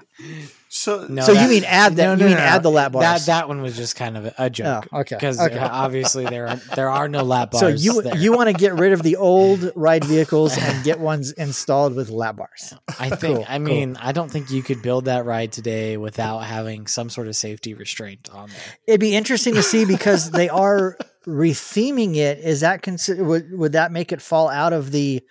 So 0.82 1.06
No, 1.08 1.22
So 1.22 1.32
you 1.32 1.48
mean 1.48 1.64
add 1.64 1.96
that- 1.96 2.18
you 2.18 2.26
mean 2.26 2.36
add 2.36 2.62
the 2.64 2.70
lap 2.70 2.92
bars? 2.92 3.04
That 3.04 3.26
that 3.26 3.48
one 3.48 3.62
was 3.62 3.76
just 3.76 3.94
kind 3.94 4.16
of 4.16 4.34
a, 4.36 4.50
joke. 4.50 4.88
Oh, 4.92 5.00
okay, 5.00 5.14
Because 5.14 5.38
okay. 5.40 5.56
Uh, 5.58 5.68
obviously 5.70 6.24
there 6.24 6.48
are 6.48 6.56
there 6.74 6.90
are 6.90 7.08
no 7.08 7.22
lap 7.22 7.50
bars. 7.52 7.60
so 7.60 7.68
you 7.68 8.02
there. 8.02 8.16
you 8.16 8.32
want 8.32 8.48
to 8.48 8.52
get 8.52 8.74
rid 8.74 8.92
of 8.92 9.02
the 9.02 9.16
old 9.16 9.70
ride 9.76 10.04
vehicles 10.04 10.58
and 10.58 10.82
get 10.84 10.98
ones 10.98 11.30
installed 11.32 11.94
with 11.94 12.10
lap 12.10 12.36
bars? 12.36 12.74
I 12.98 13.10
think. 13.14 13.36
Cool, 13.36 13.44
I 13.48 13.58
cool. 13.58 13.66
mean, 13.66 13.96
I 14.00 14.10
don't 14.12 14.30
think 14.30 14.50
you 14.50 14.62
could 14.62 14.82
build 14.82 15.04
that 15.04 15.24
ride 15.24 15.52
today 15.52 15.96
without 15.96 16.40
having 16.40 16.86
some 16.88 17.08
sort 17.10 17.28
of 17.28 17.36
safety 17.36 17.74
restraint 17.74 18.28
on 18.32 18.48
there. 18.48 18.58
It'd 18.88 19.00
be 19.00 19.14
interesting 19.14 19.54
to 19.54 19.62
see 19.62 19.84
because 19.84 20.30
they 20.32 20.48
are 20.48 20.96
retheming 21.26 22.16
it. 22.16 22.38
Is 22.40 22.60
that 22.60 22.82
consider 22.82 23.22
would 23.24 23.52
would 23.56 23.72
that 23.72 23.92
make 23.92 24.10
it 24.12 24.20
fall 24.20 24.48
out 24.48 24.72
of 24.72 24.90
the 24.90 25.22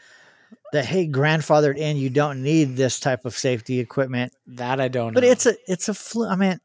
the 0.72 0.84
hey 0.84 1.08
grandfathered 1.08 1.78
in? 1.78 1.98
You 1.98 2.10
don't 2.10 2.44
need 2.44 2.76
this 2.76 3.00
type 3.00 3.26
of 3.26 3.38
safety 3.38 3.80
equipment. 3.80 4.34
That 4.48 4.80
I 4.80 4.88
don't. 4.88 5.14
But 5.14 5.24
know. 5.24 5.30
it's 5.30 5.46
a 5.46 5.56
it's 5.68 5.90
a 5.90 5.94
flu. 5.94 6.28
I 6.28 6.36
mean, 6.36 6.60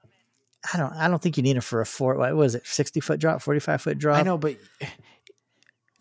I 0.73 0.79
don't 0.79 0.93
I 0.93 1.09
don't 1.09 1.21
think 1.21 1.37
you 1.37 1.43
need 1.43 1.57
it 1.57 1.63
for 1.65 1.81
a 1.81 1.87
four. 1.87 2.17
What 2.17 2.35
was 2.35 2.55
it? 2.55 2.67
Sixty 2.67 3.01
foot 3.01 3.21
drop, 3.21 3.43
forty 3.43 3.61
five 3.61 3.83
foot 3.83 3.99
drop. 3.99 4.19
I 4.19 4.23
know, 4.23 4.39
but 4.39 4.57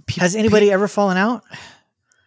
pe- 0.06 0.22
Has 0.22 0.36
anybody 0.36 0.72
ever 0.72 0.88
fallen 0.88 1.18
out? 1.18 1.44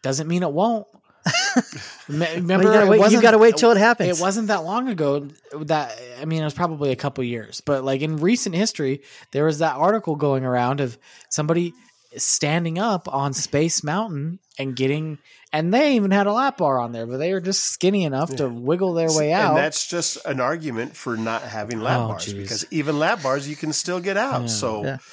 doesn't 0.02 0.28
mean 0.28 0.42
it 0.42 0.52
won't. 0.52 0.86
Remember, 2.08 2.68
you 2.68 2.72
gotta 2.72 2.86
wait. 2.86 3.12
You 3.12 3.20
got 3.20 3.32
to 3.32 3.38
wait 3.38 3.56
till 3.56 3.70
it 3.70 3.76
happens. 3.76 4.18
It 4.18 4.22
wasn't 4.22 4.48
that 4.48 4.64
long 4.64 4.88
ago 4.88 5.28
that 5.60 5.98
I 6.20 6.24
mean 6.24 6.40
it 6.40 6.44
was 6.44 6.54
probably 6.54 6.90
a 6.90 6.96
couple 6.96 7.22
years, 7.24 7.60
but 7.60 7.84
like 7.84 8.00
in 8.00 8.16
recent 8.16 8.54
history, 8.54 9.02
there 9.32 9.44
was 9.44 9.58
that 9.58 9.76
article 9.76 10.16
going 10.16 10.44
around 10.44 10.80
of 10.80 10.96
somebody 11.28 11.74
standing 12.22 12.78
up 12.78 13.12
on 13.12 13.32
Space 13.32 13.82
Mountain 13.84 14.38
and 14.58 14.74
getting 14.76 15.18
and 15.52 15.72
they 15.72 15.96
even 15.96 16.10
had 16.10 16.26
a 16.26 16.32
lap 16.32 16.58
bar 16.58 16.78
on 16.78 16.92
there, 16.92 17.06
but 17.06 17.16
they 17.16 17.32
were 17.32 17.40
just 17.40 17.64
skinny 17.64 18.04
enough 18.04 18.34
to 18.36 18.48
wiggle 18.48 18.92
their 18.94 19.08
way 19.10 19.32
out. 19.32 19.50
And 19.50 19.56
that's 19.58 19.86
just 19.88 20.18
an 20.26 20.40
argument 20.40 20.94
for 20.94 21.16
not 21.16 21.42
having 21.42 21.80
lap 21.80 22.00
Oh, 22.00 22.08
bars 22.08 22.26
geez. 22.26 22.34
because 22.34 22.66
even 22.70 22.98
lap 22.98 23.22
bars 23.22 23.48
you 23.48 23.56
can 23.56 23.72
still 23.72 24.00
get 24.00 24.16
out. 24.16 24.50
So 24.50 24.84
Yeah. 24.84 24.98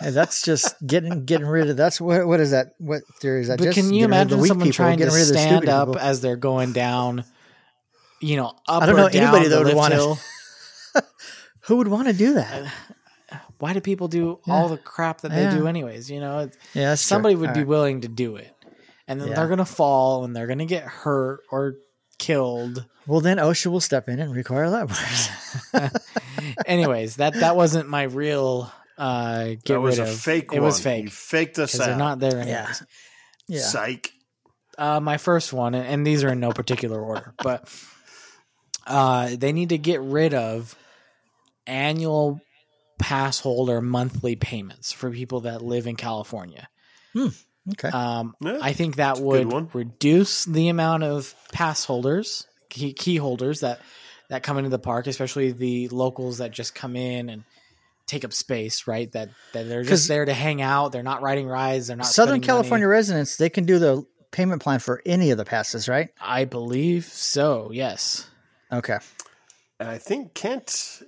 Hey, 0.00 0.10
that's 0.10 0.42
just 0.42 0.76
getting 0.86 1.24
getting 1.24 1.48
rid 1.48 1.70
of. 1.70 1.76
That's 1.76 2.00
what 2.00 2.24
what 2.24 2.38
is 2.38 2.52
that? 2.52 2.74
What 2.78 3.02
theory 3.20 3.40
is 3.40 3.48
that? 3.48 3.58
but 3.58 3.64
just 3.64 3.76
can 3.76 3.92
you 3.92 4.06
getting 4.06 4.10
rid 4.12 4.20
of 4.22 4.28
the 4.28 4.34
imagine 4.36 4.40
weak 4.42 4.48
someone 4.48 4.64
people, 4.66 4.74
trying 4.76 4.98
to 4.98 5.04
getting 5.04 5.14
rid 5.14 5.22
of 5.22 5.28
the 5.28 5.34
stand 5.34 5.68
up 5.68 5.88
people? 5.88 6.00
as 6.00 6.20
they're 6.20 6.36
going 6.36 6.72
down, 6.72 7.24
you 8.20 8.36
know, 8.36 8.46
up 8.68 8.84
I 8.84 8.86
don't 8.86 8.94
or 8.94 8.98
know 8.98 9.08
down 9.08 9.22
anybody 9.34 9.48
that 9.48 9.64
would 9.64 9.74
wanna- 9.74 10.14
Who 11.62 11.76
would 11.78 11.88
want 11.88 12.06
to 12.06 12.14
do 12.14 12.34
that? 12.34 12.72
Why 13.58 13.72
do 13.72 13.80
people 13.80 14.08
do 14.08 14.38
all 14.48 14.68
the 14.68 14.76
crap 14.78 15.22
that 15.22 15.30
they 15.32 15.42
Yeah. 15.42 15.56
do 15.56 15.66
anyways? 15.66 16.10
You 16.10 16.20
know, 16.20 16.40
Yeah, 16.74 16.90
that's 16.90 17.02
true. 17.02 17.08
somebody 17.08 17.34
would 17.34 17.48
All 17.50 17.54
be 17.54 17.60
right. 17.60 17.68
willing 17.68 18.00
to 18.02 18.08
do 18.08 18.36
it 18.36 18.54
and 19.08 19.20
then 19.20 19.28
Yeah. 19.28 19.34
they're 19.34 19.48
gonna 19.48 19.64
fall 19.64 20.24
and 20.24 20.34
they're 20.36 20.46
gonna 20.46 20.64
get 20.66 20.84
hurt 20.84 21.40
or 21.50 21.74
killed 22.18 22.84
Well, 23.06 23.20
then 23.20 23.38
OSHA 23.38 23.66
will 23.70 23.80
step 23.80 24.08
in 24.08 24.18
and 24.20 24.34
require 24.34 24.68
lap 24.68 24.88
bars. 24.88 25.90
anyways 26.66 27.16
that 27.16 27.34
that 27.34 27.56
wasn't 27.56 27.88
my 27.88 28.02
real 28.04 28.70
uh 28.96 29.44
get 29.50 29.64
that 29.66 29.80
was 29.80 29.98
rid 29.98 30.08
a 30.08 30.10
of 30.10 30.18
fake 30.20 30.50
it 30.52 30.58
one. 30.58 30.62
was 30.62 30.78
You 30.78 30.82
fake 30.84 31.10
faked 31.10 31.58
us 31.58 31.72
because 31.72 31.86
they're 31.86 31.96
not 31.96 32.18
there 32.18 32.38
anyways 32.40 32.48
Yeah. 32.48 32.74
yeah. 33.48 33.60
Psych. 33.62 34.10
uh 34.76 35.00
my 35.00 35.16
first 35.18 35.52
one 35.52 35.74
and, 35.74 35.86
and 35.86 36.06
these 36.06 36.24
are 36.24 36.28
in 36.30 36.40
no 36.40 36.50
particular 36.52 37.00
order 37.00 37.32
but 37.42 37.68
uh 38.86 39.30
they 39.36 39.52
need 39.52 39.68
to 39.70 39.78
get 39.78 40.00
rid 40.00 40.34
of 40.34 40.74
annual 41.66 42.40
pass 42.98 43.40
holder 43.40 43.80
monthly 43.80 44.36
payments 44.36 44.92
for 44.92 45.10
people 45.10 45.40
that 45.40 45.62
live 45.62 45.86
in 45.86 45.96
california 45.96 46.68
Okay. 47.72 47.88
Um, 47.88 48.34
Yeah, 48.40 48.58
I 48.62 48.72
think 48.72 48.96
that 48.96 49.18
would 49.18 49.74
reduce 49.74 50.44
the 50.44 50.68
amount 50.68 51.02
of 51.02 51.34
pass 51.52 51.84
holders, 51.84 52.46
key, 52.68 52.92
key 52.92 53.16
holders 53.16 53.60
that 53.60 53.80
that 54.30 54.42
come 54.42 54.58
into 54.58 54.70
the 54.70 54.78
park, 54.78 55.06
especially 55.06 55.52
the 55.52 55.88
locals 55.88 56.38
that 56.38 56.50
just 56.50 56.74
come 56.74 56.96
in 56.96 57.28
and 57.30 57.44
take 58.06 58.24
up 58.24 58.32
space. 58.32 58.86
Right? 58.86 59.10
That 59.12 59.30
that 59.52 59.68
they're 59.68 59.82
just 59.82 60.08
there 60.08 60.24
to 60.24 60.34
hang 60.34 60.62
out. 60.62 60.92
They're 60.92 61.02
not 61.02 61.22
riding 61.22 61.46
rides. 61.46 61.88
They're 61.88 61.96
not 61.96 62.06
Southern 62.06 62.40
California 62.40 62.86
money. 62.86 62.96
residents, 62.96 63.36
they 63.36 63.50
can 63.50 63.64
do 63.64 63.78
the 63.78 64.06
payment 64.30 64.62
plan 64.62 64.78
for 64.78 65.02
any 65.04 65.30
of 65.30 65.38
the 65.38 65.44
passes, 65.44 65.88
right? 65.88 66.10
I 66.20 66.44
believe 66.44 67.04
so. 67.04 67.70
Yes. 67.72 68.28
Okay. 68.72 68.98
And 69.80 69.88
I 69.88 69.98
think 69.98 70.34
Kent. 70.34 71.02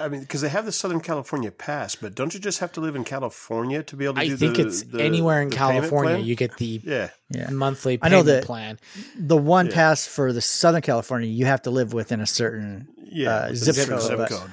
I 0.00 0.08
mean, 0.08 0.20
because 0.20 0.40
they 0.40 0.48
have 0.48 0.64
the 0.64 0.72
Southern 0.72 1.00
California 1.00 1.50
pass, 1.50 1.94
but 1.94 2.14
don't 2.14 2.32
you 2.34 2.40
just 2.40 2.58
have 2.60 2.72
to 2.72 2.80
live 2.80 2.96
in 2.96 3.04
California 3.04 3.82
to 3.82 3.96
be 3.96 4.06
able 4.06 4.14
to 4.14 4.20
do 4.22 4.28
that? 4.28 4.34
I 4.34 4.38
think 4.38 4.56
the, 4.56 4.66
it's 4.66 4.82
the- 4.82 5.02
anywhere 5.02 5.40
in 5.42 5.50
California 5.50 6.18
you 6.18 6.34
get 6.34 6.56
the 6.56 6.80
yeah, 6.84 7.10
Yeah. 7.30 7.50
monthly 7.50 7.98
I 8.02 8.08
know 8.08 8.22
the 8.22 8.42
plan. 8.44 8.78
The 9.16 9.36
one 9.36 9.66
Yeah. 9.66 9.74
pass 9.74 10.06
for 10.06 10.32
the 10.32 10.40
Southern 10.40 10.82
California, 10.82 11.28
you 11.28 11.46
have 11.46 11.62
to 11.62 11.70
live 11.70 11.92
within 11.92 12.20
a 12.20 12.26
certain. 12.26 12.88
yeah, 13.12 13.30
Uh, 13.34 13.48
with 13.50 13.58
zip 13.58 13.74
the 13.76 13.86
code, 13.92 14.02
Zip 14.02 14.16
but- 14.18 14.30
code. 14.30 14.50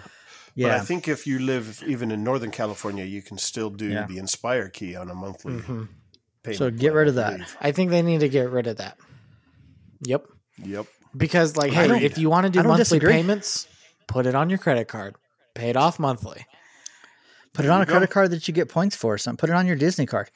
Yeah. 0.55 0.69
But 0.69 0.81
I 0.81 0.85
think 0.85 1.07
if 1.07 1.27
you 1.27 1.37
live 1.37 1.83
even 1.85 2.09
in 2.11 2.23
Northern 2.23 2.49
California, 2.51 3.05
you 3.05 3.21
can 3.21 3.37
still 3.37 3.69
do 3.69 3.89
Yeah. 3.89 4.07
the 4.07 4.17
Inspire 4.17 4.69
key 4.69 4.95
on 4.95 5.09
a 5.11 5.13
monthly 5.13 5.53
Mhm. 5.53 5.87
payment. 6.43 6.57
So 6.57 6.71
get 6.71 6.79
plan, 6.79 6.93
rid 6.93 7.07
of 7.09 7.15
that. 7.15 7.31
believe. 7.33 7.57
I 7.61 7.71
think 7.71 7.91
they 7.91 8.01
need 8.01 8.21
to 8.21 8.29
get 8.29 8.49
rid 8.49 8.65
of 8.67 8.77
that. 8.77 8.97
Yep. 10.01 10.25
Yep. 10.63 10.85
Because 11.15 11.55
like, 11.55 11.71
hey, 11.73 12.03
if 12.03 12.17
you 12.17 12.29
want 12.31 12.45
to 12.45 12.51
do 12.51 12.63
monthly 12.63 12.81
disagree. 12.99 13.13
payments, 13.13 13.67
put 14.07 14.25
it 14.25 14.33
on 14.35 14.49
your 14.49 14.57
credit 14.59 14.87
card. 14.87 15.15
Pay 15.57 15.69
it 15.71 15.75
off 15.75 15.99
monthly. 15.99 16.45
Put 17.53 17.65
it 17.65 17.71
on 17.71 17.81
a 17.81 17.85
go. 17.85 17.93
credit 17.93 18.11
card 18.11 18.31
that 18.31 18.47
you 18.47 18.53
get 18.53 18.69
points 18.69 18.95
for. 18.95 19.15
or 19.15 19.17
Something. 19.17 19.37
Put 19.37 19.49
it 19.49 19.55
on 19.55 19.65
your 19.65 19.75
Disney 19.75 20.05
card. 20.05 20.29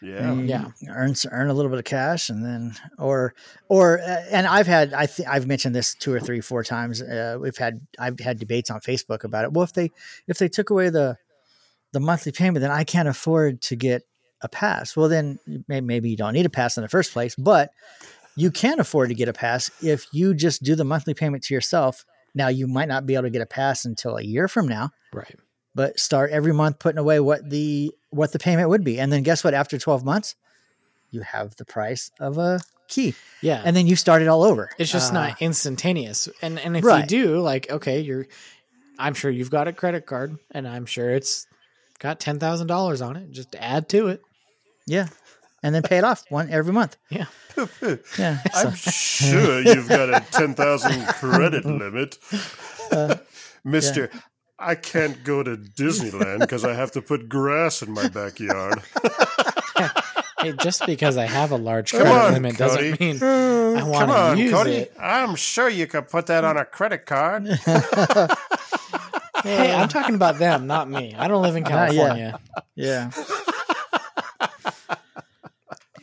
Yeah. 0.00 0.34
Yeah. 0.34 0.68
Earn 0.88 1.14
earn 1.30 1.48
a 1.48 1.54
little 1.54 1.70
bit 1.70 1.78
of 1.78 1.84
cash, 1.84 2.28
and 2.28 2.44
then 2.44 2.74
or 2.98 3.34
or 3.68 4.00
uh, 4.00 4.24
and 4.30 4.46
I've 4.46 4.66
had 4.66 4.92
I 4.94 5.06
think 5.06 5.28
I've 5.28 5.46
mentioned 5.46 5.74
this 5.74 5.94
two 5.94 6.12
or 6.12 6.20
three 6.20 6.40
four 6.40 6.64
times. 6.64 7.02
Uh, 7.02 7.38
we've 7.40 7.56
had 7.56 7.80
I've 7.98 8.18
had 8.20 8.38
debates 8.38 8.70
on 8.70 8.80
Facebook 8.80 9.24
about 9.24 9.44
it. 9.44 9.52
Well, 9.52 9.64
if 9.64 9.72
they 9.72 9.90
if 10.26 10.38
they 10.38 10.48
took 10.48 10.70
away 10.70 10.90
the 10.90 11.16
the 11.92 12.00
monthly 12.00 12.32
payment, 12.32 12.62
then 12.62 12.70
I 12.70 12.84
can't 12.84 13.08
afford 13.08 13.60
to 13.62 13.76
get 13.76 14.02
a 14.40 14.48
pass. 14.48 14.96
Well, 14.96 15.08
then 15.08 15.38
maybe 15.68 16.10
you 16.10 16.16
don't 16.16 16.32
need 16.32 16.46
a 16.46 16.50
pass 16.50 16.76
in 16.76 16.82
the 16.82 16.88
first 16.88 17.12
place, 17.12 17.36
but 17.36 17.70
you 18.36 18.50
can 18.50 18.80
afford 18.80 19.10
to 19.10 19.14
get 19.14 19.28
a 19.28 19.32
pass 19.32 19.70
if 19.82 20.06
you 20.12 20.34
just 20.34 20.62
do 20.62 20.74
the 20.74 20.84
monthly 20.84 21.14
payment 21.14 21.44
to 21.44 21.54
yourself. 21.54 22.04
Now 22.34 22.48
you 22.48 22.66
might 22.66 22.88
not 22.88 23.06
be 23.06 23.14
able 23.14 23.24
to 23.24 23.30
get 23.30 23.42
a 23.42 23.46
pass 23.46 23.84
until 23.84 24.16
a 24.16 24.22
year 24.22 24.48
from 24.48 24.66
now, 24.68 24.90
Right. 25.12 25.36
but 25.74 25.98
start 26.00 26.30
every 26.30 26.52
month 26.54 26.78
putting 26.78 26.98
away 26.98 27.20
what 27.20 27.48
the 27.48 27.92
what 28.10 28.32
the 28.32 28.38
payment 28.38 28.68
would 28.68 28.84
be 28.84 28.98
and 29.00 29.10
then 29.12 29.22
guess 29.22 29.42
what 29.44 29.54
after 29.54 29.78
12 29.78 30.04
months 30.04 30.34
you 31.10 31.20
have 31.22 31.54
the 31.56 31.64
price 31.64 32.10
of 32.20 32.36
a 32.38 32.60
key 32.88 33.14
Yeah. 33.42 33.62
and 33.64 33.74
then 33.76 33.86
you 33.86 33.96
start 33.96 34.20
it 34.22 34.28
all 34.28 34.42
over 34.42 34.68
it's 34.78 34.90
just 34.92 35.12
Uh, 35.12 35.14
not 35.28 35.40
instantaneous. 35.42 36.28
And 36.42 36.58
and 36.58 36.76
if 36.76 36.84
Right. 36.84 37.00
you 37.00 37.06
do, 37.06 37.40
like, 37.40 37.70
okay, 37.70 38.00
you're 38.00 38.26
I'm 38.98 39.14
sure 39.14 39.30
you've 39.30 39.50
got 39.50 39.66
a 39.68 39.72
credit 39.72 40.04
card 40.06 40.38
and 40.50 40.68
I'm 40.68 40.84
sure 40.86 41.10
it's 41.10 41.46
got 41.98 42.20
ten 42.20 42.38
thousand 42.38 42.66
dollars 42.66 43.00
on 43.00 43.16
it. 43.16 43.30
Just 43.30 43.54
add 43.58 43.88
to 43.90 44.08
it. 44.08 44.22
yeah 44.86 45.08
and 45.62 45.74
then 45.74 45.82
pay 45.82 45.98
it 45.98 46.04
off 46.04 46.24
one 46.30 46.50
every 46.50 46.72
month 46.72 46.96
Yeah. 47.10 47.26
yeah 48.18 48.38
I'm 48.54 48.74
sure 48.74 49.60
you've 49.60 49.88
got 49.88 50.08
a 50.08 50.20
10,000 50.32 51.06
credit 51.08 51.64
limit. 51.64 52.18
Uh, 52.90 53.16
Mister, 53.64 54.10
I 54.58 54.74
can't 54.74 55.22
go 55.22 55.42
to 55.42 55.56
Disneyland 55.56 56.40
because 56.40 56.64
I 56.64 56.72
have 56.74 56.92
to 56.92 57.02
put 57.02 57.28
grass 57.28 57.82
in 57.82 57.92
my 57.92 58.08
backyard. 58.08 58.80
Hey, 60.40 60.52
just 60.62 60.86
because 60.86 61.16
I 61.16 61.26
have 61.26 61.52
a 61.52 61.56
large 61.56 61.92
credit 61.92 62.10
on, 62.10 62.32
limit 62.32 62.56
Cody. 62.56 62.90
doesn't 62.90 63.00
mean 63.00 63.16
I 63.16 63.80
Come 63.80 63.88
want 63.90 64.08
to 64.10 64.16
on, 64.16 64.38
use 64.38 64.50
Cody. 64.50 64.72
it. 64.72 64.92
I'm 64.98 65.36
sure 65.36 65.68
you 65.68 65.86
could 65.86 66.08
put 66.08 66.26
that 66.26 66.42
on 66.44 66.56
a 66.56 66.64
credit 66.64 67.06
card. 67.06 67.46
Hey, 69.44 69.72
I'm 69.74 69.88
talking 69.88 70.14
about 70.14 70.38
them, 70.38 70.66
not 70.68 70.88
me. 70.88 71.14
I 71.18 71.26
don't 71.28 71.42
live 71.42 71.56
in 71.56 71.64
California. 71.64 72.38
yeah 72.76 73.10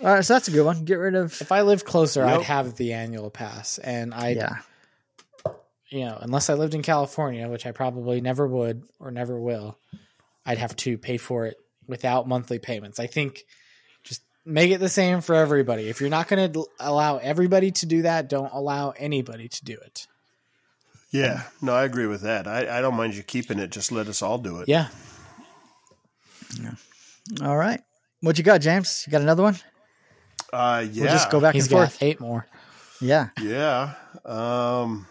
all 0.01 0.13
right 0.13 0.25
so 0.25 0.33
that's 0.33 0.47
a 0.47 0.51
good 0.51 0.65
one 0.65 0.85
get 0.85 0.95
rid 0.95 1.15
of 1.15 1.39
If 1.41 1.51
I 1.51 1.61
lived 1.61 1.85
closer, 1.85 2.23
I'd 2.23 2.37
Yep. 2.37 2.41
have 2.43 2.75
the 2.75 2.93
annual 2.93 3.29
pass, 3.29 3.77
and 3.79 4.13
I, 4.13 4.29
yeah 4.29 4.57
you 5.91 6.05
know, 6.05 6.17
unless 6.21 6.51
I 6.51 6.53
lived 6.53 6.75
in 6.75 6.83
California, 6.83 7.49
which 7.49 7.65
I 7.65 7.71
probably 7.71 8.21
never 8.21 8.45
would 8.47 8.83
or 8.99 9.09
never 9.09 9.39
will, 9.39 9.79
I'd 10.45 10.59
have 10.59 10.75
to 10.77 10.99
pay 10.99 11.17
for 11.17 11.47
it 11.47 11.57
without 11.87 12.27
monthly 12.27 12.59
payments. 12.59 12.99
I 12.99 13.07
think 13.07 13.43
just 14.03 14.21
make 14.45 14.69
it 14.69 14.79
the 14.79 14.87
same 14.87 15.21
for 15.21 15.33
everybody. 15.33 15.89
If 15.89 15.99
you're 15.99 16.11
not 16.11 16.27
going 16.27 16.51
to 16.51 16.65
allow 16.79 17.17
everybody 17.17 17.71
to 17.71 17.87
do 17.87 18.03
that, 18.03 18.29
don't 18.29 18.53
allow 18.53 18.91
anybody 18.91 19.47
to 19.49 19.65
do 19.65 19.73
it. 19.73 20.05
Yeah, 21.09 21.41
no, 21.59 21.73
I 21.73 21.85
agree 21.85 22.05
with 22.05 22.21
that. 22.21 22.47
I, 22.47 22.77
I 22.77 22.81
don't 22.81 22.93
mind 22.95 23.15
you 23.15 23.23
keeping 23.23 23.57
it. 23.57 23.71
Just 23.71 23.91
let 23.91 24.07
us 24.07 24.21
all 24.21 24.37
do 24.37 24.59
it. 24.59 24.69
Yeah. 24.69 24.89
All 27.41 27.57
right. 27.57 27.81
What 28.21 28.37
you 28.37 28.43
got, 28.43 28.61
James? 28.61 29.05
You 29.07 29.11
got 29.11 29.21
another 29.21 29.41
one? 29.41 29.57
Uh, 30.51 30.85
yeah. 30.91 31.03
We'll 31.03 31.11
just 31.13 31.29
go 31.31 31.39
back 31.39 31.53
He's 31.55 31.65
and 31.65 31.71
got 31.71 31.91
forth. 31.91 32.03
eight 32.03 32.19
more. 32.19 32.45
Yeah. 33.01 33.29
Yeah. 33.41 33.93
Um, 34.25 35.07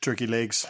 turkey 0.00 0.26
legs. 0.26 0.66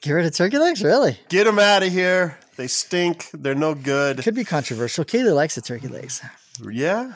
Get 0.00 0.12
rid 0.12 0.24
of 0.26 0.34
turkey 0.34 0.58
legs? 0.58 0.82
Really? 0.82 1.18
Get 1.28 1.44
them 1.44 1.58
out 1.58 1.82
of 1.82 1.92
here. 1.92 2.38
They 2.56 2.68
stink. 2.68 3.28
They're 3.34 3.54
no 3.54 3.74
good. 3.74 4.18
Could 4.22 4.34
be 4.34 4.44
controversial. 4.44 5.04
Kaylee 5.04 5.34
likes 5.34 5.56
the 5.56 5.60
turkey 5.60 5.88
legs. 5.88 6.22
Yeah. 6.62 7.14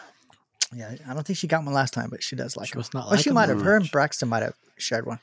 Yeah, 0.74 0.94
I 1.08 1.14
don't 1.14 1.26
think 1.26 1.38
she 1.38 1.46
got 1.46 1.64
one 1.64 1.72
last 1.72 1.94
time, 1.94 2.10
but 2.10 2.22
she 2.22 2.36
does 2.36 2.56
like 2.56 2.66
She 2.66 2.72
them. 2.72 2.80
must 2.80 2.92
not 2.92 3.06
Or 3.06 3.10
like 3.12 3.20
she 3.20 3.30
might 3.30 3.48
have. 3.48 3.62
Her 3.62 3.76
and 3.76 3.90
Braxton 3.90 4.28
might 4.28 4.42
have 4.42 4.52
shared 4.76 5.06
one. 5.06 5.20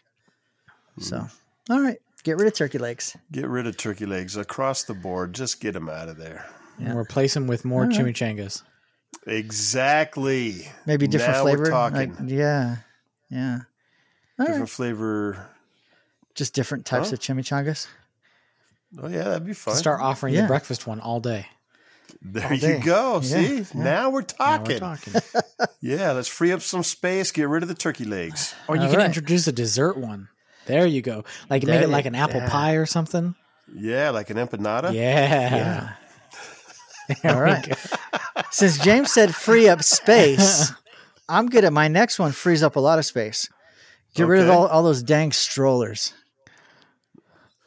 So, 1.00 1.28
all 1.70 1.82
right. 1.82 1.98
Get 2.24 2.38
rid 2.38 2.48
of 2.48 2.54
turkey 2.56 2.80
legs. 2.80 3.16
Get 3.32 3.48
rid 3.48 3.68
of 3.68 3.78
turkey 3.78 4.08
legs 4.08 4.36
across 4.38 4.84
the 4.84 4.96
board. 4.96 5.34
Just 5.34 5.60
get 5.62 5.74
them 5.74 5.88
out 5.90 6.10
of 6.10 6.18
there. 6.18 6.46
And 6.80 6.98
replace 6.98 7.36
them 7.36 7.46
with 7.46 7.64
more 7.64 7.84
All 7.84 7.90
right. 7.90 7.96
chimichangas. 8.00 8.64
Exactly. 9.28 10.68
Maybe 10.86 11.08
different 11.08 11.34
Now 11.36 11.42
flavor. 11.44 11.64
We're 11.64 11.70
talking. 11.70 12.16
Like, 12.16 12.30
yeah. 12.30 12.78
Yeah. 13.30 13.60
All 14.40 14.46
different 14.46 14.60
right. 14.62 14.70
flavor. 14.70 15.50
Just 16.36 16.54
different 16.54 16.86
types 16.86 17.10
Huh? 17.10 17.14
of 17.14 17.20
chimichangas. 17.20 17.88
Oh 19.02 19.08
yeah, 19.08 19.24
that'd 19.24 19.46
be 19.46 19.54
fun. 19.54 19.76
Start 19.76 20.02
offering 20.02 20.34
Yeah. 20.36 20.42
the 20.42 20.48
breakfast 20.48 20.86
one 20.88 21.00
all 21.00 21.20
day. 21.20 21.48
there 22.22 22.46
all 22.48 22.54
you 22.54 22.60
day. 22.60 22.80
go. 22.80 23.16
Yeah, 23.16 23.22
See, 23.22 23.58
yeah. 23.58 23.64
now 23.74 24.10
we're 24.10 24.22
Now 24.22 24.28
talking. 24.58 24.74
we're 24.76 24.80
talking. 24.80 25.14
Yeah, 25.82 26.14
let's 26.14 26.28
free 26.28 26.52
up 26.52 26.62
some 26.62 26.82
space. 26.84 27.32
Get 27.32 27.48
rid 27.48 27.62
of 27.62 27.70
the 27.70 27.76
turkey 27.76 28.06
legs. 28.06 28.56
Or 28.68 28.76
you 28.76 28.84
All 28.84 28.90
can 28.90 28.98
right. 28.98 29.06
introduce 29.06 29.46
a 29.48 29.52
dessert 29.52 29.98
one. 29.98 30.30
There 30.66 30.86
you 30.86 31.02
go. 31.04 31.26
Like 31.50 31.62
There 31.64 31.76
make 31.76 31.84
it 31.84 31.90
like 31.92 32.06
an 32.08 32.16
apple 32.16 32.40
yeah. 32.42 32.50
pie 32.50 32.74
or 32.74 32.86
something. 32.88 33.36
Yeah, 33.76 34.10
like 34.10 34.30
an 34.32 34.38
empanada. 34.38 34.94
Yeah. 34.94 35.94
All 37.24 37.40
right. 37.40 37.68
Since 38.56 38.78
James 38.78 39.12
said 39.12 39.36
free 39.36 39.68
up 39.68 39.84
space, 39.84 40.72
I'm 41.30 41.50
good 41.50 41.66
at 41.66 41.74
my 41.74 41.90
next 41.90 42.20
one. 42.20 42.32
Frees 42.32 42.64
up 42.64 42.78
a 42.78 42.80
lot 42.80 43.00
of 43.00 43.06
space. 43.06 43.50
Get 44.14 44.28
rid 44.28 44.42
of 44.44 44.50
all, 44.50 44.66
all 44.68 44.82
those 44.82 45.04
dang 45.04 45.34
strollers. 45.34 46.14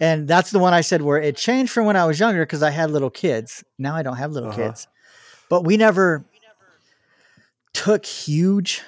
And 0.01 0.26
that's 0.26 0.51
the 0.51 0.59
one 0.59 0.72
I 0.72 0.80
said 0.80 1.03
where 1.03 1.20
it 1.20 1.36
changed 1.36 1.72
from 1.72 1.84
when 1.84 1.95
I 1.97 2.07
was 2.07 2.18
younger 2.18 2.41
because 2.41 2.62
I 2.62 2.70
had 2.70 2.91
little 2.91 3.11
kids. 3.11 3.62
Now 3.78 3.97
I 3.97 4.03
don't 4.03 4.16
have 4.16 4.32
little 4.32 4.49
Uh-huh. 4.49 4.68
kids. 4.68 4.86
But 5.51 5.62
we 5.64 5.76
never 5.76 6.24
took 7.74 8.07
huge 8.07 8.80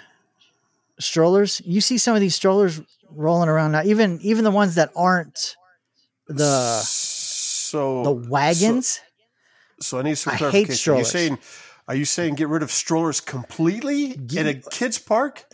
strollers. 0.98 1.61
You 1.66 1.82
see 1.82 1.98
some 1.98 2.14
of 2.14 2.22
these 2.22 2.34
strollers 2.34 2.80
rolling 3.11 3.51
around 3.51 3.72
now, 3.72 3.82
even 3.84 4.18
even 4.22 4.44
the 4.44 4.51
ones 4.51 4.76
that 4.76 4.90
aren't 4.96 5.55
the 6.28 6.80
so 6.82 8.05
the 8.05 8.12
wagons. 8.12 9.01
So, 9.82 9.98
I 9.98 10.03
need 10.03 10.16
some 10.16 10.32
I 10.32 10.36
hate 10.36 10.38
clarification. 10.38 10.92
Are 10.94 10.98
you 10.98 11.05
strollers. 11.05 11.11
saying 11.11 11.38
are 11.91 11.97
you 11.97 12.05
saying 12.05 12.36
get 12.36 12.47
rid 12.49 12.62
of 12.62 12.70
strollers 12.70 13.20
completely 13.20 14.12
in 14.12 14.47
a 14.47 14.55
kids 14.55 14.99
park? 14.99 15.45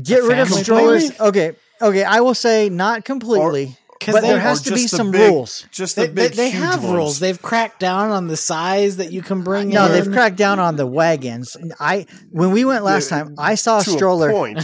Get 0.00 0.22
rid 0.22 0.38
of 0.38 0.48
family 0.48 0.62
strollers. 0.62 1.18
Okay. 1.20 1.56
Okay. 1.80 2.04
I 2.04 2.20
will 2.20 2.34
say 2.34 2.68
not 2.68 3.06
completely, 3.06 3.76
Because 3.98 4.14
but 4.16 4.20
they, 4.20 4.28
there 4.28 4.38
has 4.40 4.60
to 4.62 4.74
be 4.74 4.86
some 4.86 5.10
big- 5.10 5.30
rules. 5.32 5.66
Just 5.72 5.96
they, 5.96 6.06
the 6.06 6.12
they, 6.12 6.28
big, 6.28 6.36
they 6.36 6.50
huge 6.50 6.62
have 6.62 6.82
ones. 6.84 6.94
rules. 6.94 7.18
They've 7.18 7.40
cracked 7.40 7.80
down 7.80 8.10
on 8.10 8.26
the 8.28 8.36
size 8.36 8.98
that 8.98 9.10
you 9.10 9.22
can 9.22 9.42
bring 9.42 9.70
No, 9.70 9.86
in. 9.86 9.92
they've 9.92 10.12
cracked 10.12 10.36
down 10.36 10.58
on 10.60 10.76
the 10.76 10.86
wagons. 10.86 11.56
I 11.80 12.04
when 12.30 12.50
we 12.50 12.66
went 12.66 12.84
last 12.84 13.08
time, 13.08 13.34
I 13.38 13.54
saw 13.54 13.80
a 13.80 13.82
to 13.84 13.90
stroller. 13.90 14.28
a 14.30 14.32
point. 14.34 14.58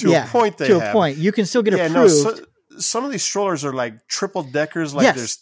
to 0.00 0.10
yeah, 0.10 0.24
a 0.24 0.28
point, 0.28 0.58
they 0.58 0.66
to 0.66 0.80
have. 0.80 0.88
a 0.90 0.92
point. 0.92 1.16
You 1.16 1.30
can 1.30 1.46
still 1.46 1.62
get 1.62 1.74
Yeah, 1.76 1.86
no. 1.88 2.06
approved. 2.06 2.38
So, 2.38 2.44
some 2.80 3.04
of 3.04 3.12
these 3.12 3.22
strollers 3.22 3.64
are 3.64 3.72
like 3.72 4.08
triple 4.08 4.42
deckers. 4.42 4.94
Like 4.94 5.04
Yes. 5.04 5.14
there's 5.16 5.38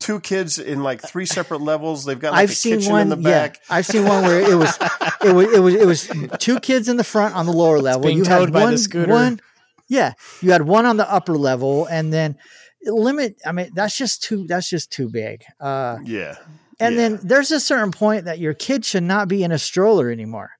two 0.00 0.20
kids 0.20 0.58
in 0.58 0.82
like 0.82 1.00
three 1.02 1.26
separate 1.26 1.60
levels. 1.60 2.04
They've 2.04 2.18
got 2.18 2.32
like 2.32 2.42
I've 2.42 2.50
a 2.50 2.54
seen 2.54 2.78
kitchen 2.78 2.92
one. 2.92 3.02
in 3.02 3.08
the 3.08 3.16
Yeah, 3.16 3.48
back. 3.48 3.60
I've 3.70 3.86
seen 3.86 4.04
one 4.04 4.24
where 4.24 4.40
it 4.40 4.54
was, 4.56 4.76
it 5.24 5.32
was, 5.34 5.52
it 5.52 5.60
was, 5.60 5.74
it 5.74 5.86
was 5.86 6.10
two 6.38 6.60
kids 6.60 6.88
in 6.88 6.96
the 6.96 7.04
front 7.04 7.34
on 7.34 7.46
the 7.46 7.52
lower 7.52 7.80
level. 7.80 8.02
being 8.02 8.18
you 8.18 8.24
towed 8.24 8.40
had 8.48 8.52
by 8.52 8.60
the 8.60 8.64
one, 8.66 8.78
scooter. 8.78 9.12
one, 9.12 9.40
yeah, 9.88 10.12
you 10.42 10.52
had 10.52 10.62
one 10.62 10.86
on 10.86 10.96
the 10.96 11.10
upper 11.10 11.36
level, 11.36 11.86
and 11.86 12.12
then 12.12 12.36
limit. 12.84 13.36
I 13.46 13.52
mean, 13.52 13.70
that's 13.74 13.96
just 13.96 14.22
too. 14.22 14.46
That's 14.46 14.68
just 14.68 14.90
too 14.92 15.08
big. 15.08 15.44
Uh, 15.60 15.98
Yeah. 16.04 16.36
and 16.78 16.94
Yeah. 16.94 17.00
then 17.08 17.20
there's 17.22 17.50
a 17.50 17.60
certain 17.60 17.90
point 17.92 18.26
that 18.26 18.38
your 18.38 18.52
kid 18.54 18.84
should 18.84 19.02
not 19.02 19.28
be 19.28 19.42
in 19.44 19.50
a 19.52 19.58
stroller 19.58 20.10
anymore. 20.10 20.50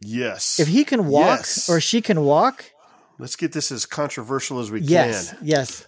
Yes. 0.00 0.58
If 0.58 0.68
he 0.68 0.84
can 0.84 1.06
walk 1.06 1.40
Yes. 1.40 1.68
or 1.68 1.80
she 1.80 2.00
can 2.02 2.22
walk, 2.24 2.64
Let's 3.18 3.36
get 3.36 3.52
this 3.52 3.70
as 3.70 3.86
controversial 3.86 4.58
as 4.58 4.70
we 4.72 4.80
yes, 4.80 5.30
can. 5.30 5.38
yes. 5.42 5.86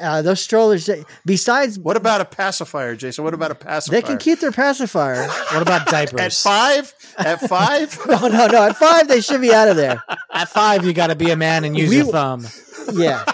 Uh, 0.00 0.22
those 0.22 0.40
strollers. 0.40 0.88
Besides, 1.24 1.78
What 1.78 1.96
about 1.96 2.20
a 2.20 2.24
pacifier, 2.24 2.96
Jason? 2.96 3.24
What 3.24 3.34
about 3.34 3.50
a 3.50 3.54
pacifier? 3.54 4.00
they 4.00 4.06
can 4.06 4.18
keep 4.18 4.40
their 4.40 4.52
pacifier. 4.52 5.26
What 5.26 5.62
about 5.62 5.86
diapers? 5.86 6.20
at 6.20 6.32
five. 6.32 6.94
At 7.18 7.40
five. 7.48 7.98
no, 8.06 8.28
no, 8.28 8.46
no. 8.46 8.62
At 8.64 8.76
five, 8.76 9.08
they 9.08 9.20
should 9.20 9.40
be 9.40 9.52
out 9.52 9.68
of 9.68 9.76
there. 9.76 10.02
At 10.32 10.48
five, 10.48 10.84
you 10.84 10.92
got 10.92 11.08
to 11.08 11.14
be 11.16 11.30
a 11.30 11.36
man 11.36 11.64
and 11.64 11.76
use 11.76 11.90
We- 11.90 11.96
your 11.98 12.06
thumb. 12.06 12.46
Yeah. 12.92 13.24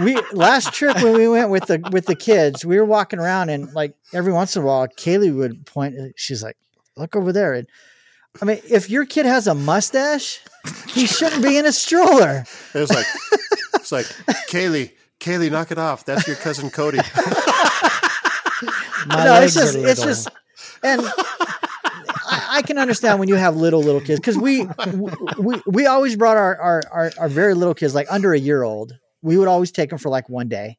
We 0.00 0.16
last 0.32 0.72
trip 0.72 0.96
when 1.02 1.12
we 1.14 1.28
went 1.28 1.50
with 1.50 1.66
the 1.66 1.78
with 1.92 2.06
the 2.06 2.14
kids, 2.14 2.64
we 2.64 2.78
were 2.78 2.84
walking 2.84 3.18
around 3.18 3.50
and 3.50 3.72
like 3.74 3.94
every 4.14 4.32
once 4.32 4.56
in 4.56 4.62
a 4.62 4.64
while, 4.64 4.86
Kaylee 4.88 5.34
would 5.34 5.66
point. 5.66 5.96
She's 6.16 6.42
like, 6.42 6.56
"Look 6.96 7.14
over 7.16 7.32
there." 7.32 7.52
And 7.52 7.66
I 8.40 8.44
mean, 8.46 8.60
if 8.70 8.88
your 8.88 9.04
kid 9.04 9.26
has 9.26 9.46
a 9.48 9.54
mustache, 9.54 10.40
he 10.88 11.06
shouldn't 11.06 11.42
be 11.42 11.58
in 11.58 11.66
a 11.66 11.72
stroller. 11.72 12.44
It 12.72 12.78
was 12.78 12.90
like, 12.90 13.04
it's 13.74 13.92
like, 13.92 14.06
Kaylee, 14.48 14.92
Kaylee, 15.22 15.50
knock 15.50 15.70
it 15.70 15.78
off. 15.78 16.04
That's 16.04 16.26
your 16.26 16.36
cousin 16.36 16.68
Cody. 16.70 16.98
My 19.06 19.24
no, 19.24 19.40
it's 19.42 19.54
just 19.54 19.74
it's 19.76 20.02
just 20.02 20.28
and 20.84 21.00
I, 21.04 22.46
I 22.58 22.62
can 22.62 22.78
understand 22.78 23.18
when 23.18 23.28
you 23.28 23.34
have 23.34 23.56
little 23.56 23.82
little 23.82 24.00
kids 24.00 24.20
because 24.20 24.36
we, 24.38 24.68
we 25.38 25.60
we 25.66 25.86
always 25.86 26.16
brought 26.16 26.36
our, 26.36 26.56
our 26.60 26.82
our 26.92 27.10
our 27.18 27.28
very 27.28 27.54
little 27.54 27.74
kids 27.74 27.94
like 27.94 28.06
under 28.10 28.32
a 28.32 28.38
year 28.38 28.62
old. 28.62 28.92
We 29.22 29.36
would 29.38 29.48
always 29.48 29.72
take 29.72 29.90
them 29.90 29.98
for 29.98 30.08
like 30.08 30.28
one 30.28 30.48
day, 30.48 30.78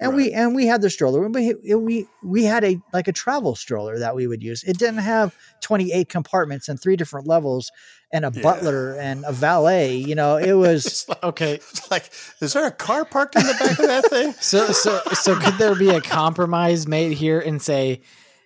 and 0.00 0.14
we 0.16 0.32
and 0.32 0.54
we 0.56 0.66
had 0.66 0.82
the 0.82 0.90
stroller, 0.90 1.28
but 1.28 1.42
it- 1.42 1.80
we 1.80 2.06
we 2.24 2.44
had 2.44 2.64
a 2.64 2.80
like 2.92 3.06
a 3.08 3.12
travel 3.12 3.54
stroller 3.54 3.98
that 3.98 4.16
we 4.16 4.26
would 4.26 4.42
use. 4.42 4.64
It 4.64 4.78
didn't 4.78 4.98
have 5.00 5.34
twenty 5.60 5.92
eight 5.92 6.08
compartments 6.08 6.68
and 6.68 6.80
three 6.80 6.96
different 6.96 7.26
levels 7.28 7.70
and 8.12 8.24
a 8.24 8.30
butler 8.30 8.94
and 8.98 9.24
a 9.26 9.32
valet. 9.32 9.96
You 9.96 10.14
know, 10.14 10.36
it 10.36 10.52
was 10.52 11.06
okay. 11.22 11.54
It's 11.54 11.90
like, 11.90 12.10
is 12.40 12.52
there 12.52 12.66
a 12.66 12.70
car 12.70 13.04
parked 13.04 13.36
in 13.36 13.46
the 13.46 13.54
back 13.54 13.78
of 13.78 13.86
that 13.86 14.08
thing? 14.10 14.32
So, 14.34 14.66
so, 14.72 15.00
so, 15.12 15.38
could 15.38 15.54
there 15.54 15.74
be 15.74 15.90
a 15.90 16.00
compromise 16.00 16.86
made 16.86 17.12
here 17.12 17.40
and 17.40 17.60
say 17.60 18.02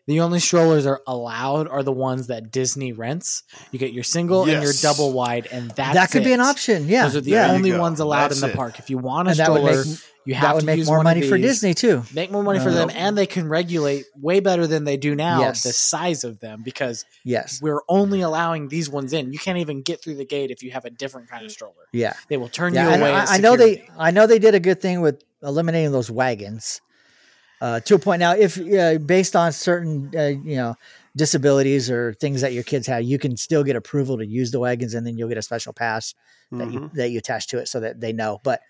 the 0.06 0.20
only 0.20 0.38
strollers 0.38 0.86
are 0.86 1.00
allowed 1.06 1.68
are 1.68 1.82
the 1.82 1.92
ones 1.92 2.28
that 2.28 2.50
Disney 2.50 2.92
rents? 2.92 3.42
You 3.72 3.78
get 3.78 3.92
your 3.92 4.04
single 4.04 4.44
and 4.48 4.62
your 4.62 4.72
double 4.80 5.12
wide, 5.12 5.48
and 5.50 5.70
that's 5.72 5.94
that 5.94 6.10
could 6.10 6.24
be 6.24 6.32
an 6.32 6.40
option. 6.40 6.88
Yeah, 6.88 7.04
Those 7.04 7.16
are 7.16 7.20
the 7.22 7.30
yeah. 7.32 7.52
only 7.52 7.72
ones 7.76 8.00
allowed 8.00 8.28
That's 8.30 8.42
in 8.42 8.48
the 8.48 8.52
it. 8.52 8.56
park. 8.56 8.78
If 8.78 8.90
you 8.90 8.98
want 8.98 9.28
a 9.28 9.30
And 9.32 9.38
stroller, 9.40 9.84
make- 9.84 9.96
you 10.24 10.34
have 10.34 10.42
that 10.42 10.54
would 10.54 10.60
to 10.60 10.66
make 10.66 10.78
use 10.78 10.86
more 10.88 10.96
one 10.98 11.06
of 11.06 11.10
money 11.16 11.28
for. 11.28 11.38
Disney 11.38 11.72
too. 11.74 12.02
Make 12.12 12.32
more 12.32 12.42
money 12.42 12.58
for 12.58 12.70
Uh, 12.70 12.74
them, 12.74 12.90
and 12.92 13.16
they 13.16 13.26
can 13.26 13.48
regulate 13.48 14.06
way 14.20 14.40
better 14.40 14.66
than 14.66 14.82
they 14.84 14.96
do 14.96 15.14
now 15.14 15.40
Yes. 15.40 15.62
the 15.62 15.72
size 15.72 16.24
of 16.24 16.40
them 16.40 16.62
because 16.64 17.04
Yes, 17.24 17.60
we're 17.62 17.80
only 17.88 18.22
allowing 18.22 18.68
these 18.68 18.88
ones 18.90 19.12
in. 19.12 19.32
You 19.32 19.38
can't 19.38 19.58
even 19.58 19.82
get 19.82 20.02
through 20.02 20.16
the 20.16 20.24
gate 20.24 20.50
if 20.50 20.62
you 20.64 20.72
have 20.72 20.84
a 20.84 20.90
different 20.90 21.28
kind 21.30 21.44
of 21.44 21.52
stroller. 21.52 21.74
yeah. 21.92 22.14
They 22.28 22.36
will 22.38 22.48
turn 22.48 22.74
Yeah, 22.74 22.84
you 22.86 22.90
I, 22.90 22.96
away. 22.96 23.12
I, 23.12 23.24
I 23.34 23.38
know 23.38 23.56
they. 23.56 23.88
I 23.98 24.10
know 24.10 24.26
they 24.26 24.38
did 24.40 24.54
a 24.56 24.60
good 24.60 24.80
thing 24.80 25.00
with 25.00 25.22
eliminating 25.44 25.92
those 25.92 26.10
wagons. 26.10 26.80
Uh, 27.60 27.80
to 27.80 27.94
a 27.94 27.98
point 27.98 28.20
now, 28.20 28.32
if 28.32 28.58
uh, 28.58 28.98
based 28.98 29.34
on 29.34 29.50
certain 29.52 30.10
uh, 30.16 30.26
you 30.26 30.56
know 30.56 30.74
disabilities 31.16 31.90
or 31.90 32.12
things 32.14 32.42
that 32.42 32.52
your 32.52 32.62
kids 32.62 32.86
have, 32.86 33.02
you 33.02 33.18
can 33.18 33.36
still 33.36 33.64
get 33.64 33.76
approval 33.76 34.18
to 34.18 34.26
use 34.26 34.50
the 34.50 34.60
wagons, 34.60 34.92
and 34.94 35.06
then 35.06 35.16
you'll 35.16 35.28
get 35.28 35.38
a 35.38 35.42
special 35.42 35.72
pass 35.72 36.14
that 36.52 36.70
you 36.70 36.80
Mhm. 36.80 36.92
that 36.94 37.10
you 37.10 37.18
attach 37.18 37.46
to 37.48 37.58
it 37.58 37.68
so 37.68 37.80
that 37.80 38.00
they 38.00 38.12
know. 38.12 38.40
But 38.44 38.60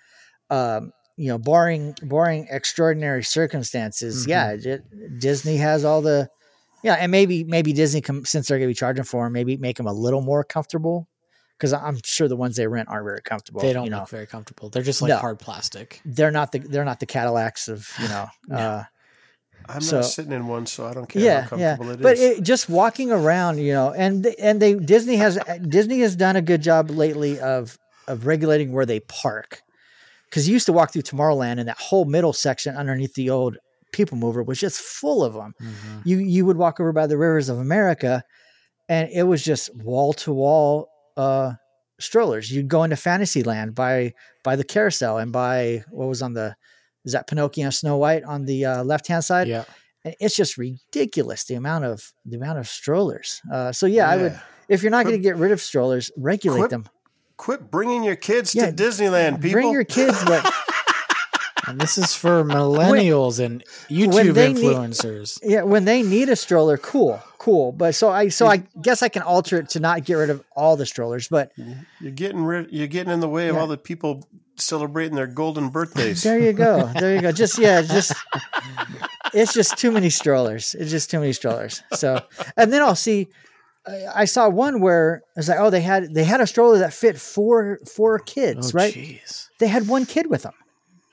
um, 0.50 0.92
you 1.16 1.28
know, 1.28 1.38
barring 1.38 1.94
barring 2.02 2.46
extraordinary 2.50 3.24
circumstances, 3.24 4.26
yeah, 4.26 4.56
Di- 4.56 4.78
Disney 5.18 5.56
has 5.56 5.84
all 5.84 6.02
the 6.02 6.28
yeah, 6.82 6.94
and 6.94 7.10
maybe 7.10 7.42
maybe 7.42 7.72
Disney 7.72 8.00
com- 8.00 8.24
since 8.24 8.46
they're 8.46 8.58
going 8.58 8.68
to 8.68 8.70
be 8.70 8.78
charging 8.78 9.04
for 9.04 9.24
them, 9.24 9.32
maybe 9.32 9.56
make 9.56 9.76
them 9.76 9.86
a 9.86 9.92
little 9.92 10.20
more 10.20 10.44
comfortable 10.44 11.08
because 11.58 11.72
I'm 11.72 11.98
sure 12.04 12.28
the 12.28 12.36
ones 12.36 12.56
they 12.56 12.66
rent 12.66 12.88
aren't 12.88 13.04
very 13.04 13.22
comfortable. 13.22 13.60
They 13.60 13.72
don't 13.72 13.84
you 13.84 13.90
know, 13.90 14.00
look 14.00 14.08
very 14.08 14.26
comfortable. 14.26 14.68
They're 14.70 14.82
just 14.82 15.00
like 15.02 15.10
No. 15.10 15.18
hard 15.18 15.38
plastic. 15.38 16.00
they're 16.04 16.30
not 16.30 16.52
the 16.52 16.58
they're 16.60 16.84
not 16.84 17.00
the 17.00 17.06
Cadillacs 17.06 17.68
of 17.68 17.88
you 18.00 18.08
know. 18.08 18.26
uh, 18.56 18.84
I'm 19.68 19.80
So- 19.80 19.96
not 19.96 20.04
sitting 20.06 20.32
in 20.32 20.46
one, 20.46 20.66
so 20.66 20.86
I 20.86 20.92
don't 20.94 21.08
care 21.08 21.22
yeah, 21.22 21.40
how 21.42 21.56
yeah. 21.56 21.76
comfortable 21.76 21.90
it 21.92 22.00
is. 22.00 22.02
But 22.02 22.18
it, 22.18 22.42
just 22.44 22.68
walking 22.68 23.10
around, 23.10 23.58
you 23.58 23.72
know, 23.72 23.92
and 23.92 24.24
and 24.38 24.60
they 24.62 24.74
Disney 24.74 25.16
has 25.16 25.38
Disney 25.66 26.00
has 26.00 26.14
done 26.14 26.36
a 26.36 26.42
good 26.42 26.62
job 26.62 26.90
lately 26.90 27.40
of 27.40 27.76
of 28.06 28.26
regulating 28.26 28.72
where 28.72 28.86
they 28.86 29.00
park. 29.00 29.62
Because 30.30 30.46
you 30.48 30.52
used 30.54 30.66
to 30.66 30.72
walk 30.72 30.92
through 30.92 31.02
Tomorrowland 31.02 31.58
and 31.58 31.68
that 31.68 31.78
whole 31.78 32.04
middle 32.04 32.32
section 32.32 32.76
underneath 32.76 33.14
the 33.14 33.30
old 33.30 33.56
people 33.92 34.18
mover 34.18 34.42
was 34.42 34.58
just 34.60 34.80
full 34.80 35.24
of 35.24 35.32
them. 35.34 35.54
Mhm. 35.60 36.02
You 36.04 36.18
you 36.18 36.44
would 36.46 36.56
walk 36.58 36.78
over 36.80 36.92
by 36.92 37.06
the 37.06 37.16
rivers 37.16 37.48
of 37.48 37.58
America, 37.58 38.22
and 38.88 39.08
it 39.10 39.22
was 39.24 39.42
just 39.42 39.74
wall 39.74 40.12
to 40.14 40.32
wall 40.32 40.88
uh 41.16 41.54
strollers. 41.98 42.50
You'd 42.50 42.68
go 42.68 42.84
into 42.84 42.96
Fantasyland 42.96 43.74
by 43.74 44.14
by 44.44 44.56
the 44.56 44.64
carousel 44.64 45.18
and 45.18 45.32
by 45.32 45.84
what 45.90 46.08
was 46.08 46.22
on 46.22 46.34
the 46.34 46.56
is 47.04 47.12
that 47.12 47.26
Pinocchio 47.28 47.64
and 47.64 47.74
Snow 47.74 47.96
White 47.96 48.24
on 48.24 48.44
the 48.44 48.64
uh, 48.64 48.84
left 48.84 49.06
hand 49.06 49.24
side? 49.24 49.46
Yeah. 49.48 49.64
And 50.04 50.14
it's 50.20 50.36
just 50.36 50.56
ridiculous 50.58 51.44
the 51.44 51.54
amount 51.54 51.84
of 51.84 52.12
the 52.24 52.36
amount 52.36 52.58
of 52.58 52.68
strollers. 52.68 53.40
Uh, 53.50 53.72
so 53.72 53.86
yeah, 53.86 54.10
I 54.10 54.16
would 54.16 54.40
if 54.68 54.82
you're 54.82 54.90
not 54.90 55.04
going 55.04 55.16
to 55.16 55.22
get 55.22 55.36
rid 55.36 55.52
of 55.52 55.60
strollers, 55.60 56.10
regulate 56.16 56.58
Quit 56.58 56.70
them. 56.70 56.88
Quit 57.36 57.70
bringing 57.70 58.02
your 58.02 58.16
kids 58.16 58.54
Yeah, 58.54 58.70
to 58.70 58.72
Disneyland, 58.72 59.40
people. 59.42 59.52
Bring 59.52 59.72
your 59.72 59.84
kids, 59.84 60.22
but 60.24 60.50
And 61.66 61.80
this 61.80 61.98
is 61.98 62.14
for 62.14 62.44
millennials 62.44 63.44
and 63.44 63.64
YouTube 63.88 64.34
they 64.34 64.52
need- 64.52 64.62
influencers. 64.64 65.38
yeah, 65.42 65.62
when 65.62 65.84
they 65.84 66.02
need 66.02 66.28
a 66.28 66.36
stroller, 66.36 66.78
cool, 66.78 67.20
cool. 67.38 67.72
But 67.72 67.94
so 67.94 68.08
I 68.10 68.28
so 68.28 68.46
I 68.46 68.58
guess 68.80 69.02
I 69.02 69.08
can 69.08 69.22
alter 69.22 69.58
it 69.58 69.70
to 69.70 69.80
not 69.80 70.04
get 70.04 70.14
rid 70.14 70.30
of 70.30 70.42
all 70.54 70.76
the 70.76 70.86
strollers, 70.86 71.28
but 71.28 71.52
You're 72.00 72.12
getting 72.12 72.44
rid. 72.44 72.70
You're 72.72 72.86
getting 72.86 73.12
in 73.12 73.20
the 73.20 73.28
way 73.28 73.48
of 73.48 73.54
Yeah. 73.56 73.60
all 73.62 73.66
the 73.66 73.76
people 73.78 74.26
celebrating 74.58 75.14
their 75.16 75.26
golden 75.26 75.68
birthdays. 75.68 76.22
there 76.22 76.38
you 76.38 76.52
go, 76.52 76.90
there 76.98 77.14
you 77.14 77.20
go. 77.20 77.30
Just 77.32 77.58
yeah, 77.58 77.82
just 77.82 78.12
it's 79.34 79.52
just 79.52 79.76
too 79.76 79.90
many 79.90 80.10
strollers. 80.10 80.74
It's 80.78 80.90
just 80.90 81.10
too 81.10 81.18
many 81.20 81.32
strollers. 81.32 81.82
So 81.94 82.20
and 82.56 82.72
then 82.72 82.82
I'll 82.82 82.94
see. 82.96 83.28
I- 83.86 84.22
I 84.22 84.24
saw 84.24 84.48
one 84.48 84.80
where 84.80 85.22
I 85.36 85.38
was 85.40 85.48
like, 85.48 85.60
oh, 85.60 85.70
they 85.70 85.80
had 85.80 86.12
they 86.12 86.24
had 86.24 86.40
a 86.40 86.46
stroller 86.46 86.78
that 86.78 86.92
fit 86.92 87.18
four 87.20 87.78
four 87.86 88.18
kids, 88.18 88.74
Oh, 88.74 88.78
right? 88.78 88.92
jeez. 88.92 89.48
They 89.60 89.68
had 89.68 89.86
one 89.88 90.06
kid 90.06 90.28
with 90.28 90.42
them. 90.42 90.54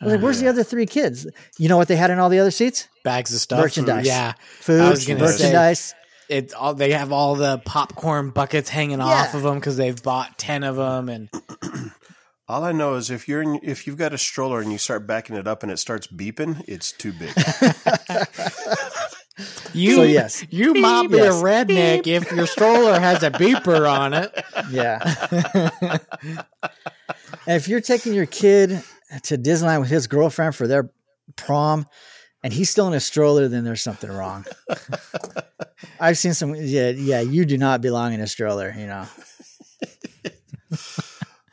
I 0.04 0.06
was 0.06 0.14
like, 0.16 0.22
where's 0.24 0.40
the 0.40 0.48
other 0.48 0.64
three 0.64 0.86
kids? 0.86 1.26
You 1.58 1.70
know 1.70 1.78
what 1.78 1.88
they 1.88 1.96
had 1.96 2.10
in 2.12 2.20
all 2.20 2.30
the 2.30 2.40
other 2.40 2.52
seats? 2.52 2.88
Bags 3.04 3.34
of 3.34 3.40
stuff. 3.40 3.60
Merchandise. 3.62 4.06
Yeah. 4.06 4.34
Food, 4.60 4.82
I 4.82 4.94
say- 4.96 5.16
merchandise. 5.16 5.96
It 6.30 6.54
all 6.54 6.74
they 6.74 6.92
have 6.94 7.12
all 7.12 7.36
the 7.36 7.62
popcorn 7.66 8.30
buckets 8.30 8.70
hanging 8.70 9.02
off 9.02 9.34
of 9.34 9.44
them 9.44 9.56
because 9.56 9.76
they've 9.78 10.02
bought 10.02 10.38
10 10.38 10.64
of 10.64 10.78
them 10.78 11.10
and 11.10 11.30
All 12.48 12.64
I 12.66 12.72
know 12.74 12.96
is 12.96 13.10
if 13.10 13.28
you're 13.30 13.42
in, 13.42 13.60
if 13.64 13.88
you've 13.88 13.98
got 13.98 14.14
a 14.14 14.18
stroller 14.18 14.60
and 14.60 14.70
you 14.72 14.78
start 14.78 15.08
backing 15.08 15.36
it 15.38 15.48
up 15.48 15.64
and 15.64 15.72
it 15.72 15.80
starts 15.80 16.08
beeping, 16.08 16.62
it's 16.68 16.92
too 16.92 17.14
big. 17.14 17.30
you 19.74 19.96
So, 19.96 20.04
yes. 20.04 20.46
you 20.50 20.74
might 20.74 21.08
be 21.10 21.18
Yes. 21.18 21.42
a 21.42 21.44
redneck 21.44 22.06
if 22.08 22.32
your 22.32 22.46
stroller 22.46 23.00
has 23.00 23.24
a 23.24 23.32
beeper 23.32 23.90
on 23.90 24.14
it. 24.14 24.32
Yeah. 24.70 26.00
if 27.48 27.68
you're 27.68 27.82
taking 27.82 28.14
your 28.14 28.26
kid 28.26 28.82
to 29.24 29.38
Disneyland 29.38 29.80
with 29.82 29.90
his 29.90 30.08
girlfriend 30.08 30.56
for 30.56 30.68
their 30.68 30.90
prom 31.36 31.86
and 32.44 32.52
he's 32.52 32.70
still 32.70 32.88
in 32.88 32.94
a 32.94 33.00
stroller, 33.00 33.48
then 33.48 33.64
there's 33.64 33.82
something 33.82 34.12
wrong. 34.12 34.46
I've 36.00 36.18
seen 36.18 36.34
some 36.34 36.56
yeah, 36.56 36.90
yeah, 36.90 37.22
you 37.22 37.46
do 37.46 37.58
not 37.58 37.82
belong 37.82 38.14
in 38.14 38.20
a 38.20 38.28
stroller, 38.28 38.74
you 38.78 38.88
know. 38.88 39.06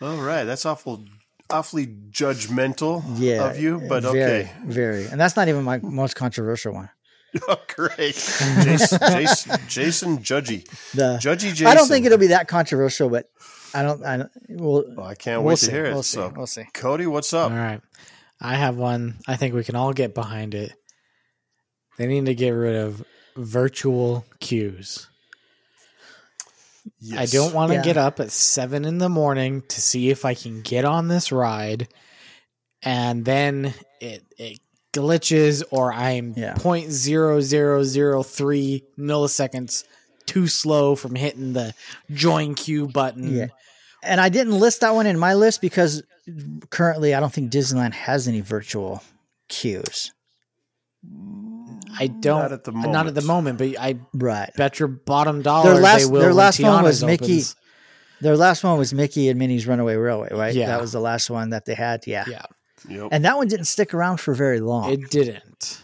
All 0.03 0.17
right, 0.17 0.45
that's 0.45 0.65
awful, 0.67 1.05
awfully 1.51 1.87
judgmental 1.87 3.05
Yeah. 3.19 3.51
of 3.51 3.59
you, 3.61 3.81
but 3.89 4.03
very, 4.03 4.23
okay. 4.23 4.53
Very. 4.65 5.07
And 5.07 5.21
that's 5.21 5.37
not 5.37 5.49
even 5.49 5.63
my 5.63 5.79
most 5.79 6.17
controversial 6.17 6.73
one. 6.75 6.91
Oh, 7.47 7.61
great, 7.77 8.17
Jason, 8.17 8.99
Jason, 8.99 9.61
Jason 9.69 10.19
Judgy, 10.19 10.65
The 10.95 11.17
Judgy 11.23 11.51
Jason. 11.55 11.69
I 11.69 11.75
don't 11.75 11.87
think 11.87 12.05
it'll 12.05 12.19
be 12.19 12.27
that 12.29 12.49
controversial, 12.49 13.09
but 13.09 13.31
I 13.75 13.83
don't 13.83 14.05
I 14.05 14.17
don't 14.19 14.31
we'll, 14.49 14.85
Well, 14.97 15.07
I 15.07 15.15
can't 15.15 15.43
we'll 15.43 15.51
wait 15.51 15.59
see. 15.59 15.67
to 15.67 15.73
hear 15.73 15.85
it. 15.87 15.93
We'll 15.95 16.03
see. 16.03 16.17
so, 16.17 16.33
We'll 16.37 16.47
see. 16.47 16.65
Cody, 16.75 17.07
what's 17.07 17.33
up? 17.33 17.51
All 17.51 17.57
right. 17.57 17.81
I 18.41 18.55
have 18.57 18.77
one. 18.77 19.19
I 19.29 19.37
think 19.37 19.55
we 19.55 19.65
can 19.65 19.77
all 19.77 19.93
get 19.93 20.15
behind 20.15 20.55
it. 20.55 20.73
They 21.99 22.07
need 22.07 22.27
to 22.27 22.35
get 22.35 22.51
rid 22.51 22.75
of 22.77 23.05
virtual 23.37 24.25
queues. 24.41 25.07
I 27.17 27.27
don't 27.27 27.53
want 27.55 27.71
to 27.71 27.77
Yeah. 27.77 27.83
get 27.83 27.97
up 27.99 28.21
at 28.21 28.31
seven 28.31 28.85
in 28.85 28.99
the 28.99 29.09
morning 29.11 29.63
to 29.69 29.81
see 29.81 30.09
if 30.11 30.25
I 30.25 30.35
can 30.35 30.63
get 30.63 30.85
on 30.85 31.09
this 31.09 31.31
ride, 31.31 31.89
and 32.83 33.25
then 33.25 33.75
it 34.01 34.25
it 34.39 34.59
glitches 34.93 35.63
or 35.71 35.93
I'm 35.93 36.35
Yeah. 36.37 36.55
point 36.55 36.91
zero 36.91 37.41
zero 37.41 37.85
zero 37.85 38.23
three 38.23 38.85
milliseconds 38.99 39.85
too 40.31 40.47
slow 40.47 40.95
from 40.95 41.15
hitting 41.15 41.53
the 41.53 41.75
join 42.13 42.55
queue 42.55 42.87
button. 42.89 43.35
Yeah. 43.37 43.47
And 44.03 44.21
I 44.21 44.29
didn't 44.29 44.59
list 44.59 44.81
that 44.83 44.95
one 44.95 45.07
in 45.07 45.19
my 45.19 45.35
list 45.35 45.61
because 45.61 46.03
currently 46.71 47.15
I 47.15 47.21
don't 47.21 47.33
think 47.33 47.53
Disneyland 47.53 47.93
has 47.95 48.29
any 48.29 48.41
virtual 48.41 49.03
queues. 49.49 50.13
I 51.99 52.07
don't 52.07 52.41
Not 52.43 52.53
at 52.53 52.65
the 52.65 52.73
not 52.73 53.07
at 53.07 53.15
the 53.15 53.23
moment, 53.23 53.59
but 53.59 53.69
I 53.79 53.99
Right. 54.15 54.51
bet 54.57 54.79
your 54.79 54.89
bottom 54.89 55.43
dollar 55.43 55.75
last- 55.81 56.01
they 56.07 56.11
will. 56.11 56.21
their 56.21 56.29
when 56.31 56.37
last 56.37 56.61
one 56.61 56.83
was 56.85 57.01
Tiana's 57.03 57.05
Mickey- 57.05 57.25
opens. 57.25 57.57
Their 58.21 58.37
last 58.37 58.63
one 58.63 58.79
was 58.79 58.93
Mickey 58.93 59.29
and 59.31 59.39
Minnie's 59.39 59.67
Runaway 59.67 59.97
Railway, 59.97 60.29
right? 60.31 60.55
Yeah. 60.55 60.67
That 60.67 60.81
was 60.81 60.93
the 60.93 61.01
last 61.01 61.31
one 61.31 61.51
that 61.51 61.65
they 61.65 61.75
had. 61.75 62.07
Yeah. 62.07 62.25
Yeah, 62.29 62.43
Yep. 62.89 63.09
And 63.13 63.25
that 63.25 63.37
one 63.39 63.49
didn't 63.49 63.65
stick 63.67 63.93
around 63.95 64.19
for 64.19 64.35
very 64.35 64.61
long. 64.61 64.91
it 64.93 65.11
didn't. 65.11 65.79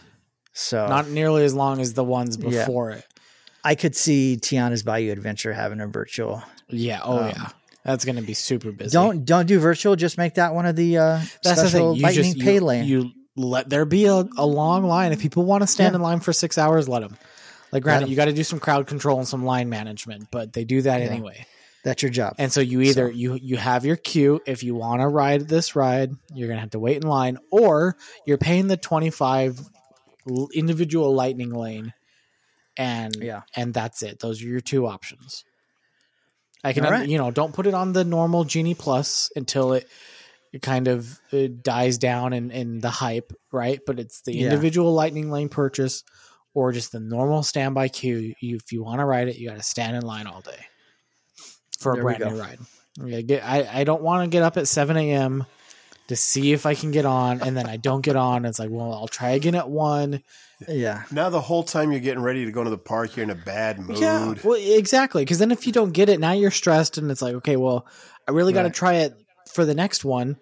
so 0.53 0.87
Not 0.87 1.07
nearly 1.09 1.43
as 1.45 1.53
long 1.53 1.79
as 1.81 1.93
the 1.93 2.03
ones 2.03 2.37
Yeah. 2.39 2.65
before 2.65 2.91
it. 2.91 3.05
I 3.67 3.75
could 3.75 3.95
see 3.95 4.37
Tiana's 4.41 4.83
Bayou 4.83 5.11
Adventure 5.11 5.51
having 5.53 5.81
a 5.81 5.87
virtual. 5.87 6.41
Yeah. 6.69 7.01
Oh 7.03 7.17
Um, 7.19 7.29
yeah. 7.29 7.49
That's 7.83 8.05
gonna 8.05 8.21
be 8.21 8.33
super 8.33 8.71
busy. 8.71 8.91
Don't 8.91 9.25
don't 9.25 9.45
do 9.45 9.59
virtual. 9.59 9.95
Just 9.95 10.17
make 10.17 10.35
that 10.35 10.53
one 10.53 10.65
of 10.65 10.75
the 10.75 10.97
uh, 10.97 11.17
That's 11.43 11.61
the 11.61 11.67
special 11.67 11.91
thing. 11.93 11.95
You 11.97 12.03
lightning 12.03 12.23
just 12.33 12.39
pay 12.39 12.55
you, 12.55 12.61
lane. 12.61 12.85
you 12.85 13.11
let 13.35 13.69
there 13.69 13.85
be 13.85 14.05
a, 14.05 14.23
a 14.37 14.45
long 14.45 14.83
line. 14.85 15.11
If 15.11 15.19
people 15.19 15.43
want 15.45 15.63
to 15.63 15.67
stand 15.67 15.93
Yeah. 15.93 15.97
in 15.97 16.01
line 16.01 16.19
for 16.21 16.33
six 16.33 16.57
hours, 16.57 16.87
let 16.89 17.01
them. 17.01 17.17
Like, 17.71 17.83
granted, 17.83 18.09
you 18.09 18.15
got 18.15 18.25
to 18.25 18.33
do 18.33 18.43
some 18.45 18.59
crowd 18.59 18.87
control 18.87 19.17
and 19.19 19.27
some 19.27 19.43
line 19.45 19.67
management, 19.69 20.29
but 20.31 20.53
they 20.53 20.63
do 20.63 20.81
that 20.83 21.01
Yeah. 21.01 21.07
anyway. 21.07 21.45
That's 21.83 22.01
your 22.01 22.11
job. 22.11 22.35
And 22.37 22.51
so 22.51 22.59
you 22.61 22.81
either 22.81 23.07
So- 23.09 23.13
you 23.13 23.35
you 23.35 23.57
have 23.57 23.85
your 23.85 23.95
queue. 23.97 24.41
If 24.45 24.63
you 24.63 24.75
want 24.75 25.01
to 25.01 25.07
ride 25.07 25.47
this 25.47 25.75
ride, 25.75 26.11
you're 26.33 26.47
gonna 26.49 26.61
have 26.61 26.71
to 26.71 26.79
wait 26.79 26.97
in 26.97 27.07
line, 27.07 27.37
or 27.51 27.95
you're 28.25 28.37
paying 28.37 28.67
the 28.67 28.77
twenty 28.77 29.09
five 29.11 29.59
individual 30.53 31.13
lightning 31.13 31.51
lane, 31.53 31.93
and 32.77 33.15
Yeah. 33.15 33.41
and 33.55 33.73
that's 33.73 34.03
it. 34.03 34.19
Those 34.19 34.41
are 34.41 34.47
your 34.47 34.61
two 34.61 34.87
options. 34.87 35.43
I 36.63 36.73
can 36.73 36.83
right. 36.83 37.07
you 37.07 37.17
know 37.17 37.31
don't 37.31 37.53
put 37.53 37.67
it 37.67 37.73
on 37.73 37.93
the 37.93 38.03
normal 38.03 38.43
genie 38.43 38.75
plus 38.75 39.31
until 39.35 39.73
it 39.73 39.87
it 40.53 40.61
kind 40.61 40.87
of 40.87 41.19
uh, 41.33 41.47
dies 41.61 41.97
down 41.97 42.33
in 42.33 42.51
in 42.51 42.79
the 42.79 42.89
hype, 42.89 43.33
right? 43.51 43.79
But 43.85 43.99
it's 43.99 44.21
the 44.21 44.33
Yeah. 44.33 44.45
individual 44.45 44.93
lightning 44.93 45.29
lane 45.31 45.49
purchase. 45.49 46.03
Or 46.53 46.71
just 46.71 46.91
the 46.91 46.99
normal 46.99 47.43
standby 47.43 47.89
queue. 47.89 48.33
You, 48.39 48.55
if 48.55 48.71
you 48.71 48.81
want 48.83 48.99
to 48.99 49.05
ride 49.05 49.27
it, 49.27 49.37
you 49.37 49.47
got 49.47 49.57
to 49.57 49.63
stand 49.63 49.95
in 49.95 50.01
line 50.01 50.25
all 50.25 50.41
day 50.41 50.57
for 51.77 51.91
a 51.91 51.95
There 51.95 52.03
brand 52.03 52.23
new 52.23 52.33
ride. 52.35 52.59
I, 52.99 53.81
I 53.81 53.83
don't 53.83 54.01
want 54.01 54.23
to 54.23 54.35
get 54.35 54.41
up 54.41 54.57
at 54.57 54.67
7 54.67 54.97
a.m. 54.97 55.45
to 56.07 56.15
see 56.15 56.53
if 56.53 56.65
I 56.65 56.73
can 56.75 56.91
get 56.91 57.05
on, 57.05 57.41
and 57.41 57.55
then 57.57 57.65
I 57.67 57.77
don't 57.77 58.01
get 58.01 58.15
on. 58.15 58.45
It's 58.45 58.59
like, 58.59 58.69
well, 58.69 58.93
I'll 58.93 59.07
try 59.07 59.31
again 59.31 59.55
at 59.55 59.69
1. 59.69 60.23
yeah. 60.67 61.03
now 61.11 61.29
the 61.29 61.41
whole 61.41 61.63
time 61.63 61.91
you're 61.91 61.99
getting 61.99 62.23
ready 62.23 62.45
to 62.45 62.51
go 62.51 62.63
to 62.63 62.69
the 62.69 62.77
park, 62.77 63.15
you're 63.15 63.23
in 63.23 63.29
a 63.29 63.35
bad 63.35 63.79
mood. 63.79 63.99
Yeah, 63.99 64.33
well, 64.43 64.57
exactly. 64.59 65.23
Because 65.23 65.39
then 65.39 65.51
if 65.51 65.67
you 65.67 65.73
don't 65.73 65.91
get 65.91 66.09
it, 66.09 66.19
now 66.19 66.31
you're 66.31 66.51
stressed, 66.51 66.97
and 66.97 67.11
it's 67.11 67.21
like, 67.21 67.35
okay, 67.35 67.57
well, 67.57 67.85
I 68.27 68.31
really 68.31 68.53
got 68.53 68.61
to 68.63 68.67
Right. 68.67 68.73
try 68.73 68.93
it 68.95 69.13
for 69.51 69.65
the 69.65 69.75
next 69.75 70.03
one. 70.05 70.37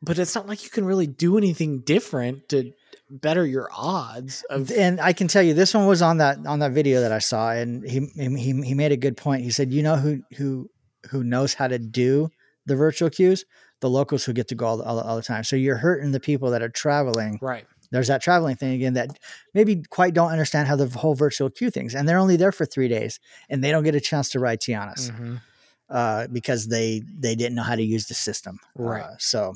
But 0.00 0.18
it's 0.20 0.34
not 0.36 0.46
like 0.46 0.62
you 0.62 0.70
can 0.70 0.84
really 0.84 1.08
do 1.08 1.36
anything 1.38 1.80
different 1.80 2.48
to 2.50 2.72
better 3.10 3.44
your 3.44 3.68
odds. 3.76 4.44
Of, 4.48 4.70
and 4.70 5.00
I 5.00 5.12
can 5.12 5.26
tell 5.26 5.42
you 5.42 5.54
this 5.54 5.74
one 5.74 5.86
was 5.86 6.02
on 6.02 6.18
that 6.18 6.38
on 6.46 6.60
that 6.60 6.70
video 6.70 7.00
that 7.00 7.10
I 7.10 7.18
saw, 7.18 7.50
and 7.50 7.82
he 7.82 8.06
he 8.14 8.62
he 8.62 8.74
made 8.74 8.92
a 8.92 8.96
good 8.96 9.16
point. 9.16 9.42
He 9.42 9.50
said, 9.50 9.72
"You 9.72 9.82
know 9.82 9.96
who 9.96 10.22
who 10.36 10.70
who 11.10 11.24
knows 11.24 11.52
how 11.54 11.66
to 11.66 11.80
do 11.80 12.30
the 12.66 12.76
virtual 12.76 13.10
queues? 13.10 13.44
The 13.80 13.88
locals 13.90 14.24
who 14.24 14.32
get 14.32 14.48
to 14.48 14.54
go 14.54 14.66
all, 14.66 14.82
all, 14.82 15.00
all 15.00 15.16
the 15.16 15.22
time. 15.22 15.44
So 15.44 15.54
you're 15.56 15.76
hurting 15.76 16.10
the 16.12 16.20
people 16.20 16.50
that 16.50 16.62
are 16.62 16.68
traveling. 16.68 17.38
right. 17.40 17.66
There's 17.90 18.08
that 18.08 18.20
traveling 18.20 18.56
thing 18.56 18.72
again 18.74 18.94
that 18.94 19.18
maybe 19.54 19.82
quite 19.88 20.12
don't 20.12 20.30
understand 20.30 20.68
how 20.68 20.76
the 20.76 20.86
whole 20.88 21.14
virtual 21.14 21.48
queue 21.48 21.70
things, 21.70 21.94
and 21.94 22.06
they're 22.06 22.18
only 22.18 22.36
there 22.36 22.52
for 22.52 22.66
three 22.66 22.88
days, 22.88 23.18
and 23.48 23.64
they 23.64 23.70
don't 23.70 23.82
get 23.84 23.94
a 23.94 24.00
chance 24.00 24.28
to 24.30 24.38
ride 24.40 24.60
Tiana's 24.60 25.10
Mhm. 25.10 25.40
uh, 25.88 26.26
because 26.30 26.66
they 26.68 27.02
they 27.18 27.34
didn't 27.34 27.54
know 27.54 27.62
how 27.62 27.76
to 27.76 27.82
use 27.82 28.06
the 28.08 28.14
system. 28.14 28.58
Right. 28.74 29.02
Uh, 29.02 29.14
so 29.18 29.54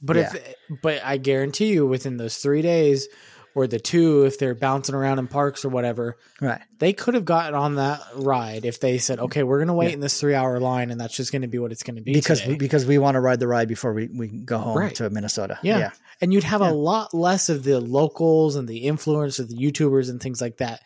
But 0.00 0.16
if 0.16 0.54
but 0.82 1.02
I 1.04 1.18
guarantee 1.18 1.72
you 1.74 1.86
within 1.86 2.16
those 2.16 2.38
3 2.38 2.62
days 2.62 3.08
or 3.54 3.66
the 3.66 3.78
two 3.78 4.24
if 4.24 4.38
they're 4.38 4.54
bouncing 4.54 4.94
around 4.94 5.18
in 5.18 5.28
parks 5.28 5.64
or 5.64 5.68
whatever, 5.68 6.16
right. 6.40 6.60
they 6.78 6.92
could 6.92 7.14
have 7.14 7.24
gotten 7.24 7.54
on 7.54 7.76
that 7.76 8.00
ride 8.16 8.64
if 8.64 8.80
they 8.80 8.98
said, 8.98 9.18
"Okay, 9.20 9.42
we're 9.42 9.58
going 9.58 9.68
to 9.68 9.74
wait 9.74 9.88
Yeah. 9.88 9.94
in 9.94 10.00
this 10.00 10.20
3-hour 10.20 10.58
line 10.60 10.90
and 10.90 11.00
that's 11.00 11.16
just 11.16 11.30
going 11.32 11.42
to 11.42 11.48
be 11.48 11.58
what 11.58 11.70
it's 11.72 11.82
going 11.82 11.96
to 11.96 12.02
be 12.02 12.12
because 12.12 12.40
today." 12.40 12.52
we, 12.52 12.58
because 12.58 12.84
we 12.84 12.98
want 12.98 13.14
to 13.14 13.20
ride 13.20 13.38
the 13.40 13.46
ride 13.46 13.68
before 13.68 13.92
we, 13.92 14.08
we 14.08 14.26
go 14.28 14.58
home 14.58 14.76
Right. 14.76 14.94
to 14.96 15.08
Minnesota. 15.10 15.58
Yeah. 15.62 15.78
yeah. 15.78 15.90
and 16.20 16.32
you'd 16.32 16.44
have 16.44 16.60
Yeah. 16.62 16.70
a 16.70 16.72
lot 16.72 17.14
less 17.14 17.48
of 17.48 17.62
the 17.64 17.80
locals 17.80 18.56
and 18.56 18.66
the 18.68 18.84
influencers, 18.86 19.38
of 19.38 19.48
the 19.48 19.56
YouTubers 19.56 20.10
and 20.10 20.20
things 20.20 20.40
like 20.40 20.56
that 20.58 20.80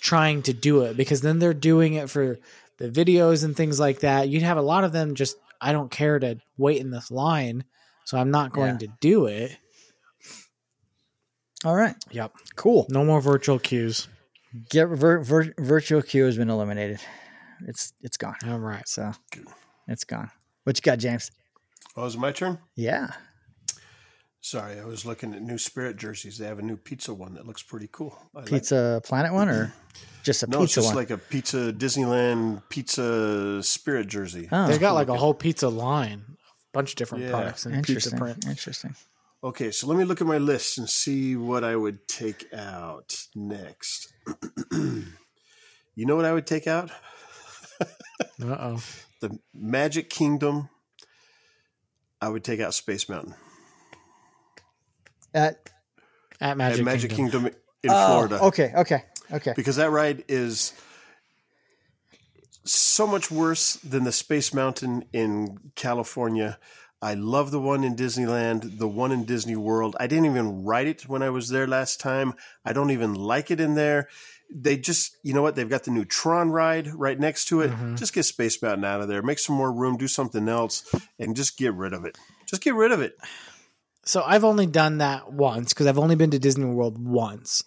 trying 0.00 0.42
to 0.42 0.52
do 0.52 0.82
it 0.82 0.96
because 0.96 1.20
then 1.20 1.38
they're 1.38 1.54
doing 1.54 1.94
it 1.94 2.10
for 2.10 2.38
the 2.78 2.88
videos 2.88 3.44
and 3.44 3.56
things 3.56 3.80
like 3.80 4.00
that. 4.00 4.28
You'd 4.28 4.42
have 4.42 4.58
a 4.58 4.62
lot 4.62 4.84
of 4.84 4.92
them 4.92 5.14
just 5.14 5.36
I 5.60 5.72
don't 5.72 5.90
care 5.90 6.18
to 6.18 6.36
wait 6.58 6.80
in 6.80 6.90
this 6.90 7.10
line, 7.10 7.64
so 8.04 8.18
I'm 8.18 8.30
not 8.30 8.52
going 8.52 8.78
to 8.78 8.88
do 9.00 9.24
it. 9.26 9.56
All 11.64 11.74
right. 11.74 11.94
Yep. 12.10 12.32
Cool. 12.56 12.86
No 12.90 13.04
more 13.04 13.20
virtual 13.20 13.58
queues. 13.58 14.08
Get 14.70 14.88
vir- 14.88 15.20
vir- 15.20 15.54
virtual 15.58 16.02
queue 16.02 16.24
has 16.24 16.36
been 16.36 16.50
eliminated. 16.50 17.00
It's 17.66 17.92
it's 18.02 18.16
gone. 18.16 18.36
All 18.46 18.58
right. 18.58 18.86
So 18.88 19.12
it's 19.88 20.04
gone. 20.04 20.30
What 20.64 20.76
you 20.76 20.82
got, 20.82 20.98
James? 20.98 21.30
Oh, 21.96 22.04
is 22.04 22.14
it 22.14 22.18
my 22.18 22.32
turn? 22.32 22.58
Yeah. 22.74 23.08
Sorry, 24.40 24.78
I 24.78 24.84
was 24.84 25.04
looking 25.04 25.34
at 25.34 25.42
new 25.42 25.58
Spirit 25.58 25.96
jerseys. 25.96 26.38
They 26.38 26.46
have 26.46 26.60
a 26.60 26.62
new 26.62 26.76
pizza 26.76 27.12
one 27.12 27.34
that 27.34 27.46
looks 27.46 27.62
pretty 27.64 27.88
cool. 27.90 28.16
I 28.34 28.40
like- 28.40 28.48
Pizza 28.48 29.00
Planet 29.04 29.32
one 29.32 29.48
or 29.48 29.64
mm-hmm. 29.66 30.22
just 30.22 30.42
a 30.44 30.46
no, 30.46 30.62
it's 30.62 30.72
pizza 30.72 30.80
just 30.82 30.86
one? 30.94 30.96
like 30.96 31.10
a 31.10 31.18
pizza 31.18 31.72
Disneyland 31.72 32.62
pizza 32.68 33.60
Spirit 33.64 34.06
jersey. 34.06 34.48
oh, 34.52 34.68
They've 34.68 34.78
got 34.78 34.92
like 34.92 35.08
a 35.08 35.16
whole 35.16 35.34
pizza 35.34 35.68
line, 35.68 36.22
a 36.28 36.36
bunch 36.72 36.90
of 36.90 36.96
different 36.96 37.24
Yeah. 37.24 37.30
products 37.30 37.66
in 37.66 37.82
pizza 37.82 38.14
print. 38.16 38.46
Interesting. 38.46 38.94
Okay, 39.46 39.70
so 39.70 39.86
let 39.86 39.96
me 39.96 40.02
look 40.02 40.20
at 40.20 40.26
my 40.26 40.38
list 40.38 40.76
and 40.76 40.90
see 40.90 41.36
what 41.36 41.62
I 41.62 41.76
would 41.76 42.08
take 42.08 42.52
out 42.52 43.16
next. 43.36 44.12
you 44.72 45.04
know 45.94 46.16
what 46.16 46.24
I 46.24 46.32
would 46.32 46.48
take 46.48 46.66
out? 46.66 46.90
Uh 47.80 47.84
oh. 48.44 48.82
The 49.20 49.38
Magic 49.54 50.10
Kingdom. 50.10 50.68
I 52.20 52.28
would 52.28 52.42
take 52.42 52.58
out 52.58 52.74
Space 52.74 53.08
Mountain 53.08 53.34
At 55.32 55.70
At 56.40 56.56
Magic, 56.56 56.78
and 56.78 56.84
Magic 56.84 57.10
Kingdom. 57.12 57.42
Kingdom, 57.44 57.60
in 57.84 57.90
oh, 57.92 58.06
Florida. 58.06 58.42
Okay. 58.42 58.72
Okay. 58.76 59.02
Okay. 59.32 59.52
because 59.54 59.76
that 59.76 59.90
ride 59.90 60.24
is 60.26 60.72
so 62.64 63.06
much 63.06 63.30
worse 63.30 63.74
than 63.76 64.02
the 64.02 64.12
Space 64.12 64.52
Mountain 64.52 65.04
in 65.12 65.70
California. 65.76 66.58
I 67.02 67.14
love 67.14 67.50
the 67.50 67.60
one 67.60 67.84
in 67.84 67.94
Disneyland, 67.94 68.78
the 68.78 68.88
one 68.88 69.12
in 69.12 69.24
Disney 69.24 69.56
World. 69.56 69.96
I 70.00 70.06
didn't 70.06 70.26
even 70.26 70.64
ride 70.64 70.86
it 70.86 71.08
when 71.08 71.22
I 71.22 71.30
was 71.30 71.50
there 71.50 71.66
last 71.66 72.00
time. 72.00 72.34
I 72.64 72.72
don't 72.72 72.90
even 72.90 73.14
like 73.14 73.50
it 73.50 73.60
in 73.60 73.74
there. 73.74 74.08
They 74.50 74.76
just, 74.76 75.16
you 75.22 75.34
know 75.34 75.42
what? 75.42 75.56
They've 75.56 75.68
got 75.68 75.84
the 75.84 75.90
new 75.90 76.04
Tron 76.04 76.50
ride 76.50 76.88
right 76.94 77.18
next 77.18 77.46
to 77.46 77.60
it. 77.60 77.70
Mhm. 77.70 77.98
Just 77.98 78.14
get 78.14 78.24
Space 78.24 78.60
Mountain 78.62 78.84
out 78.84 79.00
of 79.00 79.08
there. 79.08 79.20
Make 79.22 79.38
some 79.38 79.56
more 79.56 79.72
room, 79.72 79.96
do 79.96 80.08
something 80.08 80.48
else, 80.48 80.84
and 81.18 81.36
just 81.36 81.58
get 81.58 81.74
rid 81.74 81.92
of 81.92 82.04
it. 82.04 82.16
Just 82.46 82.62
get 82.62 82.74
rid 82.74 82.92
of 82.92 83.00
it. 83.00 83.18
So 84.04 84.22
I've 84.24 84.44
only 84.44 84.66
done 84.66 84.98
that 84.98 85.32
once 85.32 85.74
because 85.74 85.86
I've 85.86 85.98
only 85.98 86.14
been 86.14 86.30
to 86.30 86.38
Disney 86.38 86.64
World 86.64 86.96
once. 86.96 87.64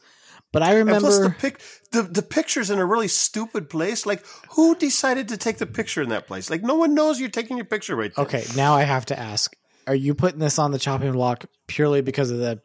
But 0.51 0.63
I 0.63 0.73
And 0.75 0.89
plus, 0.89 1.01
the 1.01 1.21
remember 1.21 1.37
pic, 1.39 1.61
the 1.91 2.01
the 2.01 2.23
picture's 2.23 2.71
in 2.71 2.79
a 2.79 2.85
really 2.85 3.07
stupid 3.07 3.69
place. 3.69 4.05
Like, 4.05 4.25
who 4.51 4.75
decided 4.75 5.27
to 5.29 5.37
take 5.37 5.57
the 5.59 5.67
picture 5.67 6.01
in 6.01 6.09
that 6.09 6.25
place? 6.25 6.49
Like, 6.49 6.63
no 6.63 6.75
one 6.75 6.95
knows 6.95 7.19
you're 7.19 7.29
taking 7.29 7.57
your 7.57 7.67
picture 7.67 7.95
right 7.95 8.11
there. 8.15 8.25
Okay, 8.25 8.43
now 8.55 8.73
I 8.73 8.83
have 8.83 9.05
to 9.07 9.19
ask: 9.19 9.55
Are 9.85 9.95
you 9.95 10.15
putting 10.15 10.39
this 10.39 10.57
on 10.57 10.71
the 10.71 10.79
chopping 10.79 11.11
block 11.11 11.45
purely 11.67 12.01
because 12.01 12.31
of 12.31 12.39
the 12.39 12.61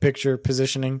picture 0.00 0.36
positioning? 0.36 1.00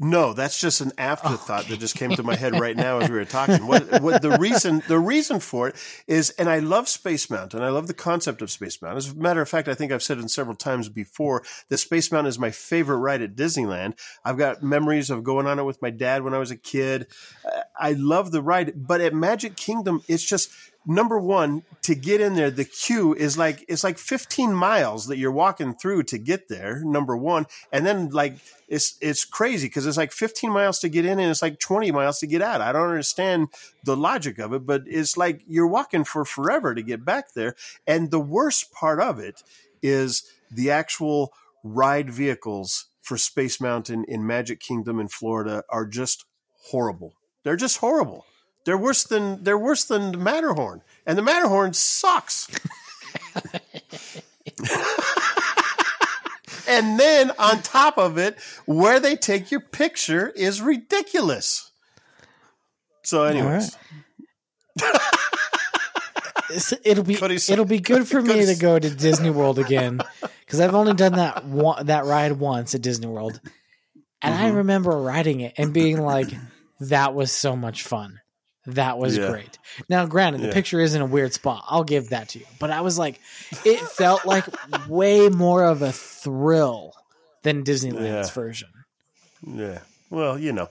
No, 0.00 0.32
that's 0.32 0.60
just 0.60 0.80
an 0.80 0.90
afterthought 0.98 1.68
that 1.68 1.78
just 1.78 1.94
came 1.94 2.10
to 2.10 2.24
my 2.24 2.34
head 2.34 2.58
right 2.58 2.76
now 2.76 2.98
as 2.98 3.08
we 3.08 3.16
were 3.16 3.24
talking. 3.24 3.66
What, 3.68 4.02
what 4.02 4.22
the 4.22 4.36
reason 4.38 4.82
the 4.88 4.98
reason 4.98 5.38
for 5.38 5.68
it 5.68 5.76
is, 6.08 6.30
and 6.30 6.48
I 6.48 6.58
love 6.58 6.88
Space 6.88 7.30
Mountain. 7.30 7.62
I 7.62 7.68
love 7.68 7.86
the 7.86 7.94
concept 7.94 8.42
of 8.42 8.50
Space 8.50 8.82
Mountain. 8.82 8.96
As 8.96 9.10
a 9.12 9.14
matter 9.14 9.40
of 9.40 9.48
fact, 9.48 9.68
I 9.68 9.74
think 9.74 9.92
I've 9.92 10.02
said 10.02 10.18
it 10.18 10.28
several 10.30 10.56
times 10.56 10.88
before 10.88 11.44
that 11.68 11.78
Space 11.78 12.10
Mountain 12.10 12.28
is 12.28 12.40
my 12.40 12.50
favorite 12.50 12.98
ride 12.98 13.22
at 13.22 13.36
Disneyland. 13.36 13.96
I've 14.24 14.36
got 14.38 14.64
memories 14.64 15.10
of 15.10 15.22
going 15.22 15.46
on 15.46 15.60
it 15.60 15.64
with 15.64 15.80
my 15.80 15.90
dad 15.90 16.24
when 16.24 16.34
I 16.34 16.38
was 16.38 16.50
a 16.50 16.56
kid. 16.56 17.06
Uh, 17.44 17.60
I 17.78 17.92
love 17.92 18.32
the 18.32 18.42
ride, 18.42 18.72
but 18.74 19.00
at 19.00 19.14
Magic 19.14 19.54
Kingdom, 19.54 20.02
it's 20.08 20.24
just 20.24 20.50
number 20.86 21.18
one 21.18 21.62
to 21.82 21.94
get 21.94 22.20
in 22.20 22.34
there. 22.34 22.50
The 22.50 22.64
queue 22.64 23.14
is 23.14 23.38
like 23.38 23.64
it's 23.68 23.84
like 23.84 23.98
15 23.98 24.54
miles 24.54 25.06
that 25.06 25.18
you're 25.18 25.32
walking 25.32 25.74
through 25.74 26.04
to 26.04 26.18
get 26.18 26.48
there. 26.48 26.82
Number 26.84 27.16
one, 27.16 27.46
and 27.72 27.84
then 27.84 28.10
like 28.10 28.36
it's 28.68 28.96
it's 29.00 29.24
crazy 29.24 29.68
because 29.68 29.86
it's 29.86 29.96
like 29.96 30.12
15 30.12 30.50
miles 30.50 30.78
to 30.80 30.88
get 30.88 31.04
in 31.04 31.18
and 31.18 31.30
it's 31.30 31.42
like 31.42 31.58
20 31.58 31.90
miles 31.90 32.18
to 32.20 32.26
get 32.26 32.42
out. 32.42 32.60
I 32.60 32.72
don't 32.72 32.88
understand 32.88 33.48
the 33.84 33.96
logic 33.96 34.38
of 34.38 34.52
it, 34.52 34.66
but 34.66 34.82
it's 34.86 35.16
like 35.16 35.42
you're 35.46 35.66
walking 35.66 36.04
for 36.04 36.24
forever 36.24 36.74
to 36.74 36.82
get 36.82 37.04
back 37.04 37.34
there. 37.34 37.54
And 37.86 38.10
the 38.10 38.20
worst 38.20 38.72
part 38.72 39.00
of 39.00 39.18
it 39.18 39.42
is 39.82 40.24
the 40.50 40.70
actual 40.70 41.32
ride 41.62 42.10
vehicles 42.10 42.86
for 43.00 43.18
Space 43.18 43.60
Mountain 43.60 44.04
in 44.08 44.26
Magic 44.26 44.60
Kingdom 44.60 44.98
in 44.98 45.08
Florida 45.08 45.62
are 45.68 45.86
just 45.86 46.24
horrible. 46.70 47.14
They're 47.42 47.56
just 47.56 47.78
horrible. 47.78 48.24
They're 48.64 48.78
worse 48.78 49.04
than 49.04 49.44
they're 49.44 49.58
worse 49.58 49.84
than 49.84 50.12
the 50.12 50.18
Matterhorn, 50.18 50.82
and 51.06 51.18
the 51.18 51.22
Matterhorn 51.22 51.74
sucks. 51.74 52.48
and 56.68 56.98
then 56.98 57.30
on 57.38 57.62
top 57.62 57.98
of 57.98 58.16
it, 58.18 58.38
where 58.66 59.00
they 59.00 59.16
take 59.16 59.50
your 59.50 59.60
picture 59.60 60.28
is 60.30 60.60
ridiculous. 60.62 61.70
So, 63.02 63.24
anyways, 63.24 63.76
It'll 66.84 67.04
be 67.04 67.14
it'll 67.48 67.64
be 67.64 67.80
good 67.80 68.06
for 68.06 68.22
me 68.22 68.46
to 68.46 68.54
go 68.54 68.78
to 68.78 68.90
Disney 68.90 69.30
World 69.30 69.58
again 69.58 70.00
because 70.40 70.60
I've 70.60 70.74
only 70.74 70.94
done 70.94 71.14
that 71.14 71.44
one, 71.44 71.86
that 71.86 72.04
ride 72.04 72.32
once 72.32 72.74
at 72.74 72.82
Disney 72.82 73.06
World, 73.08 73.40
and 74.22 74.34
I 74.34 74.50
Mhm. 74.50 74.56
remember 74.56 74.90
riding 74.90 75.40
it 75.40 75.54
and 75.56 75.72
being 75.72 76.00
like, 76.00 76.28
"That 76.80 77.14
was 77.14 77.32
so 77.32 77.56
much 77.56 77.82
fun." 77.82 78.20
That 78.66 78.98
was 78.98 79.16
Yeah. 79.16 79.30
great. 79.30 79.58
Now, 79.88 80.06
granted, 80.06 80.40
the 80.40 80.46
Yeah. 80.48 80.52
picture 80.54 80.80
is 80.80 80.94
in 80.94 81.02
a 81.02 81.06
weird 81.06 81.34
spot. 81.34 81.64
I'll 81.68 81.84
give 81.84 82.10
that 82.10 82.30
to 82.30 82.38
you. 82.38 82.46
But 82.58 82.70
I 82.70 82.80
was 82.80 82.98
like, 82.98 83.20
it 83.64 83.78
felt 83.80 84.24
like 84.24 84.46
way 84.88 85.28
more 85.28 85.64
of 85.64 85.82
a 85.82 85.92
thrill 85.92 86.94
than 87.42 87.62
Disneyland's 87.64 88.28
Yeah. 88.28 88.34
version. 88.34 88.68
yeah. 89.46 89.80
Well, 90.10 90.38
you 90.38 90.52
know, 90.52 90.68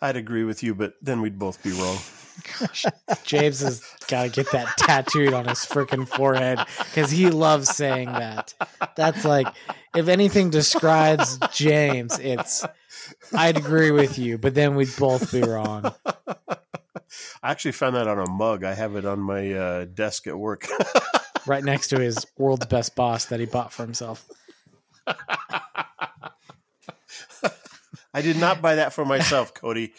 I'd 0.00 0.16
agree 0.16 0.44
with 0.44 0.62
you, 0.62 0.74
but 0.74 0.94
then 1.02 1.20
we'd 1.20 1.38
both 1.38 1.62
be 1.62 1.70
wrong. 1.72 1.98
Gosh, 2.60 2.84
James 3.24 3.60
has 3.60 3.82
got 4.06 4.22
to 4.24 4.28
get 4.30 4.50
that 4.52 4.76
tattooed 4.78 5.32
on 5.32 5.46
his 5.48 5.58
freaking 5.66 6.06
forehead 6.08 6.58
because 6.78 7.10
he 7.10 7.30
loves 7.30 7.68
saying 7.68 8.12
that. 8.12 8.54
That's 8.96 9.24
like, 9.24 9.48
if 9.94 10.06
anything 10.08 10.50
describes 10.50 11.38
James, 11.52 12.18
it's 12.20 12.64
I'd 13.34 13.56
agree 13.56 13.90
with 13.90 14.18
you, 14.18 14.38
but 14.38 14.54
then 14.54 14.76
we'd 14.76 14.94
both 14.96 15.32
be 15.32 15.42
wrong. 15.42 15.92
I 17.42 17.50
actually 17.50 17.72
found 17.72 17.96
that 17.96 18.06
on 18.06 18.18
a 18.18 18.30
mug. 18.30 18.64
I 18.64 18.74
have 18.74 18.96
it 18.96 19.04
on 19.04 19.20
my 19.20 19.52
uh, 19.52 19.84
desk 19.86 20.26
at 20.26 20.38
work. 20.38 20.66
Right 21.46 21.64
next 21.64 21.88
to 21.88 21.98
his 21.98 22.26
world's 22.36 22.66
best 22.66 22.94
boss 22.94 23.24
that 23.26 23.40
he 23.40 23.46
bought 23.46 23.72
for 23.72 23.82
himself. 23.82 24.28
I 28.12 28.20
did 28.20 28.36
not 28.36 28.60
buy 28.60 28.74
that 28.74 28.92
for 28.92 29.06
myself, 29.06 29.54
Cody. 29.54 29.94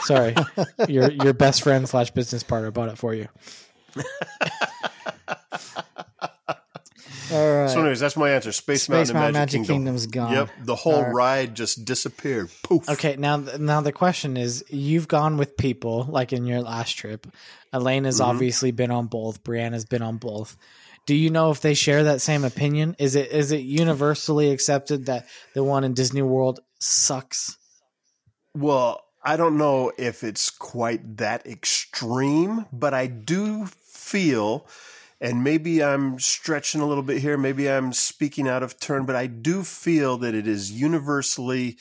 Sorry, 0.00 0.34
your 0.88 1.12
your 1.12 1.32
best 1.32 1.62
friend 1.62 1.88
slash 1.88 2.10
business 2.10 2.42
partner 2.42 2.72
bought 2.72 2.88
it 2.88 2.98
for 2.98 3.14
you. 3.14 3.28
All 7.32 7.60
right. 7.60 7.70
So, 7.70 7.80
anyways, 7.80 8.00
that's 8.00 8.16
my 8.16 8.30
answer. 8.30 8.52
Space, 8.52 8.84
Space 8.84 8.88
Mountain, 8.88 9.14
Mountain 9.14 9.32
Magic, 9.34 9.60
Magic 9.60 9.68
Kingdom. 9.68 9.74
Kingdom's 9.76 10.06
gone. 10.06 10.32
Yep, 10.32 10.48
the 10.64 10.74
whole 10.76 11.02
right. 11.02 11.14
ride 11.14 11.54
just 11.54 11.84
disappeared. 11.84 12.50
Poof. 12.62 12.88
Okay, 12.88 13.16
now 13.16 13.36
now 13.36 13.80
the 13.80 13.92
question 13.92 14.36
is: 14.36 14.64
You've 14.68 15.08
gone 15.08 15.36
with 15.36 15.56
people 15.56 16.06
like 16.08 16.32
in 16.32 16.46
your 16.46 16.60
last 16.60 16.92
trip. 16.92 17.26
Elaine 17.72 18.04
has 18.04 18.20
Mhm. 18.20 18.24
obviously 18.26 18.70
been 18.70 18.90
on 18.90 19.06
both. 19.06 19.42
Brianna's 19.44 19.84
been 19.84 20.02
on 20.02 20.16
both. 20.16 20.56
Do 21.06 21.14
you 21.14 21.30
know 21.30 21.50
if 21.50 21.60
they 21.62 21.74
share 21.74 22.04
that 22.04 22.20
same 22.20 22.44
opinion? 22.44 22.94
Is 22.98 23.14
it 23.14 23.30
is 23.30 23.50
it 23.52 23.62
universally 23.62 24.50
accepted 24.50 25.06
that 25.06 25.26
the 25.54 25.64
one 25.64 25.84
in 25.84 25.94
Disney 25.94 26.22
World 26.22 26.60
sucks? 26.80 27.56
Well, 28.54 29.02
I 29.22 29.36
don't 29.36 29.56
know 29.58 29.92
if 29.98 30.22
it's 30.24 30.50
quite 30.50 31.16
that 31.18 31.46
extreme, 31.46 32.66
but 32.72 32.94
I 32.94 33.06
do 33.06 33.66
feel, 33.66 34.66
and 35.20 35.42
maybe 35.42 35.82
I'm 35.82 36.18
stretching 36.18 36.80
a 36.80 36.86
little 36.86 37.02
bit 37.02 37.18
here, 37.20 37.36
maybe 37.36 37.68
I'm 37.68 37.92
speaking 37.92 38.48
out 38.48 38.62
of 38.62 38.78
turn, 38.78 39.04
but 39.04 39.16
I 39.16 39.26
do 39.26 39.62
feel 39.64 40.16
that 40.18 40.34
it 40.34 40.46
is 40.46 40.70
universally 40.70 41.76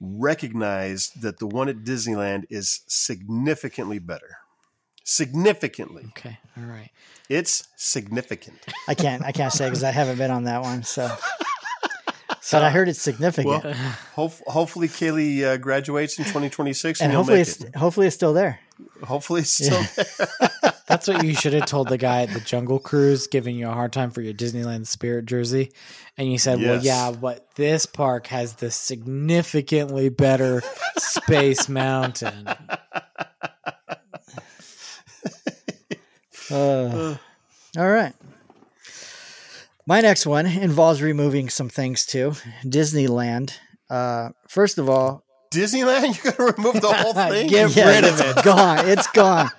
recognized 0.00 1.22
that 1.22 1.38
the 1.38 1.46
one 1.46 1.68
at 1.68 1.78
Disneyland 1.78 2.44
is 2.50 2.80
significantly 2.86 3.98
better. 3.98 4.38
Significantly. 5.04 6.04
Okay, 6.18 6.38
all 6.58 6.64
right. 6.64 6.90
It's 7.28 7.66
significant. 7.76 8.58
I 8.88 8.94
can't. 8.94 9.24
I 9.24 9.32
can't 9.32 9.52
say 9.52 9.66
because 9.66 9.84
I 9.84 9.92
haven't 9.92 10.18
been 10.18 10.30
on 10.30 10.44
that 10.44 10.62
one. 10.62 10.82
So, 10.82 11.08
but 12.50 12.62
I 12.62 12.70
heard 12.70 12.88
it's 12.88 13.00
significant, 13.00 13.64
Well, 13.64 13.72
Hope, 14.14 14.32
hopefully, 14.46 14.88
Kaylee 14.88 15.44
uh, 15.44 15.56
graduates 15.58 16.18
in 16.18 16.24
2026 16.24 17.00
and, 17.00 17.06
and 17.06 17.16
hopefully, 17.16 17.38
make 17.38 17.48
it's 17.48 17.64
it. 17.64 17.76
hopefully 17.76 18.08
it's 18.08 18.16
still 18.16 18.32
there. 18.32 18.58
Hopefully, 19.04 19.42
it's 19.42 19.50
still 19.50 19.80
That's 20.86 21.08
what 21.08 21.24
you 21.24 21.34
should 21.34 21.52
have 21.52 21.66
told 21.66 21.88
the 21.88 21.98
guy 21.98 22.22
at 22.22 22.32
the 22.32 22.40
Jungle 22.40 22.78
Cruise 22.78 23.26
giving 23.26 23.56
you 23.56 23.68
a 23.68 23.72
hard 23.72 23.92
time 23.92 24.10
for 24.12 24.20
your 24.20 24.34
Disneyland 24.34 24.86
Spirit 24.86 25.26
jersey. 25.26 25.72
And 26.16 26.30
you 26.30 26.38
said, 26.38 26.60
well, 26.60 26.80
yeah, 26.80 27.10
but 27.10 27.54
this 27.56 27.86
park 27.86 28.28
has 28.28 28.54
the 28.54 28.70
significantly 28.70 30.08
better 30.10 30.62
Space 30.96 31.68
Mountain. 31.68 32.48
Uh, 36.48 37.16
all 37.76 37.88
right. 37.88 38.12
My 39.84 40.00
next 40.00 40.26
one 40.26 40.46
involves 40.46 41.02
removing 41.02 41.48
some 41.48 41.68
things 41.68 42.06
too. 42.06 42.34
Disneyland 42.64 43.58
Uh, 43.90 44.30
first 44.46 44.78
of 44.78 44.88
all, 44.88 45.25
Disneyland, 45.50 46.16
you 46.16 46.22
got 46.30 46.36
to 46.36 46.52
remove 46.56 46.80
the 46.80 46.92
whole 46.92 47.12
thing. 47.30 47.48
Get 47.48 47.74
yeah, 47.76 47.88
rid 47.88 48.04
of 48.04 48.20
it's 48.20 48.42
gone. 48.42 48.88
It's 48.88 49.06
gone. 49.08 49.50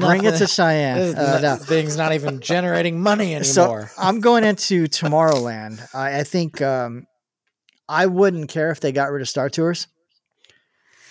Bring 0.00 0.24
it 0.24 0.36
to 0.38 0.46
Cheyenne. 0.46 0.98
is 0.98 1.14
Uh, 1.14 1.40
not- 1.40 1.42
no. 1.42 1.56
thing's 1.64 1.96
not 1.96 2.12
even 2.12 2.40
generating 2.40 3.00
money 3.00 3.42
So 3.44 3.62
anymore. 3.64 3.90
I'm 3.98 4.20
going 4.20 4.44
into 4.44 4.86
Tomorrowland. 4.86 5.86
I, 5.94 6.20
I 6.20 6.22
think 6.24 6.60
um, 6.62 7.06
I 7.88 8.06
wouldn't 8.06 8.48
care 8.50 8.70
if 8.70 8.80
they 8.80 8.92
got 8.92 9.10
rid 9.10 9.22
of 9.22 9.28
Star 9.28 9.48
Tours. 9.50 9.86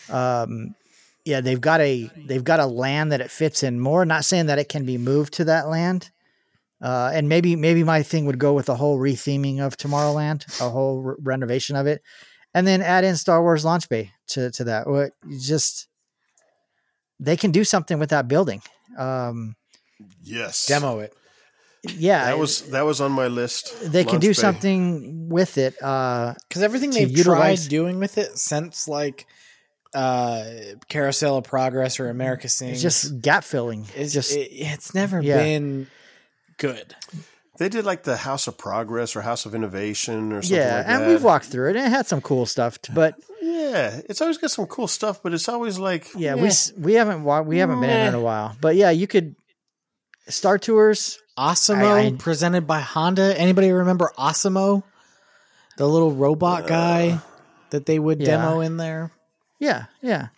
Um, 0.10 0.76
yeah, 1.26 1.42
they've 1.42 1.60
got 1.60 1.82
a 1.82 2.10
they've 2.16 2.44
got 2.44 2.60
a 2.62 2.66
land 2.66 3.12
that 3.12 3.20
it 3.22 3.30
fits 3.30 3.64
in 3.64 3.80
more. 3.80 4.06
Not 4.06 4.24
saying 4.24 4.46
that 4.46 4.60
it 4.60 4.70
can 4.70 4.86
be 4.86 4.98
moved 4.98 5.34
to 5.36 5.46
that 5.46 5.68
land. 5.68 6.10
Uh, 6.82 7.10
and 7.14 7.28
maybe 7.28 7.56
maybe 7.56 7.84
my 7.84 8.04
thing 8.04 8.26
would 8.28 8.38
go 8.40 8.54
with 8.54 8.70
a 8.70 8.76
whole 8.76 8.98
retheming 9.00 9.60
of 9.60 9.76
Tomorrowland, 9.78 10.46
a 10.62 10.70
whole 10.70 11.02
re- 11.02 11.16
renovation 11.22 11.76
of 11.76 11.88
it, 11.88 12.02
and 12.54 12.66
then 12.68 12.82
add 12.82 13.04
in 13.04 13.16
Star 13.16 13.42
Wars 13.42 13.64
Launch 13.66 13.90
Bay 13.90 14.12
to 14.30 14.52
to 14.52 14.64
that. 14.66 14.88
What 14.88 15.12
you 15.28 15.40
just 15.40 15.88
they 17.20 17.36
can 17.38 17.52
do 17.52 17.64
something 17.64 18.00
with 18.00 18.10
that 18.12 18.28
building. 18.28 18.62
Um, 18.98 19.56
yes, 20.24 20.68
Demo 20.68 21.00
it. 21.00 21.14
yeah, 21.84 22.26
That 22.26 22.38
was 22.40 22.62
that 22.70 22.82
was 22.86 23.02
on 23.02 23.12
my 23.12 23.28
list. 23.28 23.92
they 23.92 24.04
can 24.04 24.20
do 24.20 24.30
Bay. 24.30 24.34
something 24.34 25.30
with 25.30 25.58
it. 25.58 25.82
Uh, 25.82 26.34
Because 26.48 26.62
everything 26.64 26.92
they've 26.92 27.10
utilize- 27.16 27.62
tried 27.64 27.70
doing 27.70 28.00
with 28.00 28.18
it 28.18 28.38
since 28.38 28.88
like 28.88 29.26
uh 29.94 30.44
Carousel 30.90 31.38
of 31.38 31.44
Progress 31.46 32.00
or 32.00 32.10
America 32.10 32.50
Sings 32.50 32.74
it's 32.74 32.82
just 32.82 33.22
gap 33.22 33.44
filling. 33.46 33.88
it's 33.96 34.12
just 34.14 34.36
it, 34.36 34.52
it's 34.52 34.94
never 34.94 35.22
Yeah. 35.22 35.38
been 35.38 35.88
good. 36.58 36.94
They 37.58 37.70
did 37.70 37.86
like 37.86 38.04
the 38.04 38.18
House 38.18 38.48
of 38.48 38.58
Progress 38.58 39.16
or 39.16 39.22
House 39.22 39.46
of 39.46 39.56
Innovation 39.56 40.32
or 40.32 40.42
something 40.42 40.58
like 40.58 40.68
that. 40.68 40.72
yeah, 40.72 40.78
like 40.78 40.88
and 40.88 41.02
that. 41.04 41.10
we've 41.10 41.24
walked 41.24 41.46
through 41.46 41.70
it, 41.72 41.76
and 41.76 41.88
it 41.88 41.90
had 41.90 42.06
some 42.08 42.22
cool 42.22 42.46
stuff. 42.46 42.78
But 42.94 43.16
yeah, 43.42 44.02
it's 44.08 44.22
always 44.22 44.38
got 44.38 44.52
some 44.52 44.68
cool 44.68 44.88
stuff, 44.88 45.24
but 45.24 45.34
it's 45.34 45.50
always 45.50 45.80
like 45.80 46.08
yeah, 46.16 46.36
eh. 46.36 46.42
we 46.42 46.50
we 46.78 46.94
haven't 46.94 47.24
wa- 47.24 47.42
we 47.42 47.58
haven't 47.58 47.82
been 47.82 47.90
in 47.90 47.96
there 47.96 48.08
in 48.10 48.14
a 48.14 48.22
while. 48.22 48.56
But 48.62 48.76
yeah, 48.76 48.92
you 48.92 49.08
could 49.08 49.36
Star 50.28 50.58
Tours. 50.58 51.20
ASIMO 51.38 51.84
I- 51.84 52.06
I- 52.08 52.12
presented 52.18 52.66
by 52.66 52.80
Honda. 52.80 53.40
Anybody 53.40 53.72
remember 53.72 54.12
ASIMO? 54.18 54.84
The 55.78 55.88
little 55.88 56.12
robot 56.12 56.66
guy 56.66 57.20
that 57.70 57.86
they 57.86 58.00
would 58.00 58.20
yeah. 58.20 58.26
demo 58.26 58.62
in 58.62 58.78
there. 58.78 59.12
Yeah, 59.60 59.86
yeah. 60.02 60.30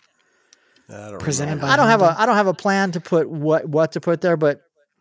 I 0.90 1.10
don't 1.10 1.18
presented 1.20 1.52
remember. 1.52 1.68
by 1.68 1.72
I 1.72 1.76
don't 1.76 1.86
have 1.88 2.02
a 2.02 2.20
I 2.20 2.26
don't 2.26 2.36
have 2.36 2.48
a 2.48 2.54
plan 2.54 2.92
to 2.92 3.00
put 3.00 3.30
what 3.30 3.66
what 3.66 3.92
to 3.92 4.00
put 4.00 4.20
there, 4.20 4.36
but 4.36 4.60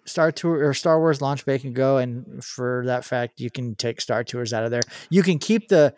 Star 0.09 0.31
Tour 0.31 0.67
or 0.67 0.73
Star 0.73 0.99
Wars 0.99 1.21
Launch 1.21 1.45
Bay 1.45 1.59
can 1.59 1.73
go, 1.73 1.97
and 1.97 2.43
for 2.43 2.83
that 2.85 3.05
fact, 3.05 3.39
you 3.39 3.49
can 3.49 3.75
take 3.75 4.01
Star 4.01 4.23
Tours 4.23 4.53
out 4.53 4.63
of 4.63 4.71
there. 4.71 4.81
You 5.09 5.23
can 5.23 5.39
keep 5.39 5.69
the 5.69 5.93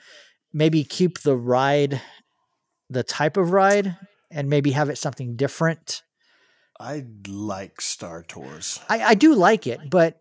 maybe 0.54 0.84
keep 0.84 1.20
the 1.22 1.36
ride, 1.36 2.02
the 2.90 3.04
type 3.04 3.38
of 3.38 3.52
ride, 3.52 3.98
and 4.30 4.50
maybe 4.50 4.72
have 4.72 4.90
it 4.90 4.98
something 4.98 5.36
different. 5.36 6.04
I 6.80 7.06
like 7.28 7.80
Star 7.80 8.24
Tours. 8.24 8.80
I, 8.90 9.02
I 9.02 9.16
do 9.16 9.36
like 9.36 9.68
it, 9.68 9.90
but 9.90 10.20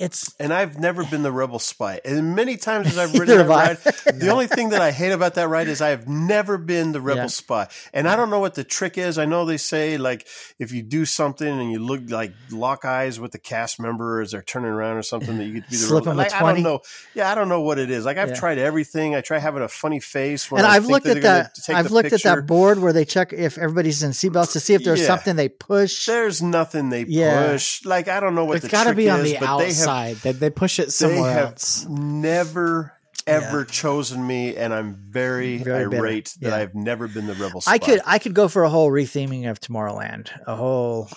it's 0.00 0.34
And 0.40 0.52
I've 0.52 0.78
never 0.78 1.04
been 1.04 1.22
the 1.22 1.30
rebel 1.32 1.58
spy. 1.58 2.00
And 2.04 2.34
many 2.34 2.56
times 2.56 2.86
as 2.88 2.98
I've 2.98 3.12
ridden 3.18 3.38
that 3.38 3.46
ride, 3.46 3.76
the 4.18 4.30
only 4.30 4.46
thing 4.46 4.70
that 4.70 4.80
I 4.80 4.90
hate 4.90 5.12
about 5.12 5.34
that 5.34 5.48
ride 5.48 5.68
is 5.68 5.80
I 5.80 5.90
have 5.90 6.08
never 6.08 6.56
been 6.58 6.92
the 6.92 7.00
rebel 7.00 7.24
Yeah. 7.24 7.26
spy. 7.28 7.68
And 7.92 8.08
I 8.08 8.16
don't 8.16 8.30
know 8.30 8.40
what 8.40 8.54
the 8.54 8.64
trick 8.64 8.96
is. 8.98 9.18
I 9.18 9.26
know 9.26 9.44
they 9.44 9.56
say 9.58 9.98
like 9.98 10.26
if 10.58 10.72
you 10.72 10.82
do 10.82 11.04
something 11.04 11.46
and 11.46 11.70
you 11.70 11.78
look 11.78 12.02
like 12.10 12.32
lock 12.50 12.84
eyes 12.84 13.20
with 13.20 13.32
the 13.32 13.38
cast 13.38 13.78
member 13.78 14.20
as 14.20 14.30
they're 14.32 14.42
turning 14.42 14.70
around 14.70 14.96
or 14.96 15.02
something 15.02 15.36
that 15.38 15.44
you 15.44 15.54
get 15.54 15.64
to 15.64 15.70
be 15.70 15.76
the 15.76 15.82
Slip 15.82 16.06
rebel. 16.06 16.16
Like, 16.16 16.32
I 16.34 16.52
don't 16.52 16.62
know. 16.62 16.80
Yeah, 17.14 17.30
I 17.30 17.34
don't 17.34 17.48
know 17.48 17.60
what 17.60 17.78
it 17.78 17.90
is. 17.90 18.04
Like 18.04 18.16
I've 18.18 18.30
Yeah. 18.30 18.34
tried 18.36 18.58
everything. 18.58 19.14
I 19.14 19.20
try 19.20 19.38
having 19.38 19.62
a 19.62 19.68
funny 19.68 20.00
face 20.00 20.50
and 20.50 20.60
I 20.62 20.76
I've 20.76 20.82
think 20.86 20.92
looked 21.04 21.06
at 21.06 21.22
that. 21.22 21.52
I've 21.68 21.90
looked 21.90 22.12
at 22.12 22.22
that 22.22 22.46
board 22.46 22.78
where 22.78 22.92
they 22.92 23.04
check 23.04 23.32
if 23.32 23.58
everybody's 23.58 24.02
in 24.02 24.12
seatbelts 24.12 24.52
to 24.52 24.60
see 24.60 24.74
if 24.74 24.82
there's 24.84 25.00
Yeah. 25.00 25.06
something 25.08 25.36
they 25.36 25.48
push. 25.48 26.06
There's 26.06 26.40
nothing 26.42 26.88
they 26.90 27.04
push. 27.04 27.84
Like 27.84 28.08
I 28.08 28.20
don't 28.20 28.34
know 28.34 28.44
what 28.44 28.56
It's 28.56 28.64
the 28.64 28.70
got 28.70 28.84
to 28.84 28.94
be 28.94 29.10
on 29.10 29.20
is, 29.20 29.32
the 29.32 29.38
but 29.40 29.46
they. 29.90 30.14
They, 30.14 30.32
they 30.32 30.50
push 30.50 30.78
it 30.78 30.86
they 30.86 30.90
somewhere 30.90 31.32
have 31.32 31.48
else. 31.52 31.86
never 31.88 32.92
ever 33.26 33.64
chosen 33.64 34.26
me 34.26 34.56
and 34.56 34.72
i'm 34.72 34.94
very, 35.10 35.58
Very 35.58 35.88
bitter. 35.88 36.02
irate 36.02 36.34
that 36.40 36.48
Yeah. 36.48 36.56
i've 36.56 36.74
never 36.74 37.06
been 37.06 37.26
the 37.26 37.34
rebel 37.34 37.60
spy. 37.60 37.72
I 37.72 37.78
could 37.78 38.00
I 38.06 38.18
could 38.18 38.34
go 38.34 38.48
for 38.48 38.64
a 38.64 38.68
whole 38.70 38.90
retheming 38.90 39.48
of 39.48 39.60
Tomorrowland, 39.60 40.30
a 40.46 40.56
whole 40.56 41.08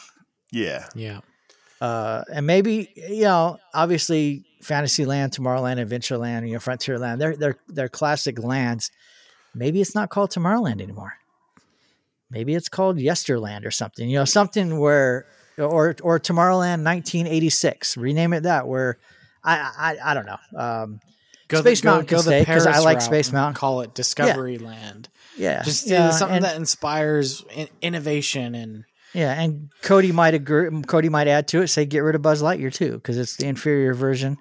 yeah 0.52 0.88
Yeah. 0.96 1.22
uh 1.82 2.24
and 2.32 2.46
maybe 2.46 2.92
you 2.96 3.24
know 3.24 3.58
obviously 3.74 4.46
Fantasyland, 4.62 5.32
Tomorrowland, 5.32 5.86
Adventureland, 5.86 6.46
you 6.48 6.54
know 6.54 6.60
Frontierland. 6.60 7.20
They're 7.20 7.36
they're 7.38 7.56
they're 7.68 7.90
classic 7.90 8.38
lands. 8.44 8.92
Maybe 9.56 9.82
it's 9.82 9.96
not 9.96 10.10
called 10.10 10.32
Tomorrowland 10.32 10.82
anymore. 10.82 11.14
Maybe 12.30 12.54
it's 12.56 12.70
called 12.70 12.98
Yesterland 12.98 13.66
or 13.66 13.72
something. 13.72 14.10
You 14.10 14.20
know, 14.20 14.26
something 14.26 14.80
where 14.80 15.26
or 15.58 15.96
or 16.02 16.20
Tomorrowland 16.20 16.84
1986. 16.84 17.98
Rename 17.98 18.34
it 18.34 18.44
that. 18.44 18.68
Where 18.68 18.98
I 19.44 19.58
I, 20.04 20.12
I 20.12 20.14
don't 20.14 20.26
know. 20.26 20.60
Um, 20.60 21.00
Go 21.50 21.60
Space 21.60 21.82
the, 21.82 21.88
Mountain 21.88 22.06
go 22.08 22.18
can 22.22 22.26
the 22.26 22.44
stay 22.44 22.46
'cause 22.46 22.66
I 22.66 22.80
like 22.80 23.02
Space 23.02 23.32
Mountain. 23.32 23.56
Call 23.56 23.82
it 23.82 23.94
Discovery 23.94 24.58
Land. 24.58 25.10
yeah, 25.38 25.62
Just 25.62 25.88
yeah, 25.88 26.10
something 26.12 26.38
and- 26.38 26.46
that 26.46 26.56
inspires 26.56 27.44
in- 27.54 27.68
innovation 27.82 28.56
and 28.56 28.86
Yeah, 29.14 29.40
and 29.40 29.70
Cody 29.84 30.12
might 30.12 30.34
agree. 30.34 30.82
Cody 30.84 31.10
might 31.10 31.28
add 31.28 31.48
to 31.50 31.62
it, 31.62 31.68
say 31.68 31.86
get 31.86 32.00
rid 32.00 32.16
of 32.16 32.22
Buzz 32.24 32.42
Lightyear 32.42 32.74
too, 32.74 32.94
because 32.94 33.18
it's 33.20 33.36
the 33.36 33.46
inferior 33.48 33.94
version. 33.94 34.38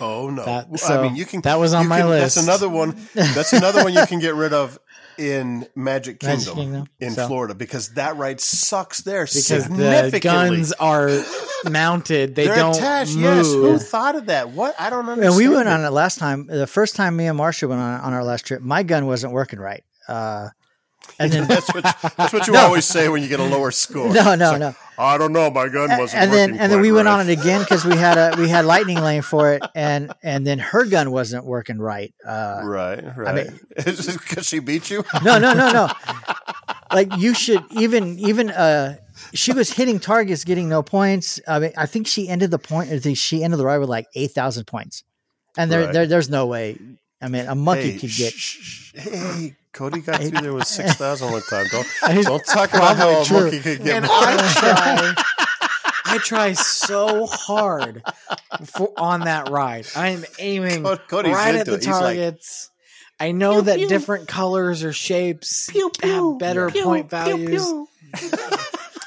oh 0.00 0.30
no 0.30 0.44
That- 0.44 0.68
i 0.88 1.02
mean 1.02 1.16
you 1.16 1.24
can 1.24 1.40
that 1.42 1.58
was 1.58 1.72
on 1.74 1.88
my 1.88 2.00
can- 2.00 2.10
list. 2.10 2.34
that's 2.36 2.46
another 2.46 2.68
one 2.68 2.94
that's 3.14 3.52
another 3.52 3.82
one 3.82 3.94
you 3.94 4.06
can 4.06 4.20
get 4.20 4.34
rid 4.34 4.52
of 4.52 4.78
in 5.18 5.66
magic 5.74 6.20
kingdom, 6.20 6.38
Magic 6.38 6.54
Kingdom, 6.54 6.88
in 7.00 7.12
so- 7.12 7.26
Florida 7.26 7.54
because 7.54 7.90
that 7.90 8.16
ride 8.16 8.40
sucks 8.40 9.02
there 9.02 9.24
because 9.24 9.68
the 9.68 10.20
guns 10.20 10.72
are 10.72 11.10
mounted, 11.70 12.34
they 12.34 12.46
They're 12.46 12.56
don't 12.56 12.76
attached. 12.76 13.12
Yes, 13.16 13.46
who 13.46 13.78
thought 13.78 14.16
of 14.16 14.26
that? 14.26 14.50
What 14.50 14.74
I 14.80 14.90
don't 14.90 15.08
understand. 15.08 15.34
And 15.34 15.36
we 15.36 15.48
went 15.48 15.68
on 15.68 15.84
it 15.84 15.90
last 15.90 16.18
time. 16.18 16.46
The 16.46 16.66
first 16.66 16.96
time 16.96 17.16
me 17.16 17.26
and 17.26 17.38
Marsha 17.38 17.68
went 17.68 17.80
on 17.80 18.00
on 18.00 18.12
our 18.12 18.24
last 18.24 18.46
trip, 18.46 18.60
my 18.62 18.82
gun 18.82 19.06
wasn't 19.06 19.32
working 19.32 19.58
right. 19.58 19.84
Uh, 20.08 20.48
and 21.18 21.32
then 21.32 21.46
That's 21.48 21.72
what 21.74 21.82
that's 22.16 22.32
what 22.32 22.46
you 22.46 22.52
No. 22.52 22.60
always 22.60 22.84
say 22.84 23.08
when 23.08 23.22
you 23.22 23.28
get 23.28 23.40
a 23.40 23.44
lower 23.44 23.70
score. 23.70 24.12
no, 24.12 24.34
no, 24.34 24.50
like, 24.52 24.60
no. 24.60 24.74
I 24.98 25.18
don't 25.18 25.32
know. 25.32 25.50
My 25.50 25.68
gun 25.68 25.90
wasn't 25.98 26.22
And 26.22 26.32
then 26.32 26.50
working 26.50 26.60
and 26.60 26.72
then 26.72 26.80
we 26.80 26.92
went 26.92 27.08
on 27.08 27.20
it 27.28 27.32
again 27.32 27.60
because 27.62 27.84
we 27.84 27.96
had 27.96 28.16
a 28.16 28.40
we 28.40 28.48
had 28.48 28.64
lightning 28.64 29.00
lane 29.00 29.22
for 29.22 29.52
it, 29.54 29.62
and 29.74 30.12
and 30.22 30.46
then 30.46 30.58
her 30.60 30.84
gun 30.84 31.10
wasn't 31.10 31.44
working 31.44 31.78
right. 31.78 32.14
Uh, 32.24 32.60
Right, 32.64 33.16
right. 33.16 33.34
mean- 33.48 33.60
Is 33.76 34.08
it 34.08 34.20
because 34.20 34.46
she 34.46 34.60
beat 34.60 34.90
you? 34.90 35.04
no, 35.24 35.38
no, 35.38 35.52
no, 35.52 35.72
no. 35.72 35.88
Like 36.92 37.16
you 37.16 37.34
should 37.34 37.62
even 37.72 38.18
even 38.20 38.50
uh 38.50 38.96
she 39.32 39.52
was 39.52 39.72
hitting 39.72 39.98
targets, 40.00 40.44
getting 40.44 40.68
no 40.68 40.82
points. 40.82 41.40
I 41.48 41.58
mean, 41.58 41.72
I 41.76 41.86
think 41.86 42.06
she 42.06 42.28
ended 42.28 42.50
the 42.50 42.58
point. 42.58 42.90
I 42.92 42.98
think 43.00 43.16
she 43.18 43.42
ended 43.42 43.58
the 43.58 43.64
ride 43.64 43.78
with 43.78 43.88
like 43.88 44.06
eight 44.14 44.30
thousand 44.32 44.66
points, 44.66 45.02
and 45.56 45.70
there, 45.72 45.84
Right. 45.86 45.92
there 45.92 46.06
there's 46.06 46.30
no 46.30 46.46
way. 46.46 46.78
I 47.20 47.28
mean, 47.28 47.46
a 47.46 47.54
monkey 47.54 47.92
hey, 47.92 47.98
could 47.98 48.10
get. 48.10 48.32
shh, 48.34 48.92
hey, 48.94 49.56
Cody 49.74 50.00
got 50.00 50.20
through 50.20 50.40
there 50.40 50.52
with 50.54 50.66
six 50.66 50.94
thousand 50.94 51.32
one 51.32 51.42
time. 51.50 51.66
Don't 51.70 51.86
He's 52.16 52.26
don't 52.26 52.44
talk 52.46 52.72
about 52.72 52.96
how 52.96 53.20
a 53.22 53.24
probably 53.24 53.50
monkey 53.52 53.60
could 53.60 53.84
get. 53.84 53.96
and 53.96 54.06
more. 54.06 54.14
I 54.16 55.14
try, 56.04 56.14
I 56.14 56.18
try 56.18 56.52
so 56.52 57.26
hard 57.26 58.02
for, 58.66 58.92
on 58.96 59.20
that 59.22 59.48
ride. 59.50 59.86
I'm 59.96 60.24
aiming 60.38 60.84
Cody's 61.08 61.34
right 61.34 61.54
at 61.56 61.66
the 61.66 61.74
it. 61.74 61.78
He's 61.84 61.88
like, 61.88 62.00
targets. 62.16 62.70
I 63.20 63.32
know 63.32 63.60
that 63.60 63.88
different 63.88 64.26
colors 64.28 64.82
or 64.84 64.92
shapes 64.92 65.70
have 66.02 66.38
better 66.38 66.68
point 66.70 67.10
values, 67.10 67.64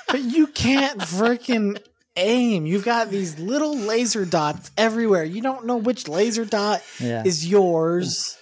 but 0.07 0.22
you 0.22 0.48
can't 0.48 0.99
freaking 0.99 1.77
aim. 2.15 2.65
You've 2.65 2.85
got 2.85 3.10
these 3.10 3.38
little 3.38 3.76
laser 3.77 4.26
dots 4.26 4.72
everywhere. 4.77 5.23
You 5.23 5.41
don't 5.41 5.65
know 5.65 5.77
which 5.77 6.07
laser 6.07 6.45
dot 6.45 6.81
Yeah. 6.99 7.23
is 7.26 7.45
yours. 7.48 8.38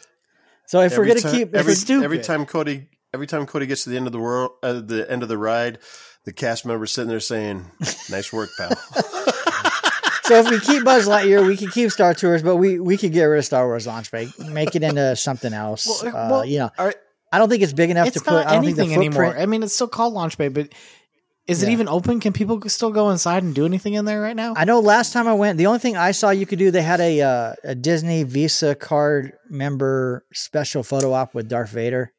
So 0.67 0.81
if 0.81 0.97
we're 0.97 1.05
gonna 1.05 1.19
time, 1.19 1.31
keep, 1.31 1.55
every, 1.55 1.75
stupid. 1.75 2.05
every 2.05 2.19
time 2.19 2.45
Cody 2.45 2.87
every 3.13 3.27
time 3.27 3.45
Cody 3.45 3.65
gets 3.65 3.85
to 3.85 3.89
the 3.89 3.97
end 3.97 4.07
of 4.07 4.13
the 4.13 4.19
world, 4.19 4.51
uh, 4.61 4.73
the 4.73 5.09
end 5.09 5.23
of 5.23 5.29
the 5.29 5.37
ride, 5.37 5.79
the 6.25 6.33
cast 6.33 6.65
member's 6.65 6.91
sitting 6.91 7.09
there 7.09 7.19
saying, 7.19 7.71
"Nice 8.09 8.31
work, 8.33 8.49
pal." 8.57 8.69
so 10.23 10.35
if 10.39 10.49
we 10.49 10.59
keep 10.59 10.83
Buzz 10.83 11.07
Lightyear, 11.07 11.45
we 11.45 11.55
can 11.57 11.69
keep 11.69 11.91
Star 11.91 12.13
Tours, 12.13 12.43
but 12.43 12.57
we 12.57 12.79
we 12.79 12.97
could 12.97 13.13
get 13.13 13.23
rid 13.23 13.39
of 13.39 13.45
Star 13.45 13.65
Wars 13.65 13.87
Launch 13.87 14.11
Bay, 14.11 14.27
make 14.49 14.75
it 14.75 14.83
into 14.83 15.15
something 15.15 15.53
else. 15.53 16.03
Well, 16.03 16.15
uh, 16.15 16.29
well, 16.29 16.45
you 16.45 16.59
know, 16.59 16.71
are- 16.77 16.95
I 17.31 17.37
don't 17.37 17.49
think 17.49 17.63
it's 17.63 17.73
big 17.73 17.89
enough 17.89 18.07
it's 18.07 18.17
to 18.17 18.23
put. 18.23 18.31
not 18.31 18.47
I 18.47 18.53
don't 18.53 18.63
think 18.65 18.75
the 18.77 18.83
anything 18.83 18.99
anymore. 18.99 19.37
I 19.37 19.45
mean, 19.45 19.63
it's 19.63 19.73
still 19.73 19.87
called 19.87 20.13
Launch 20.13 20.37
Bay, 20.37 20.47
but 20.47 20.69
is 21.47 21.61
it 21.63 21.69
even 21.69 21.87
open? 21.87 22.19
Can 22.19 22.33
people 22.33 22.59
still 22.67 22.91
go 22.91 23.09
inside 23.11 23.43
and 23.43 23.53
do 23.53 23.65
anything 23.65 23.93
in 23.93 24.05
there 24.05 24.19
right 24.21 24.35
now? 24.35 24.53
I 24.57 24.65
know 24.65 24.79
last 24.79 25.13
time 25.13 25.27
I 25.27 25.33
went, 25.33 25.57
the 25.57 25.67
only 25.67 25.79
thing 25.79 25.95
I 25.95 26.11
saw 26.11 26.29
you 26.31 26.45
could 26.45 26.59
do, 26.59 26.71
they 26.71 26.81
had 26.81 26.99
a 27.01 27.21
uh, 27.21 27.53
a 27.63 27.75
Disney 27.75 28.23
Visa 28.23 28.75
card 28.75 29.33
member 29.49 30.25
special 30.33 30.83
photo 30.83 31.13
op 31.13 31.33
with 31.35 31.47
Darth 31.49 31.69
Vader 31.71 32.11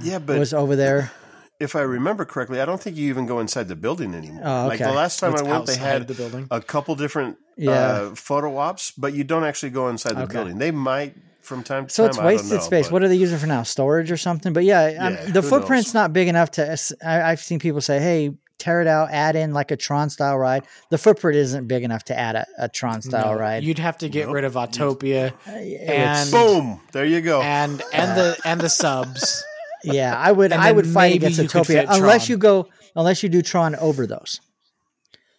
yeah, 0.00 0.18
but 0.20 0.36
it 0.36 0.38
was 0.38 0.54
over 0.54 0.76
there. 0.76 1.10
if 1.60 1.74
I 1.74 1.80
remember 1.80 2.24
correctly, 2.24 2.60
I 2.60 2.64
don't 2.64 2.80
think 2.80 2.96
you 2.96 3.08
even 3.08 3.26
go 3.26 3.40
inside 3.40 3.66
the 3.68 3.76
building 3.76 4.14
anymore. 4.14 4.42
Oh, 4.44 4.66
Like 4.68 4.78
the 4.78 4.92
last 4.92 5.18
time 5.18 5.32
It's 5.32 5.42
I 5.42 5.44
went, 5.44 5.66
they 5.66 5.76
had 5.76 6.06
the 6.06 6.14
building. 6.14 6.46
a 6.50 6.60
couple 6.60 6.94
different 6.94 7.36
Yeah. 7.56 7.70
uh, 7.72 8.14
photo 8.14 8.56
ops, 8.58 8.92
but 8.92 9.12
you 9.12 9.24
don't 9.24 9.44
actually 9.44 9.70
go 9.70 9.88
inside 9.88 10.14
the 10.16 10.22
Okay. 10.22 10.34
building. 10.34 10.58
They 10.58 10.70
might 10.70 11.16
from 11.42 11.64
time 11.64 11.86
to 11.88 11.92
So 11.92 12.04
time. 12.04 12.10
it's 12.10 12.18
I 12.18 12.22
don't 12.22 12.26
wasted 12.32 12.52
know, 12.52 12.58
space. 12.60 12.86
but- 12.86 12.92
What 12.92 13.02
are 13.02 13.08
they 13.08 13.16
using 13.16 13.38
for 13.38 13.48
now? 13.48 13.64
Storage 13.64 14.12
or 14.12 14.16
something? 14.16 14.52
But 14.52 14.62
yeah, 14.64 14.88
Yeah, 14.88 15.24
the 15.30 15.42
footprint's 15.42 15.88
knows? 15.88 15.94
not 16.02 16.12
big 16.12 16.28
enough 16.28 16.52
to. 16.52 16.76
I, 17.04 17.22
I've 17.32 17.40
seen 17.40 17.58
people 17.58 17.80
say, 17.80 17.98
"Hey, 17.98 18.30
tear 18.62 18.80
it 18.80 18.86
out, 18.86 19.10
add 19.10 19.36
in 19.36 19.52
like 19.52 19.70
a 19.70 19.76
Tron 19.76 20.08
style 20.10 20.38
ride." 20.38 20.64
The 20.90 20.98
footprint 20.98 21.36
isn't 21.36 21.66
big 21.68 21.82
enough 21.82 22.04
to 22.04 22.18
add 22.18 22.36
a, 22.36 22.46
a 22.58 22.68
Tron 22.68 23.02
style 23.02 23.32
No, 23.34 23.38
ride. 23.40 23.64
You'd 23.64 23.78
have 23.78 23.98
to 23.98 24.08
get 24.08 24.26
Nope. 24.26 24.34
rid 24.36 24.44
of 24.44 24.54
Autopia 24.54 25.32
Uh, 25.46 25.50
and- 25.50 26.30
Boom! 26.30 26.80
There 26.92 27.04
you 27.04 27.20
go. 27.20 27.42
and 27.42 27.82
and 27.92 28.18
the 28.18 28.38
and 28.44 28.60
the 28.60 28.68
subs. 28.68 29.44
yeah, 29.84 30.16
I 30.18 30.30
would. 30.32 30.52
and 30.52 30.60
I 30.62 30.70
would 30.72 30.86
fight 30.86 31.14
against 31.16 31.38
you 31.38 31.48
could 31.48 31.62
Autopia 31.62 31.66
fit 31.66 31.86
unless 31.90 32.26
Tron. 32.26 32.30
you 32.34 32.38
go 32.38 32.68
unless 32.94 33.22
you 33.22 33.28
do 33.28 33.42
Tron 33.42 33.74
over 33.76 34.06
those. 34.06 34.40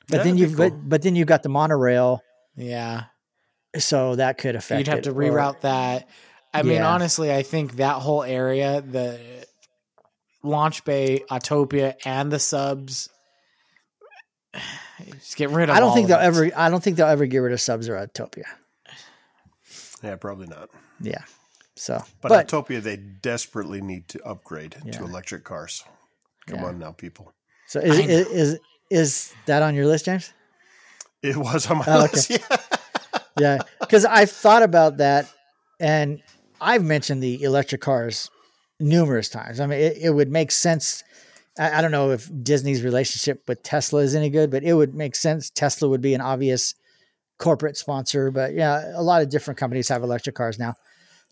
But 0.09 0.23
then 0.23 0.35
that'd 0.35 0.39
you've 0.39 0.51
be 0.51 0.69
but, 0.69 0.89
but 0.89 1.01
then 1.01 1.15
you've 1.15 1.27
got 1.29 1.43
the 1.43 1.49
monorail, 1.49 2.21
Yeah, 2.57 3.03
so 3.77 4.15
that 4.17 4.37
could 4.37 4.55
affect. 4.57 4.79
you'd 4.79 4.87
have 4.89 4.97
it, 4.99 5.03
to 5.05 5.11
or- 5.11 5.13
reroute 5.13 5.61
that. 5.61 6.07
I 6.53 6.61
mean, 6.61 6.81
honestly, 6.83 7.33
I 7.33 7.41
think 7.41 7.77
that 7.77 7.95
whole 7.95 8.21
area, 8.21 8.81
the 8.81 9.19
launch 10.43 10.83
bay, 10.83 11.23
Autopia, 11.31 11.95
and 12.05 12.31
the 12.31 12.37
subs, 12.37 13.09
just 15.19 15.35
get 15.37 15.49
rid 15.49 15.69
of. 15.69 15.75
I 15.75 15.79
don't 15.79 15.89
all 15.89 15.95
think 15.95 16.05
of 16.05 16.09
they'll 16.09 16.19
it. 16.19 16.23
ever. 16.23 16.51
I 16.55 16.69
don't 16.69 16.83
think 16.83 16.97
they'll 16.97 17.07
ever 17.07 17.25
get 17.25 17.39
rid 17.39 17.53
of 17.53 17.61
Subs 17.61 17.89
or 17.89 17.95
Autopia. 17.95 18.43
yeah, 20.03 20.15
probably 20.15 20.47
not. 20.47 20.69
Yeah. 20.99 21.23
So, 21.75 22.03
But, 22.21 22.29
but, 22.29 22.47
Autopia, 22.47 22.81
they 22.81 22.97
desperately 22.97 23.81
need 23.81 24.07
to 24.09 24.23
upgrade 24.23 24.75
Yeah. 24.85 24.91
to 24.93 25.03
electric 25.05 25.43
cars. 25.43 25.83
Come 26.47 26.59
Yeah. 26.59 26.65
on 26.67 26.79
now, 26.79 26.91
people. 26.91 27.33
so 27.67 27.79
is, 27.79 27.97
is 27.99 28.27
is 28.27 28.59
is 28.89 29.33
that 29.47 29.63
on 29.63 29.73
your 29.75 29.87
list, 29.87 30.05
James? 30.05 30.31
It 31.23 31.35
was 31.37 31.65
on 31.71 31.77
my 31.77 31.85
Oh, 31.87 32.03
okay. 32.03 32.11
list. 32.13 32.29
Yeah. 32.29 32.57
yeah, 33.39 33.57
because 33.79 34.05
I've 34.05 34.29
thought 34.29 34.61
about 34.61 34.97
that, 34.97 35.31
and 35.79 36.21
I've 36.61 36.83
mentioned 36.83 37.23
the 37.23 37.41
electric 37.43 37.81
cars 37.81 38.29
numerous 38.79 39.29
times. 39.29 39.59
I 39.59 39.65
mean, 39.65 39.79
it, 39.79 39.97
it 39.99 40.09
would 40.11 40.29
make 40.31 40.51
sense. 40.51 41.03
I, 41.57 41.79
I 41.79 41.81
don't 41.81 41.91
know 41.91 42.11
if 42.11 42.29
Disney's 42.43 42.83
relationship 42.83 43.47
with 43.47 43.63
Tesla 43.63 44.01
is 44.01 44.15
any 44.15 44.29
good, 44.29 44.49
but 44.51 44.63
it 44.63 44.73
would 44.73 44.93
make 44.95 45.15
sense. 45.15 45.49
Tesla 45.49 45.87
would 45.89 46.01
be 46.01 46.13
an 46.13 46.21
obvious 46.21 46.75
corporate 47.39 47.77
sponsor, 47.77 48.31
but 48.31 48.53
yeah, 48.53 48.91
a 48.95 49.01
lot 49.03 49.21
of 49.21 49.29
different 49.29 49.57
companies 49.57 49.89
have 49.89 50.03
electric 50.03 50.35
cars 50.35 50.57
now, 50.59 50.75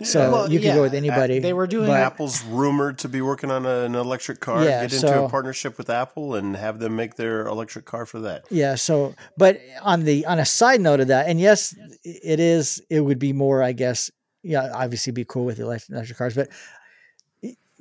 so 0.03 0.31
Well, 0.31 0.51
you 0.51 0.59
can 0.59 0.69
yeah, 0.69 0.75
go 0.75 0.81
with 0.81 0.93
anybody. 0.93 1.39
They 1.39 1.53
were 1.53 1.67
doing 1.67 1.89
Apple's 1.89 2.43
rumored 2.45 2.97
to 2.99 3.07
be 3.09 3.21
working 3.21 3.51
on 3.51 3.65
an 3.65 3.95
electric 3.95 4.39
car. 4.39 4.63
Yeah, 4.63 4.81
Get 4.81 4.93
into 4.93 5.07
so- 5.07 5.25
a 5.25 5.29
partnership 5.29 5.77
with 5.77 5.89
Apple 5.89 6.35
and 6.35 6.55
have 6.55 6.79
them 6.79 6.95
make 6.95 7.15
their 7.15 7.45
electric 7.45 7.85
car 7.85 8.05
for 8.05 8.19
that. 8.21 8.45
Yeah. 8.49 8.75
So, 8.75 9.13
but 9.37 9.59
on 9.81 10.03
the 10.03 10.25
on 10.25 10.39
a 10.39 10.45
side 10.45 10.81
note 10.81 10.99
of 11.01 11.07
that, 11.07 11.27
and 11.29 11.39
yes, 11.39 11.75
it 12.03 12.39
is. 12.39 12.81
It 12.89 13.01
would 13.01 13.19
be 13.19 13.31
more, 13.31 13.61
I 13.63 13.71
guess. 13.73 14.09
Yeah, 14.43 14.71
obviously, 14.73 15.13
be 15.13 15.23
cool 15.23 15.45
with 15.45 15.59
electric 15.59 16.17
cars, 16.17 16.33
but 16.33 16.49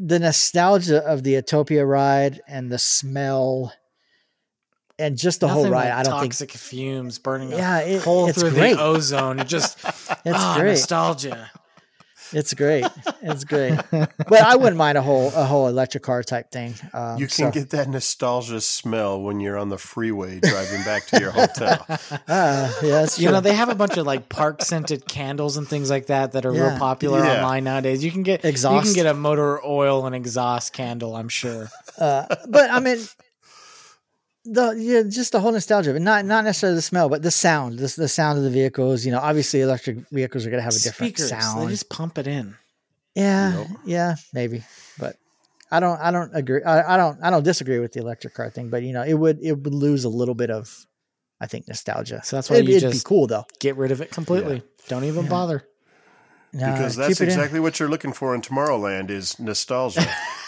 the 0.02 0.18
nostalgia 0.18 1.04
of 1.06 1.22
the 1.24 1.34
Autopia 1.34 1.86
ride 1.86 2.40
and 2.48 2.72
the 2.72 2.78
smell, 2.78 3.72
and 4.98 5.18
just 5.18 5.40
the 5.40 5.48
whole 5.48 5.64
ride. 5.64 5.88
like 5.88 5.92
I 5.92 6.02
don't 6.02 6.20
think. 6.20 6.32
toxic 6.32 6.52
fumes 6.52 7.18
burning 7.18 7.50
Yeah, 7.52 7.80
it- 7.80 8.02
hole 8.02 8.26
it's 8.28 8.40
through 8.40 8.52
great. 8.52 8.74
the 8.76 8.80
ozone. 8.82 9.38
It 9.40 9.46
just 9.46 9.78
It's 9.84 10.20
ah, 10.26 10.56
great. 10.58 10.70
nostalgia. 10.70 11.50
It's 12.32 12.54
great. 12.54 12.84
It's 13.22 13.44
great. 13.44 13.78
but 13.90 14.40
I 14.40 14.56
wouldn't 14.56 14.76
mind 14.76 14.96
a 14.98 15.02
whole 15.02 15.28
a 15.34 15.44
whole 15.44 15.66
electric 15.68 16.02
car 16.02 16.22
type 16.22 16.50
thing. 16.50 16.74
Um, 16.92 17.18
You 17.18 17.26
can 17.26 17.34
so- 17.46 17.50
get 17.50 17.70
that 17.70 17.88
nostalgia 17.88 18.60
smell 18.60 19.20
when 19.20 19.40
you're 19.40 19.58
on 19.58 19.68
the 19.68 19.78
freeway 19.78 20.40
driving 20.40 20.82
back 20.84 21.06
to 21.06 21.20
your 21.20 21.30
hotel. 21.32 21.86
Ah, 22.28 22.72
yeah, 22.82 23.06
You 23.16 23.30
know, 23.30 23.40
they 23.40 23.54
have 23.54 23.68
a 23.68 23.74
bunch 23.74 23.96
of 23.96 24.06
like 24.06 24.28
park 24.28 24.62
scented 24.62 25.06
candles 25.08 25.56
and 25.56 25.66
things 25.68 25.90
like 25.90 26.06
that 26.06 26.32
that 26.32 26.46
are 26.46 26.54
Yeah. 26.54 26.70
real 26.70 26.78
popular 26.78 27.18
Yeah. 27.24 27.36
online 27.38 27.64
nowadays. 27.64 28.04
You 28.04 28.10
can 28.12 28.22
get 28.22 28.44
exhaust. 28.44 28.86
you 28.86 28.94
can 28.94 29.04
get 29.04 29.10
a 29.10 29.14
motor 29.14 29.64
oil 29.64 30.06
and 30.06 30.14
exhaust 30.14 30.72
candle. 30.72 31.16
I'm 31.16 31.28
sure. 31.28 31.68
Uh, 31.98 32.26
but 32.48 32.70
I 32.70 32.80
mean, 32.80 32.98
the 34.44 34.70
yeah, 34.78 35.02
just 35.02 35.32
the 35.32 35.40
whole 35.40 35.52
nostalgia, 35.52 35.92
but 35.92 36.02
not 36.02 36.24
not 36.24 36.44
necessarily 36.44 36.76
the 36.76 36.82
smell, 36.82 37.08
but 37.08 37.22
the 37.22 37.30
sound, 37.30 37.78
the, 37.78 37.92
the 37.96 38.08
sound 38.08 38.38
of 38.38 38.44
the 38.44 38.50
vehicles. 38.50 39.04
You 39.04 39.12
know, 39.12 39.18
obviously 39.20 39.60
electric 39.60 40.08
vehicles 40.10 40.46
are 40.46 40.50
going 40.50 40.58
to 40.60 40.64
have 40.64 40.74
a 40.74 40.78
different 40.78 41.16
Speakers, 41.16 41.28
sound. 41.28 41.62
they 41.66 41.70
just 41.70 41.88
pump 41.90 42.18
it 42.18 42.26
in. 42.26 42.56
yeah, 43.14 43.52
Nope. 43.52 43.68
yeah, 43.84 44.14
maybe, 44.32 44.62
but 44.98 45.16
I 45.70 45.78
don't, 45.80 46.00
I 46.00 46.10
don't 46.10 46.34
agree. 46.34 46.62
I, 46.62 46.94
I 46.94 46.96
don't, 46.96 47.18
I 47.22 47.30
don't 47.30 47.42
disagree 47.44 47.78
with 47.78 47.92
the 47.92 48.00
electric 48.00 48.34
car 48.34 48.50
thing, 48.50 48.70
but 48.70 48.82
you 48.82 48.92
know, 48.92 49.02
it 49.02 49.14
would, 49.14 49.38
it 49.42 49.52
would 49.52 49.74
lose 49.74 50.04
a 50.04 50.08
little 50.08 50.34
bit 50.34 50.50
of, 50.50 50.86
I 51.40 51.46
think, 51.46 51.68
nostalgia. 51.68 52.22
So 52.24 52.36
that's 52.36 52.50
why 52.50 52.56
it'd, 52.56 52.68
you 52.68 52.76
it'd 52.76 52.90
be 52.92 53.00
cool 53.04 53.26
though. 53.26 53.44
get 53.60 53.76
rid 53.76 53.92
of 53.92 54.00
it 54.00 54.10
completely. 54.10 54.62
Don't 54.88 55.04
even 55.04 55.24
Yeah. 55.24 55.30
bother. 55.30 55.64
Nah, 56.52 56.72
because 56.72 56.96
keep 56.96 57.00
that's 57.02 57.20
it 57.20 57.24
in. 57.24 57.28
exactly 57.30 57.60
what 57.60 57.78
you're 57.78 57.88
looking 57.88 58.12
for 58.12 58.34
in 58.34 58.40
Tomorrowland 58.42 59.10
is 59.10 59.38
nostalgia. 59.38 60.04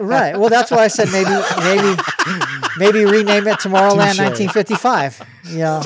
right. 0.00 0.38
Well, 0.38 0.48
that's 0.48 0.70
why 0.70 0.78
I 0.84 0.88
said 0.88 1.08
maybe, 1.12 1.30
maybe, 1.64 2.02
maybe 2.78 3.04
rename 3.10 3.46
it 3.46 3.58
Tomorrowland 3.58 4.16
Touche. 4.16 4.50
1955. 4.50 5.22
You 5.46 5.58
know, 5.58 5.82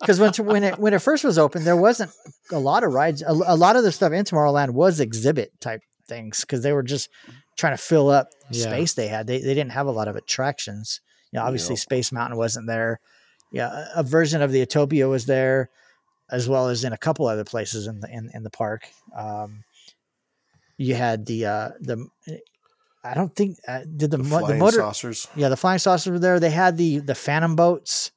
because 0.00 0.18
when 0.18 0.32
when 0.46 0.64
it 0.64 0.78
when 0.78 0.94
it 0.94 1.00
first 1.00 1.24
was 1.24 1.38
open, 1.38 1.64
there 1.64 1.76
wasn't 1.76 2.10
a 2.50 2.58
lot 2.58 2.84
of 2.84 2.92
rides. 2.92 3.22
A, 3.22 3.30
a 3.30 3.56
lot 3.56 3.76
of 3.76 3.82
the 3.84 3.92
stuff 3.92 4.12
in 4.12 4.24
Tomorrowland 4.24 4.70
was 4.70 5.00
exhibit 5.00 5.52
type 5.60 5.82
things 6.06 6.40
because 6.40 6.62
they 6.62 6.72
were 6.72 6.82
just 6.82 7.08
trying 7.56 7.74
to 7.76 7.82
fill 7.82 8.08
up 8.10 8.28
Yeah. 8.50 8.64
space 8.64 8.94
they 8.94 9.08
had. 9.08 9.26
They 9.26 9.38
they 9.38 9.54
didn't 9.54 9.72
have 9.72 9.86
a 9.86 9.90
lot 9.92 10.08
of 10.08 10.16
attractions. 10.16 11.00
You 11.30 11.38
know, 11.38 11.44
obviously 11.46 11.74
Yep. 11.74 11.80
Space 11.80 12.12
Mountain 12.12 12.36
wasn't 12.38 12.66
there. 12.66 13.00
Yeah, 13.52 13.86
a, 13.94 14.00
a 14.00 14.02
version 14.02 14.42
of 14.42 14.50
the 14.50 14.64
Autopia 14.64 15.08
was 15.08 15.26
there, 15.26 15.68
as 16.30 16.48
well 16.48 16.68
as 16.68 16.84
in 16.84 16.92
a 16.92 16.98
couple 16.98 17.26
other 17.26 17.44
places 17.44 17.86
in 17.86 18.00
the 18.00 18.08
in, 18.10 18.30
in 18.34 18.42
the 18.42 18.50
park. 18.50 18.88
Um, 19.16 19.64
you 20.76 20.94
had 20.94 21.26
the 21.26 21.46
uh, 21.46 21.70
the. 21.80 22.06
I 23.04 23.14
don't 23.14 23.34
think 23.34 23.58
uh, 23.66 23.80
did 23.80 24.10
the 24.10 24.18
the 24.18 24.18
mo- 24.18 24.46
the 24.46 24.54
motor 24.54 24.78
saucers. 24.78 25.26
yeah, 25.34 25.48
the 25.48 25.56
flying 25.56 25.78
saucers 25.78 26.10
were 26.10 26.18
there. 26.18 26.38
They 26.38 26.50
had 26.50 26.76
the 26.76 26.98
the 26.98 27.14
Phantom 27.14 27.56
boats 27.56 28.12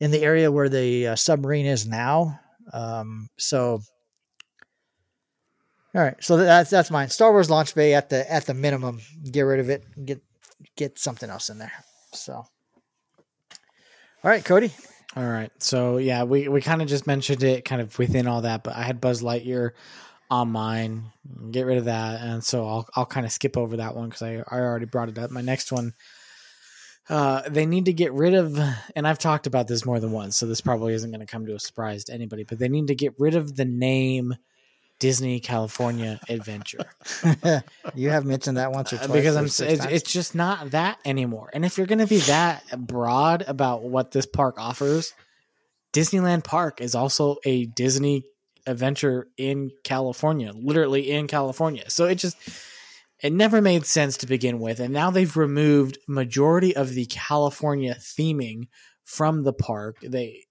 in 0.00 0.10
the 0.10 0.22
area 0.22 0.52
where 0.52 0.68
the 0.68 1.08
uh, 1.08 1.16
submarine 1.16 1.66
is 1.66 1.86
now. 1.86 2.40
Um, 2.72 3.28
so, 3.38 3.80
all 5.94 6.02
right, 6.02 6.16
so 6.20 6.36
that's 6.36 6.70
that's 6.70 6.90
mine. 6.90 7.08
Star 7.08 7.32
Wars 7.32 7.50
launch 7.50 7.74
bay 7.74 7.94
at 7.94 8.10
the 8.10 8.30
at 8.30 8.46
the 8.46 8.54
minimum. 8.54 9.00
Get 9.30 9.42
rid 9.42 9.60
of 9.60 9.70
it. 9.70 9.84
Get 10.04 10.22
get 10.76 10.98
something 10.98 11.30
else 11.30 11.48
in 11.48 11.58
there. 11.58 11.72
So, 12.12 12.34
all 12.34 12.48
right, 14.22 14.44
Cody. 14.44 14.72
All 15.16 15.24
right. 15.24 15.50
So 15.58 15.98
yeah, 15.98 16.24
we, 16.24 16.48
we 16.48 16.60
kind 16.60 16.82
of 16.82 16.88
just 16.88 17.06
mentioned 17.06 17.42
it 17.44 17.64
kind 17.64 17.80
of 17.80 17.96
within 17.98 18.26
all 18.26 18.42
that, 18.42 18.64
but 18.64 18.74
I 18.74 18.82
had 18.82 19.00
Buzz 19.00 19.22
Lightyear 19.22 19.70
on 20.34 20.50
mine. 20.50 21.12
Get 21.50 21.66
rid 21.66 21.78
of 21.78 21.84
that. 21.84 22.20
And 22.20 22.42
so 22.42 22.66
I'll 22.66 22.88
I'll 22.94 23.06
kind 23.06 23.26
of 23.26 23.32
skip 23.32 23.56
over 23.56 23.76
that 23.78 23.94
one 23.94 24.08
because 24.08 24.22
I, 24.22 24.42
I 24.48 24.60
already 24.60 24.86
brought 24.86 25.08
it 25.08 25.18
up. 25.18 25.30
My 25.30 25.40
next 25.42 25.70
one, 25.72 25.94
uh, 27.08 27.42
they 27.48 27.66
need 27.66 27.84
to 27.86 27.92
get 27.92 28.12
rid 28.12 28.34
of 28.34 28.58
and 28.96 29.06
I've 29.06 29.18
talked 29.18 29.46
about 29.46 29.68
this 29.68 29.84
more 29.86 30.00
than 30.00 30.12
once, 30.12 30.36
so 30.36 30.46
this 30.46 30.60
probably 30.60 30.94
isn't 30.94 31.10
going 31.10 31.20
to 31.20 31.26
come 31.26 31.46
to 31.46 31.54
a 31.54 31.60
surprise 31.60 32.04
to 32.04 32.12
anybody, 32.14 32.44
but 32.44 32.58
they 32.58 32.68
need 32.68 32.88
to 32.88 32.94
get 32.94 33.14
rid 33.18 33.34
of 33.36 33.54
the 33.56 33.64
name 33.64 34.34
Disney 35.00 35.40
California 35.40 36.20
Adventure. 36.28 36.84
you 37.94 38.10
have 38.10 38.24
mentioned 38.24 38.56
that 38.56 38.72
once 38.72 38.92
or 38.92 38.96
Uh, 38.96 39.06
twice. 39.06 39.12
because 39.12 39.36
I'm 39.36 39.44
it's, 39.46 39.84
it's 39.86 40.12
just 40.12 40.34
not 40.34 40.70
that 40.70 40.98
anymore. 41.04 41.50
And 41.52 41.64
if 41.64 41.76
you're 41.78 41.86
going 41.86 41.98
to 41.98 42.06
be 42.06 42.18
that 42.18 42.62
broad 42.78 43.44
about 43.46 43.82
what 43.82 44.12
this 44.12 44.24
park 44.26 44.54
offers, 44.58 45.12
Disneyland 45.92 46.44
Park 46.44 46.80
is 46.80 46.94
also 46.94 47.36
a 47.44 47.66
Disney 47.66 48.24
adventure 48.66 49.28
in 49.36 49.70
California, 49.82 50.52
literally 50.54 51.10
in 51.10 51.26
California. 51.26 51.88
So 51.90 52.06
it 52.06 52.16
just 52.16 52.36
it 53.20 53.32
never 53.32 53.62
made 53.62 53.86
sense 53.86 54.18
to 54.18 54.26
begin 54.26 54.58
with, 54.58 54.80
and 54.80 54.92
now 54.92 55.10
they've 55.10 55.36
removed 55.36 55.98
majority 56.08 56.76
of 56.76 56.90
the 56.90 57.06
California 57.06 57.94
theming 57.94 58.68
from 59.04 59.42
the 59.42 59.52
park. 59.52 59.96
They 60.02 60.44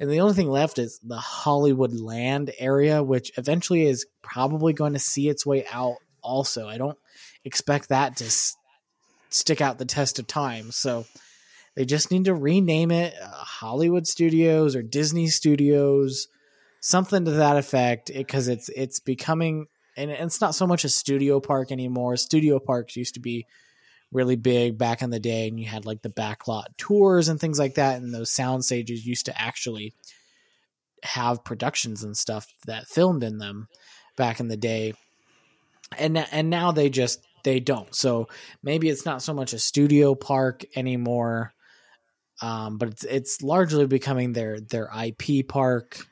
and 0.00 0.10
the 0.10 0.20
only 0.20 0.34
thing 0.34 0.50
left 0.50 0.78
is 0.78 0.98
the 1.02 1.16
Hollywood 1.16 1.92
Land 1.92 2.52
area, 2.58 3.02
which 3.02 3.30
eventually 3.38 3.86
is 3.86 4.06
probably 4.22 4.72
going 4.72 4.94
to 4.94 4.98
see 4.98 5.28
its 5.28 5.46
way 5.46 5.64
out. 5.70 5.96
Also, 6.22 6.68
I 6.68 6.78
don't 6.78 6.98
expect 7.44 7.90
that 7.90 8.16
to 8.16 8.24
s- 8.24 8.56
stick 9.30 9.60
out 9.60 9.78
the 9.78 9.84
test 9.84 10.18
of 10.18 10.26
time. 10.26 10.72
So 10.72 11.06
they 11.76 11.84
just 11.84 12.10
need 12.10 12.24
to 12.24 12.34
rename 12.34 12.90
it 12.90 13.14
uh, 13.20 13.28
Hollywood 13.28 14.06
Studios 14.06 14.74
or 14.74 14.82
Disney 14.82 15.28
Studios, 15.28 16.28
something 16.84 17.24
to 17.24 17.30
that 17.30 17.56
effect, 17.56 18.10
because 18.12 18.48
it's 18.48 18.68
it's 18.68 19.00
becoming 19.00 19.66
and 19.96 20.10
it's 20.10 20.40
not 20.40 20.54
so 20.54 20.66
much 20.66 20.84
a 20.84 20.88
studio 20.88 21.40
park 21.40 21.72
anymore. 21.72 22.16
Studio 22.16 22.58
parks 22.58 22.94
used 22.94 23.14
to 23.14 23.20
be 23.20 23.46
really 24.12 24.36
big 24.36 24.76
back 24.76 25.00
in 25.00 25.10
the 25.10 25.18
day, 25.18 25.48
and 25.48 25.58
you 25.58 25.66
had 25.66 25.86
like 25.86 26.02
the 26.02 26.10
backlot 26.10 26.66
tours 26.76 27.28
and 27.28 27.40
things 27.40 27.58
like 27.58 27.76
that, 27.76 28.00
and 28.00 28.12
those 28.12 28.30
sound 28.30 28.64
stages 28.64 29.06
used 29.06 29.26
to 29.26 29.40
actually 29.40 29.94
have 31.02 31.44
productions 31.44 32.04
and 32.04 32.16
stuff 32.16 32.46
that 32.66 32.86
filmed 32.86 33.24
in 33.24 33.38
them 33.38 33.68
back 34.16 34.38
in 34.38 34.48
the 34.48 34.56
day. 34.56 34.92
And 35.96 36.18
and 36.18 36.50
now 36.50 36.72
they 36.72 36.90
just 36.90 37.26
they 37.44 37.60
don't. 37.60 37.94
So 37.94 38.28
maybe 38.62 38.88
it's 38.90 39.06
not 39.06 39.22
so 39.22 39.32
much 39.32 39.52
a 39.52 39.58
studio 39.58 40.14
park 40.14 40.64
anymore 40.76 41.54
um, 42.42 42.78
but 42.78 42.88
it's 42.88 43.04
it's 43.04 43.42
largely 43.42 43.86
becoming 43.86 44.32
their 44.32 44.60
their 44.60 44.90
IP 44.92 45.46
park 45.48 46.06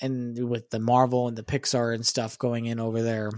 and 0.00 0.48
with 0.48 0.70
the 0.70 0.78
Marvel 0.78 1.28
and 1.28 1.36
the 1.36 1.42
Pixar 1.42 1.94
and 1.94 2.06
stuff 2.06 2.38
going 2.38 2.66
in 2.66 2.80
over 2.80 3.02
there. 3.02 3.30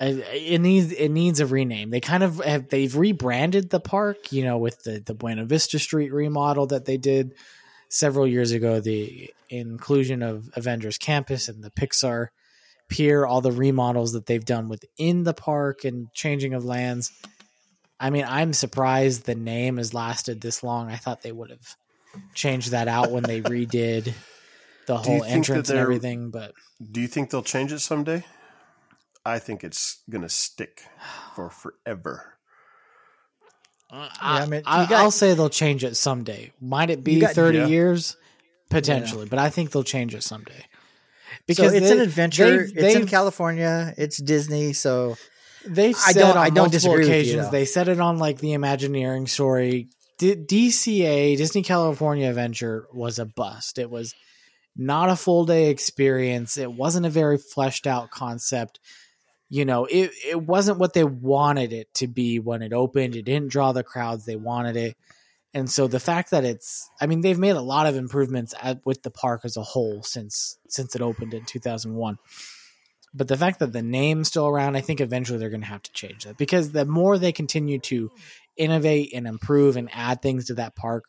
It 0.00 0.62
needs 0.62 0.92
it 0.92 1.10
needs 1.10 1.40
a 1.40 1.46
rename. 1.46 1.90
They 1.90 2.00
kind 2.00 2.22
of 2.22 2.42
have 2.42 2.70
they've 2.70 2.96
rebranded 2.96 3.68
the 3.68 3.80
park, 3.80 4.32
you 4.32 4.44
know, 4.44 4.56
with 4.56 4.82
the 4.82 5.02
the 5.04 5.14
Buena 5.14 5.44
Vista 5.44 5.78
Street 5.78 6.10
remodel 6.12 6.68
that 6.68 6.86
they 6.86 6.96
did 6.96 7.34
several 7.90 8.26
years 8.26 8.52
ago. 8.52 8.80
The 8.80 9.30
inclusion 9.50 10.22
of 10.22 10.48
Avengers 10.54 10.96
Campus 10.96 11.48
and 11.48 11.62
the 11.62 11.70
Pixar 11.70 12.28
Pier, 12.88 13.26
all 13.26 13.42
the 13.42 13.52
remodels 13.52 14.12
that 14.12 14.24
they've 14.24 14.44
done 14.44 14.68
within 14.68 15.24
the 15.24 15.34
park 15.34 15.84
and 15.84 16.12
changing 16.14 16.54
of 16.54 16.64
lands. 16.64 17.12
I 18.00 18.08
mean, 18.08 18.24
I'm 18.26 18.54
surprised 18.54 19.26
the 19.26 19.34
name 19.34 19.76
has 19.76 19.92
lasted 19.92 20.40
this 20.40 20.62
long. 20.62 20.90
I 20.90 20.96
thought 20.96 21.20
they 21.20 21.30
would 21.30 21.50
have 21.50 21.76
changed 22.34 22.70
that 22.70 22.88
out 22.88 23.10
when 23.10 23.22
they 23.22 23.42
redid 23.42 24.14
the 24.90 24.96
you 24.96 25.02
whole 25.02 25.20
think 25.20 25.22
that 25.24 25.30
entrance 25.30 25.68
and 25.70 25.76
they're- 25.76 25.82
everything, 25.82 26.30
but 26.30 26.52
Do 26.90 27.00
you 27.00 27.08
think 27.08 27.30
they'll 27.30 27.42
change 27.42 27.72
it 27.72 27.80
someday? 27.80 28.24
I 29.24 29.38
think 29.38 29.62
it's 29.64 29.98
gonna 30.08 30.28
stick 30.28 30.82
for 31.34 31.50
forever. 31.50 32.34
Uh, 33.90 34.08
I, 34.20 34.42
I 34.42 34.46
mean, 34.46 34.60
you 34.60 34.64
I, 34.66 34.86
got- 34.86 35.04
will 35.04 35.10
say 35.10 35.34
they'll 35.34 35.48
change 35.50 35.84
it 35.84 35.96
someday. 35.96 36.52
Might 36.60 36.90
it 36.90 37.02
be 37.04 37.20
got- 37.20 37.34
30 37.34 37.58
Yeah. 37.58 37.66
years? 37.66 38.16
Potentially, 38.70 39.26
but 39.26 39.40
I 39.40 39.50
think 39.50 39.72
they'll 39.72 39.82
change 39.82 40.14
it 40.14 40.22
someday. 40.22 40.64
Because 41.46 41.72
it's 41.72 41.88
they- 41.88 41.92
an 41.96 42.00
adventure. 42.00 42.66
they've- 42.68 42.76
It's 42.84 42.94
in 42.94 43.06
California. 43.08 43.92
It's 43.98 44.16
Disney. 44.18 44.72
So 44.74 45.16
They've 45.66 45.94
I 45.96 46.12
said 46.12 46.20
don't- 46.20 46.30
on 46.30 46.36
I 46.38 46.46
don't 46.50 46.54
multiple 46.72 46.94
disagree 46.96 47.18
with 47.18 47.26
you, 47.26 47.50
they 47.50 47.64
said 47.64 47.88
it 47.88 48.00
on 48.00 48.18
like 48.18 48.38
the 48.38 48.52
Imagineering 48.52 49.26
story. 49.26 49.88
D- 50.18 50.36
DCA 50.36 51.36
Disney 51.36 51.62
California 51.62 52.28
Adventure 52.28 52.86
was 52.92 53.18
a 53.18 53.24
bust. 53.26 53.78
It 53.78 53.90
was 53.90 54.14
not 54.80 55.10
a 55.10 55.16
full 55.16 55.44
day 55.44 55.68
experience. 55.68 56.56
It 56.56 56.72
wasn't 56.72 57.04
a 57.04 57.10
very 57.10 57.36
fleshed 57.36 57.86
out 57.86 58.10
concept. 58.10 58.80
You 59.50 59.64
know, 59.64 59.84
it 59.84 60.10
it 60.26 60.40
wasn't 60.40 60.78
what 60.78 60.94
they 60.94 61.04
wanted 61.04 61.72
it 61.72 61.92
to 61.94 62.08
be 62.08 62.38
when 62.38 62.62
it 62.62 62.72
opened. 62.72 63.14
It 63.14 63.24
didn't 63.24 63.50
draw 63.50 63.72
the 63.72 63.84
crowds 63.84 64.24
they 64.24 64.36
wanted 64.36 64.76
it. 64.76 64.96
And 65.52 65.68
so 65.68 65.86
the 65.86 66.00
fact 66.00 66.30
that 66.30 66.44
it's 66.44 66.88
I 67.00 67.06
mean 67.06 67.20
they've 67.20 67.38
made 67.38 67.56
a 67.56 67.60
lot 67.60 67.86
of 67.86 67.96
improvements 67.96 68.54
at, 68.60 68.80
with 68.86 69.02
the 69.02 69.10
park 69.10 69.42
as 69.44 69.58
a 69.58 69.62
whole 69.62 70.02
since 70.02 70.56
since 70.68 70.96
it 70.96 71.02
opened 71.02 71.34
in 71.34 71.44
2001. 71.44 72.16
But 73.12 73.28
the 73.28 73.36
fact 73.36 73.58
that 73.58 73.72
the 73.72 73.82
name's 73.82 74.28
still 74.28 74.46
around, 74.46 74.76
I 74.76 74.80
think 74.80 75.00
eventually 75.00 75.38
they're 75.38 75.50
going 75.50 75.62
to 75.62 75.66
have 75.66 75.82
to 75.82 75.92
change 75.92 76.24
that 76.24 76.38
because 76.38 76.70
the 76.70 76.86
more 76.86 77.18
they 77.18 77.32
continue 77.32 77.80
to 77.80 78.10
innovate 78.56 79.12
and 79.12 79.26
improve 79.26 79.76
and 79.76 79.90
add 79.92 80.22
things 80.22 80.46
to 80.46 80.54
that 80.54 80.76
park, 80.76 81.04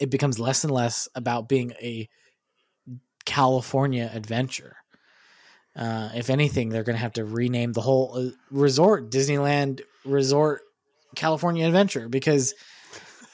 it 0.00 0.10
becomes 0.10 0.38
less 0.38 0.64
and 0.64 0.72
less 0.72 1.08
about 1.14 1.48
being 1.48 1.72
a 1.82 2.08
California 3.24 4.10
adventure. 4.12 4.76
Uh, 5.74 6.10
if 6.14 6.28
anything, 6.28 6.68
they're 6.68 6.82
going 6.82 6.96
to 6.96 7.02
have 7.02 7.14
to 7.14 7.24
rename 7.24 7.72
the 7.72 7.80
whole 7.80 8.12
uh, 8.14 8.30
resort 8.50 9.10
Disneyland 9.10 9.80
Resort 10.04 10.62
California 11.14 11.66
Adventure 11.66 12.08
because 12.08 12.54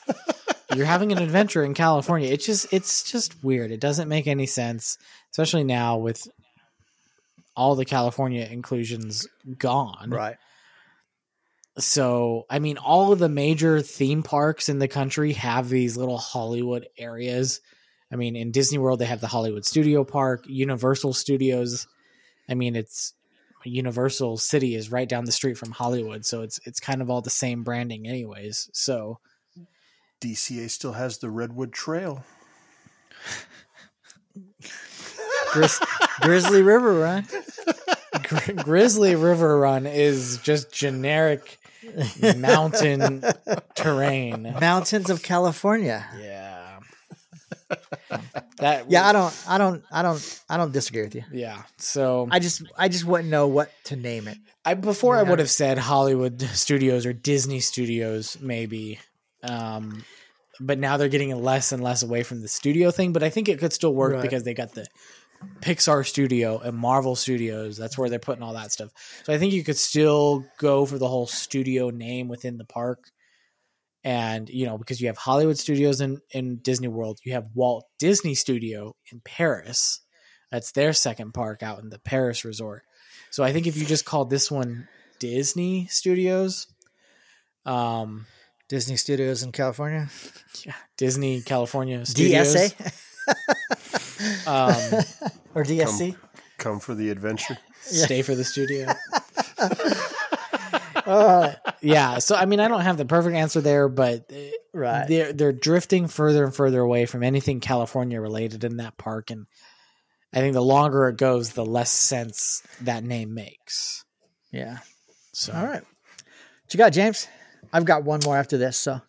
you're 0.74 0.86
having 0.86 1.10
an 1.10 1.18
adventure 1.18 1.64
in 1.64 1.74
California. 1.74 2.30
It's 2.30 2.46
just 2.46 2.72
it's 2.72 3.10
just 3.10 3.42
weird. 3.42 3.72
It 3.72 3.80
doesn't 3.80 4.08
make 4.08 4.26
any 4.26 4.46
sense, 4.46 4.98
especially 5.32 5.64
now 5.64 5.98
with 5.98 6.28
all 7.56 7.74
the 7.74 7.84
California 7.84 8.46
inclusions 8.48 9.26
gone. 9.58 10.10
right. 10.10 10.36
So, 11.78 12.44
I 12.50 12.58
mean, 12.58 12.76
all 12.76 13.12
of 13.12 13.20
the 13.20 13.28
major 13.28 13.80
theme 13.82 14.24
parks 14.24 14.68
in 14.68 14.80
the 14.80 14.88
country 14.88 15.34
have 15.34 15.68
these 15.68 15.96
little 15.96 16.18
Hollywood 16.18 16.88
areas. 16.98 17.60
I 18.10 18.16
mean, 18.16 18.36
in 18.36 18.50
Disney 18.52 18.78
World, 18.78 18.98
they 18.98 19.06
have 19.06 19.20
the 19.20 19.26
Hollywood 19.26 19.64
Studio 19.64 20.04
Park, 20.04 20.44
Universal 20.46 21.12
Studios. 21.12 21.86
I 22.48 22.54
mean, 22.54 22.74
it's 22.76 23.12
Universal 23.64 24.38
City 24.38 24.74
is 24.74 24.90
right 24.90 25.08
down 25.08 25.24
the 25.24 25.32
street 25.32 25.58
from 25.58 25.72
Hollywood, 25.72 26.24
so 26.24 26.42
it's 26.42 26.58
it's 26.64 26.80
kind 26.80 27.02
of 27.02 27.10
all 27.10 27.20
the 27.20 27.30
same 27.30 27.64
branding, 27.64 28.06
anyways. 28.06 28.70
So, 28.72 29.18
DCA 30.20 30.70
still 30.70 30.92
has 30.92 31.18
the 31.18 31.30
Redwood 31.30 31.72
Trail. 31.72 32.24
Gris- 35.52 35.80
Grizzly 36.20 36.62
River 36.62 36.94
Run. 36.94 37.26
Gri- 38.22 38.54
Grizzly 38.54 39.14
River 39.16 39.58
Run 39.58 39.86
is 39.86 40.38
just 40.38 40.72
generic 40.72 41.58
mountain 42.36 43.24
terrain. 43.74 44.54
Mountains 44.60 45.10
of 45.10 45.22
California. 45.22 46.06
Yeah. 46.20 46.57
That 48.58 48.90
Yeah, 48.90 49.06
I 49.06 49.12
don't, 49.12 49.44
I 49.48 49.58
don't, 49.58 49.84
I 49.92 50.02
don't, 50.02 50.40
I 50.48 50.56
don't 50.56 50.72
disagree 50.72 51.02
with 51.02 51.14
you. 51.14 51.22
yeah. 51.32 51.62
So 51.76 52.28
I 52.30 52.38
just, 52.38 52.62
I 52.76 52.88
just 52.88 53.04
wouldn't 53.04 53.28
know 53.28 53.46
what 53.46 53.70
to 53.84 53.96
name 53.96 54.26
it. 54.28 54.38
I 54.64 54.74
before 54.74 55.16
I 55.16 55.22
would 55.22 55.38
have 55.38 55.50
said 55.50 55.78
Hollywood 55.78 56.40
Studios 56.52 57.06
or 57.06 57.12
Disney 57.12 57.60
Studios 57.60 58.36
maybe, 58.40 58.98
um, 59.42 60.04
but 60.60 60.78
now 60.78 60.96
they're 60.96 61.08
getting 61.08 61.34
less 61.42 61.70
and 61.72 61.82
less 61.82 62.02
away 62.02 62.22
from 62.24 62.42
the 62.42 62.48
studio 62.48 62.90
thing. 62.90 63.12
But 63.12 63.22
I 63.22 63.30
think 63.30 63.48
it 63.48 63.58
could 63.60 63.72
still 63.72 63.94
work 63.94 64.14
Right. 64.14 64.22
because 64.22 64.42
they 64.42 64.54
got 64.54 64.74
the 64.74 64.86
Pixar 65.60 66.04
Studio 66.04 66.58
and 66.58 66.76
Marvel 66.76 67.14
Studios. 67.14 67.76
That's 67.76 67.96
where 67.96 68.10
they're 68.10 68.18
putting 68.18 68.42
all 68.42 68.54
that 68.54 68.72
stuff. 68.72 68.90
So 69.24 69.32
I 69.32 69.38
think 69.38 69.52
you 69.52 69.62
could 69.62 69.76
still 69.78 70.44
go 70.58 70.84
for 70.84 70.98
the 70.98 71.06
whole 71.08 71.28
studio 71.28 71.90
name 71.90 72.26
within 72.28 72.58
the 72.58 72.64
park. 72.64 73.10
And 74.04 74.48
you 74.48 74.64
know 74.66 74.78
because 74.78 75.00
you 75.00 75.08
have 75.08 75.18
Hollywood 75.18 75.58
Studios 75.58 76.00
in 76.00 76.20
in 76.30 76.58
Disney 76.58 76.88
World, 76.88 77.18
you 77.24 77.32
have 77.32 77.46
Walt 77.54 77.84
Disney 77.98 78.34
Studio 78.34 78.94
in 79.12 79.20
Paris. 79.24 80.00
That's 80.50 80.72
their 80.72 80.92
second 80.92 81.34
park 81.34 81.62
out 81.62 81.80
in 81.80 81.90
the 81.90 81.98
Paris 81.98 82.44
resort. 82.44 82.82
So 83.30 83.44
I 83.44 83.52
think 83.52 83.66
if 83.66 83.76
you 83.76 83.84
just 83.84 84.04
called 84.04 84.30
this 84.30 84.50
one 84.50 84.88
Disney 85.18 85.86
Studios, 85.88 86.66
um, 87.66 88.26
Disney 88.68 88.96
Studios 88.96 89.42
in 89.42 89.52
California. 89.52 90.08
yeah, 90.64 90.74
Disney 90.96 91.42
California 91.42 92.06
Studios, 92.06 92.54
DSA 92.54 94.46
um, 94.46 95.04
or 95.54 95.64
DSC. 95.64 96.16
Come 96.56 96.80
for 96.80 96.94
the 96.94 97.10
adventure. 97.10 97.58
stay 97.82 98.22
for 98.22 98.34
the 98.34 98.44
studio. 98.44 98.92
Uh, 101.08 101.54
Yeah, 101.80 102.18
so 102.18 102.34
I 102.34 102.44
mean, 102.46 102.60
I 102.60 102.68
don't 102.68 102.80
have 102.80 102.96
the 102.96 103.04
perfect 103.04 103.36
answer 103.36 103.60
there, 103.60 103.88
but 103.88 104.30
uh, 104.32 104.36
right. 104.74 105.06
they're 105.06 105.32
they're 105.32 105.52
drifting 105.52 106.08
further 106.08 106.44
and 106.44 106.54
further 106.54 106.80
away 106.80 107.06
from 107.06 107.22
anything 107.22 107.60
California 107.60 108.20
related 108.20 108.64
in 108.64 108.78
that 108.78 108.96
park, 108.98 109.30
and 109.30 109.46
I 110.32 110.40
think 110.40 110.54
the 110.54 110.62
longer 110.62 111.08
it 111.08 111.16
goes, 111.16 111.52
the 111.52 111.64
less 111.64 111.90
sense 111.90 112.62
that 112.82 113.04
name 113.04 113.34
makes. 113.34 114.04
Yeah. 114.50 114.78
So, 115.32 115.52
All 115.52 115.64
right. 115.64 115.82
What 115.82 116.74
you 116.74 116.78
got, 116.78 116.92
James? 116.92 117.28
I've 117.72 117.84
got 117.84 118.04
one 118.04 118.20
more 118.24 118.36
after 118.36 118.58
this. 118.58 118.76
So 118.76 119.00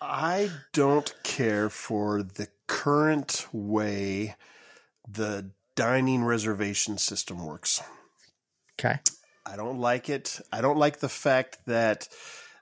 I 0.00 0.50
don't 0.72 1.12
care 1.22 1.68
for 1.68 2.22
the 2.22 2.48
current 2.66 3.46
way 3.52 4.36
the 5.08 5.50
dining 5.74 6.24
reservation 6.24 6.98
system 6.98 7.44
works. 7.44 7.82
okay. 8.78 9.00
I 9.44 9.56
don't 9.56 9.78
like 9.78 10.08
it. 10.08 10.40
I 10.52 10.60
don't 10.60 10.78
like 10.78 11.00
the 11.00 11.08
fact 11.08 11.58
that 11.66 12.08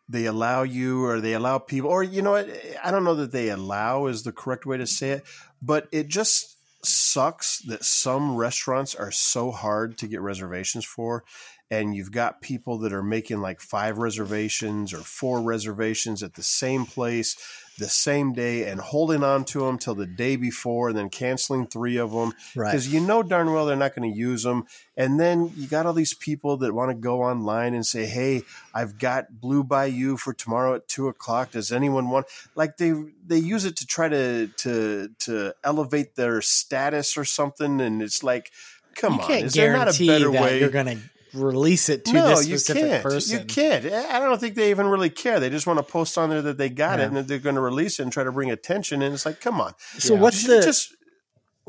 they 0.09 0.27
allow 0.27 0.63
you 0.63 1.05
or 1.05 1.21
they 1.21 1.35
allow 1.35 1.59
people, 1.59 1.91
or 1.91 2.03
you 2.03 2.23
know 2.23 2.33
what? 2.33 2.49
I 2.83 2.91
don't 2.91 3.05
know 3.05 3.15
that 3.15 3.33
they 3.33 3.51
allow 3.51 4.07
is 4.07 4.23
the 4.23 4.33
correct 4.33 4.67
way 4.67 4.77
to 4.77 4.87
say 4.87 5.11
it, 5.11 5.25
but 5.63 5.89
it 5.93 6.09
just 6.09 6.57
sucks 6.83 7.59
that 7.61 7.85
some 7.85 8.35
restaurants 8.35 8.95
are 8.95 9.13
so 9.13 9.51
hard 9.51 9.99
to 9.99 10.09
get 10.09 10.21
reservations 10.21 10.85
for. 10.85 11.25
And 11.71 11.95
you've 11.95 12.11
got 12.11 12.41
people 12.41 12.79
that 12.79 12.93
are 12.93 13.03
making 13.03 13.41
like 13.41 13.61
five 13.61 13.99
reservations 13.99 14.93
or 14.93 14.99
four 14.99 15.41
reservations 15.41 16.23
at 16.23 16.35
the 16.35 16.43
same 16.43 16.85
place 16.85 17.37
the 17.81 17.89
same 17.89 18.33
day 18.33 18.69
and 18.69 18.81
holding 18.81 19.25
on 19.25 19.45
to 19.47 19.61
them 19.67 19.77
till 19.79 19.97
the 19.97 20.07
day 20.07 20.37
before 20.37 20.91
and 20.91 20.97
then 20.99 21.11
canceling 21.11 21.67
three 21.67 21.97
of 21.97 22.13
them 22.13 22.33
Right. 22.55 22.71
because 22.71 22.87
you 22.87 23.01
know 23.01 23.25
darn 23.25 23.53
well 23.53 23.67
they're 23.67 23.75
not 23.75 23.97
going 23.97 24.09
to 24.13 24.17
use 24.17 24.45
them. 24.45 24.67
And 24.97 25.19
then 25.19 25.51
you 25.57 25.67
got 25.67 25.87
all 25.87 25.93
these 25.93 26.15
people 26.15 26.59
that 26.59 26.73
want 26.75 26.91
to 26.91 26.95
go 26.95 27.23
online 27.23 27.75
and 27.75 27.85
say, 27.85 28.07
"Hey, 28.07 28.43
I've 28.73 28.99
got 28.99 29.41
Blue 29.41 29.65
Bayou 29.65 30.17
for 30.17 30.33
tomorrow 30.33 30.75
at 30.77 30.87
two 30.87 31.09
o'clock. 31.09 31.51
Does 31.51 31.73
anyone 31.73 32.11
want?" 32.11 32.27
Like 32.55 32.77
they 32.77 32.93
they 33.27 33.39
use 33.39 33.65
it 33.65 33.77
to 33.77 33.87
try 33.87 34.09
to 34.09 34.47
to 34.59 35.09
to 35.21 35.55
elevate 35.65 36.15
their 36.17 36.41
status 36.43 37.17
or 37.17 37.25
something. 37.25 37.81
And 37.81 38.03
it's 38.03 38.23
like, 38.23 38.53
come 38.95 39.15
you 39.15 39.21
on, 39.21 39.33
is 39.33 39.55
there 39.55 39.73
not 39.73 39.89
a 39.89 40.07
better 40.07 40.31
that 40.31 40.43
way? 40.43 40.61
you're 40.61 40.69
going 40.69 40.87
to 40.87 40.99
release 41.35 41.89
it 41.89 42.05
to 42.07 42.13
no, 42.13 42.29
this 42.29 42.49
you 42.49 42.59
specific 42.59 42.91
can't. 42.91 43.03
person. 43.03 43.39
You 43.39 43.45
can't. 43.45 43.85
I 43.87 44.19
don't 44.21 44.41
think 44.41 44.55
they 44.55 44.71
even 44.71 44.87
really 44.87 45.11
care. 45.11 45.41
They 45.41 45.51
just 45.51 45.67
want 45.67 45.79
to 45.79 45.83
post 45.83 46.17
on 46.19 46.31
there 46.31 46.43
that 46.43 46.59
they 46.59 46.69
got 46.69 46.99
Yeah. 46.99 47.05
it 47.05 47.09
and 47.09 47.17
that 47.17 47.29
they're 47.29 47.39
going 47.39 47.55
to 47.57 47.61
release 47.61 47.99
it 48.01 48.05
and 48.05 48.13
try 48.13 48.25
to 48.25 48.33
bring 48.33 48.51
attention. 48.51 49.03
And 49.03 49.15
it's 49.15 49.27
like, 49.27 49.41
come 49.41 49.61
on. 49.61 49.75
So 49.99 50.15
Yeah. 50.15 50.21
what's 50.21 50.47
the 50.47 50.63
just 50.63 50.95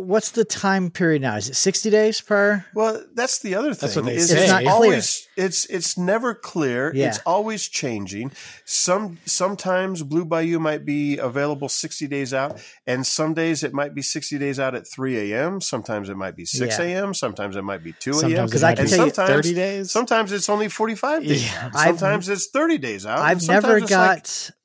what's 0.01 0.31
the 0.31 0.43
time 0.45 0.89
period 0.89 1.21
now? 1.21 1.35
Is 1.37 1.49
it 1.49 1.55
60 1.55 1.89
days 1.89 2.19
per? 2.21 2.65
Well, 2.73 3.03
that's 3.13 3.39
the 3.39 3.55
other 3.55 3.73
thing. 3.73 3.87
That's 3.87 3.95
what 3.95 4.05
they 4.05 4.15
is 4.15 4.29
say. 4.29 4.35
It's 4.35 4.43
It's 4.43 4.51
not 4.51 4.65
always 4.65 5.27
it's 5.37 5.65
it's 5.65 5.97
never 5.97 6.33
clear. 6.33 6.91
Yeah. 6.93 7.07
It's 7.09 7.19
always 7.25 7.67
changing. 7.67 8.31
Some 8.65 9.17
sometimes 9.25 10.03
Blue 10.03 10.25
Bayou 10.25 10.59
might 10.59 10.85
be 10.85 11.17
available 11.17 11.69
sixty 11.69 12.07
days 12.07 12.33
out, 12.33 12.59
and 12.85 13.05
some 13.05 13.33
days 13.33 13.63
it 13.63 13.73
might 13.73 13.95
be 13.95 14.01
sixty 14.01 14.37
days 14.37 14.59
out 14.59 14.75
at 14.75 14.85
three 14.87 15.31
a.m. 15.33 15.61
Sometimes 15.61 16.09
it 16.09 16.15
might 16.17 16.35
be 16.35 16.45
six 16.45 16.77
Yeah. 16.79 16.85
a.m. 16.85 17.13
Sometimes 17.13 17.55
it 17.55 17.63
might 17.63 17.83
be 17.83 17.93
two 17.93 18.11
a.m. 18.11 18.19
Sometimes 18.19 18.51
'Cause 18.51 18.63
it 18.63 18.65
I 18.67 18.75
can 18.75 18.87
tell 18.87 19.05
you- 19.05 19.11
thirty 19.11 19.53
days. 19.53 19.91
Sometimes 19.91 20.31
it's 20.31 20.49
only 20.49 20.67
forty-five 20.69 21.23
days. 21.23 21.43
Yeah. 21.45 21.65
out. 21.65 21.75
I've- 21.75 21.97
Sometimes 21.97 22.29
it's 22.29 22.47
thirty 22.47 22.77
days 22.77 23.05
out. 23.05 23.19
I've 23.19 23.41
Sometimes 23.41 23.63
never 23.63 23.77
it's 23.77 23.89
got 23.89 24.09
like- 24.15 24.55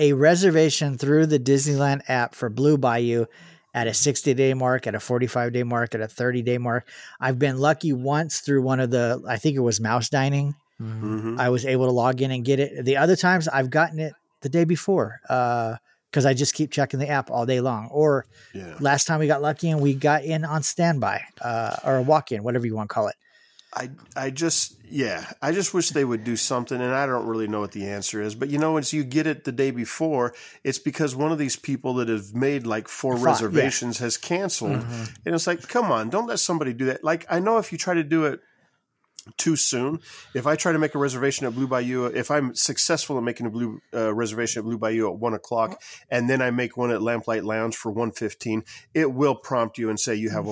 a 0.00 0.12
reservation 0.12 0.96
through 0.96 1.26
the 1.26 1.40
Disneyland 1.40 2.02
app 2.08 2.34
for 2.34 2.48
Blue 2.48 2.78
Bayou 2.78 3.26
at 3.74 3.86
a 3.86 3.94
60 3.94 4.34
day 4.34 4.54
mark, 4.54 4.86
at 4.86 4.94
a 4.94 5.00
45 5.00 5.52
day 5.52 5.62
mark, 5.62 5.94
at 5.94 6.00
a 6.00 6.08
30 6.08 6.42
day 6.42 6.58
mark. 6.58 6.88
I've 7.20 7.38
been 7.38 7.58
lucky 7.58 7.92
once 7.92 8.40
through 8.40 8.62
one 8.62 8.80
of 8.80 8.90
the, 8.90 9.22
I 9.28 9.36
think 9.36 9.56
it 9.56 9.60
was 9.60 9.80
Mouse 9.80 10.08
Dining. 10.08 10.54
Mhm. 10.80 11.02
Mhm. 11.02 11.40
I 11.40 11.48
was 11.48 11.66
able 11.66 11.86
to 11.86 11.92
log 11.92 12.22
in 12.22 12.30
and 12.30 12.44
get 12.44 12.60
it. 12.60 12.84
The 12.84 12.96
other 12.96 13.16
times 13.16 13.48
I've 13.48 13.70
gotten 13.70 13.98
it 13.98 14.14
the 14.42 14.48
day 14.48 14.64
before 14.64 15.20
because 15.22 16.24
I 16.24 16.34
just 16.34 16.54
keep 16.54 16.70
checking 16.70 17.00
the 17.00 17.08
app 17.08 17.30
all 17.30 17.44
day 17.46 17.60
long. 17.60 17.88
Or 17.88 18.26
yeah. 18.54 18.76
last 18.80 19.06
time 19.06 19.18
we 19.20 19.26
got 19.26 19.42
lucky 19.42 19.70
and 19.70 19.80
we 19.80 19.94
got 19.94 20.24
in 20.24 20.44
on 20.44 20.62
standby 20.62 21.22
uh, 21.40 21.76
or 21.84 21.96
a 21.96 22.02
walk 22.02 22.32
in, 22.32 22.42
whatever 22.44 22.66
you 22.66 22.74
want 22.76 22.88
to 22.88 22.94
call 22.94 23.08
it. 23.08 23.16
I 23.74 23.90
I 24.16 24.30
just 24.30 24.76
yeah, 24.90 25.30
I 25.42 25.52
just 25.52 25.74
wish 25.74 25.90
they 25.90 26.04
would 26.04 26.24
do 26.24 26.36
something 26.36 26.80
and 26.80 26.94
I 26.94 27.06
don't 27.06 27.26
really 27.26 27.48
know 27.48 27.60
what 27.60 27.72
the 27.72 27.88
answer 27.88 28.22
is. 28.22 28.34
But 28.34 28.48
you 28.48 28.58
know, 28.58 28.72
once 28.72 28.92
you 28.92 29.04
get 29.04 29.26
it 29.26 29.44
the 29.44 29.52
day 29.52 29.70
before, 29.70 30.34
it's 30.64 30.78
because 30.78 31.14
one 31.14 31.32
of 31.32 31.38
these 31.38 31.56
people 31.56 31.94
that 31.94 32.08
have 32.08 32.34
made 32.34 32.66
like 32.66 32.88
four 32.88 33.16
yeah. 33.16 33.24
reservations 33.24 33.98
has 33.98 34.16
canceled. 34.16 34.80
Mhm. 34.80 35.16
And 35.26 35.34
it's 35.34 35.46
like, 35.46 35.68
come 35.68 35.92
on, 35.92 36.08
don't 36.08 36.26
let 36.26 36.38
somebody 36.38 36.72
do 36.72 36.86
that. 36.86 37.04
Like 37.04 37.26
I 37.30 37.40
know 37.40 37.58
if 37.58 37.70
you 37.70 37.78
try 37.78 37.94
to 37.94 38.04
do 38.04 38.24
it 38.24 38.40
too 39.36 39.56
soon, 39.56 40.00
if 40.34 40.46
I 40.46 40.56
try 40.56 40.72
to 40.72 40.78
make 40.78 40.94
a 40.94 40.98
reservation 40.98 41.46
at 41.46 41.54
Blue 41.54 41.66
Bayou, 41.66 42.06
if 42.06 42.30
I'm 42.30 42.54
successful 42.54 43.18
in 43.18 43.24
making 43.24 43.46
a 43.46 43.50
blue 43.50 43.80
uh, 43.92 44.14
reservation 44.14 44.60
at 44.60 44.64
Blue 44.64 44.78
Bayou 44.78 45.08
at 45.12 45.18
one 45.18 45.34
o'clock, 45.34 45.82
and 46.10 46.30
then 46.30 46.40
I 46.40 46.50
make 46.50 46.76
one 46.76 46.90
at 46.90 47.02
Lamplight 47.02 47.44
Lounge 47.44 47.76
for 47.76 47.92
one 47.92 48.12
fifteen, 48.12 48.64
it 48.94 49.12
will 49.12 49.34
prompt 49.34 49.76
you 49.76 49.90
and 49.90 50.00
say 50.00 50.14
you 50.14 50.30
have 50.30 50.46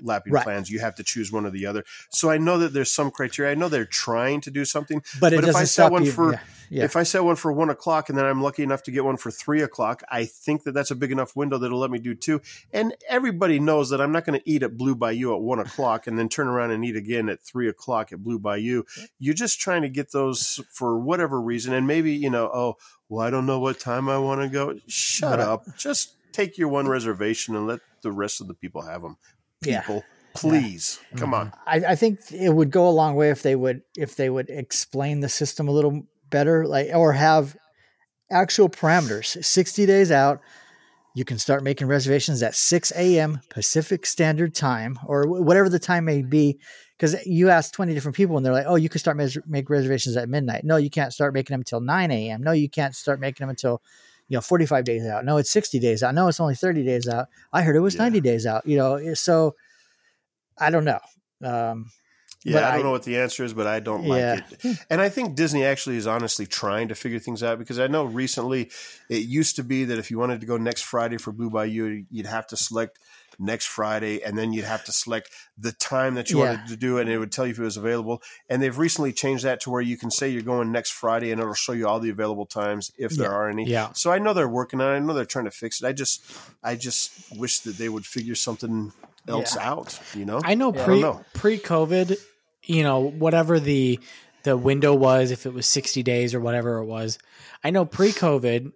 overlapping 0.00 0.32
Right. 0.32 0.44
plans. 0.44 0.70
You 0.70 0.80
have 0.80 0.94
to 0.96 1.02
choose 1.02 1.32
one 1.32 1.46
or 1.46 1.50
the 1.50 1.66
other. 1.66 1.84
So 2.10 2.30
I 2.30 2.38
know 2.38 2.58
that 2.58 2.72
there's 2.72 2.92
some 2.92 3.10
criteria. 3.10 3.52
I 3.52 3.54
know 3.54 3.68
they're 3.68 3.84
trying 3.84 4.40
to 4.42 4.50
do 4.50 4.64
something. 4.64 5.02
But 5.20 5.32
But 5.34 5.44
if 5.44 5.56
I 5.56 5.64
set 5.64 5.90
one 5.92 6.04
you. 6.04 6.12
for- 6.12 6.32
yeah, 6.32 6.40
yeah. 6.70 6.84
If 6.84 6.96
I 6.96 7.02
set 7.04 7.22
one 7.24 7.36
for 7.36 7.52
one 7.52 7.70
o'clock 7.70 8.08
and 8.08 8.18
then 8.18 8.24
I'm 8.24 8.42
lucky 8.42 8.62
enough 8.62 8.82
to 8.84 8.90
get 8.90 9.04
one 9.04 9.16
for 9.16 9.30
three 9.30 9.62
o'clock, 9.62 10.02
I 10.10 10.24
think 10.24 10.64
that 10.64 10.72
that's 10.72 10.90
a 10.90 10.94
big 10.94 11.12
enough 11.12 11.36
window 11.36 11.58
that'll 11.58 11.78
let 11.78 11.90
me 11.90 11.98
do 11.98 12.14
two. 12.14 12.40
And 12.72 12.94
everybody 13.08 13.58
knows 13.60 13.90
that 13.90 14.00
I'm 14.00 14.12
not 14.12 14.24
going 14.24 14.38
to 14.38 14.50
eat 14.50 14.62
at 14.62 14.76
Blue 14.76 14.94
Bayou 14.94 15.34
at 15.34 15.40
one 15.40 15.58
o'clock 15.60 16.06
and 16.06 16.18
then 16.18 16.28
turn 16.28 16.48
around 16.48 16.72
and 16.72 16.84
eat 16.84 16.96
again 16.96 17.28
at 17.28 17.40
three 17.42 17.68
o'clock 17.68 18.12
at 18.12 18.22
Blue 18.22 18.38
Bayou. 18.38 18.82
You're 19.18 19.34
just 19.34 19.60
trying 19.60 19.82
to 19.82 19.88
get 19.88 20.12
those 20.12 20.60
for 20.72 20.98
whatever 20.98 21.40
reason. 21.40 21.72
And 21.72 21.86
maybe, 21.86 22.12
you 22.12 22.30
know, 22.30 22.46
oh, 22.52 22.76
well, 23.08 23.24
I 23.26 23.30
don't 23.30 23.46
know 23.46 23.60
what 23.60 23.78
time 23.78 24.08
I 24.08 24.18
want 24.18 24.40
to 24.42 24.48
go. 24.48 24.74
Shut 24.88 25.38
Right. 25.38 25.40
up. 25.48 25.76
Just 25.76 26.14
take 26.32 26.58
your 26.58 26.68
one 26.68 26.88
reservation 26.88 27.54
and 27.54 27.66
let 27.66 27.80
the 28.02 28.10
rest 28.12 28.40
of 28.40 28.48
the 28.48 28.54
people 28.54 28.82
have 28.82 29.02
them. 29.02 29.16
Yeah. 29.62 29.80
People, 29.80 30.04
please. 30.34 31.00
Come 31.16 31.32
mm-hmm. 31.32 31.34
on. 31.34 31.52
I, 31.66 31.92
I 31.92 31.94
think 31.94 32.20
it 32.32 32.50
would 32.50 32.70
go 32.70 32.88
a 32.88 32.90
long 32.90 33.16
way 33.16 33.30
if 33.30 33.42
they 33.42 33.56
would 33.56 33.82
if 33.96 34.16
they 34.16 34.30
would 34.30 34.50
explain 34.50 35.20
the 35.20 35.28
system 35.28 35.68
a 35.68 35.72
little 35.72 36.06
better, 36.30 36.66
like 36.66 36.90
or 36.94 37.12
have 37.12 37.56
actual 38.30 38.68
parameters. 38.68 39.42
Sixty 39.44 39.86
days 39.86 40.10
out, 40.10 40.40
you 41.14 41.24
can 41.24 41.38
start 41.38 41.62
making 41.62 41.86
reservations 41.86 42.42
at 42.42 42.54
six 42.54 42.92
a.m. 42.96 43.40
Pacific 43.48 44.06
Standard 44.06 44.54
Time 44.54 44.98
or 45.06 45.24
wh- 45.24 45.44
whatever 45.44 45.68
the 45.68 45.78
time 45.78 46.04
may 46.04 46.22
be. 46.22 46.58
Because 46.98 47.16
you 47.26 47.50
ask 47.50 47.74
twenty 47.74 47.92
different 47.92 48.16
people 48.16 48.36
and 48.36 48.46
they're 48.46 48.54
like, 48.54 48.66
"Oh, 48.66 48.76
you 48.76 48.88
can 48.88 48.98
start 48.98 49.18
mes- 49.18 49.38
make 49.46 49.68
reservations 49.68 50.16
at 50.16 50.28
midnight." 50.28 50.64
No, 50.64 50.76
you 50.76 50.88
can't 50.88 51.12
start 51.12 51.34
making 51.34 51.52
them 51.52 51.60
until 51.60 51.80
nine 51.80 52.10
a.m. 52.10 52.42
No, 52.42 52.52
you 52.52 52.70
can't 52.70 52.94
start 52.94 53.20
making 53.20 53.44
them 53.44 53.50
until 53.50 53.82
you 54.28 54.36
know 54.36 54.40
forty 54.40 54.66
five 54.66 54.84
days 54.84 55.06
out. 55.06 55.24
No, 55.24 55.36
it's 55.36 55.50
sixty 55.50 55.78
days 55.78 56.02
out. 56.02 56.14
No, 56.14 56.28
it's 56.28 56.40
only 56.40 56.54
thirty 56.54 56.84
days 56.84 57.08
out. 57.08 57.28
I 57.52 57.62
heard 57.62 57.76
it 57.76 57.80
was 57.80 57.94
Yeah. 57.94 58.02
ninety 58.02 58.20
days 58.20 58.46
out. 58.46 58.66
You 58.66 58.76
know, 58.76 59.14
so 59.14 59.54
I 60.58 60.70
don't 60.70 60.84
know. 60.84 61.00
Um, 61.42 61.90
Yeah, 62.44 62.58
I 62.68 62.72
don't 62.72 62.80
I- 62.80 62.82
know 62.84 62.90
what 62.92 63.02
the 63.02 63.18
answer 63.18 63.44
is, 63.44 63.52
but 63.54 63.66
I 63.66 63.80
don't 63.80 64.04
Yeah. 64.04 64.40
like 64.50 64.64
it. 64.64 64.78
And 64.88 65.00
I 65.00 65.08
think 65.08 65.34
Disney 65.34 65.64
actually 65.64 65.96
is 65.96 66.06
honestly 66.06 66.46
trying 66.46 66.88
to 66.88 66.94
figure 66.94 67.18
things 67.18 67.42
out 67.42 67.58
because 67.58 67.78
I 67.80 67.88
know 67.88 68.04
recently 68.04 68.70
it 69.08 69.22
used 69.24 69.56
to 69.56 69.64
be 69.64 69.84
that 69.86 69.98
if 69.98 70.10
you 70.10 70.18
wanted 70.18 70.40
to 70.40 70.46
go 70.46 70.56
next 70.56 70.82
Friday 70.82 71.18
for 71.18 71.32
Blue 71.32 71.50
Bayou, 71.50 72.04
you'd 72.10 72.26
have 72.26 72.46
to 72.48 72.56
select 72.56 72.98
next 73.38 73.66
Friday 73.66 74.22
and 74.22 74.36
then 74.36 74.52
you'd 74.52 74.64
have 74.64 74.84
to 74.84 74.92
select 74.92 75.30
the 75.58 75.72
time 75.72 76.14
that 76.14 76.30
you 76.30 76.38
Yeah. 76.38 76.50
wanted 76.54 76.68
to 76.68 76.76
do 76.76 76.98
it 76.98 77.02
and 77.02 77.10
it 77.10 77.18
would 77.18 77.32
tell 77.32 77.46
you 77.46 77.52
if 77.52 77.58
it 77.58 77.62
was 77.62 77.76
available. 77.76 78.22
And 78.48 78.62
they've 78.62 78.76
recently 78.76 79.12
changed 79.12 79.44
that 79.44 79.60
to 79.62 79.70
where 79.70 79.82
you 79.82 79.96
can 79.96 80.10
say 80.10 80.28
you're 80.28 80.42
going 80.42 80.72
next 80.72 80.92
Friday 80.92 81.30
and 81.30 81.40
it'll 81.40 81.54
show 81.54 81.72
you 81.72 81.86
all 81.88 82.00
the 82.00 82.10
available 82.10 82.46
times 82.46 82.90
if 82.98 83.12
there 83.12 83.32
are 83.32 83.48
any. 83.48 83.64
Yeah. 83.66 83.92
So 83.94 84.10
I 84.12 84.18
know 84.18 84.32
they're 84.32 84.48
working 84.48 84.80
on 84.80 84.92
it. 84.92 84.96
I 84.96 84.98
know 85.00 85.14
they're 85.14 85.24
trying 85.24 85.44
to 85.46 85.50
fix 85.50 85.82
it. 85.82 85.86
I 85.86 85.92
just 85.92 86.22
I 86.62 86.76
just 86.76 87.10
wish 87.36 87.60
that 87.60 87.78
they 87.78 87.88
would 87.88 88.06
figure 88.06 88.34
something 88.34 88.92
else 89.28 89.56
out, 89.56 89.98
you 90.14 90.24
know? 90.24 90.40
I 90.44 90.54
know 90.54 90.72
pre 90.72 91.02
pre 91.34 91.58
COVID, 91.58 92.16
you 92.64 92.82
know, 92.82 93.00
whatever 93.00 93.58
the 93.60 93.98
the 94.44 94.56
window 94.56 94.94
was, 94.94 95.32
if 95.32 95.44
it 95.46 95.52
was 95.52 95.66
sixty 95.66 96.02
days 96.04 96.34
or 96.34 96.40
whatever 96.40 96.78
it 96.78 96.84
was. 96.86 97.18
I 97.64 97.70
know 97.70 97.84
pre 97.84 98.10
COVID, 98.10 98.72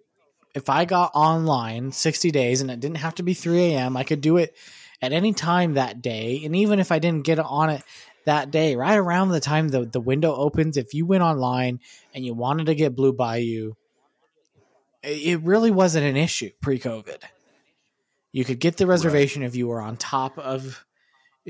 if 0.55 0.69
I 0.69 0.85
got 0.85 1.13
online 1.15 1.93
sixty 1.93 2.31
days 2.31 2.61
and 2.61 2.71
it 2.71 2.81
didn't 2.81 2.99
have 2.99 3.15
to 3.17 3.23
be 3.23 3.35
three 3.35 3.73
a.m., 3.73 3.97
I 3.97 4.05
could 4.05 4.21
do 4.21 4.37
it 4.37 4.57
at 5.03 5.13
any 5.13 5.33
time 5.33 5.75
that 5.75 6.03
day. 6.03 6.43
And 6.45 6.55
even 6.57 6.79
if 6.79 6.93
I 6.93 6.99
didn't 6.99 7.25
get 7.25 7.39
on 7.39 7.71
it 7.71 7.83
that 8.27 8.51
day, 8.51 8.77
right 8.77 8.97
around 8.99 9.29
the 9.31 9.41
time 9.41 9.69
the 9.69 9.85
the 9.87 10.01
window 10.01 10.35
opens, 10.35 10.77
if 10.77 10.93
you 10.95 11.07
went 11.07 11.23
online 11.23 11.81
and 12.15 12.25
you 12.25 12.35
wanted 12.35 12.67
to 12.67 12.75
get 12.75 12.97
Blue 12.97 13.13
Bayou, 13.13 13.75
it 15.03 15.09
it 15.09 15.43
really 15.43 15.71
wasn't 15.71 16.07
an 16.07 16.17
issue 16.17 16.51
pre 16.61 16.79
COVID. 16.79 17.23
You 18.33 18.45
could 18.45 18.61
get 18.61 18.77
the 18.77 18.87
reservation 18.87 19.43
if 19.43 19.57
you 19.57 19.67
were 19.69 19.81
on 19.81 19.97
top 19.97 20.39
of 20.39 20.85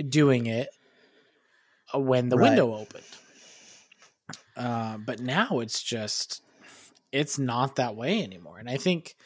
doing 0.09 0.47
it 0.47 0.69
when 1.93 2.29
the 2.29 2.37
Right. 2.39 2.49
window 2.49 2.75
opened. 2.75 3.05
Uh, 4.57 4.97
but 4.99 5.21
now 5.21 5.61
it's 5.61 5.83
just 5.83 6.43
it's 7.13 7.39
not 7.39 7.77
that 7.77 7.97
way 7.97 8.23
anymore. 8.23 8.59
And 8.59 8.69
I 8.69 8.77
think 8.77 9.17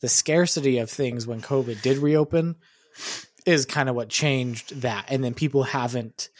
the 0.00 0.08
scarcity 0.08 0.78
of 0.78 0.90
things 0.90 1.26
when 1.26 1.40
COVID 1.40 1.82
did 1.82 1.98
reopen 1.98 2.56
is 3.46 3.66
kind 3.66 3.88
of 3.88 3.94
what 3.94 4.08
changed 4.08 4.82
that. 4.82 5.06
And 5.08 5.22
then 5.22 5.34
people 5.34 5.64
haven't 5.64 6.30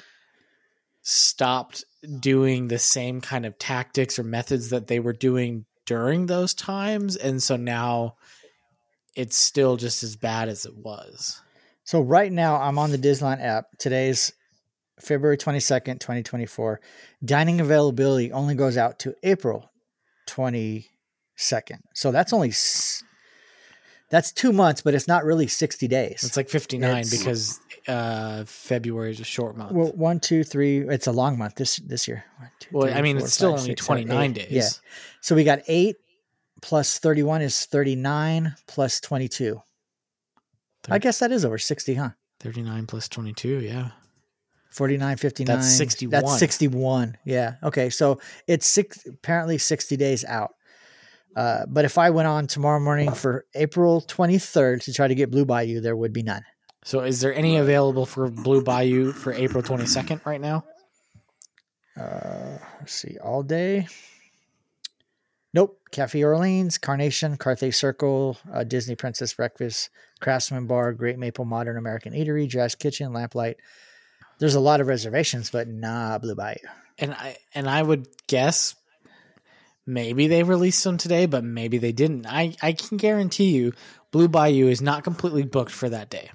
stopped 1.03 1.85
doing 2.21 2.69
the 2.69 2.79
same 2.79 3.21
kind 3.21 3.45
of 3.47 3.59
tactics 3.59 4.19
or 4.19 4.25
methods 4.25 4.71
that 4.71 4.87
they 4.87 5.01
were 5.01 5.13
doing 5.13 5.67
during 5.87 6.27
those 6.27 6.55
times. 6.55 7.17
And 7.17 7.43
so 7.43 7.57
now 7.57 8.17
it's 9.15 9.37
still 9.37 9.77
just 9.77 10.03
as 10.03 10.17
bad 10.17 10.49
as 10.49 10.65
it 10.65 10.77
was. 10.77 11.41
So 11.85 12.01
right 12.01 12.33
now 12.33 12.57
I'm 12.57 12.79
on 12.79 12.91
the 12.91 12.99
Disneyland 12.99 13.43
app. 13.43 13.67
Today's 13.79 14.33
February 15.01 15.37
22nd, 15.37 16.01
2024. 16.01 16.81
Dining 17.25 17.61
availability 17.61 18.33
only 18.33 18.55
goes 18.55 18.79
out 18.79 18.99
to 19.01 19.15
April 19.23 19.71
22nd. 21.39 21.81
So 21.94 22.11
that's 22.12 22.32
only 22.32 22.51
s- 22.51 23.02
that's 24.11 24.32
2 24.32 24.52
months, 24.52 24.82
but 24.82 24.94
it's 24.94 25.09
not 25.09 25.24
really 25.24 25.47
60 25.47 25.89
days. 25.89 26.23
It's 26.24 26.36
like 26.36 26.48
59 26.48 27.05
because 27.11 27.61
uh, 27.89 28.44
February 28.47 29.11
is 29.11 29.20
a 29.20 29.24
short 29.24 29.56
month. 29.56 29.73
well, 29.73 29.93
one, 29.93 30.20
two, 30.20 30.44
three. 30.44 30.81
It's 30.89 31.06
a 31.06 31.12
long 31.12 31.39
month 31.39 31.56
this 31.56 31.77
this 31.77 32.06
year. 32.06 32.24
One, 32.39 32.51
two, 32.61 32.69
Well, 32.73 32.86
three, 32.86 32.93
I 32.94 33.02
mean, 33.02 33.16
four, 33.19 33.24
it's 33.27 33.35
still 33.35 33.52
five, 33.52 33.61
only 33.62 33.74
29 33.74 34.32
days. 34.35 34.47
Yeah. 34.51 34.69
So 35.20 35.35
we 35.35 35.43
got 35.44 35.61
eight 35.69 35.97
plus 36.62 36.98
31 36.98 37.43
is 37.43 37.66
39 37.66 38.55
plus 38.66 39.01
22. 39.01 39.61
I 40.90 40.98
guess 40.98 41.19
that 41.20 41.32
is 41.32 41.44
over 41.44 41.59
60, 41.59 41.94
huh? 41.94 42.11
39 42.40 42.86
plus 42.86 43.09
22, 43.09 43.61
yeah. 43.61 43.90
49 44.70 45.16
59 45.16 45.56
That's 45.56 45.73
61. 45.73 46.11
that's 46.11 46.36
61 46.40 47.16
yeah 47.24 47.55
okay 47.62 47.89
so 47.90 48.19
it's 48.48 48.66
six 48.66 49.06
apparently 49.06 49.56
60 49.56 49.97
days 49.97 50.24
out 50.24 50.54
uh, 51.36 51.65
but 51.69 51.85
if 51.85 51.98
i 51.98 52.11
went 52.11 52.28
on 52.28 52.47
tomorrow 52.47 52.81
morning 52.81 53.12
for 53.12 53.44
april 53.55 54.01
23rd 54.02 54.82
to 54.85 54.93
try 54.93 55.09
to 55.09 55.15
get 55.15 55.31
blue 55.31 55.44
bayou 55.44 55.81
there 55.81 55.97
would 55.97 56.12
be 56.12 56.23
none. 56.23 56.43
So 56.85 57.01
is 57.01 57.23
there 57.23 57.35
any 57.35 57.56
available 57.56 58.05
for 58.05 58.31
Blue 58.31 58.62
Bayou 58.62 59.12
for 59.12 59.32
April 59.32 59.62
22nd 59.62 60.24
right 60.27 60.40
now? 60.40 60.65
uh, 61.98 62.59
let's 62.78 62.93
see 62.93 63.16
all 63.19 63.43
day. 63.43 63.86
Nope 65.52 65.78
cafe 65.93 66.24
orleans 66.24 66.77
carnation 66.77 67.36
carthay 67.36 67.73
circle 67.73 68.36
uh, 68.52 68.65
disney 68.65 68.97
princess 68.97 69.32
breakfast 69.32 69.90
craftsman 70.19 70.66
bar 70.66 70.93
great 70.93 71.16
maple 71.16 71.44
modern 71.44 71.77
american 71.77 72.12
eatery 72.12 72.48
jazz 72.48 72.74
kitchen 72.74 73.12
lamplight. 73.12 73.56
There's 74.40 74.56
a 74.56 74.61
lot 74.61 74.81
of 74.81 74.89
reservations 74.89 75.51
but 75.51 75.69
nah 75.69 76.19
blue 76.19 76.35
bayou. 76.35 76.56
And 76.98 77.15
I 77.15 77.36
and 77.55 77.70
I 77.70 77.81
would 77.81 78.09
guess 78.27 78.74
maybe 79.86 80.27
they 80.28 80.43
released 80.43 80.82
them 80.85 80.97
today, 80.98 81.27
but 81.27 81.44
maybe 81.44 81.78
they 81.78 81.93
didn't. 81.93 82.27
I, 82.27 82.55
I 82.62 82.73
can 82.73 82.97
guarantee 82.97 83.51
you 83.51 83.73
Blue 84.11 84.28
Bayou 84.28 84.69
is 84.69 84.81
not 84.82 85.05
completely 85.05 85.43
booked 85.44 85.73
for 85.73 85.89
that 85.89 86.11
day. 86.11 86.31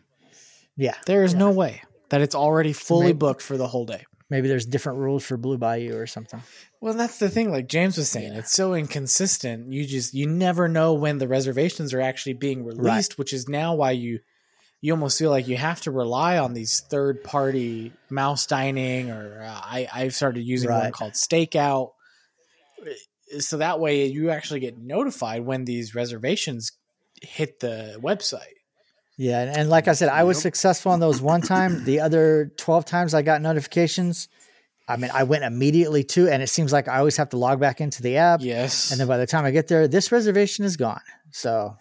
Yeah. 0.76 0.96
There 1.06 1.24
is 1.24 1.34
Yeah. 1.34 1.40
no 1.40 1.52
way 1.52 1.82
that 2.10 2.22
it's 2.22 2.36
already 2.36 2.74
fully 2.74 3.08
maybe- 3.08 3.18
booked 3.18 3.42
for 3.42 3.58
the 3.58 3.68
whole 3.68 3.86
day. 3.86 4.06
Maybe 4.32 4.48
there's 4.48 4.68
different 4.68 5.00
rules 5.00 5.26
for 5.26 5.38
Blue 5.38 5.58
Bayou 5.58 5.96
or 5.98 6.06
something. 6.06 6.44
Well, 6.82 6.94
that's 6.94 7.18
the 7.18 7.30
thing. 7.30 7.52
Like 7.52 7.68
James 7.68 7.98
was 7.98 8.10
saying, 8.10 8.34
it's 8.34 8.52
so 8.52 8.76
inconsistent. 8.76 9.74
You 9.74 9.88
just 9.88 10.14
you 10.14 10.28
never 10.28 10.68
know 10.68 10.94
when 10.94 11.18
the 11.18 11.28
reservations 11.28 11.96
are 11.96 12.02
actually 12.02 12.34
being 12.34 12.64
released, 12.64 13.18
which 13.18 13.34
is 13.34 13.50
now 13.50 13.74
why 13.74 13.92
you 13.92 14.20
you 14.82 14.94
almost 14.94 15.18
feel 15.18 15.32
like 15.32 15.48
you 15.48 15.58
have 15.58 15.82
to 15.82 15.92
rely 15.92 16.38
on 16.38 16.54
these 16.54 16.80
third 16.92 17.24
party 17.24 17.92
mouse 18.12 18.46
dining, 18.46 19.10
or 19.10 19.42
uh, 19.44 19.48
I 19.52 19.88
I've 19.92 20.14
started 20.14 20.42
using 20.42 20.70
one 20.70 20.80
Right. 20.80 20.94
called 20.94 21.14
Stakeout. 21.14 21.90
So 23.40 23.58
that 23.58 23.80
way 23.80 24.06
you 24.08 24.32
actually 24.32 24.60
get 24.60 24.78
notified 24.78 25.46
when 25.46 25.66
these 25.66 25.94
reservations 25.94 26.72
hit 27.22 27.60
the 27.60 28.00
website. 28.02 28.56
Yeah, 29.18 29.42
and, 29.42 29.56
and 29.58 29.70
like 29.70 29.88
I 29.88 29.94
said, 29.94 30.10
I 30.10 30.24
was 30.24 30.42
successful 30.42 30.92
on 30.94 31.00
those 31.02 31.22
one 31.22 31.42
time. 31.42 31.84
The 31.84 32.00
other 32.08 32.52
twelve 32.58 32.86
times 32.86 33.14
I 33.14 33.22
got 33.22 33.42
notifications, 33.42 34.30
I 34.88 34.96
mean, 34.96 35.12
I 35.14 35.24
went 35.24 35.44
immediately 35.44 36.04
to, 36.06 36.30
and 36.30 36.42
it 36.42 36.48
seems 36.48 36.72
like 36.74 36.88
I 36.88 36.98
always 37.00 37.18
have 37.18 37.30
to 37.30 37.38
log 37.38 37.60
back 37.60 37.82
into 37.82 38.02
the 38.02 38.18
app. 38.18 38.40
Yes, 38.42 38.92
And 38.92 39.00
then 39.00 39.08
by 39.08 39.18
the 39.18 39.28
time 39.28 39.44
I 39.46 39.52
get 39.52 39.68
there, 39.68 39.88
this 39.88 40.12
reservation 40.12 40.64
is 40.66 40.78
gone. 40.78 41.02
So, 41.32 41.76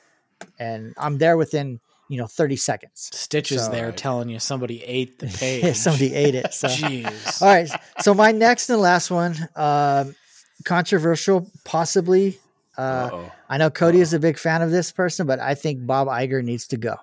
and 0.58 0.94
I'm 0.98 1.18
there 1.18 1.36
within 1.36 1.80
you 2.08 2.18
know 2.18 2.26
thirty 2.26 2.56
seconds. 2.56 3.08
Stitches 3.12 3.66
So- 3.66 3.70
there 3.70 3.92
telling 3.92 4.28
you 4.28 4.40
somebody 4.40 4.82
ate 4.82 5.18
the 5.20 5.26
page. 5.38 5.76
Somebody 5.76 6.14
ate 6.14 6.34
it. 6.34 6.52
So. 6.52 6.66
Jeez. 6.68 7.40
All 7.40 7.48
right. 7.48 7.70
So 8.00 8.14
my 8.14 8.32
next 8.32 8.68
and 8.68 8.80
last 8.80 9.10
one, 9.12 9.36
um, 9.54 10.16
controversial, 10.64 11.50
possibly. 11.64 12.38
Uh, 12.76 13.28
I 13.48 13.58
know 13.58 13.70
Cody 13.70 14.00
is 14.00 14.12
a 14.12 14.18
big 14.20 14.38
fan 14.38 14.62
of 14.62 14.70
this 14.70 14.92
person, 14.92 15.26
but 15.26 15.40
I 15.40 15.54
think 15.54 15.84
Bob 15.86 16.06
Iger 16.08 16.42
needs 16.44 16.66
to 16.68 16.76
go. 16.76 16.96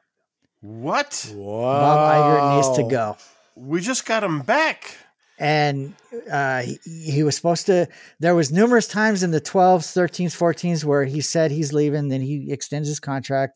What? 0.61 1.32
Bob 1.36 2.14
Iger 2.15 2.56
needs 2.56 2.77
to 2.77 2.84
go. 2.90 3.18
We 3.56 3.82
just 3.82 4.06
got 4.06 4.23
him 4.23 4.41
back. 4.41 4.98
and 5.38 5.94
uh, 6.32 6.61
he, 6.61 6.80
he 6.86 7.23
was 7.23 7.36
supposed 7.36 7.65
to 7.65 7.88
there 8.22 8.34
was 8.34 8.53
numerous 8.53 8.88
times 8.88 9.22
in 9.22 9.32
the 9.32 9.41
12s 9.41 9.91
13s 9.94 10.32
14s 10.34 10.86
where 10.86 11.03
he 11.03 11.19
said 11.19 11.52
he's 11.52 11.73
leaving 11.73 12.07
then 12.07 12.22
he 12.22 12.53
extends 12.53 12.88
his 12.88 13.02
contract 13.02 13.53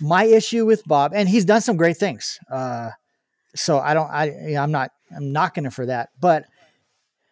my 0.00 0.22
issue 0.22 0.64
with 0.64 0.84
bob 0.86 1.10
and 1.12 1.28
he's 1.28 1.44
done 1.44 1.60
some 1.60 1.76
great 1.76 1.96
things 1.96 2.38
uh, 2.52 2.90
so 3.56 3.80
i 3.80 3.94
don't 3.94 4.08
i 4.12 4.54
i'm 4.56 4.70
not 4.70 4.92
i'm 5.16 5.32
knocking 5.32 5.64
him 5.64 5.72
for 5.72 5.86
that 5.86 6.10
but 6.20 6.44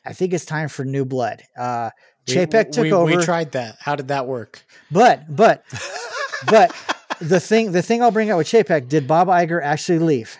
i 0.06 0.12
think 0.12 0.32
it's 0.32 0.44
time 0.46 0.68
for 0.68 0.84
new 0.84 1.04
blood 1.04 1.42
uh 1.58 1.90
chapek 2.26 2.70
took 2.72 2.82
we, 2.84 2.92
over 2.92 3.16
We 3.16 3.22
tried 3.24 3.52
that. 3.52 3.76
How 3.78 3.94
did 3.96 4.08
that 4.08 4.26
work? 4.26 4.64
but 4.90 5.24
but 5.28 5.64
but 6.46 6.74
the 7.20 7.40
thing 7.40 7.72
the 7.72 7.82
thing 7.82 8.02
i'll 8.02 8.10
bring 8.10 8.30
up 8.30 8.38
with 8.38 8.46
chapek 8.48 8.88
did 8.88 9.06
bob 9.06 9.28
Iger 9.28 9.62
actually 9.62 9.98
leave 10.00 10.36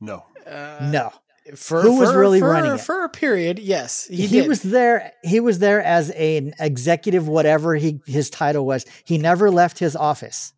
No. 0.00 0.24
Uh, 0.46 0.88
no 0.92 1.10
For, 1.54 1.80
Who 1.82 1.98
was 1.98 2.10
for- 2.10 2.18
really 2.18 2.40
for- 2.40 2.48
running 2.50 2.72
it? 2.74 2.80
for 2.80 3.04
a 3.04 3.08
period? 3.08 3.58
Yes, 3.58 4.06
he, 4.06 4.26
he, 4.26 4.40
did. 4.40 4.48
was 4.48 4.62
there 4.62 5.12
he 5.22 5.38
was 5.40 5.58
there 5.58 5.82
as 5.82 6.10
an 6.10 6.54
executive 6.58 7.28
whatever 7.28 7.74
he 7.76 8.00
his 8.06 8.30
title 8.30 8.64
was 8.66 8.84
he 9.04 9.16
never 9.18 9.50
left 9.50 9.78
his 9.78 9.94
office 9.96 10.52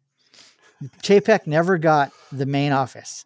chapek 1.03 1.47
never 1.47 1.77
got 1.79 2.13
the 2.33 2.47
main 2.47 2.71
office 2.73 3.25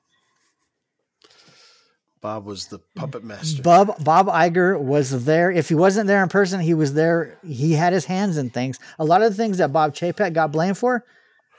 Bob 2.23 2.45
was 2.47 2.67
the 2.69 2.79
puppet 2.95 3.25
master. 3.25 3.61
bob 3.63 4.03
bob 4.05 4.29
Iger 4.29 4.81
was 4.81 5.25
there. 5.25 5.51
If 5.51 5.69
he 5.69 5.75
wasn't 5.75 6.07
there 6.07 6.23
in 6.23 6.29
person 6.29 6.61
he 6.61 6.73
was 6.73 6.95
there. 6.95 7.39
He 7.45 7.73
had 7.73 7.93
his 7.93 8.05
hands 8.05 8.37
in 8.39 8.49
things. 8.51 8.79
A 8.99 9.05
lot 9.05 9.23
of 9.23 9.31
the 9.31 9.37
things 9.37 9.59
that 9.59 9.73
bob 9.73 9.95
chapek 9.95 10.33
got 10.33 10.53
blamed 10.53 10.79
for 10.79 11.05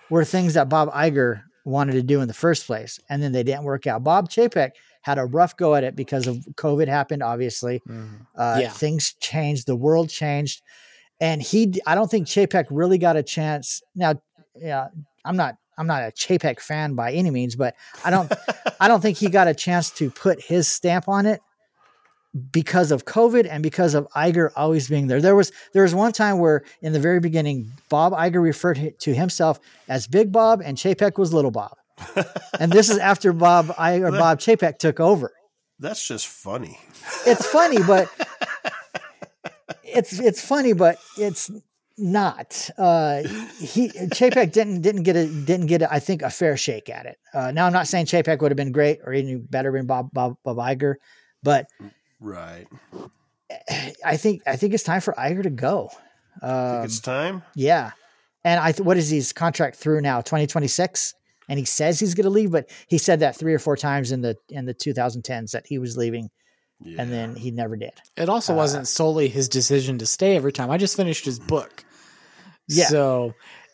were 0.10 0.24
things 0.26 0.54
that 0.56 0.70
bob 0.70 0.90
Iger 0.94 1.44
wanted 1.66 1.94
to 1.94 2.02
do 2.04 2.22
in 2.22 2.28
the 2.28 2.34
first 2.34 2.66
place 2.66 3.00
and 3.10 3.22
then 3.22 3.32
they 3.34 3.44
didn't 3.44 3.64
work 3.64 3.88
out. 3.88 4.04
Bob 4.04 4.30
chapek 4.30 4.72
had 5.02 5.18
a 5.18 5.26
rough 5.26 5.56
go 5.58 5.76
at 5.76 5.84
it 5.84 5.96
because 5.98 6.28
of 6.28 6.38
covid 6.56 6.88
happened 6.88 7.22
obviously. 7.22 7.82
Uh, 8.36 8.58
Yeah. 8.62 8.70
things 8.70 9.14
changed. 9.20 9.68
The 9.68 9.76
world 9.76 10.10
changed. 10.10 10.62
And 11.20 11.42
he 11.42 11.74
I 11.86 11.94
don't 11.96 12.10
think 12.10 12.28
chapek 12.28 12.66
really 12.70 12.98
got 12.98 13.18
a 13.18 13.24
chance. 13.24 13.82
Now 13.96 14.14
yeah 14.56 14.88
i'm 15.26 15.36
not 15.36 15.58
i'm 15.78 15.88
not 15.88 16.04
a 16.04 16.12
chapek 16.12 16.60
fan 16.60 16.96
by 16.96 17.12
any 17.12 17.30
means 17.30 17.56
but 17.56 17.76
i 18.04 18.10
don't 18.10 18.32
i 18.80 18.88
don't 18.88 19.02
think 19.02 19.18
he 19.18 19.30
got 19.30 19.48
a 19.48 19.54
chance 19.54 19.90
to 19.92 20.10
put 20.10 20.42
his 20.42 20.68
stamp 20.68 21.08
on 21.08 21.26
it 21.26 21.42
because 22.52 22.92
of 22.92 23.06
covid 23.06 23.48
and 23.50 23.62
because 23.62 23.94
of 23.94 24.08
Iger 24.16 24.50
always 24.56 24.90
being 24.90 25.06
there. 25.06 25.22
There 25.22 25.36
was 25.36 25.52
there 25.74 25.84
was 25.84 25.94
one 25.94 26.12
time 26.14 26.40
where 26.40 26.64
in 26.82 26.92
the 26.92 27.00
very 27.00 27.20
beginning 27.20 27.72
bob 27.90 28.12
Iger 28.14 28.42
referred 28.42 28.96
to 29.00 29.14
himself 29.14 29.60
as 29.88 30.08
big 30.08 30.32
bob 30.32 30.60
and 30.66 30.76
chapek 30.76 31.20
was 31.20 31.32
little 31.32 31.52
bob. 31.52 31.78
And 32.60 32.72
this 32.72 32.90
is 32.90 32.98
after 32.98 33.34
bob 33.34 33.74
I, 33.78 34.00
or 34.00 34.12
bob 34.12 34.40
chapek 34.40 34.78
took 34.80 35.00
over. 35.00 35.32
That's 35.80 36.06
just 36.06 36.28
funny. 36.28 36.80
it's 37.26 37.46
funny, 37.46 37.82
but 37.86 38.10
it's 39.84 40.20
it's 40.20 40.44
funny, 40.44 40.74
but 40.74 40.98
it's 41.18 41.52
not. 41.98 42.70
Uh, 42.78 43.22
he 43.60 43.90
Chapek 43.90 44.52
didn't 44.52 44.82
didn't 44.82 45.04
get 45.04 45.16
a 45.16 45.28
didn't 45.28 45.68
get 45.68 45.82
a, 45.84 45.94
I 45.94 46.00
think 46.00 46.22
a 46.22 46.30
fair 46.30 46.58
shake 46.58 46.90
at 46.90 47.06
it. 47.06 47.18
Uh, 47.34 47.52
now 47.52 47.66
I'm 47.68 47.74
not 47.74 47.88
saying 47.88 48.06
Chapek 48.08 48.42
would 48.42 48.52
have 48.52 48.58
been 48.58 48.72
great 48.72 49.00
or 49.06 49.14
even 49.14 49.44
better 49.46 49.72
than 49.72 49.86
Bob 49.86 50.10
Bob 50.14 50.38
Bob 50.44 50.58
Iger, 50.58 50.96
but 51.44 51.68
Right. 52.20 52.68
I 54.06 54.18
think 54.18 54.42
I 54.48 54.56
think 54.56 54.74
it's 54.74 54.84
time 54.84 55.02
for 55.02 55.14
Iger 55.14 55.44
to 55.44 55.50
go. 55.50 55.90
Think 56.42 56.52
Um, 56.52 56.84
it's 56.86 57.00
time. 57.00 57.44
yeah, 57.56 57.92
and 58.44 58.60
I 58.60 58.72
th- 58.72 58.86
what 58.86 58.98
is 58.98 59.10
his 59.10 59.32
contract 59.34 59.76
through 59.76 60.02
now? 60.02 60.22
2026, 60.22 61.14
and 61.48 61.60
he 61.60 61.66
says 61.66 62.00
he's 62.00 62.16
going 62.16 62.24
to 62.24 62.30
leave, 62.32 62.52
but 62.52 62.70
he 62.88 62.98
said 62.98 63.20
that 63.20 63.36
three 63.36 63.54
or 63.54 63.60
four 63.60 63.78
times 63.78 64.12
in 64.12 64.22
the 64.22 64.36
in 64.50 64.66
the 64.66 64.74
2010s 64.74 65.52
that 65.52 65.68
he 65.68 65.78
was 65.78 65.96
leaving, 65.98 66.30
Yeah. 66.84 67.02
and 67.02 67.12
then 67.12 67.36
he 67.36 67.52
never 67.52 67.76
did. 67.76 67.94
It 68.18 68.30
also 68.30 68.54
wasn't 68.54 68.88
solely 68.88 69.28
his 69.30 69.50
decision 69.50 70.00
to 70.00 70.06
stay 70.06 70.36
every 70.36 70.52
time. 70.52 70.70
I 70.70 70.78
just 70.78 70.96
finished 70.98 71.26
his 71.26 71.40
book. 71.40 71.86
Yeah. 72.68 72.86
So, 72.86 73.34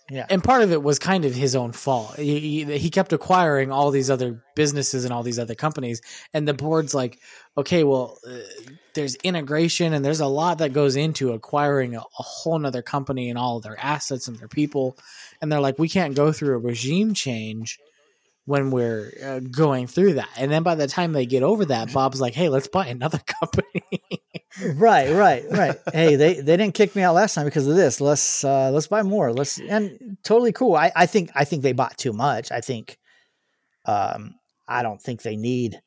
Yeah. 0.10 0.26
and 0.30 0.44
part 0.44 0.62
of 0.64 0.72
it 0.72 0.82
was 0.82 1.00
kind 1.00 1.26
of 1.26 1.34
his 1.36 1.56
own 1.56 1.72
fault. 1.72 2.16
He, 2.18 2.64
he, 2.66 2.78
he 2.78 2.90
kept 2.90 3.14
acquiring 3.14 3.72
all 3.72 3.92
these 3.92 4.10
other 4.10 4.44
businesses 4.56 5.06
and 5.06 5.14
all 5.14 5.24
these 5.24 5.40
other 5.40 5.56
companies, 5.56 6.02
and 6.34 6.48
the 6.48 6.54
board's 6.54 6.94
like, 6.96 7.20
okay, 7.58 7.84
well, 7.84 8.18
uh, 8.28 8.38
there's 8.96 9.16
integration 9.18 9.94
and 9.94 10.04
there's 10.04 10.20
a 10.20 10.28
lot 10.28 10.58
that 10.60 10.74
goes 10.74 10.96
into 10.96 11.32
acquiring 11.34 11.96
a, 11.96 12.00
a 12.00 12.24
whole 12.24 12.58
nother 12.58 12.82
company 12.82 13.30
and 13.30 13.38
all 13.38 13.58
of 13.58 13.64
their 13.64 13.80
assets 13.80 14.28
and 14.28 14.38
their 14.40 14.48
people, 14.48 14.98
and 15.42 15.52
they're 15.52 15.62
like, 15.62 15.78
we 15.80 15.90
can't 15.90 16.16
go 16.16 16.32
through 16.32 16.56
a 16.56 16.60
regime 16.60 17.14
change 17.14 17.78
when 18.50 18.72
we're 18.72 19.14
uh, 19.24 19.40
going 19.40 19.86
through 19.86 20.14
that. 20.16 20.28
And 20.36 20.52
then 20.52 20.64
by 20.64 20.74
the 20.74 20.88
time 20.88 21.14
they 21.14 21.28
get 21.28 21.44
over 21.44 21.66
that, 21.66 21.94
Bob's 21.94 22.20
like, 22.20 22.34
hey, 22.34 22.50
let's 22.50 22.68
buy 22.68 22.88
another 22.88 23.20
company. 23.40 23.84
right 24.74 25.14
right 25.14 25.44
right. 25.52 25.78
Hey 25.94 26.16
they 26.16 26.42
they 26.42 26.58
didn't 26.58 26.74
kick 26.74 26.96
me 26.96 27.04
out 27.04 27.14
last 27.14 27.36
time 27.36 27.46
because 27.46 27.68
of 27.68 27.76
this. 27.76 28.02
Let's 28.02 28.44
uh 28.44 28.72
let's 28.72 28.88
buy 28.88 29.04
more. 29.04 29.32
Let's 29.32 29.60
and 29.60 30.18
totally 30.24 30.52
cool. 30.52 30.74
I 30.76 30.92
i 30.96 31.06
think 31.06 31.30
i 31.36 31.46
think 31.46 31.62
they 31.62 31.74
bought 31.74 31.96
too 32.00 32.12
much. 32.12 32.52
I 32.52 32.60
think 32.62 32.98
um 33.86 34.34
i 34.68 34.82
don't 34.82 35.00
think 35.02 35.22
they 35.22 35.36
need 35.38 35.80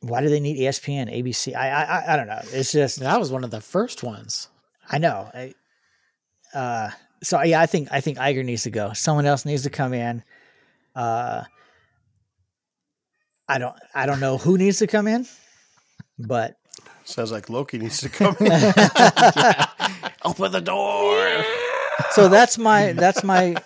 why 0.00 0.20
do 0.22 0.28
they 0.28 0.40
need 0.40 0.58
espn 0.60 1.12
abc 1.12 1.54
i 1.56 1.68
i 1.68 1.82
I- 1.82 2.12
i 2.12 2.16
don't 2.16 2.28
know. 2.28 2.40
It's 2.52 2.70
just 2.70 3.00
that 3.00 3.18
was 3.18 3.32
one 3.32 3.42
of 3.42 3.50
the 3.50 3.60
first 3.60 4.04
ones. 4.04 4.48
i 4.88 4.98
know. 4.98 5.28
I, 5.34 5.54
uh 6.54 6.90
so 7.22 7.42
yeah 7.42 7.60
i 7.60 7.66
think 7.66 7.88
i 7.90 8.00
think 8.00 8.16
Iger 8.18 8.44
needs 8.44 8.62
to 8.62 8.70
go. 8.70 8.92
Someone 8.92 9.26
else 9.26 9.44
needs 9.44 9.64
to 9.64 9.70
come 9.70 9.92
in 9.92 10.22
uh 10.98 11.44
i 13.48 13.56
don't 13.58 13.76
i 13.94 14.04
don't 14.06 14.20
know 14.20 14.36
who 14.36 14.58
needs 14.58 14.78
to 14.78 14.86
come 14.86 15.06
in 15.06 15.26
but 16.18 16.54
Sounds 17.04 17.32
like 17.32 17.48
Loki 17.48 17.78
needs 17.78 18.00
to 18.02 18.10
come. 18.10 18.36
in. 18.38 18.50
Open 20.26 20.52
the 20.52 20.60
door. 20.62 21.42
so 22.10 22.28
that's 22.28 22.58
my 22.58 22.92
that's 22.92 23.24
my 23.24 23.56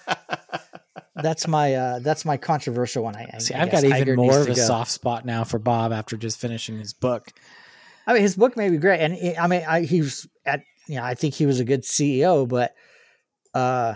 that's 1.17 1.49
my 1.49 1.75
uh 1.75 1.99
that's 1.99 2.25
my 2.25 2.37
controversial 2.37 3.03
one. 3.03 3.17
I, 3.17 3.29
I 3.35 3.39
See, 3.39 3.53
I 3.55 3.63
I've 3.63 3.71
got 3.73 3.83
even 3.83 3.97
Iger 4.07 4.17
more 4.17 4.39
of 4.39 4.47
a 4.47 4.55
go. 4.55 4.55
soft 4.55 4.93
spot 4.93 5.25
now 5.27 5.43
for 5.43 5.59
Bob 5.59 5.93
after 5.93 6.17
just 6.17 6.39
finishing 6.39 6.79
his 6.79 6.93
book. 6.93 7.33
I 8.07 8.13
mean, 8.13 8.23
his 8.23 8.37
book 8.37 8.57
may 8.57 8.69
be 8.71 8.77
great, 8.77 9.01
and 9.01 9.15
it- 9.15 9.37
I 9.41 9.49
mean, 9.49 9.65
I, 9.69 9.81
he 9.81 10.03
was 10.03 10.29
at 10.47 10.63
you 10.87 10.97
know 10.97 11.03
I 11.05 11.15
think 11.15 11.35
he 11.35 11.45
was 11.47 11.59
a 11.59 11.65
good 11.65 11.83
CEO, 11.83 12.47
but 12.49 12.75
uh, 13.55 13.95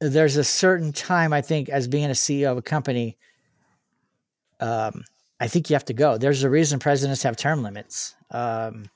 there's 0.00 0.36
a 0.36 0.44
certain 0.44 0.92
time 0.92 1.32
I 1.32 1.40
think 1.40 1.68
as 1.68 1.88
being 1.88 2.06
a 2.06 2.10
CEO 2.10 2.52
of 2.52 2.58
a 2.58 2.62
company, 2.62 3.16
um, 4.60 5.04
I 5.40 5.48
think 5.48 5.68
you 5.68 5.74
have 5.74 5.84
to 5.86 5.94
go. 5.94 6.18
There's 6.18 6.42
a 6.44 6.50
reason 6.50 6.78
presidents 6.78 7.22
have 7.22 7.36
term 7.36 7.62
limits. 7.62 8.14
Um, 8.30 8.86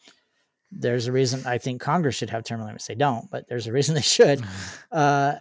there's 0.72 1.06
a 1.06 1.12
reason 1.12 1.47
I 1.47 1.59
think 1.59 1.81
Congress 1.81 2.14
should 2.14 2.31
have 2.31 2.44
term 2.44 2.62
limits. 2.62 2.86
They 2.86 2.94
don't, 2.94 3.31
but 3.31 3.48
there's 3.48 3.66
a 3.66 3.72
reason 3.72 3.94
they 3.97 4.01
should. 4.01 4.43
Uh, 4.90 5.36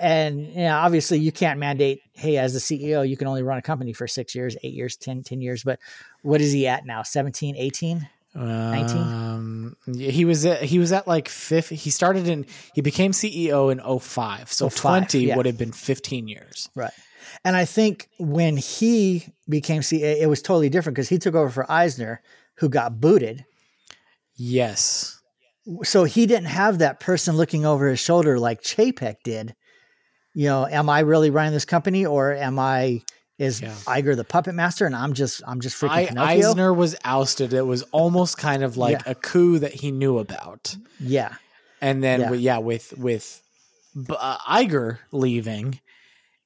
and 0.00 0.40
you 0.40 0.62
know, 0.62 0.76
obviously 0.76 1.18
you 1.18 1.32
can't 1.32 1.60
mandate, 1.60 2.02
hey, 2.12 2.36
as 2.36 2.52
the 2.52 2.58
CEO, 2.58 3.08
you 3.08 3.16
can 3.16 3.28
only 3.28 3.42
run 3.42 3.58
a 3.58 3.62
company 3.62 3.92
for 3.92 4.06
six 4.06 4.34
years, 4.34 4.56
eight 4.62 4.74
years, 4.74 4.96
10, 4.96 5.22
10 5.22 5.40
years. 5.40 5.62
But 5.62 5.78
what 6.22 6.40
is 6.40 6.52
he 6.52 6.66
at 6.66 6.84
now? 6.84 7.02
17, 7.02 7.56
18? 7.56 8.08
Um, 8.34 9.76
yeah, 9.86 10.10
he 10.10 10.24
was 10.24 10.44
at, 10.44 10.62
he 10.62 10.78
was 10.78 10.92
at 10.92 11.06
like 11.06 11.28
fifth. 11.28 11.68
He 11.68 11.90
started 11.90 12.26
in 12.26 12.46
he 12.74 12.80
became 12.80 13.12
CEO 13.12 13.70
in 13.70 14.00
05. 14.00 14.52
So 14.52 14.68
05, 14.68 15.08
20 15.08 15.26
yeah. 15.26 15.36
would 15.36 15.46
have 15.46 15.58
been 15.58 15.72
15 15.72 16.28
years. 16.28 16.68
Right. 16.74 16.92
And 17.44 17.56
I 17.56 17.64
think 17.64 18.08
when 18.18 18.56
he 18.56 19.26
became 19.48 19.82
CA, 19.82 20.20
it 20.20 20.28
was 20.28 20.42
totally 20.42 20.68
different 20.68 20.96
because 20.96 21.08
he 21.08 21.18
took 21.18 21.34
over 21.34 21.50
for 21.50 21.70
Eisner, 21.70 22.22
who 22.56 22.68
got 22.68 23.00
booted. 23.00 23.44
Yes. 24.36 25.20
So 25.82 26.04
he 26.04 26.26
didn't 26.26 26.48
have 26.48 26.78
that 26.78 27.00
person 27.00 27.36
looking 27.36 27.64
over 27.64 27.88
his 27.88 28.00
shoulder 28.00 28.38
like 28.38 28.62
Chapek 28.62 29.16
did. 29.24 29.54
You 30.34 30.46
know, 30.46 30.66
am 30.66 30.90
I 30.90 31.00
really 31.00 31.30
running 31.30 31.52
this 31.52 31.64
company 31.64 32.04
or 32.04 32.32
am 32.32 32.58
I 32.58 33.02
is 33.38 33.60
Yeah. 33.60 33.74
Iger 33.86 34.14
the 34.16 34.24
puppet 34.24 34.54
master 34.54 34.86
and 34.86 34.94
I'm 34.94 35.12
just 35.12 35.42
I'm 35.46 35.60
just 35.60 35.80
freaking 35.80 35.90
I, 35.90 36.06
Pinocchio? 36.06 36.48
Eisner 36.50 36.72
was 36.72 36.94
ousted. 37.04 37.52
It 37.52 37.62
was 37.66 37.82
almost 37.92 38.38
kind 38.38 38.62
of 38.62 38.76
like 38.76 39.00
Yeah. 39.04 39.12
a 39.12 39.14
coup 39.14 39.58
that 39.58 39.72
he 39.72 39.90
knew 39.90 40.18
about. 40.18 40.76
Yeah. 41.00 41.34
And 41.80 42.02
then, 42.02 42.20
Yeah. 42.20 42.30
with, 42.30 42.40
yeah, 42.40 42.58
with 42.58 42.94
with 42.96 43.42
uh, 44.18 44.38
Iger 44.38 44.98
leaving, 45.12 45.80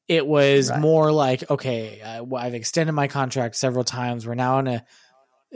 it 0.08 0.26
was 0.26 0.70
Right. 0.70 0.80
more 0.80 1.12
like, 1.12 1.48
okay, 1.50 2.00
well, 2.22 2.42
I've 2.42 2.54
extended 2.54 2.92
my 2.92 3.08
contract 3.08 3.56
several 3.56 3.84
times. 3.84 4.26
We're 4.26 4.34
now 4.34 4.58
in 4.60 4.66
a 4.66 4.84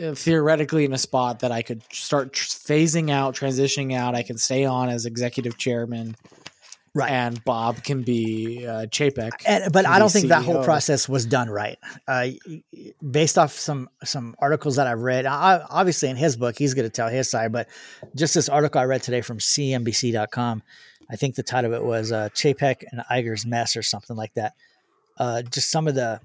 uh, 0.03 0.15
theoretically 0.15 0.87
in 0.87 0.93
a 0.95 0.99
spot 0.99 1.41
that 1.41 1.53
I 1.53 1.61
could 1.61 1.83
start 1.93 2.33
tr- 2.33 2.47
phasing 2.49 3.11
out, 3.11 3.35
transitioning 3.35 3.95
out. 3.95 4.15
I 4.15 4.23
can 4.23 4.39
stay 4.39 4.65
on 4.65 4.89
as 4.89 5.05
executive 5.05 5.59
chairman, 5.59 6.17
Right. 6.94 7.10
and 7.10 7.43
Bob 7.44 7.82
can 7.82 8.02
be 8.02 8.66
uh, 8.66 8.85
Chapek. 8.86 9.31
And, 9.47 9.73
but 9.73 9.86
I 9.86 9.98
don't 9.98 10.10
think 10.12 10.28
that 10.28 10.44
whole 10.44 10.62
process 10.62 11.09
was 11.09 11.24
done 11.24 11.48
right. 11.48 11.78
Uh, 12.06 12.28
based 13.10 13.39
off 13.39 13.52
some 13.52 13.89
some 14.05 14.35
articles 14.39 14.77
that 14.77 14.86
I've 14.86 15.01
read, 15.01 15.24
I, 15.24 15.64
obviously 15.70 16.10
in 16.10 16.16
his 16.16 16.36
book 16.36 16.59
he's 16.59 16.74
going 16.74 16.85
to 16.86 16.90
tell 16.94 17.09
his 17.09 17.31
side, 17.31 17.51
but 17.51 17.69
just 18.14 18.35
this 18.35 18.51
article 18.51 18.78
I 18.78 18.85
read 18.85 19.02
today 19.02 19.23
from 19.23 19.39
CNBC.com, 19.39 20.62
I 21.10 21.16
think 21.16 21.35
the 21.35 21.43
title 21.43 21.73
of 21.73 21.81
it 21.81 21.85
was 21.86 22.12
uh, 22.12 22.28
Chapek 22.35 22.85
and 22.90 23.02
Iger's 23.10 23.47
mess 23.47 23.74
or 23.77 23.82
something 23.82 24.16
like 24.16 24.35
that. 24.35 24.52
Uh, 25.19 25.40
just 25.43 25.70
some 25.70 25.89
of 25.89 25.94
the 25.94 26.20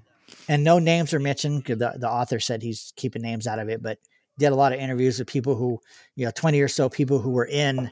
and 0.48 0.64
no 0.64 0.78
names 0.78 1.14
are 1.14 1.18
mentioned. 1.20 1.64
'cause 1.64 1.78
The, 1.78 1.94
the 1.98 2.10
author 2.10 2.40
said 2.40 2.62
he's 2.62 2.92
keeping 2.96 3.22
names 3.22 3.46
out 3.46 3.58
of 3.58 3.70
it, 3.70 3.82
but 3.82 3.98
did 4.38 4.52
a 4.52 4.54
lot 4.54 4.72
of 4.74 4.80
interviews 4.80 5.18
with 5.18 5.28
people 5.28 5.54
who 5.54 5.80
you 6.14 6.26
know 6.26 6.32
twenty 6.34 6.60
or 6.60 6.68
so 6.68 6.90
people 6.90 7.18
who 7.20 7.30
were 7.30 7.46
in 7.46 7.90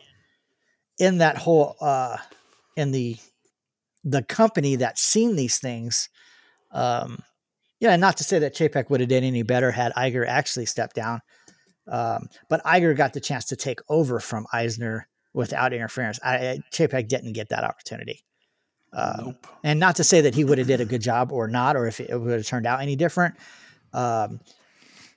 in 0.98 1.18
that 1.18 1.36
whole 1.38 1.76
uh, 1.80 2.16
in 2.76 2.92
the 2.92 3.16
the 4.04 4.22
company 4.22 4.76
that's 4.76 5.02
seen 5.02 5.34
these 5.36 5.58
things. 5.58 6.08
Um, 6.70 7.18
yeah, 7.80 7.90
and 7.92 8.00
not 8.00 8.16
to 8.18 8.24
say 8.24 8.38
that 8.38 8.54
Chapek 8.54 8.88
would 8.88 9.00
have 9.00 9.08
done 9.08 9.24
any 9.24 9.42
better 9.42 9.70
had 9.70 9.92
Iger 9.94 10.26
actually 10.26 10.66
stepped 10.66 10.94
down. 10.96 11.20
Um, 11.88 12.28
but 12.48 12.62
Iger 12.64 12.96
got 12.96 13.12
the 13.12 13.20
chance 13.20 13.46
to 13.46 13.56
take 13.56 13.80
over 13.88 14.20
from 14.20 14.46
Eisner 14.52 15.08
without 15.34 15.72
interference. 15.72 16.18
I, 16.24 16.36
I, 16.36 16.58
Chapek 16.72 17.08
didn't 17.08 17.32
get 17.34 17.48
that 17.50 17.64
opportunity. 17.64 18.22
Um, 18.92 19.16
Nope. 19.26 19.46
And 19.62 19.80
not 19.80 19.96
to 19.96 20.04
say 20.04 20.20
that 20.22 20.34
he 20.34 20.44
would 20.44 20.58
have 20.58 20.66
did 20.66 20.80
a 20.80 20.84
good 20.86 21.02
job 21.02 21.32
or 21.32 21.48
not, 21.48 21.76
or 21.76 21.86
if 21.86 22.00
it 22.00 22.18
would 22.18 22.32
have 22.32 22.46
turned 22.46 22.66
out 22.66 22.80
any 22.80 22.96
different. 22.96 23.34
Um, 23.92 24.40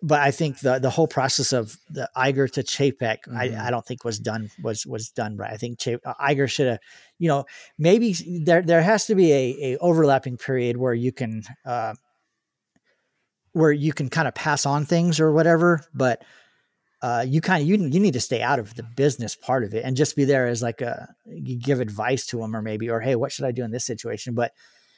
but 0.01 0.19
I 0.21 0.31
think 0.31 0.59
the 0.59 0.79
the 0.79 0.89
whole 0.89 1.07
process 1.07 1.51
of 1.53 1.75
the 1.89 2.09
Iger 2.15 2.49
to 2.53 2.63
Chapek, 2.63 3.19
Mhm. 3.27 3.37
I, 3.37 3.67
I 3.67 3.71
don't 3.71 3.85
think 3.85 4.03
was 4.03 4.19
done 4.19 4.49
was 4.61 4.85
was 4.85 5.09
done 5.09 5.37
right. 5.37 5.51
I 5.51 5.57
think 5.57 5.79
Chap- 5.79 6.01
uh, 6.05 6.13
Iger 6.21 6.49
should 6.49 6.67
have, 6.67 6.79
you 7.19 7.27
know, 7.27 7.45
maybe 7.77 8.15
there 8.45 8.61
there 8.63 8.81
has 8.81 9.05
to 9.07 9.15
be 9.15 9.31
a, 9.31 9.73
a 9.73 9.77
overlapping 9.77 10.37
period 10.37 10.77
where 10.77 10.93
you 10.93 11.11
can 11.11 11.43
uh, 11.65 11.93
where 13.51 13.71
you 13.71 13.93
can 13.93 14.09
kind 14.09 14.27
of 14.27 14.33
pass 14.33 14.65
on 14.65 14.85
things 14.85 15.19
or 15.19 15.31
whatever, 15.31 15.81
but 15.93 16.23
uh, 17.01 17.23
you 17.27 17.41
kind 17.41 17.61
of 17.61 17.67
you 17.67 17.75
you 17.77 17.99
need 17.99 18.13
to 18.13 18.19
stay 18.19 18.41
out 18.41 18.59
of 18.59 18.73
the 18.75 18.83
business 18.83 19.35
part 19.35 19.63
of 19.63 19.73
it 19.73 19.85
and 19.85 19.95
just 19.95 20.15
be 20.15 20.25
there 20.25 20.47
as 20.47 20.61
like 20.61 20.81
a 20.81 21.07
you 21.25 21.57
give 21.57 21.79
advice 21.79 22.25
to 22.25 22.37
them 22.37 22.55
or 22.55 22.61
maybe 22.61 22.89
or 22.89 22.99
hey 22.99 23.15
what 23.15 23.31
should 23.31 23.45
I 23.45 23.51
do 23.51 23.63
in 23.63 23.71
this 23.71 23.85
situation 23.85 24.33
but 24.33 24.51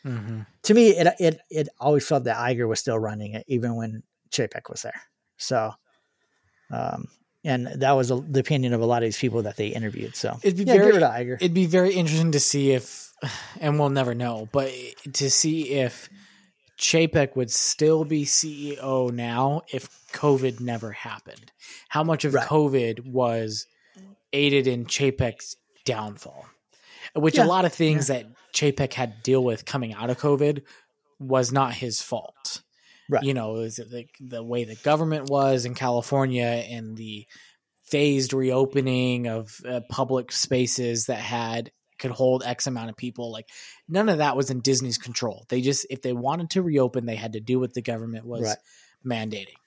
Mhm. 0.03 0.45
to 0.63 0.73
me, 0.73 0.89
it 0.89 1.13
it 1.19 1.39
it 1.49 1.69
always 1.79 2.07
felt 2.07 2.23
that 2.23 2.37
Iger 2.37 2.67
was 2.67 2.79
still 2.79 2.97
running 2.97 3.33
it, 3.33 3.45
even 3.47 3.75
when 3.75 4.03
Chapek 4.31 4.69
was 4.69 4.81
there. 4.81 5.01
So, 5.37 5.73
um, 6.71 7.07
and 7.43 7.67
that 7.67 7.91
was 7.93 8.11
a, 8.11 8.15
the 8.15 8.39
opinion 8.39 8.73
of 8.73 8.81
a 8.81 8.85
lot 8.85 9.03
of 9.03 9.07
these 9.07 9.17
people 9.17 9.41
that 9.43 9.57
they 9.57 9.67
interviewed. 9.67 10.15
So, 10.15 10.37
It'd 10.43 10.57
be 10.57 10.63
yeah, 10.63 10.73
very- 10.77 10.93
Iger. 10.93 11.35
It'd 11.35 11.53
be 11.53 11.65
very 11.65 11.93
interesting 11.93 12.31
to 12.33 12.39
see 12.39 12.71
if, 12.71 13.11
and 13.59 13.79
we'll 13.79 13.89
never 13.89 14.13
know, 14.13 14.47
but 14.51 14.71
to 15.13 15.29
see 15.29 15.71
if 15.71 16.09
Chapek 16.79 17.35
would 17.35 17.51
still 17.51 18.05
be 18.05 18.25
CEO 18.25 19.11
now 19.11 19.61
if 19.71 19.87
COVID 20.13 20.59
never 20.59 20.91
happened. 20.91 21.51
How 21.89 22.03
much 22.03 22.25
of 22.25 22.33
Right. 22.33 22.47
COVID 22.47 23.05
was 23.05 23.65
aided 24.33 24.67
in 24.67 24.85
Chapek's 24.85 25.55
downfall? 25.85 26.45
Which 27.15 27.37
Yeah, 27.37 27.45
a 27.45 27.47
lot 27.47 27.65
of 27.65 27.73
things 27.73 28.07
that 28.07 28.25
Chapek 28.53 28.93
had 28.93 29.15
to 29.17 29.21
deal 29.21 29.43
with 29.43 29.65
coming 29.65 29.93
out 29.93 30.09
of 30.09 30.17
COVID 30.19 30.61
was 31.19 31.51
not 31.51 31.73
his 31.73 32.01
fault. 32.01 32.61
Right. 33.09 33.23
You 33.23 33.33
know, 33.33 33.55
it 33.55 33.59
was 33.59 33.75
the, 33.75 34.05
the 34.19 34.43
way 34.43 34.63
the 34.63 34.75
government 34.75 35.29
was 35.29 35.65
in 35.65 35.73
California 35.73 36.45
and 36.45 36.95
the 36.95 37.27
phased 37.83 38.33
reopening 38.33 39.27
of 39.27 39.53
uh, 39.67 39.81
public 39.89 40.31
spaces 40.31 41.07
that 41.07 41.19
had 41.19 41.71
could 41.99 42.11
hold 42.11 42.41
X 42.43 42.67
amount 42.67 42.89
of 42.89 42.97
people. 42.97 43.31
Like 43.31 43.47
none 43.87 44.09
of 44.09 44.19
that 44.19 44.37
was 44.37 44.49
in 44.49 44.61
Disney's 44.61 44.97
control. 44.97 45.45
They 45.49 45.61
just 45.61 45.85
if 45.89 46.01
they 46.01 46.13
wanted 46.13 46.51
to 46.51 46.61
reopen, 46.61 47.05
they 47.05 47.15
had 47.15 47.33
to 47.33 47.39
do 47.39 47.59
what 47.59 47.73
the 47.73 47.81
government 47.81 48.25
was 48.25 48.43
Right. 48.43 48.57
mandating, 49.05 49.59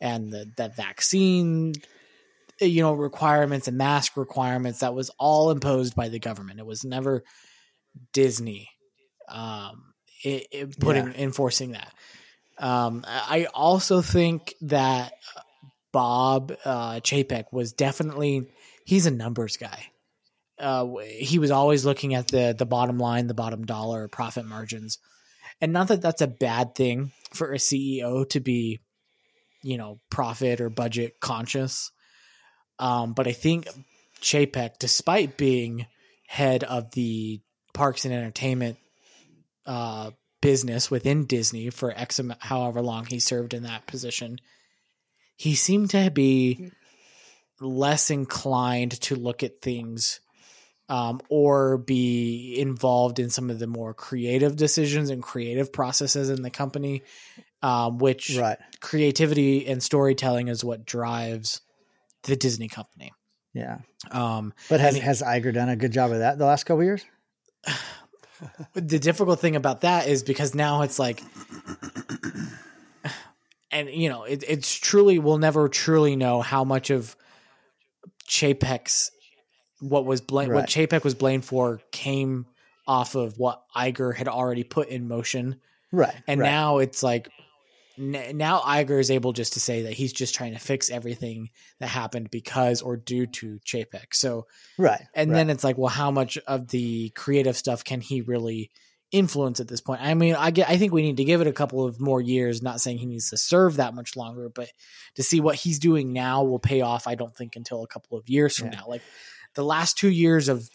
and 0.00 0.32
the 0.32 0.50
that 0.56 0.76
vaccine, 0.76 1.74
uh, 2.60 2.64
you 2.64 2.82
know, 2.82 2.94
requirements 2.94 3.68
and 3.68 3.76
mask 3.76 4.16
requirements 4.16 4.80
that 4.80 4.94
was 4.94 5.10
all 5.18 5.50
imposed 5.50 5.94
by 5.94 6.08
the 6.08 6.20
government. 6.20 6.60
It 6.60 6.66
was 6.66 6.84
never 6.84 7.24
Disney 8.12 8.70
um, 9.28 9.94
it, 10.22 10.46
it 10.50 10.78
putting 10.78 11.12
enforcing 11.14 11.72
that. 11.72 11.92
Um, 12.58 13.04
I 13.06 13.46
also 13.52 14.02
think 14.02 14.54
that 14.62 15.14
Bob 15.92 16.52
uh, 16.64 16.94
Chapek 16.96 17.46
was 17.52 17.72
definitely 17.72 18.48
he's 18.84 19.06
a 19.06 19.10
numbers 19.10 19.56
guy. 19.56 19.86
Uh, 20.58 20.96
he 21.18 21.38
was 21.38 21.50
always 21.50 21.84
looking 21.84 22.14
at 22.14 22.28
the 22.28 22.54
the 22.56 22.66
bottom 22.66 22.98
line, 22.98 23.26
the 23.26 23.34
bottom 23.34 23.64
dollar, 23.64 24.08
profit 24.08 24.44
margins, 24.44 24.98
and 25.60 25.72
not 25.72 25.88
that 25.88 26.02
that's 26.02 26.22
a 26.22 26.26
bad 26.26 26.74
thing 26.74 27.12
for 27.32 27.52
a 27.52 27.58
CEO 27.58 28.28
to 28.30 28.40
be, 28.40 28.80
you 29.62 29.76
know, 29.76 30.00
profit 30.10 30.60
or 30.60 30.70
budget 30.70 31.20
conscious. 31.20 31.90
Um, 32.78 33.12
but 33.12 33.26
I 33.26 33.32
think 33.32 33.66
Chapek, 34.20 34.78
despite 34.78 35.36
being 35.36 35.86
head 36.26 36.64
of 36.64 36.90
the 36.92 37.40
parks 37.74 38.04
and 38.04 38.14
entertainment 38.14 38.78
uh, 39.66 40.10
business 40.42 40.90
within 40.90 41.24
Disney 41.24 41.70
for 41.70 41.90
X 41.90 42.18
amount, 42.18 42.42
however 42.42 42.82
long 42.82 43.06
he 43.06 43.18
served 43.18 43.54
in 43.54 43.62
that 43.62 43.86
position, 43.86 44.36
he 45.36 45.54
seemed 45.54 45.90
to 45.90 46.10
be 46.10 46.70
less 47.58 48.10
inclined 48.10 49.00
to 49.02 49.16
look 49.16 49.42
at 49.42 49.62
things 49.62 50.20
um, 50.88 51.22
or 51.30 51.78
be 51.78 52.56
involved 52.58 53.18
in 53.18 53.30
some 53.30 53.48
of 53.48 53.58
the 53.58 53.66
more 53.66 53.94
creative 53.94 54.56
decisions 54.56 55.08
and 55.08 55.22
creative 55.22 55.72
processes 55.72 56.28
in 56.28 56.42
the 56.42 56.50
company, 56.50 57.02
um, 57.62 57.96
which 57.98 58.36
right. 58.36 58.58
creativity 58.80 59.66
and 59.66 59.82
storytelling 59.82 60.48
is 60.48 60.62
what 60.62 60.84
drives 60.84 61.62
the 62.24 62.36
Disney 62.36 62.68
company. 62.68 63.12
Yeah. 63.54 63.78
Um, 64.10 64.52
But 64.68 64.80
has, 64.80 64.96
And- 64.96 65.04
has 65.04 65.22
Iger 65.22 65.54
done 65.54 65.68
a 65.68 65.76
good 65.76 65.92
job 65.92 66.10
of 66.12 66.18
that 66.18 66.36
the 66.38 66.46
last 66.46 66.64
couple 66.64 66.84
years? 66.84 67.04
the 68.74 68.98
difficult 68.98 69.40
thing 69.40 69.56
about 69.56 69.82
that 69.82 70.06
is 70.08 70.22
because 70.22 70.54
now 70.54 70.82
it's 70.82 70.98
like 70.98 71.22
and 73.70 73.88
you 73.90 74.08
know 74.08 74.24
it, 74.24 74.44
it's 74.46 74.74
truly 74.74 75.18
we'll 75.18 75.38
never 75.38 75.68
truly 75.68 76.16
know 76.16 76.40
how 76.42 76.64
much 76.64 76.90
of 76.90 77.16
Chapek's 78.28 79.10
what 79.80 80.04
was 80.04 80.20
blamed 80.20 80.52
what 80.52 80.60
Right. 80.60 80.68
Chapek 80.68 81.04
was 81.04 81.14
blamed 81.14 81.44
for 81.44 81.80
came 81.90 82.46
off 82.86 83.14
of 83.14 83.38
what 83.38 83.62
Iger 83.76 84.14
had 84.14 84.28
already 84.28 84.64
put 84.64 84.88
in 84.88 85.08
motion 85.08 85.60
Right. 85.90 86.14
and 86.26 86.40
right. 86.40 86.46
now 86.48 86.78
it's 86.78 87.02
like 87.02 87.28
now 87.98 88.60
Iger 88.60 88.98
is 89.00 89.10
able 89.10 89.32
just 89.32 89.54
to 89.54 89.60
say 89.60 89.82
that 89.82 89.92
he's 89.92 90.12
just 90.12 90.34
trying 90.34 90.52
to 90.52 90.58
fix 90.58 90.90
everything 90.90 91.50
that 91.78 91.88
happened 91.88 92.30
because 92.30 92.82
or 92.82 92.96
due 92.96 93.26
to 93.26 93.58
Chapek 93.66 94.12
so 94.12 94.46
right. 94.78 95.02
and 95.14 95.30
right. 95.30 95.36
then 95.36 95.50
it's 95.50 95.64
like, 95.64 95.78
well, 95.78 95.88
how 95.88 96.10
much 96.10 96.38
of 96.46 96.68
the 96.68 97.10
creative 97.10 97.56
stuff 97.56 97.84
can 97.84 98.00
he 98.00 98.20
really 98.22 98.70
influence 99.10 99.60
at 99.60 99.68
this 99.68 99.80
point? 99.80 100.00
I 100.02 100.14
mean, 100.14 100.34
I 100.34 100.50
get, 100.50 100.68
I 100.68 100.78
think 100.78 100.92
we 100.92 101.02
need 101.02 101.18
to 101.18 101.24
give 101.24 101.40
it 101.40 101.46
a 101.46 101.52
couple 101.52 101.84
of 101.84 102.00
more 102.00 102.20
years. 102.20 102.62
Not 102.62 102.80
saying 102.80 102.98
he 102.98 103.06
needs 103.06 103.30
to 103.30 103.36
serve 103.36 103.76
that 103.76 103.94
much 103.94 104.16
longer, 104.16 104.48
but 104.48 104.70
to 105.16 105.22
see 105.22 105.40
what 105.40 105.56
he's 105.56 105.78
doing 105.78 106.12
now 106.12 106.42
will 106.42 106.58
pay 106.58 106.80
off. 106.80 107.06
I 107.06 107.14
don't 107.14 107.36
think 107.36 107.56
until 107.56 107.82
a 107.82 107.88
couple 107.88 108.16
of 108.16 108.28
years 108.28 108.56
from 108.56 108.68
Yeah. 108.68 108.80
now. 108.80 108.84
Like 108.88 109.02
the 109.54 109.64
last 109.64 109.98
two 109.98 110.10
years 110.10 110.48
of 110.48 110.68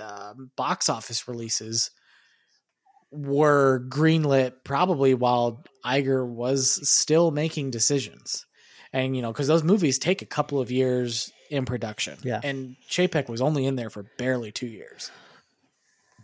uh, 0.00 0.34
box 0.56 0.88
office 0.88 1.28
releases 1.28 1.90
were 3.10 3.84
greenlit 3.88 4.52
probably 4.64 5.14
while 5.14 5.64
Iger 5.84 6.26
was 6.26 6.88
still 6.88 7.30
making 7.30 7.70
decisions. 7.70 8.46
And 8.92 9.14
you 9.14 9.22
know, 9.22 9.32
because 9.32 9.46
those 9.46 9.64
movies 9.64 9.98
take 9.98 10.22
a 10.22 10.26
couple 10.26 10.60
of 10.60 10.70
years 10.70 11.32
in 11.50 11.64
production. 11.64 12.18
Yeah. 12.22 12.40
And 12.42 12.76
Chapek 12.88 13.28
was 13.28 13.40
only 13.40 13.66
in 13.66 13.76
there 13.76 13.90
for 13.90 14.04
barely 14.18 14.52
two 14.52 14.66
years. 14.66 15.10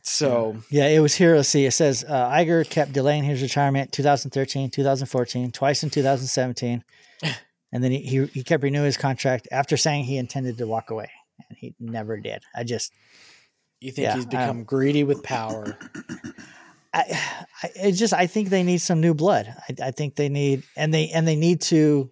So 0.02 0.56
Yeah, 0.70 0.88
it 0.88 1.00
was 1.00 1.14
here. 1.14 1.34
Let's 1.36 1.48
see. 1.48 1.64
It 1.64 1.72
says 1.72 2.04
uh, 2.06 2.30
Iger 2.30 2.68
kept 2.68 2.92
delaying 2.92 3.24
his 3.24 3.40
retirement 3.40 3.90
2013, 3.92 4.70
2014, 4.70 5.50
twice 5.52 5.82
in 5.82 5.90
2017. 5.90 6.84
And 7.74 7.82
then 7.82 7.90
he, 7.90 7.98
he, 7.98 8.24
he 8.26 8.44
kept 8.44 8.62
renewing 8.62 8.86
his 8.86 8.96
contract 8.96 9.48
after 9.50 9.76
saying 9.76 10.04
he 10.04 10.16
intended 10.16 10.58
to 10.58 10.66
walk 10.66 10.90
away. 10.90 11.10
And 11.48 11.58
he 11.58 11.74
never 11.80 12.20
did. 12.20 12.40
I 12.54 12.62
just, 12.62 12.92
you 13.80 13.90
think 13.90 14.06
Yeah, 14.06 14.14
he's 14.14 14.26
become 14.26 14.62
greedy 14.62 15.02
with 15.02 15.24
power? 15.24 15.76
I, 16.94 17.20
I 17.62 17.70
it 17.74 17.92
just, 17.92 18.14
I 18.14 18.26
think 18.26 18.48
they 18.48 18.62
need 18.62 18.78
some 18.78 19.00
new 19.00 19.14
blood. 19.14 19.52
I, 19.68 19.88
I 19.88 19.90
think 19.90 20.14
they 20.14 20.28
need, 20.28 20.62
and 20.76 20.94
they, 20.94 21.08
and 21.10 21.26
they 21.26 21.36
need 21.36 21.60
to, 21.62 22.10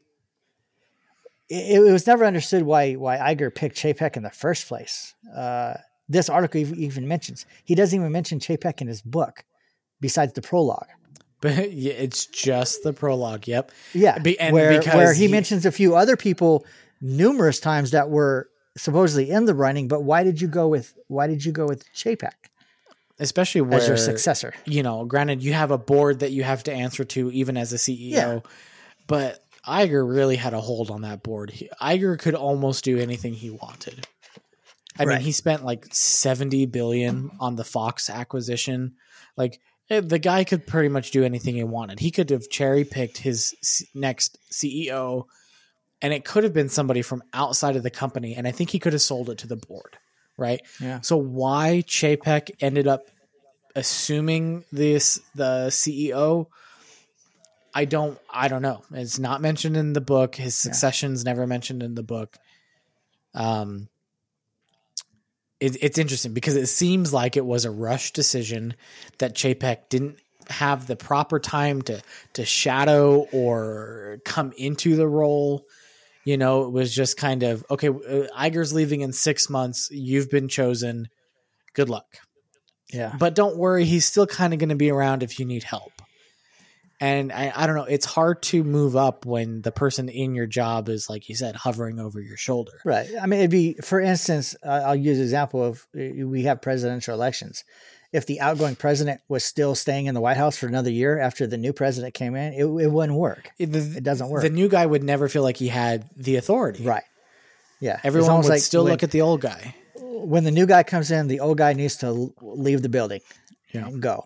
it, 1.48 1.82
it 1.82 1.92
was 1.92 2.06
never 2.06 2.24
understood 2.24 2.64
why, 2.64 2.94
why 2.94 3.16
Iger 3.16 3.54
picked 3.54 3.76
Chapek 3.76 4.16
in 4.16 4.24
the 4.24 4.30
first 4.30 4.66
place. 4.66 5.14
Uh, 5.34 5.74
this 6.08 6.28
article 6.28 6.60
ev- 6.60 6.74
even 6.74 7.06
mentions, 7.06 7.46
he 7.64 7.74
doesn't 7.74 7.98
even 7.98 8.10
mention 8.12 8.40
Chapek 8.40 8.80
in 8.80 8.88
his 8.88 9.02
book 9.02 9.44
besides 10.00 10.32
the 10.32 10.42
prologue. 10.42 10.88
But 11.40 11.58
it's 11.58 12.26
just 12.26 12.82
the 12.82 12.92
prologue. 12.92 13.46
Yep. 13.48 13.72
Yeah, 13.94 14.18
Be- 14.18 14.38
and 14.38 14.52
where 14.52 14.78
because 14.78 14.94
where 14.94 15.14
he, 15.14 15.26
he- 15.26 15.32
mentions 15.32 15.64
a 15.64 15.72
few 15.72 15.96
other 15.96 16.16
people 16.16 16.66
numerous 17.00 17.60
times 17.60 17.92
that 17.92 18.10
were 18.10 18.48
supposedly 18.76 19.30
in 19.30 19.44
the 19.44 19.54
running, 19.54 19.88
but 19.88 20.02
why 20.02 20.22
did 20.24 20.40
you 20.40 20.48
go 20.48 20.68
with 20.68 20.94
why 21.08 21.26
did 21.26 21.44
you 21.44 21.52
go 21.52 21.66
with 21.66 21.84
Chapek 21.94 22.32
Especially 23.22 23.60
where 23.62 23.80
as 23.80 23.88
your 23.88 23.96
successor? 23.96 24.52
you 24.66 24.82
know, 24.82 25.04
granted, 25.04 25.42
you 25.42 25.52
have 25.52 25.70
a 25.70 25.78
board 25.78 26.20
that 26.20 26.32
you 26.32 26.42
have 26.42 26.64
to 26.64 26.72
answer 26.72 27.04
to, 27.04 27.30
even 27.30 27.56
as 27.56 27.72
a 27.72 27.76
CEO. 27.76 28.10
Yeah. 28.10 28.38
But 29.06 29.44
Iger 29.66 30.06
really 30.08 30.36
had 30.36 30.54
a 30.54 30.60
hold 30.60 30.90
on 30.90 31.02
that 31.02 31.22
board. 31.22 31.50
He, 31.50 31.68
Iger 31.80 32.18
could 32.18 32.34
almost 32.34 32.84
do 32.84 32.98
anything 32.98 33.32
he 33.34 33.50
wanted. 33.50 34.06
I 34.98 35.04
Right. 35.04 35.14
mean, 35.16 35.24
he 35.24 35.32
spent 35.32 35.64
like 35.64 35.86
seventy 35.92 36.66
billion 36.66 37.30
on 37.40 37.56
the 37.56 37.64
Fox 37.64 38.10
acquisition. 38.10 38.96
Like 39.36 39.58
eh, 39.88 40.00
the 40.00 40.18
guy 40.18 40.44
could 40.44 40.66
pretty 40.66 40.88
much 40.90 41.12
do 41.12 41.24
anything 41.24 41.54
he 41.54 41.64
wanted. 41.64 41.98
He 41.98 42.10
could 42.10 42.28
have 42.30 42.50
cherry 42.50 42.84
picked 42.84 43.18
his 43.18 43.54
next 43.94 44.36
CEO, 44.50 45.24
and 46.02 46.12
it 46.12 46.24
could 46.24 46.44
have 46.44 46.52
been 46.52 46.68
somebody 46.68 47.00
from 47.02 47.22
outside 47.32 47.76
of 47.76 47.82
the 47.82 47.90
company. 47.90 48.34
And 48.34 48.46
I 48.46 48.50
think 48.50 48.68
he 48.70 48.78
could 48.78 48.92
have 48.92 49.00
sold 49.02 49.30
it 49.30 49.38
to 49.38 49.46
the 49.46 49.56
board, 49.56 49.96
right? 50.36 50.60
Yeah. 50.80 51.00
So 51.00 51.16
why 51.16 51.84
Chapek 51.86 52.50
ended 52.60 52.86
up 52.86 53.08
assuming 53.74 54.64
this 54.72 55.20
the 55.34 55.68
CEO? 55.68 56.46
I 57.74 57.84
don't 57.84 58.18
I 58.30 58.48
don't 58.48 58.62
know. 58.62 58.82
It's 58.92 59.18
not 59.18 59.40
mentioned 59.40 59.76
in 59.76 59.92
the 59.92 60.00
book. 60.00 60.34
His 60.34 60.54
succession's 60.54 61.24
never 61.24 61.46
mentioned 61.46 61.82
in 61.82 61.94
the 61.94 62.02
book. 62.02 62.36
Um 63.34 63.88
it, 65.60 65.76
it's 65.80 65.98
interesting 65.98 66.34
because 66.34 66.56
it 66.56 66.66
seems 66.66 67.12
like 67.12 67.36
it 67.36 67.46
was 67.46 67.64
a 67.64 67.70
rush 67.70 68.12
decision 68.12 68.74
that 69.18 69.34
Chapek 69.34 69.88
didn't 69.88 70.18
have 70.48 70.88
the 70.88 70.96
proper 70.96 71.38
time 71.38 71.82
to 71.82 72.02
to 72.32 72.44
shadow 72.44 73.28
or 73.32 74.18
come 74.24 74.52
into 74.56 74.96
the 74.96 75.06
role. 75.06 75.66
You 76.24 76.36
know, 76.36 76.64
it 76.64 76.70
was 76.72 76.94
just 76.94 77.16
kind 77.16 77.42
of 77.42 77.64
okay. 77.70 77.88
Uh, 77.88 78.28
Iger's 78.38 78.72
leaving 78.72 79.00
in 79.00 79.12
six 79.12 79.50
months. 79.50 79.88
You've 79.90 80.30
been 80.30 80.48
chosen. 80.48 81.08
Good 81.74 81.88
luck. 81.88 82.06
Yeah, 82.92 83.14
But 83.18 83.34
don't 83.34 83.56
worry, 83.56 83.86
he's 83.86 84.04
still 84.04 84.26
kind 84.26 84.52
of 84.52 84.58
going 84.58 84.68
to 84.68 84.74
be 84.74 84.90
around 84.90 85.22
if 85.22 85.40
you 85.40 85.46
need 85.46 85.62
help. 85.62 85.92
And 87.00 87.32
I, 87.32 87.50
I 87.54 87.66
don't 87.66 87.74
know, 87.74 87.84
it's 87.84 88.04
hard 88.04 88.42
to 88.44 88.62
move 88.62 88.94
up 88.96 89.24
when 89.24 89.62
the 89.62 89.72
person 89.72 90.08
in 90.08 90.34
your 90.34 90.46
job 90.46 90.88
is, 90.88 91.08
like 91.08 91.28
you 91.28 91.34
said, 91.34 91.56
hovering 91.56 91.98
over 91.98 92.20
your 92.20 92.36
shoulder. 92.36 92.72
right. 92.84 93.08
I 93.20 93.26
mean, 93.26 93.40
it'd 93.40 93.50
be 93.50 93.74
for 93.82 93.98
instance, 93.98 94.54
uh, 94.62 94.82
I'll 94.84 94.94
use 94.94 95.18
an 95.18 95.24
example 95.24 95.64
of 95.64 95.86
uh, 95.96 96.26
we 96.26 96.42
have 96.44 96.60
presidential 96.60 97.14
elections. 97.14 97.64
If 98.12 98.26
the 98.26 98.40
outgoing 98.40 98.76
president 98.76 99.20
was 99.28 99.42
still 99.44 99.74
staying 99.74 100.04
in 100.06 100.14
the 100.14 100.20
White 100.20 100.36
House 100.36 100.58
for 100.58 100.66
another 100.66 100.90
year 100.90 101.18
after 101.18 101.46
the 101.46 101.56
new 101.56 101.72
president 101.72 102.12
came 102.14 102.36
in, 102.36 102.52
it, 102.52 102.64
it 102.64 102.90
wouldn't 102.90 103.16
work. 103.18 103.50
It, 103.58 103.72
the, 103.72 103.78
It 103.96 104.04
doesn't 104.04 104.28
work. 104.28 104.42
The 104.42 104.50
new 104.50 104.68
guy 104.68 104.84
would 104.84 105.02
never 105.02 105.28
feel 105.28 105.42
like 105.42 105.56
he 105.56 105.68
had 105.68 106.08
the 106.16 106.36
authority. 106.36 106.84
Right. 106.84 107.04
Yeah. 107.80 107.98
Everyone 108.04 108.36
would 108.38 108.46
like 108.46 108.60
still 108.60 108.84
when- 108.84 108.92
look 108.92 109.02
at 109.02 109.10
the 109.12 109.22
old 109.22 109.40
guy. 109.40 109.74
when 109.98 110.44
the 110.44 110.50
new 110.50 110.66
guy 110.66 110.82
comes 110.82 111.10
in, 111.10 111.26
the 111.26 111.40
old 111.40 111.56
guy 111.58 111.72
needs 111.72 111.96
to 111.96 112.32
leave 112.42 112.82
the 112.82 112.88
building 112.88 113.20
Yeah. 113.72 113.86
and 113.86 114.00
go, 114.02 114.24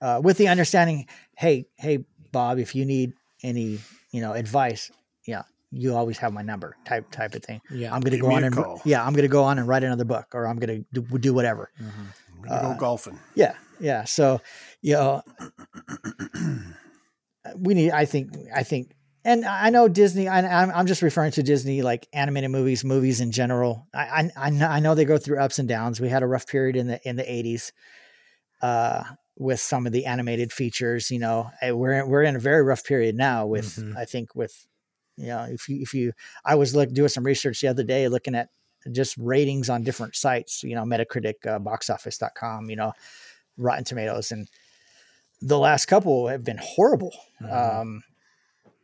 uh, 0.00 0.20
with 0.22 0.36
the 0.36 0.48
understanding, 0.48 1.06
hey, 1.36 1.66
hey, 1.78 2.04
Bob, 2.32 2.58
if 2.58 2.74
you 2.74 2.84
need 2.84 3.12
any, 3.42 3.78
you 4.10 4.20
know, 4.20 4.32
advice, 4.32 4.90
yeah, 5.26 5.42
you 5.70 5.94
always 5.94 6.18
have 6.18 6.32
my 6.34 6.42
number, 6.42 6.76
type 6.84 7.10
type 7.10 7.34
of 7.34 7.42
thing. 7.44 7.60
Yeah. 7.70 7.94
I'm 7.94 8.00
gonna 8.02 8.16
Give 8.16 8.26
go 8.26 8.32
on 8.32 8.44
and 8.44 8.54
call. 8.54 8.82
yeah, 8.84 9.06
I'm 9.06 9.14
gonna 9.14 9.28
go 9.28 9.44
on 9.44 9.58
and 9.58 9.66
write 9.68 9.84
another 9.84 10.04
book, 10.04 10.26
or 10.34 10.46
I'm 10.46 10.58
gonna 10.58 10.80
do, 10.92 11.00
do 11.18 11.32
whatever. 11.32 11.70
I'm 12.44 12.48
gonna 12.48 12.68
Uh, 12.68 12.72
go 12.74 12.78
golfing. 12.78 13.18
Yeah, 13.34 13.54
yeah. 13.80 14.04
So, 14.04 14.40
you 14.80 14.94
know, 14.94 15.22
we 17.56 17.74
need. 17.74 17.90
I 17.90 18.04
think. 18.04 18.34
I 18.54 18.62
think. 18.62 18.92
And 19.24 19.44
I 19.44 19.70
know 19.70 19.86
Disney. 19.86 20.26
I, 20.26 20.62
I'm, 20.62 20.70
I'm 20.72 20.86
just 20.86 21.00
referring 21.02 21.30
to 21.32 21.42
Disney, 21.44 21.82
like 21.82 22.08
animated 22.12 22.50
movies, 22.50 22.82
movies 22.84 23.20
in 23.20 23.30
general. 23.30 23.86
I, 23.94 24.30
I, 24.36 24.48
I 24.50 24.80
know, 24.80 24.96
they 24.96 25.04
go 25.04 25.16
through 25.16 25.38
ups 25.38 25.60
and 25.60 25.68
downs. 25.68 26.00
We 26.00 26.08
had 26.08 26.24
a 26.24 26.26
rough 26.26 26.46
period 26.48 26.74
in 26.74 26.88
the 26.88 27.00
in 27.08 27.14
the 27.14 27.22
80s, 27.22 27.70
uh, 28.62 29.04
with 29.38 29.60
some 29.60 29.86
of 29.86 29.92
the 29.92 30.06
animated 30.06 30.52
features. 30.52 31.08
You 31.10 31.20
know, 31.20 31.50
we're 31.62 31.92
in, 32.00 32.08
we're 32.08 32.24
in 32.24 32.34
a 32.34 32.40
very 32.40 32.62
rough 32.64 32.82
period 32.84 33.14
now. 33.14 33.46
With 33.46 33.76
Mhm. 33.76 33.96
I 33.96 34.06
think 34.06 34.34
with, 34.34 34.66
you 35.16 35.28
know, 35.28 35.46
if 35.48 35.68
you 35.68 35.78
if 35.80 35.94
you, 35.94 36.12
I 36.44 36.56
was 36.56 36.74
look 36.74 36.92
doing 36.92 37.08
some 37.08 37.24
research 37.24 37.60
the 37.60 37.68
other 37.68 37.84
day, 37.84 38.08
looking 38.08 38.34
at 38.34 38.48
just 38.90 39.16
ratings 39.16 39.70
on 39.70 39.82
different 39.84 40.16
sites. 40.16 40.62
You 40.62 40.74
know, 40.74 40.82
Metacritic, 40.84 41.46
uh, 41.46 41.58
BoxOffice.com. 41.58 42.70
You 42.70 42.76
know, 42.76 42.92
Rotten 43.56 43.84
Tomatoes, 43.84 44.32
and 44.32 44.48
the 45.40 45.58
last 45.58 45.86
couple 45.86 46.28
have 46.28 46.44
been 46.44 46.58
horrible. 46.60 47.12
Mhm. 47.42 47.52
Um, 47.80 48.02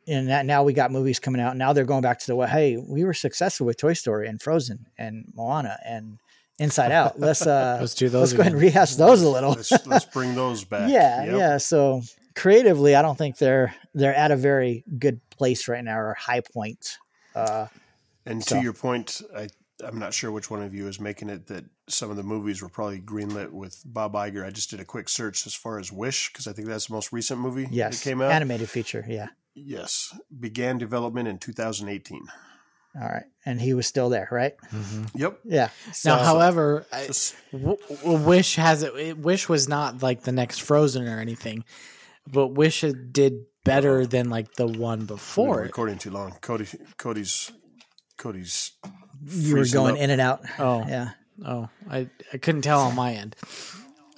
and 0.06 0.28
that 0.28 0.46
now 0.46 0.62
we 0.62 0.72
got 0.72 0.90
movies 0.90 1.18
coming 1.20 1.40
out. 1.40 1.56
Now 1.56 1.72
they're 1.72 1.84
going 1.84 2.00
back 2.02 2.18
to 2.20 2.26
the 2.26 2.34
way, 2.36 2.48
hey, 2.48 2.76
we 2.78 3.04
were 3.04 3.12
successful 3.14 3.66
with 3.66 3.76
Toy 3.76 3.92
Story 3.92 4.26
and 4.26 4.40
Frozen 4.40 4.86
and 4.96 5.26
Moana 5.34 5.78
and 5.84 6.18
Inside 6.58 6.92
Out. 6.92 7.20
Let's 7.20 7.46
uh, 7.46 7.76
Let's 7.80 7.94
do 7.94 8.08
those 8.08 8.20
let's 8.20 8.32
go 8.32 8.40
ahead 8.40 8.52
and 8.54 8.60
rehash 8.62 8.94
those 8.96 9.22
a 9.22 9.28
little. 9.28 9.50
Let's 9.52 9.86
let's 9.86 10.04
bring 10.12 10.34
those 10.34 10.64
back. 10.64 10.90
yeah, 10.90 11.24
Yep. 11.24 11.36
yeah. 11.36 11.56
So 11.58 12.02
creatively, 12.34 12.94
I 12.96 13.02
don't 13.02 13.16
think 13.18 13.36
they're 13.38 13.74
they're 13.94 14.14
at 14.14 14.30
a 14.30 14.36
very 14.36 14.82
good 14.98 15.20
place 15.30 15.68
right 15.68 15.84
now 15.84 15.98
or 15.98 16.14
high 16.14 16.40
point. 16.40 16.98
Uh, 17.34 17.66
And 18.26 18.42
So- 18.42 18.56
to 18.56 18.62
your 18.62 18.72
point, 18.72 19.22
I 19.36 19.48
I'm 19.84 19.98
not 19.98 20.12
sure 20.14 20.32
which 20.32 20.50
one 20.50 20.62
of 20.62 20.74
you 20.74 20.88
is 20.88 20.98
making 21.00 21.28
it 21.28 21.46
that 21.48 21.64
some 21.88 22.10
of 22.10 22.16
the 22.16 22.22
movies 22.22 22.60
were 22.62 22.68
probably 22.68 23.00
greenlit 23.00 23.50
with 23.50 23.80
Bob 23.84 24.14
Iger. 24.14 24.44
I 24.44 24.50
just 24.50 24.70
did 24.70 24.80
a 24.80 24.84
quick 24.84 25.08
search 25.08 25.46
as 25.46 25.54
far 25.54 25.78
as 25.78 25.92
Wish 25.92 26.32
because 26.32 26.46
I 26.48 26.52
think 26.52 26.66
that's 26.68 26.86
the 26.88 26.94
most 26.94 27.12
recent 27.12 27.40
movie 27.40 27.68
yes, 27.70 27.98
that 28.02 28.10
came 28.10 28.20
out. 28.20 28.32
animated 28.32 28.68
feature. 28.68 29.04
Yeah. 29.08 29.28
yes, 29.54 30.16
began 30.40 30.78
development 30.78 31.28
in 31.28 31.38
2018. 31.38 32.22
All 33.00 33.02
right, 33.06 33.26
and 33.44 33.60
he 33.60 33.74
was 33.74 33.86
still 33.86 34.08
there, 34.08 34.26
right? 34.32 34.56
Mhm. 34.72 35.10
Yep. 35.14 35.40
Yeah. 35.44 35.68
So, 35.92 36.16
Now, 36.16 36.24
however, 36.24 36.86
I- 36.92 37.06
Just- 37.06 37.36
W- 37.52 37.76
w- 37.88 38.18
Wish 38.26 38.56
has 38.56 38.82
it. 38.82 38.94
it- 38.96 39.18
Wish 39.18 39.48
was 39.48 39.68
not 39.68 40.02
like 40.02 40.22
the 40.22 40.32
next 40.32 40.62
Frozen 40.62 41.06
or 41.06 41.20
anything, 41.20 41.64
but 42.26 42.48
Wish 42.48 42.80
had- 42.80 43.12
did 43.12 43.44
better 43.64 44.06
than 44.06 44.30
like 44.30 44.54
the 44.54 44.66
one 44.66 45.04
before. 45.04 45.60
it. 45.60 45.64
recording 45.66 45.98
too 45.98 46.10
long. 46.10 46.32
Cody, 46.40 46.66
Cody's, 46.96 47.52
Cody's. 48.16 48.72
You 49.26 49.56
were 49.56 49.66
going 49.66 49.94
up. 49.94 50.00
in 50.00 50.10
and 50.10 50.20
out. 50.20 50.44
Oh, 50.58 50.84
Yeah. 50.86 51.10
oh, 51.44 51.68
I 51.90 52.08
I 52.32 52.38
couldn't 52.38 52.62
tell 52.62 52.80
on 52.80 52.94
my 52.94 53.14
end. 53.14 53.36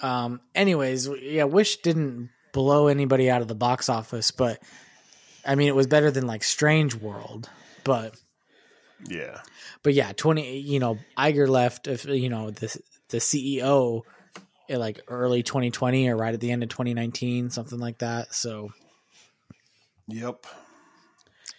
Um. 0.01 0.41
Anyways, 0.55 1.07
yeah, 1.21 1.43
Wish 1.43 1.77
didn't 1.77 2.29
blow 2.53 2.87
anybody 2.87 3.29
out 3.29 3.41
of 3.41 3.47
the 3.47 3.55
box 3.55 3.87
office, 3.89 4.31
but 4.31 4.61
I 5.45 5.55
mean, 5.55 5.67
it 5.67 5.75
was 5.75 5.87
better 5.87 6.09
than 6.11 6.25
like 6.27 6.43
Strange 6.43 6.95
World, 6.95 7.49
but 7.83 8.15
Yeah. 9.07 9.41
but 9.83 9.93
yeah, 9.93 10.11
twenty. 10.13 10.59
You 10.59 10.79
know, 10.79 10.97
Iger 11.17 11.47
left. 11.47 11.87
If 11.87 12.05
you 12.05 12.29
know 12.29 12.49
the 12.51 12.75
the 13.09 13.17
CEO, 13.19 14.01
in 14.67 14.79
like 14.79 15.01
early 15.07 15.43
2020 15.43 16.07
or 16.09 16.15
right 16.15 16.33
at 16.33 16.39
the 16.39 16.49
end 16.51 16.63
of 16.63 16.69
2019, 16.69 17.49
something 17.49 17.77
like 17.79 17.97
that. 17.99 18.33
So 18.33 18.69
Yep. 20.07 20.45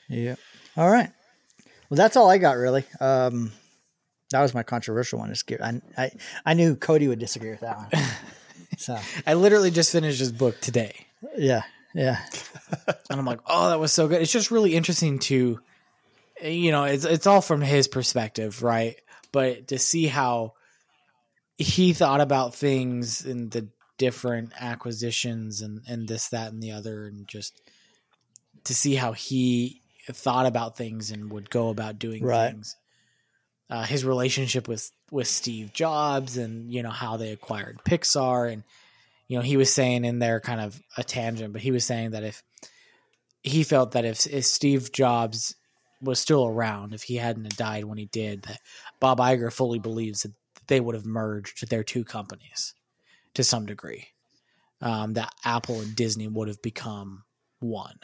yep. 0.09 0.39
All 0.77 0.91
right. 0.91 1.11
Well, 1.93 1.99
that's 1.99 2.17
all 2.17 2.31
I 2.31 2.39
got 2.39 2.57
really. 2.57 2.85
Um, 3.01 3.53
that 4.31 4.41
was 4.41 4.55
my 4.55 4.63
controversial 4.63 5.19
one. 5.19 5.35
I, 5.61 5.81
I 5.99 6.11
I 6.43 6.55
knew 6.55 6.75
Cody 6.75 7.07
would 7.07 7.19
disagree 7.19 7.51
with 7.51 7.61
that 7.61 7.77
one. 7.77 7.89
So 8.79 8.99
I 9.27 9.35
literally 9.35 9.71
just 9.71 9.93
finished 9.93 10.19
his 10.19 10.33
book 10.33 10.59
today, 10.59 10.95
yeah, 11.37 11.61
yeah, 11.95 12.19
and 13.11 13.21
I'm 13.21 13.27
like, 13.27 13.41
oh, 13.47 13.69
that 13.69 13.79
was 13.79 13.93
so 13.93 14.09
good. 14.09 14.23
It's 14.23 14.33
just 14.33 14.51
really 14.51 14.75
interesting 14.75 15.19
to, 15.21 15.61
you 16.43 16.71
know, 16.73 16.85
it's 16.85 17.05
it's 17.05 17.27
all 17.27 17.43
from 17.43 17.61
his 17.61 17.87
perspective, 17.87 18.63
right? 18.63 18.97
But 19.31 19.69
to 19.69 19.79
see 19.79 20.07
how 20.07 20.55
he 21.59 21.93
thought 21.93 22.23
about 22.23 22.55
things 22.55 23.27
and 23.27 23.51
the 23.51 23.69
different 23.99 24.53
acquisitions 24.59 25.61
and 25.61 25.83
and 25.87 26.09
this, 26.09 26.29
that, 26.29 26.53
and 26.53 26.63
the 26.63 26.73
other, 26.73 27.07
and 27.07 27.29
just 27.29 27.61
to 28.65 28.75
see 28.75 28.95
how 28.95 29.13
he 29.13 29.82
thought 30.11 30.47
about 30.47 30.77
things 30.77 31.11
and 31.11 31.31
would 31.33 31.51
go 31.51 31.69
about 31.69 31.99
doing 31.99 32.23
Right. 32.25 32.51
things. 32.53 32.77
uh, 33.71 33.85
his 33.85 34.05
relationship 34.05 34.69
with 34.69 34.91
with 35.11 35.27
Steve 35.27 35.73
Jobs 35.73 36.37
and 36.37 36.71
you 36.73 36.83
know 36.83 36.91
how 36.91 37.17
they 37.17 37.33
acquired 37.33 37.79
Pixar 37.85 38.53
and 38.53 38.65
you 39.29 39.37
know 39.39 39.43
he 39.43 39.57
was 39.57 39.73
saying 39.73 40.05
in 40.05 40.19
there 40.19 40.41
kind 40.41 40.61
of 40.61 40.79
a 40.99 41.03
tangent, 41.05 41.53
but 41.55 41.63
he 41.63 41.71
was 41.71 41.85
saying 41.87 42.11
that 42.11 42.23
if 42.23 42.43
he 43.43 43.63
felt 43.65 43.93
that 43.93 44.05
if, 44.05 44.27
if 44.27 44.45
Steve 44.45 44.93
Jobs 44.93 45.55
was 46.03 46.19
still 46.19 46.45
around, 46.47 46.93
if 46.93 47.05
he 47.05 47.17
hadn't 47.17 47.57
died 47.57 47.85
when 47.85 47.97
he 47.99 48.07
did, 48.07 48.43
that 48.43 48.59
Bob 49.01 49.19
Iger 49.19 49.51
fully 49.53 49.79
believes 49.79 50.23
that 50.23 50.33
they 50.67 50.81
would 50.81 50.95
have 50.95 51.07
merged 51.07 51.69
their 51.71 51.83
two 51.85 52.05
companies 52.05 52.75
to 53.35 53.43
some 53.45 53.65
degree. 53.67 54.09
Um, 54.81 55.15
that 55.15 55.33
Apple 55.45 55.81
and 55.81 55.95
Disney 55.97 56.27
would 56.29 56.49
have 56.49 56.61
become 56.61 57.23
one. 57.61 57.99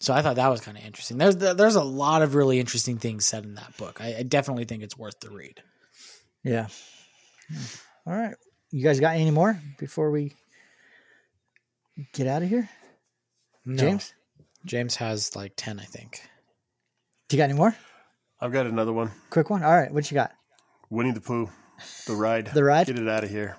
So 0.00 0.14
I 0.14 0.22
thought 0.22 0.36
that 0.36 0.48
was 0.48 0.62
kind 0.62 0.78
of 0.78 0.84
interesting. 0.84 1.18
There's 1.18 1.36
there's 1.36 1.76
a 1.76 1.84
lot 1.84 2.22
of 2.22 2.34
really 2.34 2.58
interesting 2.58 2.98
things 2.98 3.26
said 3.26 3.44
in 3.44 3.54
that 3.54 3.76
book. 3.76 4.00
I, 4.00 4.16
I 4.18 4.22
definitely 4.22 4.64
think 4.64 4.82
it's 4.82 4.96
worth 4.96 5.20
the 5.20 5.30
read. 5.30 5.62
Yeah. 6.42 6.68
All 8.06 8.14
right. 8.14 8.34
You 8.70 8.82
guys 8.82 8.98
got 8.98 9.16
any 9.16 9.30
more 9.30 9.60
before 9.78 10.10
we 10.10 10.34
get 12.14 12.26
out 12.26 12.42
of 12.42 12.48
here? 12.48 12.68
No. 13.66 13.76
James? 13.76 14.14
James 14.64 14.96
has 14.96 15.36
like 15.36 15.52
ten, 15.56 15.78
I 15.78 15.84
think. 15.84 16.22
Do 17.28 17.36
you 17.36 17.42
got 17.42 17.50
any 17.50 17.58
more? 17.58 17.76
I've 18.40 18.52
got 18.52 18.66
another 18.66 18.92
one. 18.92 19.10
Quick 19.28 19.50
one. 19.50 19.62
All 19.62 19.76
right. 19.76 19.92
What 19.92 20.10
you 20.10 20.14
got? 20.14 20.32
Winnie 20.88 21.12
the 21.12 21.20
Pooh, 21.20 21.50
the 22.06 22.14
ride. 22.14 22.46
The 22.54 22.64
ride? 22.64 22.86
Get 22.86 22.98
it 22.98 23.06
out 23.06 23.22
of 23.22 23.30
here. 23.30 23.58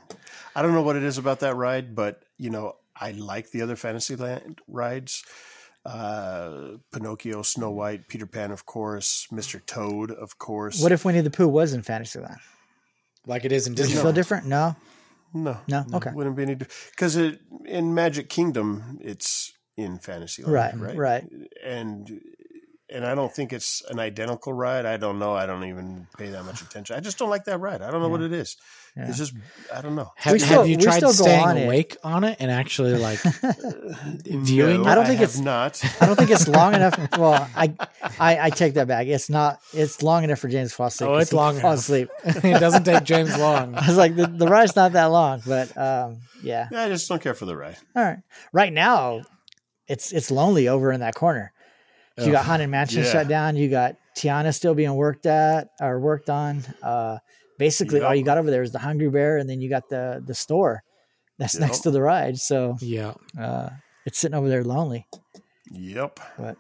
I 0.56 0.64
don't 0.64 0.74
know 0.74 0.82
what 0.82 0.96
it 0.96 1.04
is 1.04 1.20
about 1.20 1.42
that 1.42 1.56
ride, 1.56 1.96
but 1.96 2.24
you 2.38 2.50
know, 2.50 2.78
I 2.96 3.12
like 3.12 3.52
the 3.52 3.62
other 3.62 3.76
Fantasyland 3.76 4.60
rides. 4.68 5.24
Uh, 5.84 6.78
Pinocchio, 6.92 7.42
Snow 7.42 7.72
White, 7.72 8.08
Peter 8.08 8.28
Pan, 8.28 8.52
of 8.52 8.66
course, 8.66 9.28
Mr. 9.32 9.60
Toad, 9.66 10.12
of 10.12 10.38
course. 10.38 10.82
What 10.82 10.92
if 10.92 11.04
Winnie 11.04 11.22
the 11.22 11.32
Pooh 11.32 11.48
was 11.48 11.74
in 11.74 11.82
Fantasyland? 11.82 12.38
Like 13.26 13.46
it 13.46 13.52
is 13.52 13.66
in 13.68 13.74
Does 13.74 13.88
Disney. 13.88 14.00
it 14.00 14.04
feel 14.04 14.14
different? 14.14 14.46
No. 14.46 14.76
no, 15.34 15.58
No? 15.68 15.86
Okay. 15.94 16.12
wouldn't 16.14 16.36
be 16.36 16.44
any 16.44 16.56
because 16.56 17.16
it 17.16 17.40
in 17.66 17.94
Magic 17.96 18.30
Kingdom 18.30 19.00
it's 19.02 19.54
in 19.78 19.98
Fantasyland, 19.98 20.54
Right, 20.54 20.78
right, 20.78 20.96
right. 20.98 21.30
and 21.64 22.22
and 22.90 23.06
I 23.06 23.16
don't 23.16 23.34
think 23.34 23.54
it's 23.54 23.82
an 23.90 24.00
identical 24.00 24.52
ride. 24.54 24.86
I 24.86 24.98
don't 24.98 25.18
know. 25.18 25.34
I 25.34 25.46
don't 25.46 25.64
even 25.64 26.08
pay 26.18 26.30
that 26.30 26.44
much 26.44 26.62
attention. 26.62 26.96
I 26.96 27.00
just 27.00 27.18
don't 27.18 27.30
like 27.30 27.46
that 27.46 27.60
ride. 27.60 27.82
I 27.82 27.90
don't 27.90 28.02
know 28.02 28.10
what 28.10 28.22
it 28.22 28.34
is. 28.34 28.58
Yeah. 28.98 29.08
It's 29.08 29.18
just 29.18 29.34
I 29.74 29.82
don't 29.82 29.96
know. 29.96 30.12
Have, 30.18 30.34
We 30.34 30.40
have 30.42 30.68
you 30.68 30.76
tried 30.78 30.98
still 30.98 31.10
go 31.10 31.24
staying 31.24 31.44
on 31.44 31.58
it. 31.58 31.66
awake 31.66 31.96
on 32.04 32.26
it 32.26 32.38
and 32.42 32.52
actually 32.52 32.94
like 32.98 33.20
viewing? 34.26 34.84
No, 34.84 34.90
I 34.90 34.96
don't 34.96 35.06
think 35.06 35.20
have 35.20 35.30
it's- 35.30 35.40
not. 35.40 35.82
I 36.02 36.06
don't 36.06 36.16
think 36.16 36.30
it's 36.30 36.48
long 36.48 36.74
enough. 36.74 36.98
Well, 37.18 37.48
I, 37.56 37.74
I 38.20 38.40
I 38.46 38.50
take 38.50 38.74
that 38.76 38.88
back. 38.88 39.08
It's 39.08 39.30
not. 39.30 39.60
It's 39.74 40.02
long 40.02 40.24
enough 40.24 40.40
for 40.40 40.48
James 40.50 40.70
to 40.72 40.76
fall 40.76 40.88
asleep. 40.88 41.10
Oh, 41.10 41.14
'cause 41.14 41.22
it's 41.24 41.32
he 41.32 41.38
long 41.38 41.54
Fall 41.60 41.72
enough. 41.72 41.80
asleep. 41.80 42.10
it 42.26 42.60
doesn't 42.60 42.84
take 42.84 43.04
James 43.04 43.38
long. 43.38 43.76
I 43.76 43.86
was 43.88 43.98
like, 43.98 44.16
the, 44.16 44.28
the 44.28 44.48
ride's 44.48 44.76
not 44.76 44.94
that 44.94 45.06
long, 45.06 45.42
but 45.46 45.76
um, 45.78 46.18
yeah. 46.42 46.68
I 46.76 46.88
just 46.90 47.08
don't 47.08 47.22
care 47.22 47.34
for 47.34 47.46
the 47.46 47.56
ride. 47.56 47.78
All 47.96 48.04
right. 48.04 48.20
Right 48.54 48.74
now, 48.74 49.22
it's 49.88 50.12
it's 50.12 50.32
lonely 50.32 50.68
over 50.68 50.92
in 50.92 51.02
that 51.02 51.16
corner. 51.16 51.54
You 52.18 52.32
got 52.32 52.46
Haunted 52.46 52.70
Mansion 52.70 53.04
Yeah. 53.04 53.12
shut 53.12 53.28
down. 53.28 53.56
You 53.56 53.70
got 53.70 53.96
Tiana 54.18 54.54
still 54.54 54.74
being 54.76 54.94
worked 54.96 55.26
at 55.26 55.70
or 55.80 56.00
worked 56.00 56.30
on. 56.30 56.64
Uh, 56.84 57.18
basically, 57.62 58.02
all 58.02 58.16
you 58.16 58.24
got 58.26 58.38
over 58.40 58.50
there 58.50 58.64
is 58.64 58.72
the 58.72 58.80
Hungry 58.80 59.10
Bear, 59.10 59.38
and 59.38 59.48
then 59.50 59.62
you 59.62 59.70
got 59.70 59.88
the 59.90 60.22
the 60.26 60.34
store 60.34 60.82
that's 61.38 61.54
Yep. 61.54 61.62
next 61.62 61.80
to 61.82 61.92
the 61.92 62.02
ride. 62.02 62.38
So 62.40 62.76
Yeah. 62.82 63.14
uh, 63.40 63.70
it's 64.06 64.18
sitting 64.18 64.36
over 64.38 64.50
there 64.50 64.64
lonely. 64.64 65.06
Yep. 65.72 66.20
But 66.38 66.58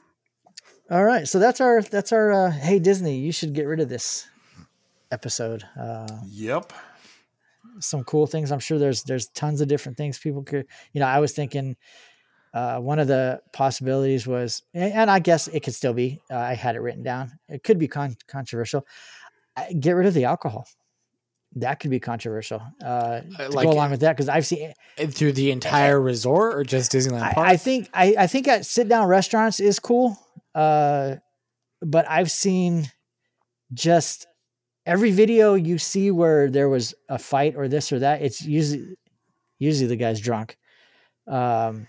all 0.89 1.03
right, 1.03 1.27
so 1.27 1.39
that's 1.39 1.59
our 1.59 1.81
that's 1.81 2.11
our 2.11 2.31
uh, 2.31 2.51
hey 2.51 2.77
Disney, 2.79 3.17
you 3.17 3.31
should 3.31 3.53
get 3.53 3.65
rid 3.67 3.79
of 3.79 3.89
this 3.89 4.27
episode. 5.11 5.63
Uh, 5.79 6.07
Yep. 6.29 6.71
some 7.79 8.03
cool 8.03 8.27
things. 8.27 8.51
I'm 8.51 8.59
sure 8.59 8.77
there's 8.79 9.03
there's 9.03 9.27
tons 9.29 9.61
of 9.61 9.67
different 9.67 9.97
things 9.97 10.19
people 10.19 10.43
could. 10.43 10.65
You 10.93 10.99
know, 11.01 11.07
I 11.07 11.19
was 11.19 11.31
thinking 11.33 11.77
uh, 12.53 12.77
one 12.79 12.99
of 12.99 13.07
the 13.07 13.41
possibilities 13.53 14.27
was, 14.27 14.61
and 14.73 14.93
and 14.93 15.09
I 15.09 15.19
guess 15.19 15.47
it 15.47 15.61
could 15.63 15.73
still 15.73 15.93
be. 15.93 16.21
Uh, 16.29 16.37
I 16.37 16.53
had 16.55 16.75
it 16.75 16.81
written 16.81 17.03
down. 17.03 17.31
It 17.47 17.63
could 17.63 17.79
be 17.79 17.87
con- 17.87 18.17
controversial. 18.27 18.85
Uh, 19.57 19.65
Get 19.79 19.93
rid 19.93 20.07
of 20.07 20.13
the 20.13 20.25
alcohol. 20.25 20.65
That 21.55 21.79
could 21.79 21.91
be 21.91 21.99
controversial. 21.99 22.61
Uh, 22.83 23.21
to 23.21 23.49
like- 23.49 23.65
go 23.65 23.71
along 23.71 23.91
with 23.91 23.99
that, 24.01 24.15
because 24.15 24.29
I've 24.29 24.45
seen. 24.45 24.73
Through 24.97 25.33
the 25.33 25.51
entire 25.51 25.99
resort 25.99 26.55
or 26.55 26.63
just 26.63 26.91
Disneyland 26.91 27.21
I, 27.21 27.33
Park? 27.33 27.47
I 27.47 27.57
think 27.57 27.89
I, 27.93 28.15
I 28.17 28.27
think 28.27 28.47
at 28.47 28.65
sit 28.65 28.87
down 28.87 29.07
restaurants 29.07 29.59
is 29.59 29.79
cool. 29.79 30.17
Uh, 30.55 31.15
but 31.81 32.09
I've 32.09 32.31
seen 32.31 32.89
just 33.73 34.27
every 34.85 35.11
video 35.11 35.53
you 35.55 35.77
see 35.77 36.11
where 36.11 36.49
there 36.49 36.69
was 36.69 36.93
a 37.09 37.17
fight 37.17 37.55
or 37.55 37.67
this 37.67 37.91
or 37.91 37.99
that. 37.99 38.21
It's 38.21 38.41
usually 38.43 38.95
usually 39.59 39.87
the 39.87 39.95
guy's 39.95 40.19
drunk. 40.19 40.57
Um, 41.27 41.87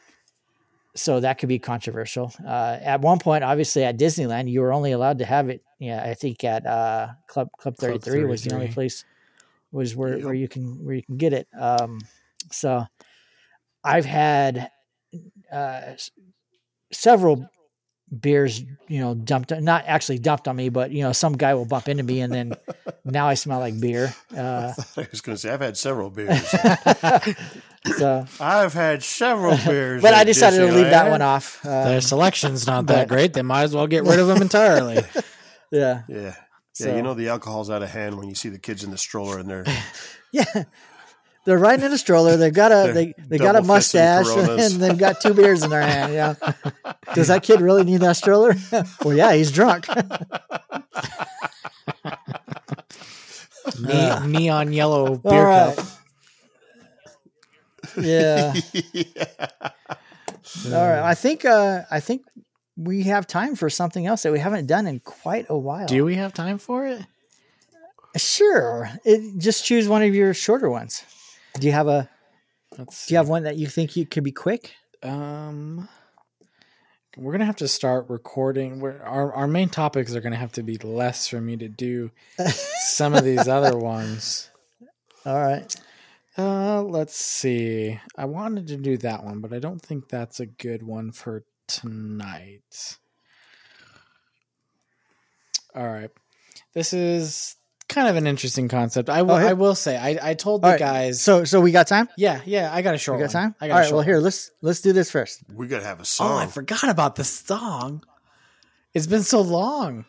so 0.94 1.20
that 1.20 1.38
could 1.38 1.48
be 1.48 1.58
controversial. 1.58 2.32
Uh, 2.46 2.78
at 2.80 3.00
one 3.00 3.18
point, 3.18 3.44
obviously 3.44 3.82
at 3.84 3.98
Disneyland, 3.98 4.50
you 4.50 4.60
were 4.60 4.72
only 4.72 4.92
allowed 4.92 5.18
to 5.18 5.24
have 5.24 5.48
it. 5.48 5.62
Yeah, 5.78 6.02
I 6.02 6.14
think 6.14 6.44
at 6.44 6.66
uh, 6.66 7.08
Club 7.28 7.48
Club 7.58 7.76
Thirty 7.76 7.98
Three 7.98 8.24
was 8.24 8.44
the 8.44 8.54
only 8.54 8.68
place 8.68 9.04
was 9.72 9.96
where, 9.96 10.18
where 10.18 10.34
you 10.34 10.48
can 10.48 10.84
where 10.84 10.94
you 10.94 11.02
can 11.02 11.16
get 11.16 11.32
it. 11.32 11.48
Um, 11.58 12.00
so 12.50 12.84
I've 13.82 14.04
had 14.04 14.70
uh, 15.50 15.80
several 16.92 17.48
beers, 18.20 18.60
you 18.88 19.00
know, 19.00 19.14
dumped 19.14 19.50
not 19.60 19.84
actually 19.86 20.18
dumped 20.18 20.46
on 20.46 20.54
me, 20.56 20.68
but 20.68 20.90
you 20.90 21.02
know, 21.02 21.12
some 21.12 21.32
guy 21.32 21.54
will 21.54 21.64
bump 21.64 21.88
into 21.88 22.02
me, 22.02 22.20
and 22.20 22.32
then 22.32 22.52
now 23.04 23.26
I 23.26 23.34
smell 23.34 23.58
like 23.58 23.80
beer. 23.80 24.14
Uh, 24.36 24.72
I 24.96 25.06
was 25.10 25.20
going 25.20 25.36
to 25.36 25.38
say 25.38 25.50
I've 25.50 25.60
had 25.60 25.76
several 25.76 26.08
beers. 26.10 26.48
so, 27.98 28.24
I've 28.40 28.72
had 28.72 29.02
several 29.02 29.56
beers. 29.66 30.00
but 30.02 30.14
I 30.14 30.20
at 30.20 30.24
decided 30.26 30.58
to 30.58 30.72
leave 30.72 30.90
that 30.90 31.10
one 31.10 31.20
off. 31.22 31.64
Uh, 31.64 31.84
Their 31.84 32.00
selection's 32.00 32.66
not 32.66 32.86
that 32.86 33.08
but- 33.08 33.14
great. 33.14 33.32
They 33.34 33.42
might 33.42 33.64
as 33.64 33.74
well 33.74 33.86
get 33.86 34.04
rid 34.04 34.18
of 34.18 34.26
them 34.28 34.40
entirely. 34.42 35.00
yeah, 35.70 36.02
Yeah. 36.08 36.34
Yeah, 36.78 36.86
So- 36.86 36.96
you 36.96 37.02
know 37.02 37.14
the 37.14 37.28
alcohol's 37.28 37.70
out 37.70 37.82
of 37.82 37.90
hand 37.90 38.16
when 38.18 38.28
you 38.28 38.34
see 38.34 38.48
the 38.48 38.58
kids 38.58 38.82
in 38.84 38.90
the 38.90 38.98
stroller 38.98 39.38
and 39.38 39.48
they're 39.48 39.64
yeah. 40.32 40.64
They're 41.44 41.58
riding 41.58 41.84
in 41.84 41.92
a 41.92 41.98
stroller. 41.98 42.36
They've 42.36 42.54
got 42.54 42.70
a 42.70 42.92
they, 42.92 43.14
they 43.18 43.36
got 43.36 43.56
a 43.56 43.62
mustache 43.62 44.26
Coronas. 44.28 44.74
and 44.74 44.80
they've 44.82 44.96
got 44.96 45.20
two 45.20 45.34
beers 45.34 45.64
in 45.64 45.70
their 45.70 45.82
hand. 45.82 46.14
Yeah. 46.14 46.34
Does 47.14 47.26
that 47.28 47.42
kid 47.42 47.60
really 47.60 47.82
need 47.82 48.00
that 48.02 48.16
stroller? 48.16 48.54
well, 49.04 49.16
yeah, 49.16 49.32
he's 49.34 49.50
drunk. 49.50 49.86
Ne- 53.80 54.26
neon 54.26 54.72
yellow 54.72 55.16
beer 55.16 55.44
right. 55.44 55.76
cup. 55.76 55.86
Yeah. 57.96 58.54
All 60.66 60.70
right. 60.72 61.02
I 61.02 61.14
think 61.14 61.44
uh 61.44 61.82
I 61.90 62.00
think 62.00 62.22
we 62.76 63.04
have 63.04 63.26
time 63.26 63.54
for 63.54 63.68
something 63.68 64.06
else 64.06 64.22
that 64.22 64.32
we 64.32 64.38
haven't 64.38 64.66
done 64.66 64.86
in 64.86 65.00
quite 65.00 65.46
a 65.48 65.56
while. 65.56 65.86
Do 65.86 66.04
we 66.04 66.16
have 66.16 66.32
time 66.32 66.58
for 66.58 66.86
it? 66.86 67.04
Sure. 68.16 68.90
It, 69.04 69.38
just 69.38 69.64
choose 69.64 69.88
one 69.88 70.02
of 70.02 70.14
your 70.14 70.34
shorter 70.34 70.70
ones. 70.70 71.04
Do 71.58 71.66
you 71.66 71.72
have 71.72 71.88
a 71.88 72.08
Let's 72.78 73.06
do 73.06 73.14
you 73.14 73.18
have 73.18 73.28
one 73.28 73.42
that 73.42 73.56
you 73.56 73.66
think 73.66 73.96
you 73.96 74.06
could 74.06 74.24
be 74.24 74.32
quick? 74.32 74.74
Um, 75.02 75.88
we're 77.16 77.32
gonna 77.32 77.44
have 77.44 77.56
to 77.56 77.68
start 77.68 78.08
recording. 78.08 78.80
We're, 78.80 79.02
our 79.02 79.32
our 79.34 79.46
main 79.46 79.68
topics 79.68 80.14
are 80.14 80.20
gonna 80.20 80.36
have 80.36 80.52
to 80.52 80.62
be 80.62 80.78
less 80.78 81.28
for 81.28 81.40
me 81.40 81.56
to 81.58 81.68
do 81.68 82.10
some 82.86 83.14
of 83.14 83.24
these 83.24 83.48
other 83.48 83.76
ones. 83.76 84.50
All 85.26 85.38
right. 85.38 85.74
Uh, 86.38 86.82
let's 86.82 87.14
see. 87.14 88.00
I 88.16 88.24
wanted 88.24 88.66
to 88.68 88.78
do 88.78 88.96
that 88.98 89.22
one, 89.22 89.40
but 89.40 89.52
I 89.52 89.58
don't 89.58 89.82
think 89.82 90.08
that's 90.08 90.40
a 90.40 90.46
good 90.46 90.82
one 90.82 91.12
for 91.12 91.44
tonight. 91.80 92.98
All 95.74 95.86
right. 95.88 96.10
This 96.74 96.92
is 96.92 97.56
kind 97.88 98.08
of 98.08 98.16
an 98.16 98.26
interesting 98.26 98.68
concept. 98.68 99.08
I 99.08 99.22
will. 99.22 99.32
Oh, 99.32 99.36
I 99.36 99.52
will 99.54 99.74
say. 99.74 99.96
I, 99.96 100.30
I 100.30 100.34
told 100.34 100.62
the 100.62 100.66
All 100.66 100.72
right. 100.72 100.78
guys. 100.78 101.20
So 101.22 101.44
so 101.44 101.60
we 101.60 101.72
got 101.72 101.86
time? 101.86 102.08
yeah, 102.16 102.40
yeah. 102.44 102.70
I 102.72 102.82
got 102.82 102.94
a 102.94 102.98
short 102.98 103.18
We 103.18 103.24
got 103.24 103.34
one. 103.34 103.42
time? 103.44 103.54
I 103.60 103.68
got 103.68 103.72
All 103.72 103.78
a 103.78 103.80
right, 103.82 103.88
short 103.88 103.96
well 103.96 104.04
here, 104.04 104.18
let's 104.18 104.50
let's 104.60 104.80
do 104.80 104.92
this 104.92 105.10
first. 105.10 105.42
we 105.52 105.66
got 105.66 105.80
to 105.80 105.86
have 105.86 105.98
a 105.98 106.02
oh, 106.02 106.04
song. 106.04 106.26
Oh, 106.26 106.30
song. 106.38 106.42
I 106.42 106.46
forgot 106.50 106.88
about 106.88 107.16
the 107.16 107.24
song. 107.24 108.04
It's 108.94 109.06
been 109.06 109.22
so 109.22 109.40
long. 109.40 110.04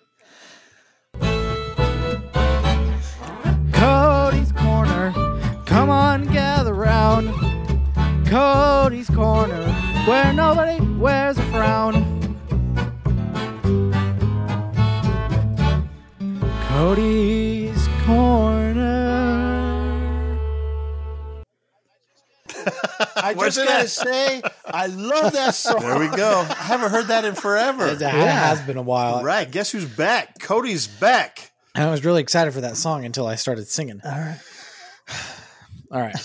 Cody's 3.72 4.52
Corner. 4.54 5.14
Come 5.66 5.90
on, 5.90 6.26
gather 6.26 6.74
round. 6.74 7.34
Cody's 8.28 9.10
Corner, 9.10 9.64
where 10.06 10.34
nobody 10.34 10.84
wears 10.98 11.38
a 11.38 11.44
frown. 11.44 11.94
Cody's 16.68 17.88
Corner. 18.06 18.84
I 23.16 23.34
just 23.34 23.58
gotta 23.58 23.88
say, 23.88 24.42
I 24.66 24.88
love 24.88 25.32
that 25.32 25.56
song. 25.56 25.80
There 25.80 25.98
we 25.98 26.10
go. 26.10 26.46
I 26.50 26.54
haven't 26.54 26.92
heard 26.92 27.08
that 27.08 27.24
in 27.24 27.36
forever. 27.36 27.88
It 27.88 28.02
has 28.02 28.60
been 28.62 28.76
a 28.76 28.82
while. 28.82 29.24
Right. 29.24 29.50
Guess 29.50 29.72
who's 29.72 29.86
back? 29.86 30.40
Cody's 30.40 30.86
back. 30.88 31.52
And 31.76 31.86
I 31.86 31.92
was 31.92 32.04
really 32.04 32.22
excited 32.22 32.54
for 32.54 32.62
that 32.62 32.76
song 32.76 33.06
until 33.06 33.26
I 33.26 33.36
started 33.36 33.70
singing. 33.70 34.02
All 34.04 34.12
right. 34.12 34.40
All 35.92 36.02
right. 36.02 36.16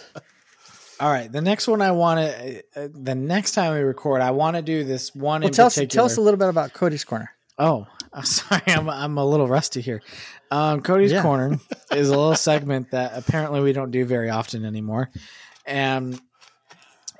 All 1.00 1.10
right. 1.10 1.30
The 1.30 1.40
next 1.40 1.68
one 1.68 1.80
I 1.80 1.92
want 1.92 2.20
to, 2.20 2.62
uh, 2.76 2.88
the 2.92 3.14
next 3.14 3.52
time 3.52 3.74
we 3.74 3.80
record, 3.80 4.20
I 4.20 4.32
want 4.32 4.56
to 4.56 4.62
do 4.62 4.82
this 4.84 5.14
one 5.14 5.42
Well, 5.42 5.48
in 5.48 5.54
tell 5.54 5.66
us, 5.66 5.74
particular. 5.76 5.98
tell 6.00 6.04
us 6.06 6.16
a 6.16 6.20
little 6.20 6.38
bit 6.38 6.48
about 6.48 6.72
Cody's 6.72 7.04
Corner. 7.04 7.30
Oh, 7.58 7.86
I'm 8.12 8.24
sorry. 8.24 8.62
I'm, 8.66 8.88
I'm 8.90 9.16
a 9.18 9.24
little 9.24 9.46
rusty 9.46 9.80
here. 9.80 10.02
Um, 10.50 10.80
Cody's 10.80 11.12
Yeah. 11.12 11.22
Corner 11.22 11.58
is 11.92 12.08
a 12.08 12.16
little 12.16 12.34
segment 12.34 12.90
that 12.90 13.12
apparently 13.16 13.60
we 13.60 13.72
don't 13.72 13.90
do 13.92 14.04
very 14.04 14.30
often 14.30 14.64
anymore. 14.64 15.10
And 15.66 16.20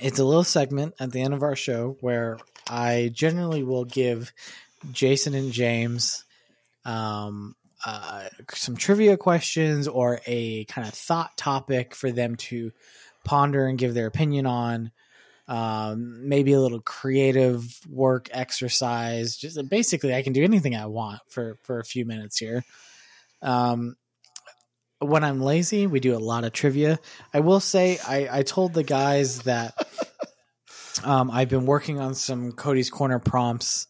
it's 0.00 0.18
a 0.18 0.24
little 0.24 0.44
segment 0.44 0.94
at 0.98 1.12
the 1.12 1.20
end 1.22 1.34
of 1.34 1.42
our 1.42 1.54
show 1.56 1.96
where 2.00 2.38
I 2.68 3.10
generally 3.12 3.62
will 3.62 3.84
give 3.84 4.32
Jason 4.92 5.34
and 5.34 5.52
James 5.52 6.24
um, 6.84 7.54
uh, 7.84 8.28
some 8.54 8.76
trivia 8.76 9.16
questions 9.16 9.86
or 9.86 10.20
a 10.26 10.64
kind 10.64 10.86
of 10.88 10.94
thought 10.94 11.36
topic 11.36 11.94
for 11.94 12.10
them 12.10 12.36
to 12.36 12.72
ponder 13.28 13.66
and 13.66 13.78
give 13.78 13.92
their 13.92 14.06
opinion 14.06 14.46
on. 14.46 14.90
Um, 15.46 16.28
maybe 16.28 16.52
a 16.52 16.60
little 16.60 16.80
creative 16.80 17.64
work 17.88 18.28
exercise. 18.32 19.36
Just 19.36 19.58
basically, 19.68 20.14
I 20.14 20.22
can 20.22 20.32
do 20.32 20.44
anything 20.44 20.74
I 20.74 20.86
want 20.86 21.20
for 21.28 21.58
for 21.62 21.78
a 21.78 21.84
few 21.84 22.04
minutes 22.04 22.38
here. 22.38 22.64
Um, 23.42 23.96
when 24.98 25.24
I'm 25.24 25.40
lazy, 25.40 25.86
we 25.86 26.00
do 26.00 26.16
a 26.16 26.18
lot 26.18 26.44
of 26.44 26.52
trivia. 26.52 26.98
I 27.32 27.40
will 27.40 27.60
say, 27.60 27.98
I, 28.06 28.38
I 28.38 28.42
told 28.42 28.74
the 28.74 28.82
guys 28.82 29.42
that 29.42 29.74
um, 31.04 31.30
I've 31.30 31.48
been 31.48 31.66
working 31.66 32.00
on 32.00 32.14
some 32.14 32.52
Cody's 32.52 32.90
Corner 32.90 33.18
prompts 33.18 33.86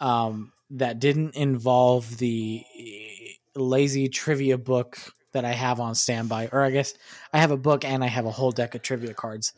um, 0.00 0.52
that 0.70 0.98
didn't 0.98 1.34
involve 1.34 2.16
the 2.18 2.64
lazy 3.54 4.08
trivia 4.08 4.56
book 4.56 4.98
that 5.36 5.44
I 5.44 5.52
have 5.52 5.78
on 5.80 5.94
standby, 5.94 6.48
or 6.50 6.62
I 6.62 6.70
guess 6.70 6.94
I 7.32 7.38
have 7.38 7.50
a 7.50 7.56
book 7.56 7.84
and 7.84 8.02
I 8.02 8.08
have 8.08 8.26
a 8.26 8.30
whole 8.30 8.50
deck 8.50 8.74
of 8.74 8.82
trivia 8.82 9.14
cards. 9.14 9.52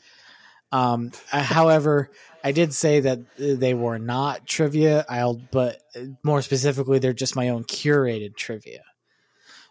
Um, 0.70 1.12
uh, 1.32 1.42
however, 1.42 2.10
I 2.44 2.52
did 2.52 2.74
say 2.74 3.00
that 3.00 3.20
they 3.36 3.74
were 3.74 3.98
not 3.98 4.46
trivia. 4.46 5.04
I'll, 5.08 5.40
but 5.50 5.80
more 6.22 6.42
specifically, 6.42 6.98
they're 6.98 7.12
just 7.12 7.36
my 7.36 7.48
own 7.48 7.64
curated 7.64 8.36
trivia. 8.36 8.82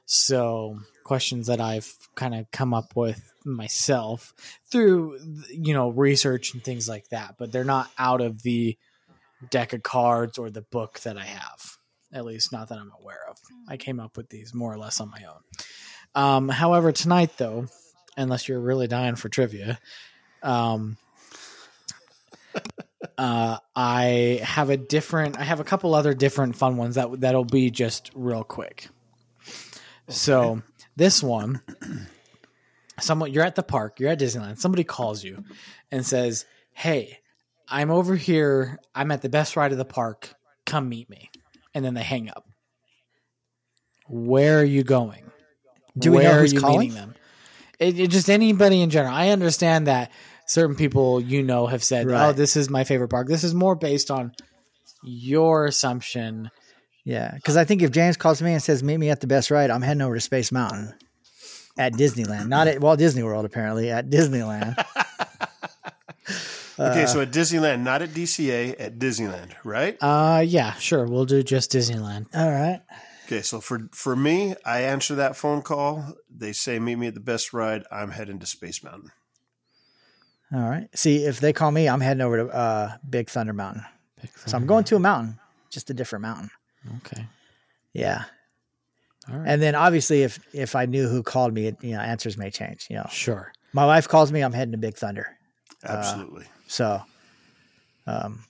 So 0.06 0.80
questions 1.04 1.48
that 1.48 1.62
I've 1.62 1.94
kind 2.16 2.34
of 2.34 2.50
come 2.52 2.74
up 2.74 2.96
with 2.96 3.22
myself 3.46 4.34
through, 4.72 5.20
you 5.50 5.74
know, 5.74 5.90
research 5.90 6.54
and 6.54 6.64
things 6.64 6.88
like 6.88 7.10
that. 7.10 7.36
But 7.38 7.52
they're 7.52 7.64
not 7.64 7.90
out 7.98 8.22
of 8.22 8.42
the 8.44 8.78
deck 9.50 9.74
of 9.74 9.84
cards 9.84 10.38
or 10.38 10.50
the 10.50 10.62
book 10.62 11.00
that 11.02 11.18
I 11.18 11.26
have. 11.26 11.78
At 12.14 12.26
least, 12.26 12.54
not 12.54 12.70
that 12.70 12.78
I'm 12.78 12.92
aware 13.02 13.20
of. 13.30 13.38
I 13.68 13.76
came 13.76 14.00
up 14.00 14.16
with 14.16 14.30
these 14.30 14.54
more 14.54 14.74
or 14.74 14.78
less 14.78 15.02
on 15.02 15.12
my 15.12 15.24
own. 15.26 15.42
Um, 16.18 16.50
however, 16.50 16.92
tonight 16.92 17.38
though, 17.38 17.68
unless 18.18 18.50
you're 18.50 18.60
really 18.60 18.88
dying 18.88 19.16
for 19.16 19.30
trivia, 19.30 19.78
um, 20.42 20.98
uh, 23.20 23.60
I 23.76 24.42
have 24.44 24.72
a 24.72 24.78
different. 24.78 25.38
I 25.38 25.44
have 25.44 25.60
a 25.60 25.64
couple 25.64 25.94
other 25.94 26.16
different 26.16 26.56
fun 26.56 26.76
ones 26.76 26.96
that 26.96 27.22
that'll 27.22 27.46
be 27.46 27.70
just 27.70 28.10
real 28.16 28.44
quick. 28.44 28.90
So 30.10 30.64
this 30.96 31.22
one, 31.22 31.62
someone 33.00 33.32
you're 33.32 33.46
at 33.46 33.54
the 33.54 33.62
park, 33.62 34.00
you're 34.00 34.10
at 34.10 34.20
Disneyland. 34.20 34.58
Somebody 34.58 34.84
calls 34.84 35.24
you 35.24 35.44
and 35.92 36.04
says, 36.04 36.48
"Hey, 36.74 37.20
I'm 37.68 37.92
over 37.92 38.16
here. 38.16 38.80
I'm 38.96 39.12
at 39.12 39.22
the 39.22 39.30
best 39.30 39.56
ride 39.56 39.72
of 39.72 39.78
the 39.78 39.86
park. 39.86 40.34
Come 40.66 40.90
meet 40.90 41.12
me." 41.12 41.30
And 41.76 41.86
then 41.86 41.94
they 41.94 42.02
hang 42.02 42.32
up. 42.32 42.50
Where 44.08 44.62
are 44.62 44.66
you 44.66 44.82
going? 44.82 45.28
Do 45.98 46.12
we 46.12 46.18
know 46.24 46.32
Where 46.32 46.40
who's 46.42 46.52
are 46.52 46.56
you 46.56 46.62
calling? 46.62 46.80
meeting 46.80 46.96
them? 46.96 47.16
It, 47.80 48.00
it 48.00 48.08
just 48.10 48.30
anybody 48.30 48.82
in 48.82 48.90
general. 48.90 49.14
I 49.14 49.30
understand 49.30 49.88
that 49.88 50.12
certain 50.46 50.76
people 50.76 51.20
you 51.22 51.44
know 51.44 51.68
have 51.68 51.84
said, 51.84 52.08
"Oh, 52.10 52.32
this 52.34 52.56
is 52.56 52.70
my 52.70 52.84
favorite 52.84 53.10
park." 53.10 53.28
This 53.28 53.44
is 53.44 53.54
more 53.54 53.76
based 53.76 54.10
on 54.12 54.34
your 55.04 55.66
assumption. 55.66 56.50
Yeah, 57.04 57.32
because 57.36 57.56
I 57.56 57.64
think 57.64 57.82
if 57.84 57.92
James 57.92 58.18
calls 58.18 58.42
me 58.42 58.54
and 58.54 58.62
says, 58.64 58.84
"Meet 58.84 58.98
me 58.98 59.10
at 59.10 59.22
the 59.22 59.28
best 59.28 59.52
ride," 59.52 59.70
I'm 59.70 59.82
heading 59.82 60.02
over 60.02 60.16
to 60.16 60.22
Space 60.22 60.52
Mountain 60.52 60.94
at 61.78 61.94
Disneyland, 61.94 62.48
not 62.48 62.68
at 62.68 62.82
Walt 62.82 62.98
Disney 63.00 63.22
World, 63.24 63.46
apparently 63.46 63.92
at 63.92 64.10
Disneyland. 64.10 64.84
Okay, 66.80 67.04
Uh, 67.04 67.08
so 67.08 67.22
at 67.22 67.32
Disneyland, 67.32 67.82
not 67.82 68.04
at 68.04 68.10
DCA, 68.10 68.76
at 68.78 69.00
Disneyland, 69.00 69.54
right? 69.64 69.98
Uh, 70.00 70.44
yeah, 70.46 70.74
sure. 70.74 71.08
We'll 71.08 71.26
do 71.26 71.42
just 71.42 71.72
Disneyland. 71.72 72.28
All 72.36 72.52
right. 72.52 72.82
Okay, 73.28 73.42
so 73.42 73.60
for 73.60 73.90
for 73.92 74.16
me, 74.16 74.56
I 74.64 74.84
answer 74.84 75.16
that 75.16 75.36
phone 75.36 75.62
call. 75.62 76.14
They 76.34 76.54
say 76.54 76.80
meet 76.80 76.96
me 76.96 77.08
at 77.08 77.14
the 77.14 77.20
best 77.20 77.52
ride. 77.52 77.84
I'm 77.92 78.12
heading 78.12 78.40
to 78.40 78.46
Space 78.46 78.82
Mountain. 78.82 79.12
All 80.54 80.62
right. 80.70 80.88
See, 80.96 81.26
if 81.26 81.42
they 81.42 81.52
call 81.52 81.72
me, 81.72 81.90
I'm 81.90 82.00
heading 82.00 82.22
over 82.22 82.38
to 82.38 82.48
uh, 82.48 82.96
Big 83.10 83.30
Thunder 83.30 83.52
Mountain. 83.52 83.84
So 84.46 84.56
I'm 84.56 84.66
going 84.66 84.86
to 84.86 84.96
a 84.96 85.00
mountain, 85.00 85.38
just 85.70 85.90
a 85.90 85.94
different 85.94 86.22
mountain. 86.24 86.50
Okay. 87.06 87.28
Yeah. 87.92 88.24
All 89.30 89.40
right. 89.40 89.46
And 89.50 89.62
then 89.62 89.76
obviously, 89.76 90.24
if 90.24 90.40
if 90.54 90.74
I 90.74 90.86
knew 90.86 91.10
who 91.10 91.22
called 91.22 91.54
me, 91.54 91.68
it, 91.68 91.84
you 91.84 91.92
know, 91.92 92.00
answers 92.00 92.38
may 92.38 92.50
change. 92.50 92.88
You 92.90 92.96
know, 92.96 93.08
Sure. 93.12 93.52
my 93.74 93.86
wife 93.86 94.08
calls 94.08 94.32
me, 94.32 94.40
I'm 94.42 94.54
heading 94.54 94.72
to 94.72 94.78
Big 94.78 94.96
Thunder. 94.96 95.28
Absolutely. 95.84 96.46
So, 96.68 97.02
um, 98.08 98.46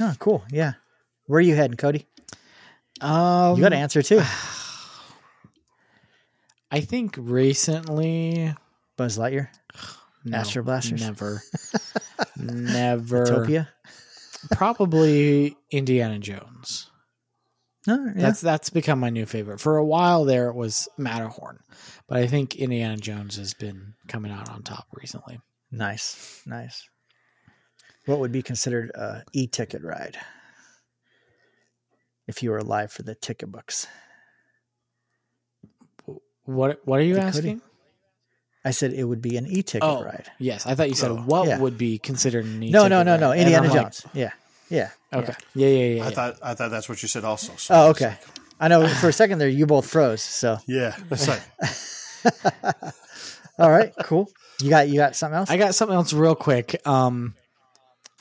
oh, 0.00 0.14
cool. 0.18 0.42
Yeah. 0.50 0.72
Where 1.26 1.38
are 1.38 1.42
you 1.42 1.54
heading, 1.54 1.76
Cody? 1.76 2.08
Um, 3.04 3.56
You 3.56 3.62
got 3.62 3.68
to 3.70 3.76
answer 3.76 4.02
too. 4.02 4.22
I 6.70 6.80
think 6.80 7.14
recently, 7.18 8.54
Buzz 8.96 9.16
Lightyear, 9.18 9.48
no, 10.24 10.38
Astro 10.38 10.62
Blasters? 10.62 11.00
never, 11.00 11.42
never. 12.36 13.26
Autopia. 13.26 13.68
Probably 14.50 15.56
Indiana 15.70 16.18
Jones. 16.18 16.90
No, 17.86 17.96
yeah. 18.06 18.12
That's 18.16 18.40
that's 18.40 18.70
become 18.70 18.98
my 18.98 19.10
new 19.10 19.26
favorite. 19.26 19.60
For 19.60 19.76
a 19.76 19.84
while 19.84 20.24
there, 20.24 20.48
it 20.48 20.54
was 20.54 20.88
Matterhorn, 20.98 21.60
but 22.08 22.18
I 22.18 22.26
think 22.26 22.56
Indiana 22.56 22.96
Jones 22.96 23.36
has 23.36 23.52
been 23.54 23.94
coming 24.08 24.32
out 24.32 24.48
on 24.50 24.62
top 24.62 24.86
recently. 24.94 25.38
nice, 25.70 26.42
nice. 26.46 26.88
What 28.06 28.18
would 28.20 28.32
be 28.32 28.42
considered 28.42 28.90
a 28.94 29.22
e-ticket 29.32 29.82
ride 29.82 30.18
if 32.26 32.42
you 32.42 32.50
were 32.50 32.58
alive 32.58 32.90
for 32.92 33.02
the 33.02 33.14
ticket 33.14 33.50
books? 33.52 33.86
What 36.44 36.80
What 36.84 37.00
are 37.00 37.02
you 37.02 37.14
Hey, 37.16 37.20
Cody. 37.22 37.36
asking? 37.50 37.62
I 38.66 38.70
said 38.70 38.92
it 38.94 39.04
would 39.04 39.20
be 39.20 39.36
an 39.36 39.46
e-ticket 39.46 39.82
Oh, 39.82 40.02
ride. 40.02 40.30
yes. 40.38 40.66
I 40.66 40.74
thought 40.74 40.88
you 40.88 40.94
said 40.94 41.10
Oh, 41.10 41.16
what 41.16 41.46
yeah. 41.46 41.58
would 41.58 41.76
be 41.76 41.98
considered 41.98 42.46
an 42.46 42.60
No, 42.60 42.88
no, 42.88 43.00
e-ticket 43.02 43.06
no, 43.06 43.16
no. 43.18 43.28
ride? 43.28 43.32
And 43.32 43.40
Indiana 43.40 43.66
I'm 43.68 43.70
like, 43.74 43.82
Jones. 43.82 44.06
yeah, 44.14 44.30
yeah. 44.70 44.90
okay. 45.12 45.34
Yeah, 45.54 45.68
yeah, 45.68 45.84
yeah. 45.96 46.02
I 46.04 46.08
yeah. 46.08 46.14
thought 46.14 46.36
I 46.42 46.54
thought 46.54 46.70
that's 46.70 46.88
what 46.88 47.02
you 47.02 47.08
said 47.08 47.24
also. 47.24 47.52
So 47.56 47.74
Oh, 47.74 47.88
okay. 47.90 48.16
I 48.60 48.68
know. 48.68 48.86
For 48.88 49.08
a 49.08 49.12
second 49.22 49.38
there, 49.38 49.48
you 49.48 49.66
both 49.66 49.86
froze. 49.86 50.22
So, 50.22 50.58
yeah, 50.66 50.96
that's 51.10 51.28
like 51.28 51.42
all 53.58 53.70
right, 53.70 53.92
cool. 54.04 54.30
You 54.62 54.70
got 54.70 54.88
you 54.88 54.96
got 54.96 55.14
something 55.16 55.36
else? 55.36 55.50
I 55.50 55.56
got 55.58 55.74
something 55.74 55.94
else 55.94 56.12
real 56.12 56.34
quick. 56.34 56.80
Um, 56.86 57.34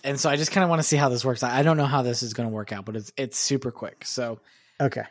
and 0.03 0.19
so 0.19 0.29
I 0.29 0.35
just 0.35 0.51
kind 0.51 0.63
of 0.63 0.69
want 0.69 0.81
to 0.81 0.87
see 0.87 0.97
how 0.97 1.09
this 1.09 1.23
works. 1.25 1.43
I 1.43 1.59
I 1.59 1.63
don't 1.63 1.77
know 1.77 1.85
how 1.85 2.01
this 2.01 2.23
is 2.23 2.33
going 2.33 2.47
to 2.49 2.53
work 2.53 2.71
out, 2.71 2.85
but 2.85 2.95
it's 2.95 3.11
it's 3.17 3.37
super 3.37 3.71
quick. 3.71 4.05
So 4.05 4.39
okay. 4.81 5.03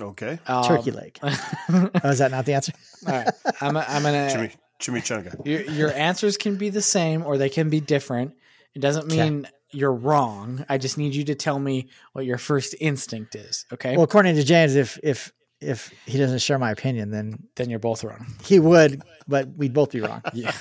okay. 0.00 0.38
um, 0.46 0.64
Turkey 0.64 0.90
leg. 0.90 1.18
Oh, 1.22 2.08
is 2.10 2.18
that 2.18 2.30
not 2.30 2.44
the 2.46 2.54
answer? 2.54 2.72
all 3.06 3.12
right, 3.12 3.28
I'm 3.60 3.76
I'm 3.76 4.02
gonna 4.02 4.30
Jimmy 4.30 4.52
Chimichanga. 4.80 5.44
your 5.46 5.62
your 5.62 5.92
answers 5.92 6.36
can 6.36 6.56
be 6.56 6.70
the 6.70 6.82
same 6.82 7.24
or 7.24 7.38
they 7.38 7.48
can 7.48 7.68
be 7.70 7.80
different. 7.80 8.34
It 8.74 8.80
doesn't 8.80 9.04
Okay. 9.12 9.30
mean 9.30 9.48
you're 9.72 9.92
wrong. 9.94 10.64
I 10.68 10.78
just 10.78 10.98
need 10.98 11.14
you 11.14 11.24
to 11.26 11.34
tell 11.36 11.58
me 11.58 11.88
what 12.12 12.24
your 12.24 12.38
first 12.38 12.74
instinct 12.80 13.34
is. 13.36 13.66
Okay, 13.72 13.94
Well, 13.94 14.02
according 14.04 14.34
to 14.36 14.42
James, 14.44 14.74
if 14.74 14.98
if 15.02 15.32
if 15.60 15.92
he 16.06 16.18
doesn't 16.18 16.38
share 16.38 16.58
my 16.58 16.70
opinion, 16.70 17.10
then 17.10 17.46
then 17.56 17.68
you're 17.70 17.78
both 17.78 18.02
wrong. 18.02 18.26
he 18.42 18.58
would, 18.58 19.02
but 19.28 19.48
we'd 19.56 19.74
both 19.74 19.92
be 19.92 20.00
wrong. 20.00 20.22
Yeah. 20.32 20.52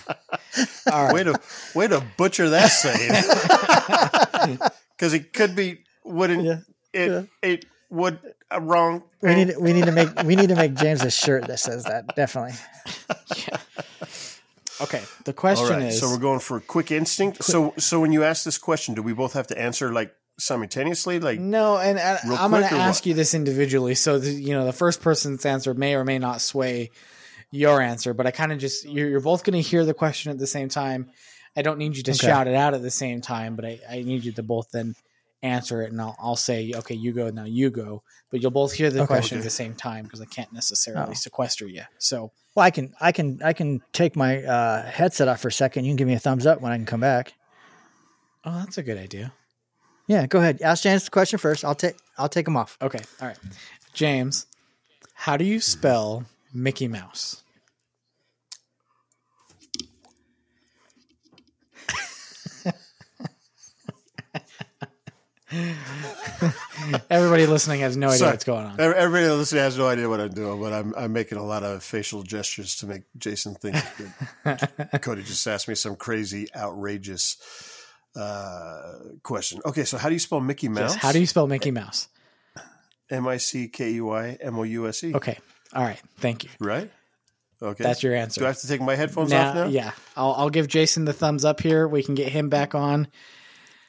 All 0.92 1.06
right. 1.06 1.14
Way 1.14 1.24
to 1.24 1.40
way 1.76 1.88
to 1.88 2.04
butcher 2.18 2.50
that 2.50 2.68
saying. 2.68 4.60
Because 4.98 5.14
it 5.14 5.32
could 5.32 5.56
be 5.56 5.86
wouldn't 6.04 6.44
Yeah, 6.44 6.60
it 6.92 7.10
yeah. 7.12 7.24
it 7.42 7.66
would 7.90 8.20
uh, 8.52 8.60
wrong. 8.60 9.04
We 9.22 9.36
need 9.36 9.56
we 9.58 9.72
need 9.72 9.86
to 9.86 9.94
make 9.94 10.10
we 10.24 10.36
need 10.36 10.50
to 10.50 10.56
make 10.56 10.74
James 10.76 11.02
a 11.04 11.10
shirt 11.12 11.48
that 11.48 11.60
says 11.60 11.86
that. 11.86 12.16
Definitely. 12.16 12.56
Yeah. 13.38 13.58
Okay. 14.82 15.02
The 15.26 15.34
question 15.34 15.70
right, 15.70 15.84
is 15.84 16.00
so 16.00 16.10
we're 16.10 16.18
going 16.18 16.40
for 16.40 16.60
quick 16.60 16.92
instinct. 16.92 17.44
So 17.44 17.74
so 17.78 18.00
when 18.02 18.12
you 18.12 18.24
ask 18.26 18.44
this 18.44 18.58
question, 18.58 18.94
do 18.96 19.02
we 19.02 19.14
both 19.14 19.34
have 19.34 19.48
to 19.48 19.58
answer 19.58 19.94
like 19.94 20.14
simultaneously? 20.40 21.20
Like 21.20 21.40
No, 21.40 21.78
and, 21.78 22.00
and 22.00 22.20
I'm 22.24 22.52
going 22.52 22.64
to 22.64 22.74
ask 22.74 23.02
what? 23.02 23.06
you 23.08 23.14
this 23.14 23.34
individually. 23.34 23.96
So, 23.96 24.20
the, 24.20 24.32
you 24.32 24.54
know, 24.54 24.66
the 24.66 24.74
first 24.74 25.02
person's 25.02 25.46
answer 25.46 25.74
may 25.74 25.96
or 25.96 26.04
may 26.04 26.20
not 26.20 26.42
sway 26.42 26.92
your 27.52 27.82
answer, 27.82 28.14
but 28.14 28.28
I 28.28 28.32
kind 28.32 28.52
of 28.52 28.60
just 28.60 28.86
you're, 28.86 29.10
you're 29.10 29.22
both 29.22 29.44
going 29.44 29.62
to 29.62 29.68
hear 29.68 29.86
the 29.86 29.94
question 29.94 30.32
at 30.32 30.38
the 30.38 30.48
same 30.48 30.70
time. 30.70 31.10
I 31.56 31.62
don't 31.62 31.80
need 31.80 31.98
you 31.98 32.04
to 32.04 32.12
Okay. 32.12 32.28
shout 32.28 32.48
it 32.48 32.56
out 32.56 32.74
at 32.74 32.82
the 32.82 32.92
same 32.92 33.22
time, 33.22 33.56
but 33.56 33.66
I, 33.66 33.80
I 33.90 34.04
need 34.04 34.24
you 34.24 34.32
to 34.34 34.44
both 34.44 34.68
then 34.72 34.94
answer 35.42 35.82
it, 35.82 35.92
and 35.92 36.00
I'll, 36.02 36.16
I'll 36.20 36.36
say, 36.36 36.74
okay, 36.76 36.96
you 36.96 37.14
go 37.14 37.30
now, 37.30 37.46
you 37.46 37.70
go, 37.70 38.04
but 38.30 38.42
you'll 38.42 38.52
both 38.52 38.74
hear 38.74 38.92
the 38.92 39.02
Okay. 39.02 39.08
question 39.08 39.38
Okay. 39.38 39.42
at 39.42 39.46
the 39.46 39.50
same 39.50 39.74
time 39.74 40.04
because 40.04 40.22
I 40.22 40.26
can't 40.26 40.52
necessarily 40.54 41.12
Oh. 41.12 41.16
sequester 41.16 41.66
you. 41.66 41.84
So 41.98 42.32
Well, 42.56 42.66
I 42.66 42.72
can, 42.72 42.94
I 43.00 43.12
can, 43.12 43.40
I 43.44 43.54
can 43.54 43.82
take 43.94 44.16
my 44.16 44.44
uh, 44.44 44.86
headset 44.86 45.28
off 45.28 45.40
for 45.42 45.48
a 45.48 45.52
second. 45.52 45.86
You 45.86 45.92
can 45.92 45.96
give 45.96 46.08
me 46.08 46.14
a 46.14 46.20
thumbs 46.20 46.46
up 46.46 46.62
when 46.62 46.72
I 46.72 46.76
can 46.78 46.86
come 46.86 47.00
back. 47.00 47.34
Oh, 48.44 48.60
that's 48.60 48.78
a 48.78 48.84
good 48.84 48.98
idea. 48.98 49.34
Yeah, 50.10 50.26
go 50.26 50.40
ahead. 50.40 50.60
Ask 50.64 50.82
James 50.82 51.06
the 51.06 51.12
question 51.12 51.38
first. 51.38 51.64
I'll 51.64 51.76
take, 51.76 51.96
I'll 52.18 52.30
take 52.30 52.46
them 52.46 52.58
off. 52.58 52.80
Okay. 52.82 52.98
All 53.22 53.28
right. 53.28 53.38
James, 53.94 54.48
how 55.14 55.38
do 55.38 55.46
you 55.46 55.60
spell 55.60 56.26
Mickey 56.52 56.88
Mouse? 56.88 57.44
Everybody 67.12 67.46
listening 67.46 67.82
has 67.82 67.96
no 67.96 68.08
idea 68.08 68.18
Sorry. 68.18 68.32
what's 68.32 68.46
going 68.46 68.66
on. 68.66 68.80
Everybody 68.80 69.28
listening 69.28 69.62
has 69.62 69.78
no 69.78 69.88
idea 69.88 70.10
what 70.10 70.20
I'm 70.20 70.32
doing, 70.32 70.60
but 70.60 70.74
I'm 70.74 70.94
I'm 70.96 71.14
making 71.14 71.38
a 71.38 71.44
lot 71.44 71.64
of 71.64 71.84
facial 71.84 72.24
gestures 72.24 72.78
to 72.78 72.88
make 72.88 73.04
Jason 73.18 73.54
think 73.56 73.76
that 74.44 75.02
Cody 75.04 75.22
just 75.22 75.46
asked 75.48 75.68
me 75.68 75.76
some 75.76 75.96
crazy, 75.96 76.48
outrageous 76.56 77.38
uh, 78.16 78.94
question. 79.24 79.62
Okay, 79.66 79.84
so 79.84 79.98
how 79.98 80.10
do 80.10 80.14
you 80.16 80.20
spell 80.20 80.40
Mickey 80.42 80.68
Mouse? 80.70 80.94
Yes, 80.94 81.02
How 81.02 81.12
do 81.12 81.20
you 81.20 81.28
spell 81.28 81.48
Mickey 81.48 81.72
Mouse? 81.72 82.08
M 83.10 83.28
I 83.28 83.38
C 83.38 83.68
K 83.68 83.92
E 83.94 84.02
Y 84.02 84.38
M 84.42 84.58
O 84.60 84.64
U 84.64 84.88
S 84.88 85.04
E? 85.04 85.14
Okay. 85.16 85.38
All 85.74 85.84
right. 85.84 86.00
Thank 86.18 86.44
you. 86.44 86.50
Right. 86.60 86.92
Okay. 87.62 87.84
That's 87.84 88.04
your 88.04 88.14
answer. 88.16 88.42
Do. 88.42 88.46
I 88.46 88.50
have 88.50 88.60
to 88.60 88.68
take 88.68 88.82
my 88.82 88.96
headphones 88.96 89.32
now, 89.32 89.50
off 89.50 89.56
now? 89.56 89.66
Yeah. 89.68 89.92
I'll, 90.16 90.34
I'll 90.34 90.50
give 90.50 90.68
Jason 90.68 91.06
the 91.06 91.14
thumbs 91.14 91.44
up 91.44 91.60
here. 91.62 91.88
We 91.88 92.04
can 92.04 92.16
get 92.16 92.32
him 92.32 92.50
back 92.50 92.74
on. 92.76 93.08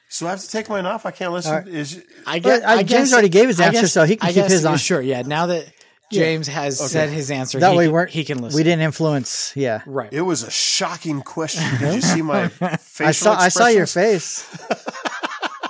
So 0.08 0.26
I 0.26 0.30
have 0.30 0.40
to 0.40 0.48
take 0.50 0.68
mine 0.68 0.86
off. 0.86 1.06
I 1.06 1.12
can't 1.12 1.32
listen. 1.32 1.52
All 1.52 1.58
right. 1.58 1.68
Is 1.68 2.02
I 2.26 2.40
Well, 2.42 2.58
guess, 2.60 2.62
uh, 2.64 2.82
James 2.82 3.12
already 3.12 3.28
gave 3.28 3.46
his 3.46 3.60
answer, 3.60 3.82
guess- 3.82 3.92
so 3.92 4.04
he 4.04 4.16
can 4.16 4.28
I 4.28 4.32
keep 4.32 4.42
guess- 4.42 4.50
his 4.52 4.64
on. 4.66 4.76
Sure. 4.78 5.00
Yeah. 5.00 5.22
Now 5.22 5.46
that 5.46 5.66
James 6.12 6.48
has 6.48 6.80
Okay. 6.80 6.88
said 6.88 7.08
his 7.10 7.30
answer, 7.30 7.60
That 7.60 7.72
he, 7.72 7.78
way 7.78 7.84
can- 7.86 7.92
weren't- 7.92 8.10
he 8.10 8.24
can 8.24 8.38
listen. 8.38 8.56
We 8.56 8.62
didn't 8.64 8.82
influence. 8.82 9.52
Yeah, 9.56 9.82
Right. 9.86 10.12
it 10.12 10.22
was 10.22 10.42
a 10.42 10.50
shocking 10.50 11.22
question? 11.22 11.62
Did 11.78 11.94
you 11.94 12.00
see 12.00 12.22
my 12.22 12.48
facial 12.48 13.06
I 13.06 13.10
saw, 13.12 13.34
I 13.38 13.48
saw 13.48 13.66
your 13.68 13.86
face. 13.86 14.44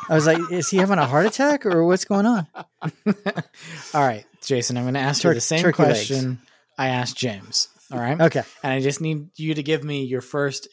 I 0.09 0.15
was 0.15 0.27
like, 0.27 0.39
is 0.51 0.69
he 0.71 0.79
having 0.79 0.99
a 0.99 1.07
heart 1.07 1.27
attack 1.27 1.65
or 1.67 1.85
what's 1.85 2.05
going 2.05 2.27
on? 2.27 2.47
All 2.83 2.93
right, 3.95 4.25
Jason, 4.43 4.77
I'm 4.77 4.85
going 4.85 4.95
to 4.95 5.01
ask 5.01 5.23
Tur- 5.23 5.29
you 5.29 5.35
the 5.35 5.41
same 5.41 5.61
turkey 5.63 5.83
legs. 5.83 5.99
question 6.09 6.41
I 6.79 6.89
asked 6.89 7.17
James. 7.17 7.69
All 7.93 7.99
right. 7.99 8.21
Okay. 8.21 8.43
And 8.63 8.73
I 8.73 8.81
just 8.81 9.01
need 9.01 9.29
you 9.37 9.55
to 9.55 9.63
give 9.63 9.83
me 9.85 10.05
your 10.05 10.21
first 10.21 10.69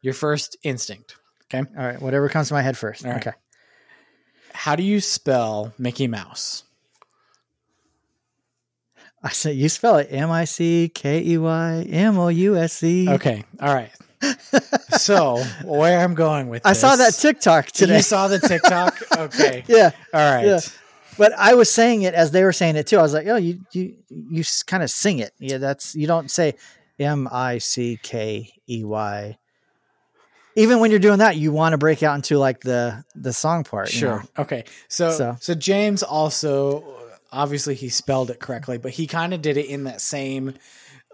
your 0.00 0.14
first 0.14 0.56
instinct. 0.62 1.16
Okay. 1.52 1.68
All 1.78 1.84
right. 1.86 2.00
Whatever 2.00 2.28
comes 2.28 2.48
to 2.48 2.54
my 2.54 2.62
head 2.62 2.76
first. 2.78 3.04
All 3.04 3.12
right. 3.12 3.20
Okay. 3.26 3.36
How 4.52 4.74
do 4.76 4.82
you 4.82 5.00
spell 5.00 5.72
Mickey 5.78 6.06
Mouse? 6.08 6.64
I 9.22 9.30
said, 9.30 9.56
you 9.56 9.68
spell 9.68 9.96
it 9.98 10.08
M 10.10 10.30
I 10.30 10.44
C 10.44 10.90
K 10.92 11.22
E 11.24 11.38
Y 11.38 11.86
M 11.90 12.18
O 12.18 12.28
U 12.28 12.56
S 12.56 12.82
E. 12.82 13.08
Okay. 13.08 13.44
All 13.60 13.74
right. 13.74 13.90
so 14.98 15.42
where 15.64 16.00
I'm 16.00 16.14
going 16.14 16.48
with 16.48 16.62
this. 16.62 16.70
I 16.70 16.72
saw 16.74 16.96
that 16.96 17.14
TikTok 17.14 17.66
today. 17.66 17.96
You 17.96 18.02
saw 18.02 18.28
the 18.28 18.38
TikTok? 18.38 18.96
Okay. 19.16 19.64
yeah. 19.68 19.90
All 20.12 20.34
right. 20.34 20.46
Yeah. 20.46 20.60
But 21.18 21.32
I 21.34 21.54
was 21.54 21.70
saying 21.70 22.02
it 22.02 22.14
as 22.14 22.30
they 22.30 22.42
were 22.42 22.52
saying 22.52 22.76
it 22.76 22.86
too. 22.86 22.98
I 22.98 23.02
was 23.02 23.12
like, 23.14 23.26
oh, 23.26 23.36
you 23.36 23.60
you 23.72 23.94
you 24.08 24.42
kind 24.66 24.82
of 24.82 24.90
sing 24.90 25.18
it. 25.18 25.32
Yeah, 25.38 25.58
that's 25.58 25.94
you 25.94 26.06
don't 26.06 26.30
say 26.30 26.54
M 26.98 27.28
I 27.30 27.58
C 27.58 27.98
K 28.02 28.50
E 28.68 28.84
Y. 28.84 29.38
Even 30.56 30.80
when 30.80 30.90
you're 30.90 31.00
doing 31.00 31.18
that, 31.18 31.36
you 31.36 31.52
want 31.52 31.72
to 31.72 31.78
break 31.78 32.02
out 32.02 32.14
into 32.14 32.38
like 32.38 32.60
the 32.60 33.04
the 33.14 33.32
song 33.32 33.64
part. 33.64 33.92
you 33.92 33.98
Sure. 34.00 34.18
know? 34.20 34.42
Okay. 34.42 34.64
So, 34.88 35.10
so 35.10 35.36
So- 35.40 35.54
James 35.54 36.02
also 36.02 37.01
obviously 37.32 37.74
he 37.74 37.88
spelled 37.88 38.30
it 38.30 38.38
correctly, 38.38 38.78
but 38.78 38.92
he 38.92 39.06
kind 39.06 39.34
of 39.34 39.42
did 39.42 39.56
it 39.56 39.66
in 39.66 39.84
that 39.84 40.00
same 40.00 40.54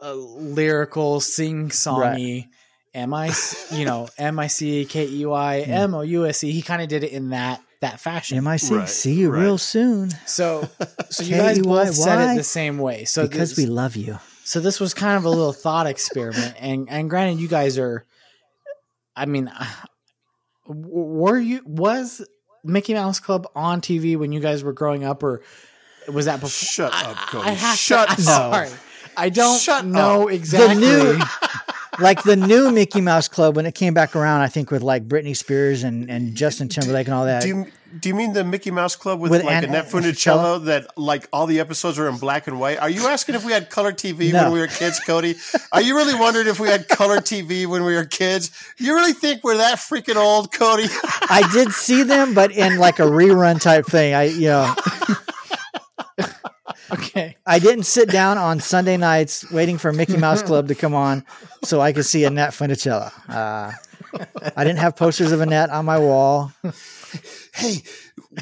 uh, 0.03 0.12
lyrical 0.12 1.20
sing 1.20 1.70
songy. 1.70 2.49
M 2.95 3.15
I 3.15 3.32
you 3.70 3.85
know 3.85 4.09
M 4.19 4.39
I 4.39 4.49
C 4.49 4.85
K 4.85 5.07
E 5.07 5.24
Y 5.24 5.61
M 5.61 5.95
O 5.95 6.01
U 6.01 6.27
S 6.27 6.43
E. 6.43 6.51
He 6.51 6.62
kind 6.62 6.82
of 6.82 6.89
did 6.89 7.05
it 7.05 7.12
in 7.12 7.31
that 7.31 7.62
that 7.81 8.01
fashion. 8.01 8.39
M 8.39 8.49
I 8.49 8.57
C. 8.57 8.74
Right, 8.74 8.89
See 8.89 9.15
you 9.15 9.31
right. 9.31 9.43
real 9.43 9.59
soon 9.59 10.11
So 10.27 10.69
so 11.11 11.23
you 11.23 11.36
guys 11.36 11.59
both 11.61 11.95
said 11.95 12.16
K-E-Y-Y, 12.16 12.32
it 12.35 12.36
the 12.36 12.45
same 12.45 12.78
way. 12.78 13.05
So 13.05 13.23
because 13.27 13.51
this, 13.51 13.59
we 13.59 13.66
love 13.66 13.95
you. 13.95 14.19
so 14.45 14.61
this 14.61 14.81
was 14.81 14.95
kind 14.95 15.16
of 15.16 15.24
a 15.24 15.31
little 15.31 15.53
thought 15.53 15.86
experiment, 15.86 16.55
and 16.59 16.89
and 16.90 17.09
granted, 17.09 17.40
you 17.40 17.49
guys 17.49 17.78
are. 17.78 18.05
I 19.15 19.27
mean, 19.27 19.51
were 20.66 21.39
you 21.39 21.61
was 21.65 22.24
Mickey 22.65 22.95
Mouse 22.95 23.20
Club 23.20 23.49
on 23.55 23.81
TV 23.81 24.16
when 24.16 24.32
you 24.32 24.40
guys 24.40 24.62
were 24.62 24.73
growing 24.73 25.05
up, 25.05 25.23
or 25.23 25.43
was 26.12 26.26
that 26.26 26.40
before? 26.40 26.48
Shut 26.51 26.93
I- 26.93 27.10
up, 27.10 27.16
Cody. 27.16 27.48
I 27.48 27.52
have 27.52 27.76
Shut 27.78 28.09
to, 28.09 28.14
up. 28.14 28.18
Sorry. 28.20 28.68
I 29.16 29.28
don't 29.30 29.60
Shut 29.60 29.85
know 29.85 30.24
up. 30.28 30.30
exactly. 30.32 30.80
new- 30.80 31.18
Like 32.01 32.22
the 32.22 32.36
new 32.36 32.70
Mickey 32.70 33.01
Mouse 33.01 33.26
Club 33.26 33.56
when 33.56 33.66
it 33.66 33.74
came 33.74 33.93
back 33.93 34.14
around, 34.14 34.43
I 34.43 34.47
think 34.47 34.70
with 34.70 34.82
like 34.82 35.09
Britney 35.09 35.36
Spears 35.36 35.82
and, 35.82 36.09
and 36.09 36.32
Justin 36.36 36.68
Timberlake 36.68 37.09
and 37.09 37.14
all 37.14 37.24
that. 37.24 37.43
Do 37.43 37.48
you 37.48 37.66
do 37.98 38.09
you 38.09 38.14
mean 38.14 38.35
the 38.35 38.44
Mickey 38.44 38.70
Mouse 38.70 38.94
Club 38.94 39.18
with, 39.18 39.32
With 39.32 39.43
like 39.43 39.52
Ann- 39.52 39.64
Annette 39.64 39.86
Funicello 39.89 40.66
that 40.66 40.97
like 40.97 41.26
all 41.32 41.47
the 41.47 41.59
episodes 41.59 41.98
were 41.98 42.09
in 42.09 42.16
black 42.18 42.47
and 42.47 42.60
white? 42.60 42.78
Are 42.78 42.89
you 42.89 43.09
asking 43.09 43.35
if 43.35 43.44
we 43.44 43.51
had 43.51 43.68
color 43.68 43.90
TV 43.90 44.32
No. 44.32 44.44
when 44.44 44.52
we 44.52 44.60
were 44.60 44.68
kids, 44.68 45.01
Cody? 45.01 45.35
Are 45.72 45.82
you 45.82 45.97
really 45.97 46.14
wondering 46.14 46.47
if 46.47 46.60
we 46.60 46.68
had 46.68 46.86
color 46.89 47.16
TV 47.16 47.66
when 47.66 47.82
we 47.85 47.97
were 47.97 48.05
kids? 48.05 48.52
You 48.76 48.94
really 48.94 49.12
think 49.12 49.43
we're 49.43 49.56
that 49.56 49.78
freaking 49.78 50.14
old, 50.14 50.52
Cody? 50.52 50.85
I 50.93 51.48
did 51.52 51.72
see 51.72 52.05
them, 52.05 52.32
but 52.32 52.52
in 52.52 52.78
like 52.78 53.01
a 53.01 53.06
rerun 53.06 53.60
type 53.60 53.86
thing. 53.86 54.14
I 54.14 54.24
you 54.26 54.51
know 54.51 54.72
okay. 56.93 57.36
I 57.47 57.59
didn't 57.59 57.85
sit 57.85 58.11
down 58.11 58.39
on 58.39 58.61
Sunday 58.61 58.97
nights 58.97 59.51
waiting 59.51 59.78
for 59.78 59.93
Mickey 59.93 60.16
Mouse 60.16 60.43
Club 60.43 60.69
to 60.69 60.74
come 60.74 60.95
on 60.95 61.24
so 61.65 61.81
I 61.81 61.93
could 61.93 62.05
see 62.05 62.24
Annette 62.24 62.51
Funicello. 62.51 63.12
Uh, 63.28 63.73
I 64.57 64.65
didn't 64.65 64.78
have 64.78 64.97
posters 64.97 65.32
of 65.32 65.40
Annette 65.40 65.70
on 65.70 65.85
my 65.85 65.99
wall. 65.99 66.53
hey, 67.55 67.82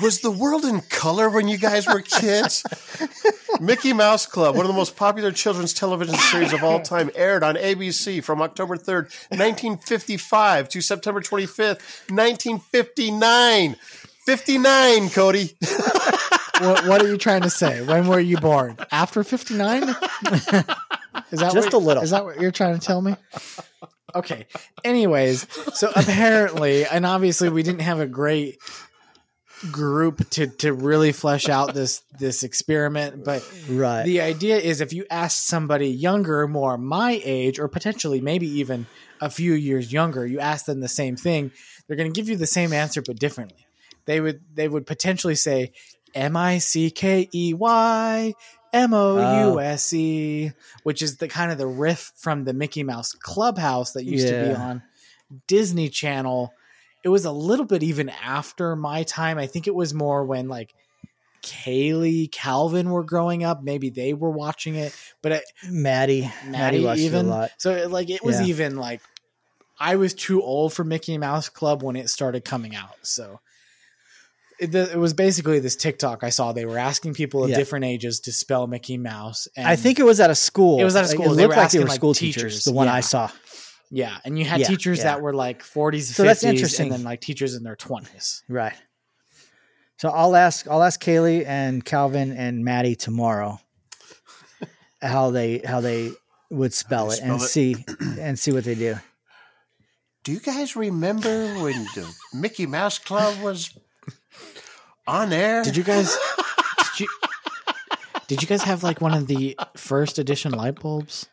was 0.00 0.20
the 0.20 0.30
world 0.30 0.64
in 0.64 0.80
color 0.80 1.28
when 1.30 1.48
you 1.48 1.58
guys 1.58 1.86
were 1.86 2.00
kids? 2.00 2.64
Mickey 3.60 3.92
Mouse 3.92 4.26
Club, 4.26 4.56
one 4.56 4.66
of 4.66 4.68
the 4.68 4.76
most 4.76 4.96
popular 4.96 5.32
children's 5.32 5.72
television 5.72 6.14
series 6.14 6.52
of 6.52 6.62
all 6.62 6.80
time, 6.80 7.10
aired 7.14 7.42
on 7.42 7.56
ABC 7.56 8.22
from 8.22 8.42
October 8.42 8.76
3rd, 8.76 9.10
1955 9.30 10.68
to 10.68 10.80
September 10.80 11.20
25th, 11.20 11.80
1959. 12.10 13.76
59, 14.26 15.10
Cody. 15.10 15.56
What, 16.60 16.86
what 16.86 17.02
are 17.02 17.08
you 17.08 17.16
trying 17.18 17.42
to 17.42 17.50
say? 17.50 17.82
When 17.82 18.06
were 18.08 18.20
you 18.20 18.38
born? 18.38 18.76
After 18.90 19.22
fifty 19.24 19.54
nine? 19.54 19.82
Is 21.30 21.40
that 21.40 21.52
Just 21.52 21.66
what, 21.66 21.72
a 21.74 21.78
little. 21.78 22.02
Is 22.02 22.10
that 22.10 22.24
what 22.24 22.40
you're 22.40 22.50
trying 22.52 22.78
to 22.78 22.84
tell 22.84 23.00
me? 23.02 23.16
Okay. 24.14 24.46
Anyways, 24.84 25.46
so 25.74 25.90
apparently, 25.94 26.86
and 26.86 27.04
obviously, 27.04 27.48
we 27.48 27.62
didn't 27.62 27.80
have 27.82 28.00
a 28.00 28.06
great 28.06 28.58
group 29.72 30.28
to 30.30 30.46
to 30.46 30.72
really 30.72 31.12
flesh 31.12 31.48
out 31.48 31.74
this 31.74 32.02
this 32.18 32.42
experiment, 32.42 33.24
but 33.24 33.42
Right. 33.68 34.04
the 34.04 34.20
idea 34.20 34.56
is 34.58 34.80
if 34.80 34.92
you 34.92 35.06
ask 35.10 35.42
somebody 35.46 35.88
younger, 35.88 36.46
more 36.46 36.76
my 36.78 37.20
age, 37.24 37.58
or 37.58 37.68
potentially 37.68 38.20
maybe 38.20 38.46
even 38.60 38.86
a 39.20 39.30
few 39.30 39.54
years 39.54 39.92
younger, 39.92 40.26
you 40.26 40.40
ask 40.40 40.66
them 40.66 40.80
the 40.80 40.88
same 40.88 41.16
thing, 41.16 41.50
they're 41.86 41.96
going 41.96 42.12
to 42.12 42.18
give 42.18 42.28
you 42.28 42.36
the 42.36 42.46
same 42.46 42.72
answer 42.72 43.00
but 43.02 43.18
differently. 43.18 43.66
They 44.04 44.20
would 44.20 44.40
they 44.54 44.68
would 44.68 44.86
potentially 44.86 45.34
say 45.34 45.72
M 46.16 46.36
I 46.36 46.58
C 46.58 46.90
K 46.90 47.28
E 47.32 47.54
Y 47.54 48.34
M 48.72 48.94
O 48.94 49.50
U 49.52 49.60
S 49.60 49.92
E, 49.92 50.48
uh, 50.48 50.50
which 50.82 51.02
is 51.02 51.18
the 51.18 51.28
kind 51.28 51.52
of 51.52 51.58
the 51.58 51.66
riff 51.66 52.12
from 52.16 52.44
the 52.44 52.52
Mickey 52.52 52.82
Mouse 52.82 53.12
Clubhouse 53.12 53.92
that 53.92 54.04
used 54.04 54.26
to 54.28 54.48
be 54.48 54.52
on 54.54 54.82
Disney 55.46 55.88
Channel. 55.88 56.52
It 57.04 57.08
was 57.10 57.24
a 57.24 57.30
little 57.30 57.66
bit 57.66 57.82
even 57.82 58.08
after 58.08 58.74
my 58.74 59.04
time. 59.04 59.38
I 59.38 59.46
think 59.46 59.66
it 59.68 59.74
was 59.74 59.94
more 59.94 60.24
when 60.24 60.48
like 60.48 60.74
Kaylee, 61.42 62.30
Calvin 62.32 62.90
were 62.90 63.04
growing 63.04 63.44
up. 63.44 63.62
Maybe 63.62 63.90
they 63.90 64.12
were 64.14 64.30
watching 64.30 64.74
it, 64.74 64.94
but 65.22 65.32
it, 65.32 65.44
Maddie. 65.68 66.30
Maddie, 66.46 66.82
Maddie 66.84 67.02
even 67.02 67.26
it 67.26 67.28
a 67.28 67.30
lot. 67.30 67.50
so 67.58 67.70
it, 67.72 67.90
like 67.90 68.10
it 68.10 68.24
was 68.24 68.40
Yeah. 68.40 68.46
even 68.46 68.76
like 68.76 69.00
I 69.78 69.96
was 69.96 70.14
too 70.14 70.42
old 70.42 70.72
for 70.72 70.82
Mickey 70.84 71.18
Mouse 71.18 71.48
Club 71.48 71.82
when 71.82 71.96
it 71.96 72.08
started 72.10 72.44
coming 72.44 72.74
out. 72.74 72.96
So 73.02 73.40
it, 74.58 74.72
the, 74.72 74.92
it 74.92 74.96
was 74.98 75.12
basically 75.14 75.58
this 75.60 75.76
TikTok 75.76 76.24
I 76.24 76.30
saw. 76.30 76.52
They 76.52 76.64
were 76.66 76.78
asking 76.78 77.14
people 77.14 77.44
of 77.44 77.50
Yeah. 77.50 77.56
different 77.56 77.84
ages 77.84 78.20
to 78.20 78.32
spell 78.32 78.66
Mickey 78.66 78.96
Mouse. 78.96 79.48
And 79.56 79.66
I 79.66 79.76
think 79.76 79.98
it 79.98 80.04
was 80.04 80.18
at 80.20 80.30
a 80.30 80.34
school. 80.34 80.80
It 80.80 80.84
was 80.84 80.96
at 80.96 81.04
a 81.04 81.08
Like, 81.08 81.14
school. 81.16 81.32
It 81.32 81.36
They 81.36 81.42
looked 81.42 81.56
were 81.56 81.62
like 81.62 81.70
they 81.70 81.78
were 81.78 81.84
like, 81.86 81.94
school 81.96 82.14
teachers. 82.14 82.42
teachers. 82.42 82.64
The 82.64 82.72
one 82.72 82.86
Yeah. 82.86 82.94
I 82.94 83.00
saw. 83.00 83.30
yeah, 83.90 84.18
and 84.24 84.38
you 84.38 84.44
had 84.44 84.60
Yeah, 84.60 84.66
teachers 84.68 84.98
yeah. 84.98 85.04
that 85.04 85.20
were 85.22 85.34
like 85.34 85.62
40s, 85.62 86.04
So 86.14 86.22
that's 86.24 86.42
interesting. 86.44 86.86
and 86.86 86.92
then 87.00 87.02
like 87.04 87.20
teachers 87.20 87.54
in 87.54 87.62
their 87.62 87.76
20s. 87.76 88.42
Right. 88.48 88.74
So 89.98 90.08
I'll 90.10 90.36
ask 90.36 90.66
I'll 90.68 90.82
ask 90.82 91.02
Kaylee 91.02 91.46
and 91.46 91.84
Calvin 91.84 92.32
and 92.32 92.64
Maddie 92.64 92.96
tomorrow 92.96 93.60
how 95.02 95.30
they 95.30 95.58
how 95.64 95.80
they 95.80 96.10
would 96.50 96.72
spell 96.74 97.10
it 97.10 97.16
Spell 97.16 97.32
and 97.34 97.42
it. 97.42 97.46
see 97.46 97.84
and 98.20 98.38
see 98.38 98.52
what 98.52 98.64
they 98.64 98.74
do. 98.74 98.96
Do 100.24 100.32
you 100.32 100.40
guys 100.40 100.74
remember 100.76 101.46
when 101.62 101.84
the 101.94 102.12
Mickey 102.34 102.66
Mouse 102.66 102.98
Club 102.98 103.40
was 103.42 103.70
on 105.06 105.32
air? 105.32 105.62
Did 105.62 105.76
you 105.76 105.82
guys? 105.82 106.16
Did 106.78 107.00
you? 107.00 107.08
Did 108.28 108.42
you 108.42 108.48
guys 108.48 108.62
have 108.62 108.82
like 108.82 109.00
one 109.00 109.14
of 109.14 109.26
the 109.26 109.58
first 109.76 110.18
edition 110.18 110.52
light 110.52 110.80
bulbs? 110.80 111.28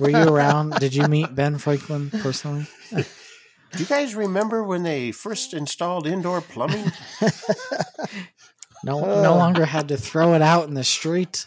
Were 0.00 0.10
you 0.10 0.28
around? 0.28 0.78
Did 0.78 0.94
you 0.94 1.08
meet 1.08 1.34
Ben 1.34 1.58
Franklin 1.58 2.10
personally? 2.10 2.66
Do 2.92 3.78
you 3.78 3.86
guys 3.86 4.14
remember 4.14 4.62
when 4.62 4.84
they 4.84 5.10
first 5.10 5.52
installed 5.52 6.06
indoor 6.06 6.40
plumbing? 6.40 6.92
No, 8.84 9.00
no 9.00 9.32
uh. 9.32 9.36
longer 9.36 9.64
had 9.64 9.88
to 9.88 9.96
throw 9.96 10.34
it 10.34 10.42
out 10.42 10.68
in 10.68 10.74
the 10.74 10.84
street. 10.84 11.46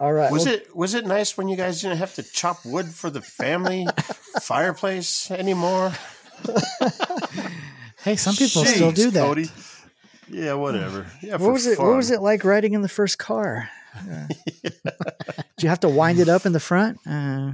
All 0.00 0.12
right. 0.12 0.32
Was 0.32 0.44
well, 0.44 0.54
it 0.54 0.76
was 0.76 0.94
it 0.94 1.06
nice 1.06 1.36
when 1.38 1.48
you 1.48 1.56
guys 1.56 1.80
didn't 1.80 1.98
have 1.98 2.14
to 2.16 2.22
chop 2.22 2.64
wood 2.64 2.86
for 2.86 3.08
the 3.08 3.22
family 3.22 3.86
fireplace 4.42 5.30
anymore? 5.30 5.92
Hey, 8.02 8.16
some 8.16 8.34
people 8.34 8.64
still 8.64 8.92
do 8.92 9.10
that. 9.12 9.24
Cody. 9.24 9.48
Yeah, 10.28 10.54
whatever. 10.54 11.06
Yeah, 11.22 11.36
what 11.36 11.52
was 11.52 11.66
it? 11.66 11.78
What 11.78 11.96
was 11.96 12.10
it 12.10 12.20
like 12.22 12.44
riding 12.44 12.72
in 12.74 12.82
the 12.82 12.88
first 12.88 13.18
car? 13.18 13.68
Uh, 13.96 14.26
do 15.56 15.60
you 15.60 15.68
have 15.68 15.80
to 15.80 15.88
wind 15.88 16.18
it 16.18 16.28
up 16.28 16.46
in 16.46 16.52
the 16.52 16.60
front? 16.60 16.98
Uh, 17.06 17.52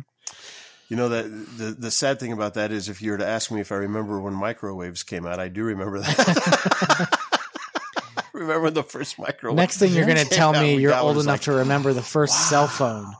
You 0.89 0.97
know 0.97 1.09
that 1.09 1.25
the 1.59 1.77
the 1.79 1.91
sad 1.91 2.19
thing 2.19 2.33
about 2.33 2.55
that 2.55 2.73
is 2.73 2.89
if 2.89 3.01
you 3.03 3.13
were 3.13 3.19
to 3.19 3.27
ask 3.27 3.51
me 3.51 3.61
if 3.61 3.71
I 3.71 3.77
remember 3.77 4.21
when 4.21 4.35
microwaves 4.35 5.03
came 5.05 5.27
out, 5.27 5.39
I 5.39 5.49
do 5.49 5.63
remember 5.65 6.01
that. 6.01 7.19
remember 8.33 8.71
the 8.71 8.83
first 8.83 9.19
microwave. 9.19 9.57
Next 9.57 9.79
thing 9.79 9.93
you're 9.93 10.07
going 10.07 10.17
to 10.19 10.25
tell 10.25 10.53
me 10.53 10.77
you're 10.77 10.95
old 10.97 11.17
enough 11.17 11.27
like, 11.27 11.41
to 11.43 11.53
remember 11.53 11.93
the 11.93 12.03
first 12.03 12.49
cell 12.49 12.67
phone. 12.67 13.13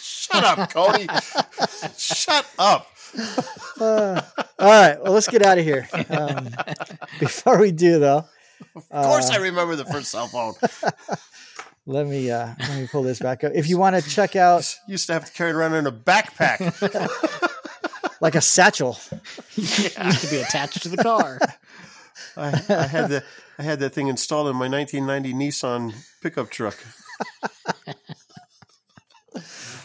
Shut 0.00 0.44
up, 0.44 0.70
Cody. 0.72 1.06
Shut 1.96 2.46
up. 2.58 2.86
uh, 3.80 4.20
right. 4.60 5.02
Well, 5.02 5.12
let's 5.12 5.28
get 5.28 5.42
out 5.42 5.58
of 5.58 5.64
here. 5.64 5.88
Um, 6.10 6.48
before 7.20 7.58
we 7.58 7.72
do, 7.72 7.98
though, 7.98 8.24
Of 8.76 8.88
course, 8.88 9.30
Uh, 9.30 9.34
I 9.34 9.36
remember 9.38 9.76
the 9.76 9.84
first 9.84 10.10
cell 10.10 10.26
phone. 10.28 10.54
let 11.86 12.06
me 12.06 12.30
uh, 12.30 12.54
let 12.58 12.78
me 12.78 12.86
pull 12.90 13.02
this 13.02 13.18
back 13.18 13.44
up. 13.44 13.52
If 13.54 13.68
you 13.68 13.78
want 13.78 13.96
to 13.96 14.08
check 14.08 14.36
out 14.36 14.74
Used 14.88 15.06
to 15.08 15.12
have 15.12 15.24
to 15.26 15.32
carry 15.32 15.50
it 15.50 15.54
around 15.54 15.74
in 15.74 15.86
a 15.86 15.92
backpack. 15.92 16.60
like 18.20 18.34
a 18.34 18.40
satchel, 18.40 18.98
Used 19.56 19.94
to 19.96 20.30
be 20.30 20.40
attached 20.40 20.82
to 20.82 20.88
the 20.88 20.98
car. 21.02 21.38
I, 22.36 22.48
I 22.68 22.86
had 22.86 23.08
the 23.10 23.24
I 23.58 23.62
had 23.62 23.78
that 23.80 23.90
thing 23.90 24.08
installed 24.08 24.48
in 24.48 24.56
my 24.56 24.68
1990 24.68 25.34
Nissan 25.34 25.94
pickup 26.22 26.50
truck. 26.50 26.76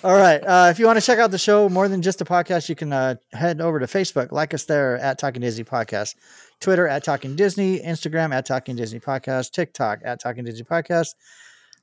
All 0.01 0.15
right. 0.15 0.37
Uh, 0.37 0.69
if 0.71 0.79
you 0.79 0.85
want 0.85 0.97
to 0.97 1.05
check 1.05 1.19
out 1.19 1.29
the 1.29 1.37
show 1.37 1.67
more 1.67 1.89
than 1.89 2.01
just 2.01 2.21
a 2.21 2.25
podcast, 2.25 2.69
you 2.69 2.75
can 2.75 2.93
uh, 2.93 3.15
head 3.33 3.59
over 3.59 3.81
to 3.81 3.85
Facebook, 3.85 4.31
like 4.31 4.53
us 4.53 4.63
there 4.63 4.97
at 4.97 5.19
Talking 5.19 5.41
Disney 5.41 5.65
Podcast, 5.65 6.15
Twitter 6.61 6.87
at 6.87 7.03
Talking 7.03 7.35
Disney, 7.35 7.81
Instagram 7.81 8.33
at 8.33 8.45
Talking 8.45 8.77
Disney 8.77 9.01
Podcast, 9.01 9.51
TikTok 9.51 9.99
at 10.05 10.21
Talking 10.21 10.45
Disney 10.45 10.63
Podcast. 10.63 11.15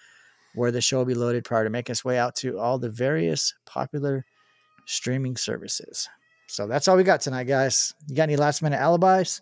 where 0.53 0.71
the 0.71 0.81
show 0.81 0.97
will 0.97 1.05
be 1.05 1.13
loaded 1.13 1.45
prior 1.45 1.63
to 1.63 1.69
make 1.69 1.89
its 1.89 2.03
way 2.03 2.19
out 2.19 2.35
to 2.35 2.59
all 2.59 2.77
the 2.77 2.89
various 2.89 3.53
popular 3.65 4.25
streaming 4.85 5.37
services. 5.37 6.09
So 6.47 6.67
that's 6.67 6.89
all 6.89 6.97
we 6.97 7.03
got 7.03 7.21
tonight, 7.21 7.45
guys. 7.45 7.93
You 8.07 8.15
got 8.17 8.23
any 8.23 8.35
last 8.35 8.61
minute 8.61 8.79
alibis? 8.79 9.39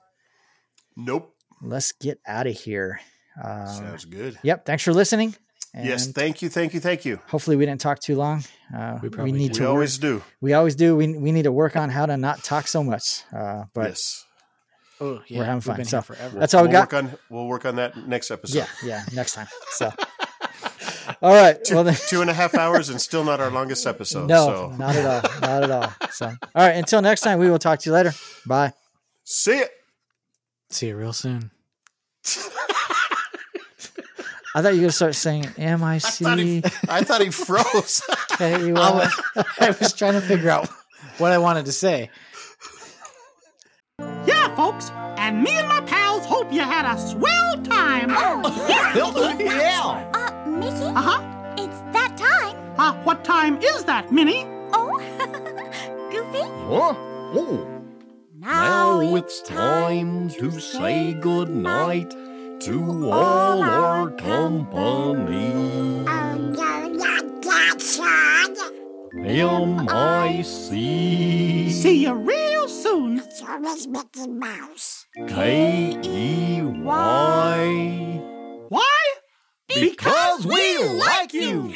Nope. 0.96 1.36
Let's 1.60 1.92
get 1.92 2.20
out 2.28 2.46
of 2.46 2.54
here. 2.54 3.00
Um, 3.44 3.68
Sounds 3.68 4.06
good. 4.06 4.38
yep. 4.44 4.64
Thanks 4.66 4.84
for 4.84 4.94
listening. 4.94 5.36
Yes, 5.74 6.08
thank 6.08 6.42
you, 6.42 6.50
thank 6.50 6.74
you, 6.74 6.80
thank 6.80 7.06
you. 7.06 7.20
Hopefully, 7.28 7.56
we 7.56 7.66
didn't 7.66 7.82
talk 7.82 8.00
too 8.00 8.16
long. 8.16 8.44
Uh, 8.76 8.98
We 9.02 9.10
we, 9.10 9.16
probably 9.16 9.32
need 9.34 9.50
did. 9.50 9.54
to 9.56 9.62
We 9.62 9.66
work- 9.68 9.74
always 9.74 9.98
do. 10.00 10.22
we 10.42 10.54
always 10.54 10.76
do. 10.76 10.96
We, 10.96 11.16
we 11.16 11.32
need 11.32 11.44
to 11.44 11.52
work 11.52 11.76
on 11.76 11.90
how 11.90 12.06
to 12.08 12.18
not 12.18 12.44
talk 12.44 12.68
so 12.68 12.84
much. 12.84 13.24
Uh, 13.32 13.66
but 13.74 13.90
yes. 13.90 14.26
Oh, 15.02 15.22
yeah, 15.28 15.38
We're 15.40 15.46
having 15.46 15.58
we've 15.58 15.64
fun, 15.64 15.76
been 15.78 15.86
so 15.86 15.98
here 15.98 16.02
forever. 16.16 16.40
that's 16.40 16.54
all 16.54 16.64
we'll 16.64 16.70
we 16.70 16.74
got. 16.74 16.92
Work 16.92 17.04
on, 17.04 17.18
we'll 17.30 17.46
work 17.48 17.66
on 17.66 17.76
that 17.78 17.96
next 17.96 18.32
episode. 18.32 18.58
Yeah, 18.58 18.68
yeah, 18.84 19.04
next 19.14 19.34
time. 19.34 19.48
So, 19.72 19.92
all 21.22 21.34
right. 21.34 21.58
Well, 21.72 21.84
then, 21.86 21.96
Two 22.08 22.20
and 22.22 22.30
a 22.30 22.34
half 22.34 22.54
hours 22.56 22.90
and 22.90 23.00
still 23.00 23.24
not 23.24 23.40
our 23.40 23.50
longest 23.52 23.86
episode. 23.88 24.28
no, 24.28 24.46
So 24.48 24.76
not 24.78 24.96
at 24.96 25.06
all, 25.06 25.40
not 25.42 25.64
at 25.64 25.72
all. 25.72 25.94
So, 26.12 26.26
all 26.28 26.36
right. 26.56 26.76
Until 26.76 27.02
next 27.02 27.22
time, 27.22 27.40
we 27.40 27.50
will 27.50 27.60
talk 27.60 27.80
to 27.80 27.90
you 27.90 27.94
later. 27.94 28.12
Bye. 28.46 28.74
see 29.24 29.60
it. 29.60 29.70
See 30.72 30.88
you 30.88 30.98
real 30.98 31.14
soon. 31.14 31.52
I 34.56 34.62
thought 34.62 34.70
you 34.74 34.82
were 34.82 34.86
gonna 34.86 34.92
start 34.92 35.16
saying 35.16 35.48
M 35.58 35.84
I 35.84 35.96
I 35.96 36.00
thought 36.00 36.12
C 36.38 36.62
he, 36.62 36.64
I 36.90 37.04
thought 37.04 37.22
he 37.22 37.30
froze. 37.30 38.02
K 38.38 38.54
I 38.54 38.72
Y. 38.72 38.74
was, 38.74 39.46
I 39.60 39.70
was 39.80 39.94
trying 39.94 40.14
to 40.14 40.22
figure 40.22 40.50
out 40.50 40.68
what 41.20 41.32
I 41.32 41.38
wanted 41.38 41.66
to 41.66 41.72
say. 41.72 42.10
Yeah, 44.26 44.56
folks, 44.56 44.92
and 45.18 45.44
me 45.44 45.52
and 45.52 45.68
my 45.68 45.82
pals 45.82 46.26
hope 46.26 46.52
you 46.54 46.62
had 46.62 46.86
a 46.92 46.98
swell 46.98 47.62
time. 47.64 48.10
Oh, 48.10 48.66
yeah. 48.70 48.90
Uh, 50.14 50.46
Mickey? 50.48 50.84
Uh 50.84 51.02
huh. 51.02 51.54
It's 51.58 51.80
that 51.94 52.16
time. 52.18 52.56
Uh, 52.78 52.94
what 53.04 53.24
time 53.24 53.58
is 53.62 53.84
that, 53.86 54.12
Minnie? 54.12 54.46
Oh, 54.74 54.98
Goofy? 56.12 56.40
Huh? 56.44 56.94
Oh, 57.36 57.82
now 58.38 59.02
it's 59.16 59.42
time 59.42 60.30
to 60.30 60.60
say 60.60 61.14
good 61.14 61.50
night 61.50 62.14
to 62.62 63.10
all 63.10 63.64
our 63.64 64.12
company. 64.12 65.80
M-I-C 69.16 70.76
oh, 71.68 71.72
See 71.72 72.04
you 72.04 72.14
real 72.14 72.68
soon. 72.68 73.18
It's 73.20 73.42
always 73.42 73.88
Mickey 73.88 74.28
Mouse. 74.28 75.06
K-E-Y 75.28 76.66
Why? 78.70 79.04
Because 79.68 80.46
we 80.46 80.84
like 80.84 81.34
you! 81.34 81.74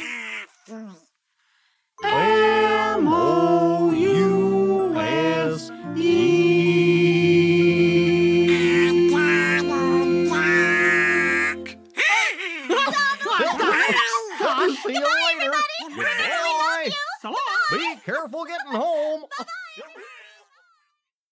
M-O-U-S-E. 0.68 2.73
Careful 18.04 18.44
getting 18.44 18.80
home! 18.80 19.24